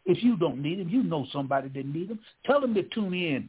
If 0.04 0.22
you 0.22 0.36
don't 0.36 0.62
need 0.62 0.78
him, 0.78 0.88
you 0.88 1.02
know 1.02 1.26
somebody 1.32 1.68
that 1.68 1.86
need 1.86 2.10
him. 2.10 2.20
Tell 2.44 2.60
them 2.60 2.74
to 2.74 2.82
tune 2.84 3.12
in 3.12 3.48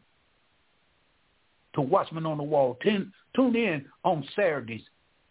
to 1.76 1.82
Watchman 1.82 2.26
on 2.26 2.38
the 2.38 2.44
Wall. 2.44 2.78
Tune, 2.82 3.14
tune 3.36 3.56
in 3.56 3.86
on 4.04 4.28
Saturdays 4.36 4.82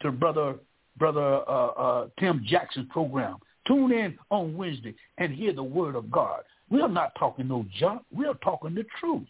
to 0.01 0.13
brother 0.13 0.55
brother 0.99 1.43
uh, 1.49 1.67
uh, 1.67 2.09
Tim 2.19 2.45
Jackson's 2.47 2.89
program. 2.91 3.37
Tune 3.67 3.93
in 3.93 4.17
on 4.31 4.57
Wednesday 4.57 4.95
and 5.19 5.35
hear 5.35 5.53
the 5.53 5.63
word 5.63 5.97
of 5.97 6.11
God. 6.11 6.43
We're 6.71 6.89
not 6.89 7.13
talking 7.19 7.49
no 7.49 7.67
junk. 7.79 8.03
We're 8.15 8.35
talking 8.35 8.75
the 8.75 8.85
truth. 8.99 9.27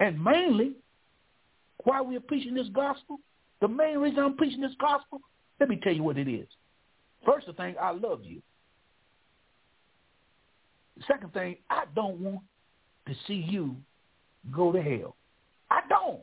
And 0.00 0.22
mainly, 0.22 0.72
why 1.84 2.00
we're 2.00 2.20
preaching 2.20 2.54
this 2.54 2.68
gospel, 2.74 3.18
the 3.60 3.68
main 3.68 3.98
reason 3.98 4.18
I'm 4.18 4.36
preaching 4.36 4.60
this 4.60 4.74
gospel 4.80 5.20
let 5.60 5.68
me 5.68 5.78
tell 5.82 5.92
you 5.92 6.02
what 6.02 6.18
it 6.18 6.28
is. 6.28 6.46
First 7.24 7.46
the 7.46 7.52
thing, 7.52 7.74
I 7.80 7.92
love 7.92 8.20
you. 8.24 8.42
Second 11.06 11.32
thing, 11.32 11.56
I 11.70 11.84
don't 11.94 12.18
want 12.20 12.40
to 13.06 13.14
see 13.26 13.34
you 13.34 13.76
go 14.50 14.72
to 14.72 14.82
hell. 14.82 15.16
I 15.70 15.80
don't. 15.88 16.20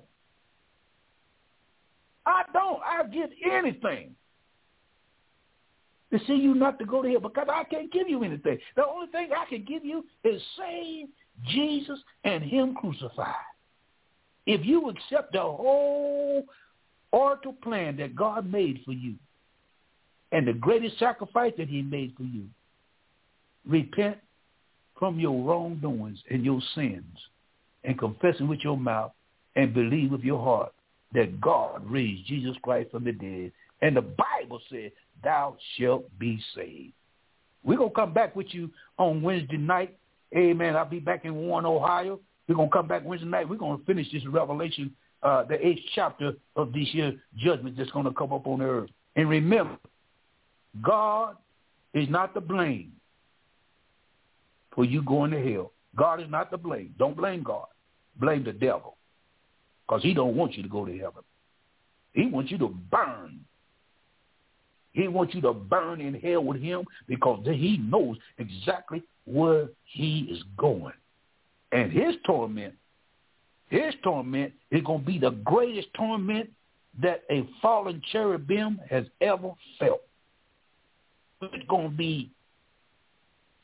I 2.25 2.43
don't. 2.53 2.79
I 2.83 3.03
give 3.07 3.29
anything 3.51 4.15
to 6.11 6.19
see 6.25 6.35
you 6.35 6.53
not 6.53 6.79
to 6.79 6.85
go 6.85 7.01
to 7.01 7.09
hell 7.09 7.19
because 7.19 7.47
I 7.51 7.63
can't 7.63 7.91
give 7.91 8.09
you 8.09 8.23
anything. 8.23 8.59
The 8.75 8.85
only 8.85 9.07
thing 9.07 9.29
I 9.35 9.45
can 9.49 9.63
give 9.63 9.85
you 9.85 10.05
is 10.23 10.41
save 10.57 11.07
Jesus 11.47 11.99
and 12.23 12.43
him 12.43 12.75
crucified. 12.75 13.33
If 14.45 14.65
you 14.65 14.89
accept 14.89 15.33
the 15.33 15.41
whole 15.41 16.43
oracle 17.11 17.53
plan 17.53 17.97
that 17.97 18.15
God 18.15 18.51
made 18.51 18.81
for 18.85 18.93
you, 18.93 19.15
and 20.31 20.47
the 20.47 20.53
greatest 20.53 20.99
sacrifice 20.99 21.53
that 21.57 21.67
he 21.67 21.81
made 21.81 22.13
for 22.15 22.23
you. 22.23 22.45
Repent 23.67 24.17
from 24.97 25.19
your 25.19 25.43
wrongdoings 25.43 26.19
and 26.29 26.43
your 26.43 26.61
sins 26.75 27.17
and 27.83 27.97
confessing 27.97 28.47
with 28.47 28.59
your 28.59 28.77
mouth 28.77 29.11
and 29.55 29.73
believe 29.73 30.11
with 30.11 30.21
your 30.21 30.43
heart 30.43 30.73
that 31.13 31.39
God 31.41 31.89
raised 31.89 32.27
Jesus 32.27 32.55
Christ 32.61 32.91
from 32.91 33.05
the 33.05 33.11
dead. 33.11 33.51
And 33.81 33.95
the 33.95 34.01
Bible 34.01 34.59
says, 34.69 34.91
thou 35.23 35.55
shalt 35.77 36.05
be 36.19 36.39
saved. 36.55 36.93
We're 37.63 37.77
going 37.77 37.89
to 37.89 37.95
come 37.95 38.13
back 38.13 38.35
with 38.35 38.47
you 38.51 38.69
on 38.97 39.21
Wednesday 39.21 39.57
night. 39.57 39.97
Amen. 40.35 40.75
I'll 40.75 40.85
be 40.85 40.99
back 40.99 41.25
in 41.25 41.35
Warren, 41.35 41.65
Ohio. 41.65 42.19
We're 42.47 42.55
going 42.55 42.69
to 42.69 42.75
come 42.75 42.87
back 42.87 43.03
Wednesday 43.05 43.27
night. 43.27 43.49
We're 43.49 43.57
going 43.57 43.79
to 43.79 43.85
finish 43.85 44.11
this 44.11 44.25
Revelation, 44.27 44.93
uh, 45.23 45.43
the 45.43 45.65
eighth 45.65 45.81
chapter 45.93 46.33
of 46.55 46.73
this 46.73 46.87
year 46.93 47.13
judgment 47.37 47.77
that's 47.77 47.91
going 47.91 48.05
to 48.05 48.13
come 48.13 48.33
up 48.33 48.47
on 48.47 48.59
the 48.59 48.65
earth. 48.65 48.89
And 49.15 49.29
remember, 49.29 49.77
God 50.81 51.35
is 51.93 52.07
not 52.09 52.33
to 52.35 52.41
blame 52.41 52.93
for 54.73 54.85
you 54.85 55.01
going 55.01 55.31
to 55.31 55.53
hell. 55.53 55.71
God 55.95 56.21
is 56.21 56.29
not 56.29 56.51
to 56.51 56.57
blame. 56.57 56.93
Don't 56.97 57.17
blame 57.17 57.43
God. 57.43 57.65
Blame 58.19 58.43
the 58.43 58.53
devil 58.53 58.95
because 59.87 60.03
he 60.03 60.13
don't 60.13 60.35
want 60.35 60.55
you 60.55 60.63
to 60.63 60.69
go 60.69 60.85
to 60.85 60.91
heaven. 60.91 61.23
He 62.13 62.27
wants 62.27 62.51
you 62.51 62.57
to 62.59 62.69
burn. 62.69 63.39
He 64.93 65.07
wants 65.07 65.33
you 65.33 65.41
to 65.41 65.53
burn 65.53 66.01
in 66.01 66.13
hell 66.13 66.43
with 66.43 66.61
him 66.61 66.85
because 67.07 67.45
he 67.45 67.77
knows 67.77 68.17
exactly 68.37 69.03
where 69.25 69.69
he 69.83 70.27
is 70.31 70.43
going. 70.57 70.93
And 71.71 71.91
his 71.91 72.15
torment, 72.25 72.73
his 73.69 73.93
torment 74.03 74.53
is 74.71 74.81
going 74.83 75.01
to 75.01 75.05
be 75.05 75.19
the 75.19 75.31
greatest 75.31 75.87
torment 75.93 76.49
that 77.01 77.23
a 77.29 77.47
fallen 77.61 78.01
cherubim 78.11 78.79
has 78.89 79.05
ever 79.21 79.51
felt. 79.77 80.01
It's 81.41 81.67
going 81.67 81.91
to 81.91 81.95
be 81.95 82.31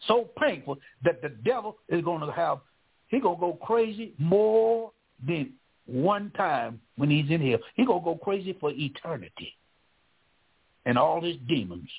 so 0.07 0.29
painful 0.39 0.77
that 1.03 1.21
the 1.21 1.29
devil 1.29 1.77
is 1.89 2.03
going 2.03 2.21
to 2.21 2.31
have, 2.31 2.59
he's 3.07 3.21
going 3.21 3.35
to 3.35 3.41
go 3.41 3.53
crazy 3.53 4.13
more 4.17 4.91
than 5.25 5.53
one 5.87 6.31
time 6.31 6.79
when 6.97 7.09
he's 7.09 7.29
in 7.29 7.41
hell. 7.41 7.59
He's 7.75 7.87
going 7.87 7.99
to 7.99 8.05
go 8.05 8.15
crazy 8.15 8.55
for 8.59 8.71
eternity 8.71 9.55
and 10.85 10.97
all 10.97 11.21
his 11.21 11.35
demons. 11.47 11.89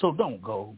So 0.00 0.12
don't 0.12 0.42
go. 0.42 0.76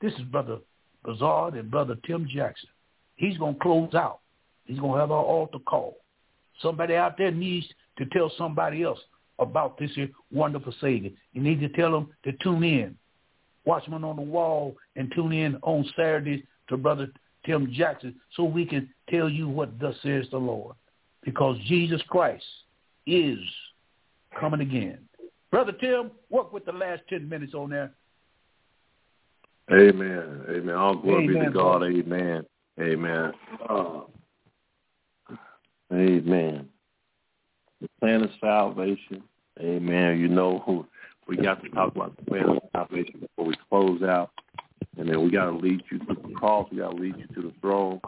This 0.00 0.12
is 0.14 0.22
Brother 0.22 0.58
Bazard 1.04 1.54
and 1.54 1.70
Brother 1.70 1.96
Tim 2.06 2.28
Jackson. 2.32 2.68
He's 3.16 3.36
going 3.38 3.54
to 3.54 3.60
close 3.60 3.94
out. 3.94 4.20
He's 4.64 4.78
going 4.78 4.94
to 4.94 5.00
have 5.00 5.10
our 5.10 5.22
altar 5.22 5.58
call. 5.58 5.96
Somebody 6.60 6.94
out 6.94 7.18
there 7.18 7.30
needs 7.30 7.66
to 7.98 8.06
tell 8.06 8.30
somebody 8.36 8.82
else 8.82 8.98
about 9.38 9.78
this 9.78 9.90
wonderful 10.32 10.74
Savior. 10.80 11.10
You 11.32 11.42
need 11.42 11.60
to 11.60 11.68
tell 11.68 11.92
them 11.92 12.10
to 12.24 12.32
tune 12.42 12.64
in. 12.64 12.96
Watchman 13.64 14.04
on 14.04 14.16
the 14.16 14.22
Wall 14.22 14.76
and 14.96 15.12
tune 15.14 15.32
in 15.32 15.56
on 15.62 15.84
Saturdays 15.96 16.42
to 16.68 16.76
Brother 16.76 17.08
Tim 17.46 17.70
Jackson 17.72 18.14
so 18.36 18.44
we 18.44 18.64
can 18.64 18.88
tell 19.10 19.28
you 19.28 19.48
what 19.48 19.78
thus 19.78 19.94
says 20.02 20.26
the 20.30 20.38
Lord. 20.38 20.76
Because 21.22 21.56
Jesus 21.66 22.02
Christ 22.08 22.44
is 23.06 23.38
coming 24.38 24.60
again. 24.60 24.98
Brother 25.50 25.72
Tim, 25.72 26.10
work 26.30 26.52
with 26.52 26.64
the 26.64 26.72
last 26.72 27.02
10 27.08 27.28
minutes 27.28 27.54
on 27.54 27.70
there. 27.70 27.92
Amen. 29.72 30.42
Amen. 30.50 30.74
All 30.74 30.96
glory 30.96 31.24
Amen, 31.24 31.40
be 31.40 31.46
to 31.46 31.52
God. 31.52 31.78
Brother. 31.78 31.86
Amen. 31.86 32.44
Amen. 32.80 33.32
Uh, 33.68 34.00
amen. 35.94 36.68
The 37.80 37.88
plan 38.00 38.22
of 38.22 38.30
salvation. 38.40 39.22
Amen. 39.60 40.18
You 40.18 40.28
know 40.28 40.62
who 40.64 40.86
we 41.26 41.36
got 41.36 41.62
to 41.62 41.68
talk 41.70 41.94
about 41.94 42.16
the 42.16 42.24
plan 42.24 42.48
of 42.48 42.58
salvation 42.72 43.20
before 43.20 43.46
we 43.46 43.54
close 43.68 44.02
out. 44.02 44.30
And 44.96 45.08
then 45.08 45.22
we 45.22 45.30
got 45.30 45.46
to 45.46 45.56
lead 45.56 45.82
you 45.90 45.98
to 45.98 46.06
the 46.06 46.34
cross. 46.34 46.68
We 46.70 46.78
got 46.78 46.90
to 46.90 46.96
lead 46.96 47.16
you 47.16 47.26
to 47.34 47.48
the 47.48 47.54
throne 47.60 48.00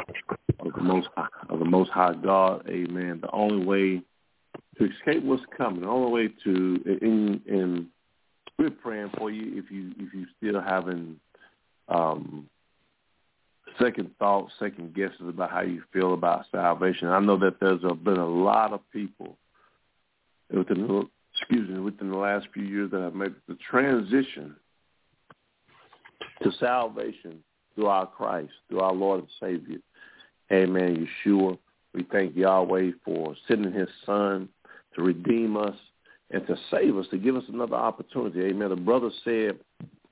of 0.60 0.72
the 0.72 0.82
most 0.82 1.08
high, 1.16 1.26
of 1.48 1.58
the 1.58 1.64
most 1.64 1.90
high 1.90 2.14
God. 2.14 2.68
Amen. 2.68 3.20
The 3.20 3.30
only 3.32 3.64
way 3.64 4.02
to 4.78 4.84
escape 4.84 5.24
what's 5.24 5.42
coming, 5.56 5.82
the 5.82 5.88
only 5.88 6.12
way 6.12 6.34
to 6.44 6.98
in 7.02 7.40
in 7.46 7.88
we're 8.58 8.70
praying 8.70 9.10
for 9.18 9.30
you 9.30 9.58
if 9.58 9.70
you 9.70 9.92
if 9.98 10.14
you 10.14 10.26
still 10.38 10.60
having 10.60 11.18
um 11.88 12.48
second 13.81 14.11
thoughts, 14.19 14.53
second 14.59 14.94
guesses 14.94 15.28
about 15.28 15.51
how 15.51 15.62
you 15.62 15.82
feel 15.93 16.15
about 16.15 16.47
salvation. 16.51 17.09
I 17.09 17.20
know 17.20 17.39
that 17.39 17.61
there's 17.61 17.81
been 17.81 18.19
a 18.19 18.27
lot 18.28 18.73
of 18.73 18.81
people 18.93 19.36
within 20.51 20.86
the, 20.86 21.09
excuse 21.39 21.69
me 21.69 21.81
within 21.81 22.11
the 22.11 22.16
last 22.16 22.48
few 22.53 22.62
years 22.62 22.90
that 22.90 23.01
have 23.01 23.15
made 23.15 23.35
the 23.48 23.57
transition 23.69 24.57
to 26.43 26.51
salvation 26.59 27.43
through 27.74 27.86
our 27.86 28.07
Christ, 28.07 28.53
through 28.69 28.81
our 28.81 28.93
Lord 28.93 29.20
and 29.20 29.28
Savior. 29.40 29.78
Amen. 30.53 31.07
Yeshua. 31.27 31.59
We 31.94 32.07
thank 32.12 32.36
Yahweh 32.36 32.90
for 33.05 33.35
sending 33.48 33.73
his 33.73 33.89
son 34.05 34.48
to 34.94 35.03
redeem 35.03 35.57
us 35.57 35.74
and 36.31 36.47
to 36.47 36.57
save 36.70 36.97
us, 36.97 37.07
to 37.11 37.19
give 37.19 37.36
us 37.36 37.44
another 37.48 37.77
opportunity. 37.77 38.40
Amen. 38.43 38.70
The 38.70 38.77
brother 38.77 39.11
said, 39.24 39.59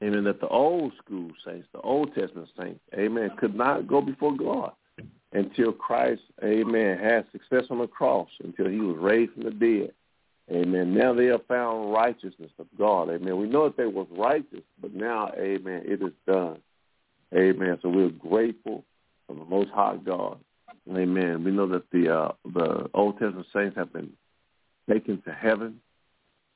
amen, 0.03 0.25
that 0.25 0.41
the 0.41 0.49
old 0.49 0.93
school 1.03 1.31
saints, 1.45 1.69
the 1.73 1.81
Old 1.81 2.15
Testament 2.15 2.49
saints, 2.59 2.81
amen, 2.95 3.31
could 3.39 3.55
not 3.55 3.87
go 3.87 4.01
before 4.01 4.37
God 4.37 4.73
until 5.33 5.73
Christ, 5.73 6.23
amen, 6.43 6.99
had 6.99 7.27
success 7.33 7.65
on 7.71 7.79
the 7.79 7.87
cross, 7.87 8.29
until 8.43 8.69
he 8.69 8.81
was 8.81 8.97
raised 8.99 9.33
from 9.33 9.45
the 9.45 9.51
dead. 9.51 9.93
Amen. 10.51 10.95
Now 10.95 11.15
they 11.15 11.27
have 11.27 11.47
found 11.47 11.93
righteousness 11.93 12.51
of 12.59 12.67
God. 12.79 13.09
Amen. 13.09 13.39
We 13.39 13.47
know 13.47 13.65
that 13.65 13.77
they 13.77 13.87
was 13.87 14.07
righteous, 14.11 14.63
but 14.81 14.95
now, 14.95 15.33
amen, 15.39 15.85
it 15.87 16.03
is 16.03 16.13
done. 16.27 16.59
Amen. 17.35 17.79
So 17.83 17.89
we're 17.89 18.11
grateful 18.11 18.85
for 19.27 19.35
the 19.35 19.45
Most 19.45 19.71
High 19.71 19.97
God. 20.05 20.39
Amen. 20.89 21.45
We 21.45 21.51
know 21.51 21.67
that 21.69 21.91
the 21.91 22.15
uh, 22.15 22.33
the 22.45 22.91
Old 22.93 23.19
Testament 23.19 23.47
saints 23.55 23.77
have 23.77 23.93
been 23.93 24.13
taken 24.89 25.23
to 25.23 25.33
heaven. 25.33 25.81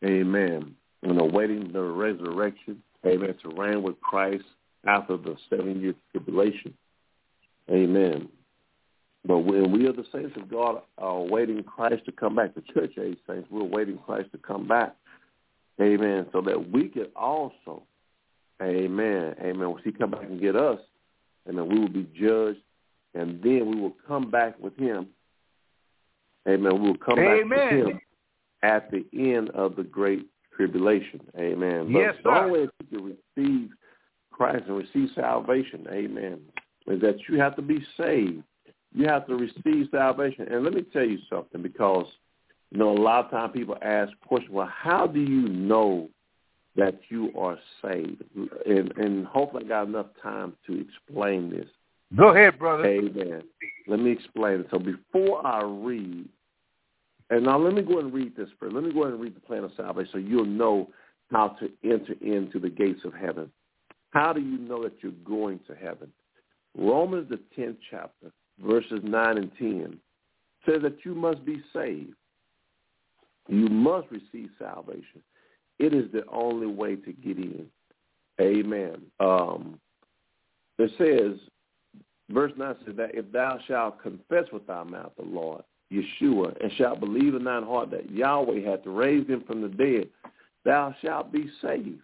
Amen. 0.04 0.74
And 1.02 1.20
awaiting 1.20 1.72
the 1.72 1.82
resurrection. 1.82 2.82
Amen. 3.06 3.34
To 3.42 3.50
reign 3.50 3.82
with 3.82 4.00
Christ 4.00 4.44
after 4.86 5.16
the 5.16 5.36
seven-year 5.50 5.94
tribulation. 6.12 6.74
Amen. 7.70 8.28
But 9.24 9.40
when 9.40 9.72
we 9.72 9.86
are 9.86 9.92
the 9.92 10.06
saints 10.12 10.36
of 10.36 10.50
God 10.50 10.82
are 10.96 11.20
waiting 11.20 11.62
Christ 11.62 12.04
to 12.06 12.12
come 12.12 12.36
back, 12.36 12.54
the 12.54 12.62
church 12.62 12.92
age 12.98 13.18
saints, 13.26 13.48
we're 13.50 13.62
waiting 13.64 13.98
Christ 13.98 14.30
to 14.32 14.38
come 14.38 14.66
back. 14.66 14.94
Amen. 15.80 16.26
So 16.32 16.40
that 16.40 16.70
we 16.70 16.88
can 16.88 17.06
also, 17.14 17.82
amen, 18.62 19.34
amen, 19.40 19.70
when 19.70 19.82
he 19.84 19.92
come 19.92 20.10
back 20.10 20.22
and 20.22 20.40
get 20.40 20.56
us, 20.56 20.80
amen, 21.48 21.68
we 21.68 21.78
will 21.78 21.88
be 21.88 22.08
judged, 22.18 22.60
and 23.14 23.42
then 23.42 23.70
we 23.70 23.80
will 23.80 23.96
come 24.06 24.30
back 24.30 24.58
with 24.58 24.76
him. 24.76 25.08
Amen. 26.48 26.80
We 26.80 26.88
will 26.88 26.98
come 26.98 27.18
amen. 27.18 27.48
back 27.48 27.70
with 27.70 27.86
him 27.86 28.00
at 28.62 28.90
the 28.90 29.04
end 29.12 29.50
of 29.50 29.76
the 29.76 29.84
great 29.84 30.26
tribulation. 30.58 31.20
Amen. 31.38 31.90
But 31.92 31.98
yes, 31.98 32.14
the 32.22 32.30
only 32.30 32.50
way 32.50 32.68
you 32.90 32.98
can 32.98 33.16
receive 33.36 33.70
Christ 34.30 34.64
and 34.68 34.76
receive 34.76 35.08
salvation, 35.14 35.86
amen, 35.90 36.40
is 36.86 37.00
that 37.00 37.16
you 37.28 37.40
have 37.40 37.56
to 37.56 37.62
be 37.62 37.82
saved 37.96 38.42
you 38.94 39.06
have 39.06 39.26
to 39.26 39.36
receive 39.36 39.88
salvation. 39.90 40.46
And 40.50 40.64
let 40.64 40.72
me 40.72 40.82
tell 40.92 41.04
you 41.04 41.18
something 41.28 41.62
because, 41.62 42.06
you 42.70 42.78
know, 42.78 42.90
a 42.90 43.00
lot 43.00 43.26
of 43.26 43.30
times 43.30 43.52
people 43.54 43.76
ask 43.82 44.12
questions, 44.26 44.52
well, 44.52 44.70
how 44.72 45.06
do 45.06 45.20
you 45.20 45.48
know 45.48 46.08
that 46.76 46.98
you 47.08 47.32
are 47.38 47.58
saved? 47.82 48.22
And, 48.66 48.96
and 48.96 49.26
hopefully 49.26 49.64
I 49.66 49.68
got 49.68 49.88
enough 49.88 50.06
time 50.22 50.54
to 50.66 50.80
explain 50.80 51.50
this. 51.50 51.66
Go 52.16 52.28
ahead, 52.28 52.58
brother. 52.58 52.86
Amen. 52.86 53.42
Let 53.86 54.00
me 54.00 54.12
explain 54.12 54.60
it. 54.60 54.68
So 54.70 54.78
before 54.78 55.46
I 55.46 55.62
read, 55.62 56.26
and 57.30 57.44
now 57.44 57.58
let 57.58 57.74
me 57.74 57.82
go 57.82 57.98
and 57.98 58.12
read 58.12 58.36
this 58.36 58.48
first. 58.58 58.74
Let 58.74 58.84
me 58.84 58.92
go 58.92 59.04
and 59.04 59.20
read 59.20 59.36
the 59.36 59.40
plan 59.40 59.64
of 59.64 59.72
salvation 59.76 60.10
so 60.12 60.18
you'll 60.18 60.46
know 60.46 60.88
how 61.30 61.56
to 61.60 61.70
enter 61.84 62.14
into 62.22 62.58
the 62.58 62.70
gates 62.70 63.00
of 63.04 63.12
heaven. 63.12 63.50
How 64.10 64.32
do 64.32 64.40
you 64.40 64.58
know 64.58 64.82
that 64.82 64.94
you're 65.02 65.12
going 65.24 65.60
to 65.66 65.74
heaven? 65.74 66.10
Romans, 66.76 67.28
the 67.28 67.40
10th 67.60 67.76
chapter, 67.90 68.32
verses 68.64 69.00
9 69.02 69.38
and 69.38 69.50
10, 69.58 69.98
says 70.66 70.82
that 70.82 71.04
you 71.04 71.14
must 71.14 71.44
be 71.44 71.62
saved. 71.74 72.14
You 73.48 73.68
must 73.68 74.08
receive 74.10 74.50
salvation. 74.58 75.22
It 75.78 75.94
is 75.94 76.10
the 76.12 76.24
only 76.30 76.66
way 76.66 76.96
to 76.96 77.12
get 77.12 77.38
in. 77.38 77.66
Amen. 78.40 79.02
Um, 79.20 79.80
it 80.78 80.90
says, 80.96 81.38
verse 82.30 82.52
9 82.56 82.74
says 82.86 82.96
that 82.96 83.14
if 83.14 83.30
thou 83.32 83.58
shalt 83.66 84.02
confess 84.02 84.44
with 84.52 84.66
thy 84.66 84.84
mouth 84.84 85.12
the 85.16 85.24
Lord, 85.24 85.62
Yeshua, 85.92 86.54
and 86.62 86.72
shalt 86.76 87.00
believe 87.00 87.34
in 87.34 87.44
thine 87.44 87.62
heart 87.62 87.90
that 87.90 88.10
Yahweh 88.10 88.60
hath 88.68 88.80
raised 88.84 89.30
him 89.30 89.42
from 89.46 89.62
the 89.62 89.68
dead, 89.68 90.08
thou 90.64 90.94
shalt 91.02 91.32
be 91.32 91.50
saved. 91.62 92.00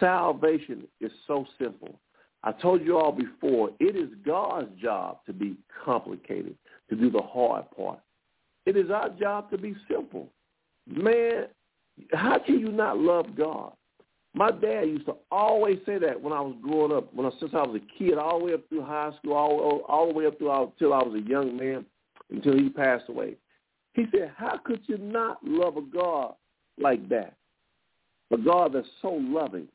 Salvation 0.00 0.84
is 1.00 1.12
so 1.26 1.44
simple. 1.60 1.98
I 2.44 2.52
told 2.52 2.82
you 2.82 2.98
all 2.98 3.12
before, 3.12 3.70
it 3.78 3.96
is 3.96 4.08
God's 4.24 4.68
job 4.80 5.18
to 5.26 5.32
be 5.32 5.56
complicated, 5.84 6.56
to 6.90 6.96
do 6.96 7.10
the 7.10 7.22
hard 7.22 7.70
part. 7.76 8.00
It 8.66 8.76
is 8.76 8.90
our 8.90 9.10
job 9.10 9.50
to 9.50 9.58
be 9.58 9.76
simple. 9.88 10.28
Man, 10.86 11.46
how 12.12 12.38
can 12.38 12.58
you 12.58 12.72
not 12.72 12.98
love 12.98 13.36
God? 13.36 13.72
My 14.34 14.50
dad 14.50 14.84
used 14.88 15.06
to 15.06 15.16
always 15.30 15.78
say 15.84 15.98
that 15.98 16.20
when 16.20 16.32
I 16.32 16.40
was 16.40 16.56
growing 16.62 16.92
up, 16.92 17.12
when 17.12 17.26
I, 17.26 17.30
since 17.38 17.52
I 17.54 17.62
was 17.66 17.80
a 17.80 17.98
kid, 17.98 18.16
all 18.16 18.38
the 18.38 18.44
way 18.46 18.54
up 18.54 18.66
through 18.68 18.82
high 18.82 19.10
school, 19.18 19.34
all, 19.34 19.84
all 19.88 20.08
the 20.08 20.14
way 20.14 20.26
up 20.26 20.38
through 20.38 20.50
until 20.50 20.94
I 20.94 21.02
was 21.02 21.14
a 21.14 21.28
young 21.28 21.56
man, 21.56 21.84
until 22.32 22.56
he 22.56 22.68
passed 22.68 23.04
away. 23.08 23.36
He 23.94 24.06
said, 24.10 24.32
how 24.36 24.58
could 24.64 24.80
you 24.86 24.98
not 24.98 25.38
love 25.44 25.76
a 25.76 25.82
God 25.82 26.34
like 26.80 27.08
that? 27.10 27.34
A 28.32 28.38
God 28.38 28.72
that's 28.72 28.88
so 29.02 29.10
loving, 29.12 29.68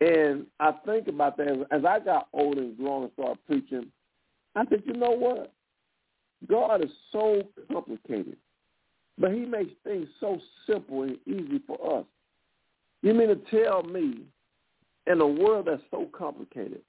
and 0.00 0.46
I 0.58 0.72
think 0.86 1.08
about 1.08 1.36
that 1.36 1.66
as 1.70 1.84
I 1.84 2.00
got 2.00 2.28
older 2.32 2.62
and 2.62 2.76
grown 2.78 3.02
and 3.02 3.12
started 3.12 3.38
preaching. 3.46 3.86
I 4.56 4.64
said, 4.70 4.82
you 4.86 4.94
know 4.94 5.10
what? 5.10 5.52
God 6.48 6.82
is 6.82 6.90
so 7.12 7.42
complicated, 7.70 8.38
but 9.18 9.32
he 9.32 9.40
makes 9.40 9.72
things 9.84 10.08
so 10.18 10.40
simple 10.66 11.02
and 11.02 11.18
easy 11.26 11.60
for 11.66 11.98
us. 11.98 12.06
You 13.02 13.12
mean 13.12 13.28
to 13.28 13.36
tell 13.64 13.82
me 13.82 14.22
in 15.06 15.20
a 15.20 15.26
world 15.26 15.66
that's 15.66 15.82
so 15.90 16.08
complicated, 16.16 16.80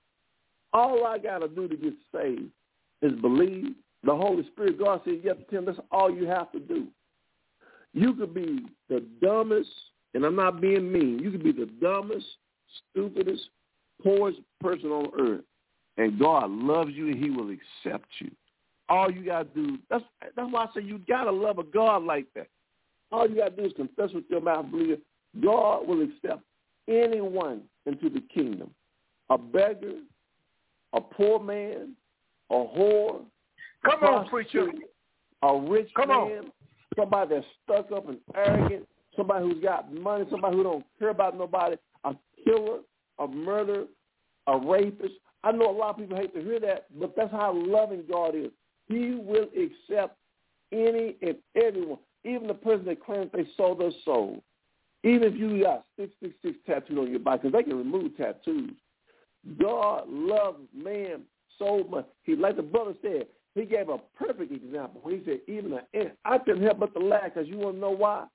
all 0.71 1.05
I 1.05 1.17
got 1.17 1.39
to 1.39 1.49
do 1.49 1.67
to 1.67 1.75
get 1.75 1.93
saved 2.15 2.51
is 3.01 3.11
believe 3.19 3.73
the 4.03 4.15
Holy 4.15 4.45
Spirit. 4.47 4.79
God 4.79 5.01
said, 5.05 5.21
yes, 5.23 5.35
Tim, 5.49 5.65
that's 5.65 5.79
all 5.91 6.13
you 6.13 6.25
have 6.27 6.51
to 6.51 6.59
do. 6.59 6.87
You 7.93 8.13
could 8.13 8.33
be 8.33 8.65
the 8.89 9.05
dumbest, 9.21 9.69
and 10.13 10.25
I'm 10.25 10.35
not 10.35 10.61
being 10.61 10.91
mean, 10.91 11.19
you 11.19 11.31
could 11.31 11.43
be 11.43 11.51
the 11.51 11.69
dumbest, 11.81 12.25
stupidest, 12.91 13.43
poorest 14.01 14.39
person 14.59 14.89
on 14.89 15.11
earth, 15.19 15.43
and 15.97 16.19
God 16.19 16.49
loves 16.49 16.91
you 16.93 17.09
and 17.09 17.23
he 17.23 17.29
will 17.29 17.49
accept 17.49 18.07
you. 18.19 18.31
All 18.89 19.11
you 19.11 19.23
gotta 19.25 19.45
do 19.55 19.77
that's 19.89 20.03
that's 20.35 20.51
why 20.51 20.63
I 20.63 20.67
say 20.75 20.81
you 20.83 20.99
gotta 21.07 21.31
love 21.31 21.59
a 21.59 21.63
God 21.63 22.03
like 22.03 22.25
that. 22.35 22.47
All 23.11 23.29
you 23.29 23.37
gotta 23.37 23.55
do 23.55 23.65
is 23.65 23.73
confess 23.73 24.09
with 24.13 24.25
your 24.29 24.41
mouth, 24.41 24.69
believe 24.69 24.91
it. 24.91 25.01
God 25.41 25.87
will 25.87 26.01
accept 26.01 26.43
anyone 26.89 27.61
into 27.85 28.09
the 28.09 28.21
kingdom. 28.33 28.71
A 29.29 29.37
beggar, 29.37 29.99
a 30.93 30.99
poor 30.99 31.39
man, 31.39 31.95
a 32.49 32.53
whore. 32.53 33.21
Come 33.83 34.03
on, 34.03 34.27
preacher. 34.29 34.67
A 35.43 35.59
rich 35.59 35.89
Come 35.95 36.09
man, 36.09 36.17
on. 36.17 36.51
somebody 36.95 37.35
that's 37.35 37.45
stuck 37.63 37.91
up 37.91 38.07
and 38.07 38.19
arrogant, 38.35 38.87
somebody 39.15 39.45
who's 39.45 39.63
got 39.63 39.91
money, 39.91 40.25
somebody 40.29 40.55
who 40.55 40.63
don't 40.63 40.85
care 40.99 41.09
about 41.09 41.37
nobody, 41.37 41.75
a 42.03 42.15
killer, 42.45 42.79
a 43.19 43.27
murderer, 43.27 43.85
a 44.47 44.57
rapist. 44.57 45.15
I 45.43 45.51
know 45.51 45.71
a 45.71 45.75
lot 45.75 45.91
of 45.91 45.97
people 45.97 46.17
hate 46.17 46.33
to 46.35 46.41
hear 46.41 46.59
that, 46.59 46.85
but 46.99 47.15
that's 47.15 47.31
how 47.31 47.53
loving 47.53 48.03
God 48.09 48.35
is. 48.35 48.51
He 48.87 49.15
will 49.15 49.47
accept 49.57 50.17
any 50.71 51.15
and 51.21 51.37
everyone, 51.55 51.99
even 52.23 52.47
the 52.47 52.53
person 52.53 52.85
that 52.85 53.03
claims 53.03 53.31
they 53.33 53.47
sold 53.57 53.79
their 53.79 53.91
soul. 54.05 54.43
Even 55.03 55.33
if 55.33 55.39
you 55.39 55.63
got 55.63 55.85
666 55.97 56.59
tattooed 56.67 56.99
on 56.99 57.09
your 57.09 57.19
body, 57.19 57.39
because 57.41 57.53
they 57.53 57.63
can 57.63 57.77
remove 57.77 58.15
tattoos. 58.15 58.75
God 59.59 60.07
loves 60.07 60.59
man 60.75 61.21
so 61.57 61.83
much. 61.89 62.05
He, 62.23 62.35
like 62.35 62.55
the 62.55 62.61
brother 62.61 62.93
said, 63.01 63.25
he 63.55 63.65
gave 63.65 63.89
a 63.89 63.97
perfect 64.17 64.51
example. 64.51 65.01
He 65.09 65.21
said, 65.25 65.39
even 65.47 65.73
an 65.73 65.81
ant. 65.93 66.11
I 66.25 66.37
couldn't 66.37 66.63
help 66.63 66.79
but 66.79 66.93
to 66.93 66.99
laugh 66.99 67.25
because 67.33 67.47
you 67.47 67.57
want 67.57 67.75
to 67.75 67.81
know 67.81 67.91
why? 67.91 68.25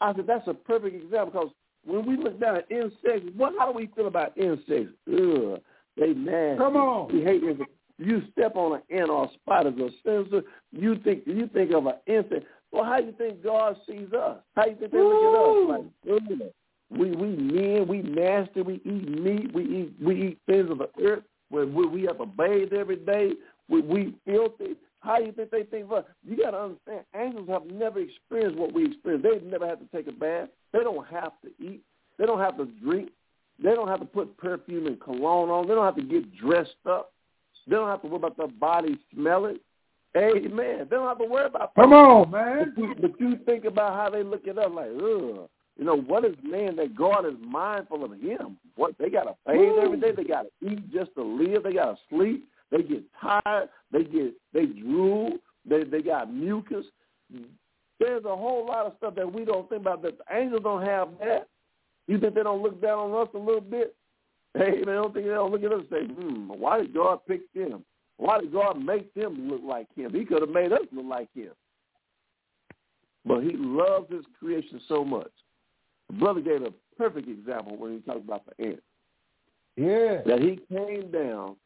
I 0.00 0.14
said, 0.14 0.26
that's 0.26 0.46
a 0.48 0.54
perfect 0.54 0.94
example 0.94 1.30
because 1.32 1.50
when 1.84 2.06
we 2.06 2.16
look 2.16 2.40
down 2.40 2.56
at 2.56 2.70
insects, 2.70 3.30
what, 3.36 3.52
how 3.58 3.70
do 3.70 3.76
we 3.76 3.88
feel 3.94 4.06
about 4.06 4.36
insects? 4.36 4.92
Ugh, 5.12 5.60
they 5.96 6.14
nasty. 6.14 6.58
Come 6.58 6.76
on. 6.76 7.12
We 7.12 7.22
hate 7.22 7.42
insects. 7.42 7.72
You 7.98 8.22
step 8.32 8.54
on 8.54 8.76
an 8.76 8.96
ant 8.96 9.10
or 9.10 9.24
a 9.24 9.28
spider 9.34 9.72
or 9.80 9.90
sensor, 10.04 10.42
you 10.70 10.98
think 11.02 11.24
you 11.26 11.48
think 11.48 11.72
of 11.72 11.86
an 11.86 11.94
insect. 12.06 12.46
Well, 12.70 12.84
how 12.84 13.00
do 13.00 13.06
you 13.06 13.12
think 13.18 13.42
God 13.42 13.76
sees 13.88 14.12
us? 14.12 14.38
How 14.54 14.64
do 14.64 14.70
you 14.70 14.76
think 14.76 14.92
they 14.92 14.98
look 14.98 15.24
at 15.24 15.40
us? 15.40 15.82
Like, 16.06 16.22
ugh. 16.30 16.50
We 16.90 17.10
we 17.10 17.36
men, 17.36 17.86
we 17.86 18.02
nasty, 18.02 18.62
we 18.62 18.74
eat 18.76 19.20
meat, 19.20 19.52
we 19.52 19.62
eat 19.64 19.92
we 20.00 20.28
eat 20.28 20.38
things 20.46 20.70
of 20.70 20.78
the 20.78 20.88
earth. 21.04 21.24
We 21.50 21.64
we, 21.66 21.86
we 21.86 22.02
have 22.02 22.18
to 22.18 22.26
bathe 22.26 22.72
every 22.72 22.96
day. 22.96 23.32
We 23.68 23.80
we 23.80 24.14
filthy. 24.26 24.76
How 25.00 25.18
do 25.18 25.24
you 25.24 25.32
think 25.32 25.50
they 25.50 25.62
think 25.62 25.84
of 25.84 25.92
us? 25.92 26.04
You 26.24 26.36
got 26.36 26.50
to 26.50 26.58
understand, 26.58 27.04
angels 27.14 27.48
have 27.48 27.66
never 27.66 28.00
experienced 28.00 28.58
what 28.58 28.72
we 28.74 28.86
experience. 28.86 29.24
They've 29.24 29.42
never 29.42 29.66
had 29.66 29.78
to 29.78 29.86
take 29.96 30.08
a 30.08 30.12
bath. 30.12 30.48
They 30.72 30.80
don't 30.80 31.06
have 31.06 31.32
to 31.42 31.48
eat. 31.64 31.82
They 32.18 32.26
don't 32.26 32.40
have 32.40 32.56
to 32.56 32.66
drink. 32.82 33.10
They 33.62 33.74
don't 33.74 33.88
have 33.88 34.00
to 34.00 34.06
put 34.06 34.36
perfume 34.36 34.86
and 34.86 35.00
cologne 35.00 35.50
on. 35.50 35.68
They 35.68 35.74
don't 35.74 35.84
have 35.84 35.96
to 35.96 36.02
get 36.02 36.36
dressed 36.36 36.74
up. 36.88 37.12
They 37.66 37.76
don't 37.76 37.88
have 37.88 38.02
to 38.02 38.08
worry 38.08 38.16
about 38.16 38.36
their 38.36 38.48
body 38.48 38.98
smelling. 39.14 39.58
Amen. 40.16 40.86
They 40.90 40.96
don't 40.96 41.06
have 41.06 41.18
to 41.18 41.24
worry 41.24 41.46
about 41.46 41.74
Come 41.74 41.92
on, 41.92 42.30
man. 42.30 42.72
but 42.74 42.82
you, 42.82 42.94
but 43.00 43.20
you 43.20 43.38
think 43.44 43.64
about 43.66 43.94
how 43.94 44.10
they 44.10 44.22
look 44.22 44.48
at 44.48 44.58
us 44.58 44.70
like, 44.72 44.90
ugh. 44.96 45.48
You 45.76 45.84
know, 45.84 45.96
what 45.96 46.24
is 46.24 46.34
man 46.42 46.74
that 46.76 46.96
God 46.96 47.24
is 47.24 47.34
mindful 47.40 48.04
of 48.04 48.12
him? 48.20 48.58
What 48.74 48.96
they 48.98 49.10
gotta 49.10 49.34
bathe 49.46 49.78
every 49.80 50.00
day, 50.00 50.10
they 50.10 50.24
gotta 50.24 50.48
eat 50.60 50.92
just 50.92 51.14
to 51.14 51.22
live, 51.22 51.62
they 51.62 51.74
gotta 51.74 51.96
sleep, 52.10 52.48
they 52.70 52.82
get 52.82 53.02
tired, 53.20 53.68
they 53.92 54.04
get 54.04 54.34
they 54.52 54.66
drool, 54.66 55.32
they 55.68 55.84
they 55.84 56.02
got 56.02 56.32
mucus. 56.32 56.86
There's 58.00 58.24
a 58.24 58.36
whole 58.36 58.66
lot 58.66 58.86
of 58.86 58.92
stuff 58.98 59.14
that 59.16 59.32
we 59.32 59.44
don't 59.44 59.68
think 59.68 59.82
about 59.82 60.02
that 60.02 60.18
the 60.18 60.36
angels 60.36 60.62
don't 60.62 60.86
have 60.86 61.08
that. 61.20 61.48
You 62.06 62.18
think 62.18 62.34
they 62.34 62.42
don't 62.42 62.62
look 62.62 62.80
down 62.80 63.10
on 63.10 63.22
us 63.22 63.28
a 63.34 63.38
little 63.38 63.60
bit? 63.60 63.94
Hey, 64.54 64.78
they 64.78 64.92
don't 64.92 65.12
think 65.12 65.26
they 65.26 65.32
don't 65.32 65.52
look 65.52 65.62
at 65.62 65.72
us 65.72 65.84
and 65.90 66.08
say, 66.08 66.14
hmm, 66.14 66.48
why 66.48 66.78
did 66.78 66.94
God 66.94 67.20
pick 67.28 67.52
them? 67.52 67.84
Why 68.16 68.40
did 68.40 68.52
God 68.52 68.82
make 68.82 69.12
them 69.14 69.48
look 69.50 69.60
like 69.64 69.86
him? 69.94 70.12
He 70.14 70.24
could 70.24 70.42
have 70.42 70.50
made 70.50 70.72
us 70.72 70.80
look 70.90 71.06
like 71.06 71.28
him. 71.34 71.52
But 73.24 73.42
he 73.42 73.52
loves 73.54 74.10
his 74.10 74.24
creation 74.38 74.80
so 74.88 75.04
much. 75.04 75.30
The 76.08 76.16
brother 76.16 76.40
gave 76.40 76.62
a 76.62 76.72
perfect 76.96 77.28
example 77.28 77.76
when 77.76 77.92
he 77.92 77.98
talked 78.00 78.24
about 78.24 78.42
the 78.46 78.64
ant. 78.64 78.82
Yeah. 79.76 80.22
That 80.26 80.40
he 80.40 80.58
came 80.74 81.10
down 81.10 81.56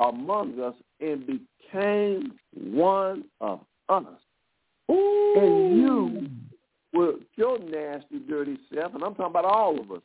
among 0.00 0.60
us 0.60 0.74
and 1.00 1.26
became 1.26 2.32
one 2.52 3.24
of 3.40 3.60
us. 3.88 4.04
Ooh. 4.90 5.34
And 5.36 5.78
you, 5.78 6.28
with 6.92 7.16
your 7.36 7.58
nasty, 7.58 8.18
dirty 8.28 8.58
self, 8.74 8.94
and 8.94 9.02
I'm 9.02 9.14
talking 9.14 9.26
about 9.26 9.44
all 9.44 9.78
of 9.80 9.90
us, 9.90 10.02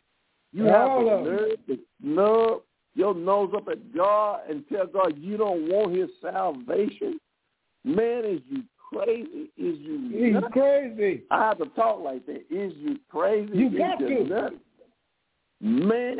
you 0.51 0.69
All 0.69 1.07
have 1.09 1.25
the 1.25 1.31
nerve 1.31 1.65
to 1.67 1.79
snub 2.01 2.61
your 2.95 3.15
nose 3.15 3.51
up 3.55 3.67
at 3.69 3.95
God 3.95 4.41
and 4.49 4.63
tell 4.71 4.85
God 4.85 5.17
you 5.17 5.37
don't 5.37 5.67
want 5.69 5.95
his 5.95 6.09
salvation. 6.21 7.19
Man, 7.83 8.23
is 8.25 8.41
you 8.49 8.63
crazy? 8.93 9.49
Is 9.57 9.79
you 9.79 10.09
He's 10.13 10.33
nuts? 10.33 10.47
crazy. 10.53 11.23
I 11.31 11.47
have 11.47 11.57
to 11.57 11.65
talk 11.75 12.01
like 12.01 12.25
that. 12.27 12.43
Is 12.51 12.73
you 12.77 12.97
crazy? 13.09 13.51
You 13.57 13.67
Is 13.69 13.77
got 13.77 13.97
to. 13.99 14.23
nuts? 14.25 14.55
Man, 15.61 16.17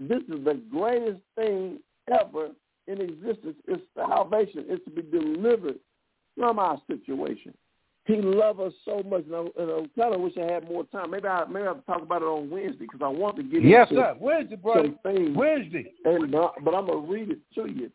this 0.00 0.22
is 0.22 0.44
the 0.44 0.60
greatest 0.70 1.20
thing 1.36 1.78
ever 2.10 2.48
in 2.86 3.00
existence. 3.00 3.56
Is 3.68 3.78
salvation. 3.94 4.64
Is 4.68 4.80
to 4.84 4.90
be 4.90 5.02
delivered 5.02 5.76
from 6.36 6.58
our 6.58 6.80
situation. 6.86 7.54
He 8.06 8.16
loves 8.16 8.60
us 8.60 8.72
so 8.84 9.02
much, 9.02 9.24
and 9.24 9.34
I, 9.34 9.62
and 9.62 9.70
I 9.70 10.00
kind 10.00 10.14
of 10.14 10.20
wish 10.20 10.34
I 10.36 10.52
had 10.52 10.68
more 10.68 10.84
time. 10.84 11.10
Maybe 11.10 11.26
I 11.26 11.44
maybe 11.46 11.66
I'll 11.66 11.76
talk 11.86 12.02
about 12.02 12.20
it 12.20 12.26
on 12.26 12.50
Wednesday 12.50 12.84
because 12.84 13.00
I 13.02 13.08
want 13.08 13.36
to 13.36 13.42
get 13.42 13.62
Yes, 13.62 13.88
into 13.90 14.02
sir. 14.02 14.16
Wednesday, 14.20 14.56
brother. 14.56 14.92
things. 15.02 15.34
Wednesday. 15.34 15.90
And 16.04 16.30
but, 16.30 16.54
but 16.62 16.74
I'm 16.74 16.86
gonna 16.86 16.98
read 16.98 17.30
it 17.30 17.38
to 17.54 17.66
you. 17.66 17.90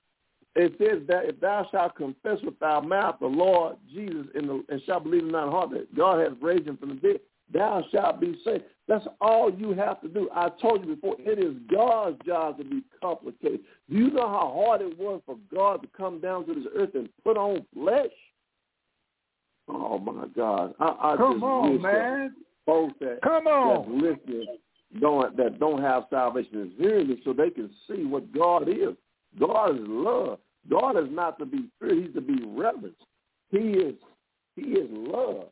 It 0.56 0.74
says 0.80 1.04
that 1.08 1.26
if 1.26 1.40
thou 1.40 1.68
shalt 1.72 1.96
confess 1.96 2.40
with 2.44 2.58
thy 2.60 2.80
mouth 2.80 3.18
the 3.20 3.28
Lord 3.28 3.78
Jesus 3.94 4.26
and, 4.34 4.50
the, 4.50 4.64
and 4.70 4.82
shalt 4.88 5.04
believe 5.04 5.24
in 5.24 5.32
thine 5.32 5.48
heart 5.50 5.70
that 5.72 5.96
God 5.96 6.20
has 6.20 6.34
raised 6.42 6.68
him 6.68 6.78
from 6.78 6.90
the 6.90 6.96
dead, 6.96 7.20
thou 7.54 7.84
shalt 7.92 8.20
be 8.20 8.40
saved. 8.44 8.64
That's 8.88 9.06
all 9.22 9.52
you 9.54 9.72
have 9.74 10.02
to 10.02 10.08
do. 10.08 10.30
I 10.34 10.50
told 10.62 10.86
you 10.86 10.96
before, 10.96 11.16
it 11.20 11.38
is 11.40 11.56
God's 11.72 12.18
job 12.26 12.58
to 12.58 12.64
be 12.64 12.82
complicated. 13.02 13.62
Do 13.90 13.96
you 13.96 14.10
know 14.10 14.28
how 14.28 14.64
hard 14.66 14.82
it 14.82 14.98
was 14.98 15.22
for 15.26 15.38
God 15.54 15.82
to 15.84 15.88
come 15.96 16.20
down 16.20 16.46
to 16.48 16.54
this 16.56 16.66
earth 16.76 16.96
and 16.96 17.08
put 17.24 17.38
on 17.38 17.66
flesh? 17.74 18.10
Oh 19.68 20.00
my 20.00 20.26
God! 20.36 20.74
I, 20.80 21.14
I 21.14 21.18
Come 21.18 21.34
just 21.34 21.44
on, 21.44 21.74
wish 21.74 21.82
that 21.84 21.92
man. 21.94 22.36
folks 22.66 22.94
that 23.02 23.20
Come 23.24 23.44
that 23.44 23.50
on. 23.52 24.02
listen 24.02 24.48
don't 25.00 25.38
that 25.38 25.60
don't 25.60 25.82
have 25.82 26.06
salvation 26.10 26.64
is 26.64 26.72
hearing 26.80 27.08
this 27.10 27.20
so 27.24 27.34
they 27.34 27.52
can 27.52 27.70
see 27.88 28.06
what 28.06 28.34
God 28.34 28.68
is. 28.68 28.96
God 29.40 29.76
is 29.76 29.82
love. 29.88 30.40
God 30.70 30.98
is 30.98 31.08
not 31.12 31.38
to 31.40 31.46
be 31.46 31.66
feared, 31.80 32.04
he's 32.04 32.14
to 32.16 32.22
be 32.22 32.42
reverenced. 32.48 32.98
He 33.52 33.58
is 33.58 33.94
he 34.56 34.64
is 34.64 34.90
love. 34.92 35.50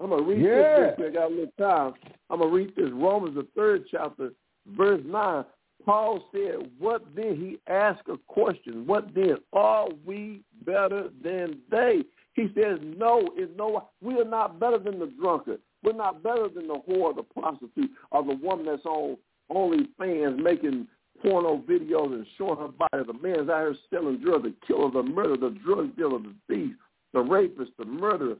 I'm 0.00 0.10
gonna 0.10 0.22
read 0.22 0.40
Yeah. 0.40 0.90
this. 0.96 1.06
I 1.06 1.10
got 1.10 1.30
a 1.30 1.34
little 1.34 1.52
time. 1.58 1.94
I'm 2.30 2.40
gonna 2.40 2.52
read 2.52 2.74
this 2.76 2.90
Romans 2.90 3.34
the 3.34 3.44
third 3.56 3.86
chapter, 3.90 4.32
verse 4.66 5.02
nine. 5.04 5.44
Paul 5.84 6.28
said, 6.32 6.70
What 6.78 7.02
then? 7.14 7.36
He 7.36 7.58
asked 7.72 8.08
a 8.08 8.18
question. 8.26 8.86
What 8.86 9.14
then? 9.14 9.38
Are 9.52 9.88
we 10.04 10.42
better 10.64 11.08
than 11.22 11.60
they? 11.70 12.04
He 12.34 12.48
says, 12.54 12.78
No, 12.82 13.28
it's 13.34 13.50
no 13.56 13.88
we 14.00 14.20
are 14.20 14.24
not 14.24 14.60
better 14.60 14.78
than 14.78 14.98
the 14.98 15.06
drunkard. 15.20 15.60
We're 15.82 15.92
not 15.92 16.22
better 16.22 16.48
than 16.48 16.66
the 16.66 16.80
whore, 16.88 17.14
the 17.14 17.22
prostitute, 17.22 17.90
or 18.10 18.24
the 18.24 18.34
woman 18.34 18.66
that's 18.66 18.84
on 18.84 19.16
OnlyFans 19.50 20.42
making 20.42 20.86
porno 21.22 21.58
videos 21.68 22.12
and 22.12 22.26
showing 22.36 22.58
her 22.58 22.68
body. 22.68 23.04
The 23.06 23.12
man's 23.14 23.48
out 23.48 23.60
here 23.60 23.76
selling 23.92 24.18
drugs, 24.18 24.44
the 24.44 24.54
killer, 24.66 24.90
the 24.90 25.02
murderer, 25.02 25.36
the 25.36 25.58
drug 25.64 25.96
dealer, 25.96 26.18
the 26.18 26.34
thief, 26.48 26.74
the 27.12 27.20
rapist, 27.20 27.72
the 27.78 27.84
murderer. 27.84 28.36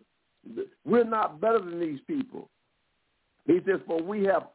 We're 0.84 1.04
not 1.04 1.40
better 1.40 1.58
than 1.60 1.80
these 1.80 2.00
people. 2.06 2.48
He 3.46 3.60
says, 3.66 3.80
for 3.86 4.02
we 4.02 4.24
have 4.24 4.48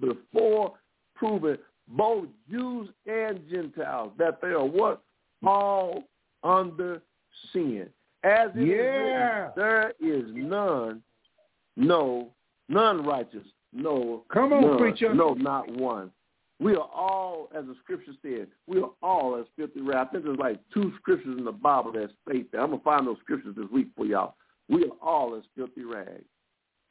before 0.00 0.74
proven 1.14 1.58
both 1.88 2.26
Jews 2.50 2.88
and 3.06 3.40
Gentiles 3.50 4.12
that 4.18 4.40
they 4.40 4.48
are 4.48 4.64
what? 4.64 5.02
All 5.44 6.04
under 6.42 7.02
sin. 7.52 7.88
As 8.24 8.50
it 8.54 8.60
is 8.60 8.68
Yeah. 8.68 9.44
written, 9.44 9.52
there 9.56 9.92
is 10.00 10.24
none, 10.32 11.02
no, 11.76 12.32
none 12.68 13.04
righteous, 13.04 13.46
no, 13.72 14.24
Come 14.28 14.52
on, 14.52 14.60
none, 14.62 14.78
preacher. 14.78 15.12
no, 15.14 15.34
not 15.34 15.68
one. 15.70 16.10
We 16.60 16.76
are 16.76 16.88
all, 16.94 17.50
as 17.54 17.64
the 17.66 17.74
scripture 17.82 18.12
said, 18.22 18.46
we 18.68 18.80
are 18.80 18.90
all 19.02 19.36
as 19.36 19.46
filthy 19.56 19.80
rags. 19.80 20.10
I 20.10 20.12
think 20.12 20.24
there's 20.24 20.38
like 20.38 20.60
two 20.72 20.92
scriptures 21.00 21.36
in 21.36 21.44
the 21.44 21.50
Bible 21.50 21.90
that 21.92 22.10
state 22.26 22.52
that. 22.52 22.60
I'm 22.60 22.70
gonna 22.70 22.82
find 22.82 23.04
those 23.06 23.18
scriptures 23.18 23.56
this 23.56 23.68
week 23.72 23.88
for 23.96 24.06
y'all. 24.06 24.36
We 24.72 24.84
are 24.84 24.96
all 25.02 25.36
as 25.36 25.42
filthy 25.54 25.84
rags. 25.84 26.24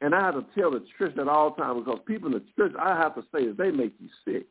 And 0.00 0.14
I 0.14 0.20
have 0.20 0.34
to 0.34 0.46
tell 0.58 0.70
the 0.70 0.84
church 0.98 1.14
that 1.16 1.28
all 1.28 1.50
the 1.50 1.62
time 1.62 1.78
because 1.78 1.98
people 2.06 2.28
in 2.28 2.34
the 2.34 2.44
church, 2.56 2.72
I 2.80 2.96
have 2.96 3.14
to 3.16 3.22
say, 3.34 3.42
is 3.42 3.56
they 3.56 3.70
make 3.70 3.94
you 3.98 4.08
sick. 4.24 4.46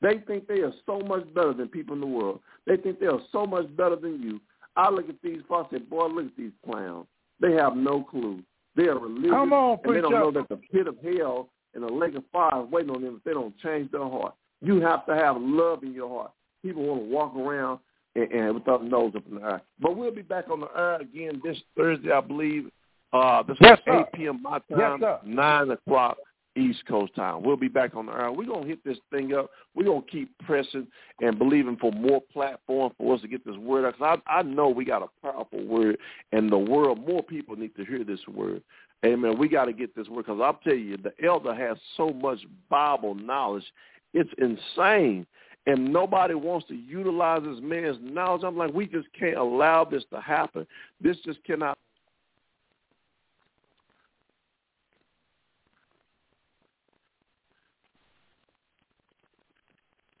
They 0.00 0.22
think 0.26 0.46
they 0.46 0.60
are 0.60 0.72
so 0.86 1.00
much 1.00 1.32
better 1.34 1.52
than 1.52 1.68
people 1.68 1.94
in 1.94 2.00
the 2.00 2.06
world. 2.06 2.40
They 2.66 2.76
think 2.76 3.00
they 3.00 3.06
are 3.06 3.20
so 3.32 3.46
much 3.46 3.74
better 3.76 3.96
than 3.96 4.22
you. 4.22 4.40
I 4.76 4.90
look 4.90 5.08
at 5.08 5.16
these 5.22 5.40
folks 5.48 5.72
and 5.72 5.80
say, 5.80 5.86
boy, 5.86 6.06
look 6.06 6.26
at 6.26 6.36
these 6.36 6.52
clowns. 6.64 7.06
They 7.40 7.52
have 7.52 7.74
no 7.74 8.02
clue. 8.04 8.42
They 8.76 8.84
are 8.84 8.98
religious. 8.98 9.30
Come 9.30 9.52
on, 9.52 9.78
and 9.84 9.96
they 9.96 10.00
don't 10.00 10.12
preacher. 10.12 10.24
know 10.24 10.30
that 10.30 10.48
the 10.48 10.56
pit 10.56 10.86
of 10.86 10.96
hell 11.02 11.50
and 11.74 11.82
the 11.82 11.92
lake 11.92 12.14
of 12.14 12.24
fire 12.32 12.64
is 12.64 12.70
waiting 12.70 12.90
on 12.90 13.02
them 13.02 13.16
if 13.16 13.24
they 13.24 13.32
don't 13.32 13.56
change 13.58 13.90
their 13.90 14.08
heart. 14.08 14.34
You 14.60 14.80
have 14.80 15.04
to 15.06 15.14
have 15.14 15.36
love 15.38 15.82
in 15.82 15.92
your 15.92 16.08
heart. 16.08 16.30
People 16.62 16.84
want 16.84 17.02
to 17.02 17.08
walk 17.08 17.34
around 17.36 17.80
and, 18.22 18.32
and 18.32 18.54
with 18.54 18.64
their 18.64 18.82
nose 18.82 19.12
up 19.16 19.24
in 19.28 19.36
the 19.36 19.42
air. 19.42 19.62
But 19.80 19.96
we'll 19.96 20.14
be 20.14 20.22
back 20.22 20.50
on 20.50 20.60
the 20.60 20.68
air 20.76 21.00
again 21.00 21.40
this 21.44 21.58
Thursday, 21.76 22.12
I 22.12 22.20
believe. 22.20 22.70
Uh, 23.12 23.42
this 23.42 23.56
yes, 23.60 23.78
is 23.86 23.94
8 23.94 24.04
p.m. 24.14 24.42
my 24.42 24.58
time, 24.70 24.98
yes, 25.00 25.20
9 25.24 25.70
o'clock 25.70 26.18
East 26.58 26.84
Coast 26.86 27.14
time. 27.14 27.42
We'll 27.42 27.56
be 27.56 27.68
back 27.68 27.94
on 27.94 28.06
the 28.06 28.12
air. 28.12 28.30
We're 28.30 28.44
going 28.44 28.62
to 28.64 28.68
hit 28.68 28.84
this 28.84 28.98
thing 29.10 29.32
up. 29.32 29.50
We're 29.74 29.84
going 29.84 30.02
to 30.02 30.10
keep 30.10 30.36
pressing 30.40 30.86
and 31.20 31.38
believing 31.38 31.76
for 31.76 31.92
more 31.92 32.20
platform 32.32 32.92
for 32.98 33.14
us 33.14 33.22
to 33.22 33.28
get 33.28 33.46
this 33.46 33.56
word 33.56 33.86
out. 33.86 33.94
Because 33.98 34.18
I, 34.26 34.40
I 34.40 34.42
know 34.42 34.68
we 34.68 34.84
got 34.84 35.02
a 35.02 35.08
powerful 35.22 35.64
word, 35.64 35.98
and 36.32 36.52
the 36.52 36.58
world, 36.58 37.06
more 37.06 37.22
people 37.22 37.56
need 37.56 37.74
to 37.76 37.84
hear 37.84 38.04
this 38.04 38.20
word. 38.28 38.62
Amen. 39.06 39.38
We 39.38 39.48
got 39.48 39.66
to 39.66 39.72
get 39.72 39.94
this 39.94 40.08
word 40.08 40.26
because 40.26 40.40
I'll 40.42 40.60
tell 40.64 40.74
you, 40.74 40.96
the 40.96 41.12
elder 41.24 41.54
has 41.54 41.78
so 41.96 42.10
much 42.10 42.40
Bible 42.68 43.14
knowledge. 43.14 43.64
It's 44.12 44.30
insane. 44.38 45.26
And 45.68 45.92
nobody 45.92 46.32
wants 46.32 46.66
to 46.68 46.74
utilize 46.74 47.42
this 47.44 47.58
man's 47.60 47.98
knowledge. 48.00 48.42
I'm 48.42 48.56
like, 48.56 48.72
we 48.72 48.86
just 48.86 49.06
can't 49.12 49.36
allow 49.36 49.84
this 49.84 50.02
to 50.14 50.18
happen. 50.18 50.66
This 50.98 51.18
just 51.26 51.44
cannot 51.44 51.76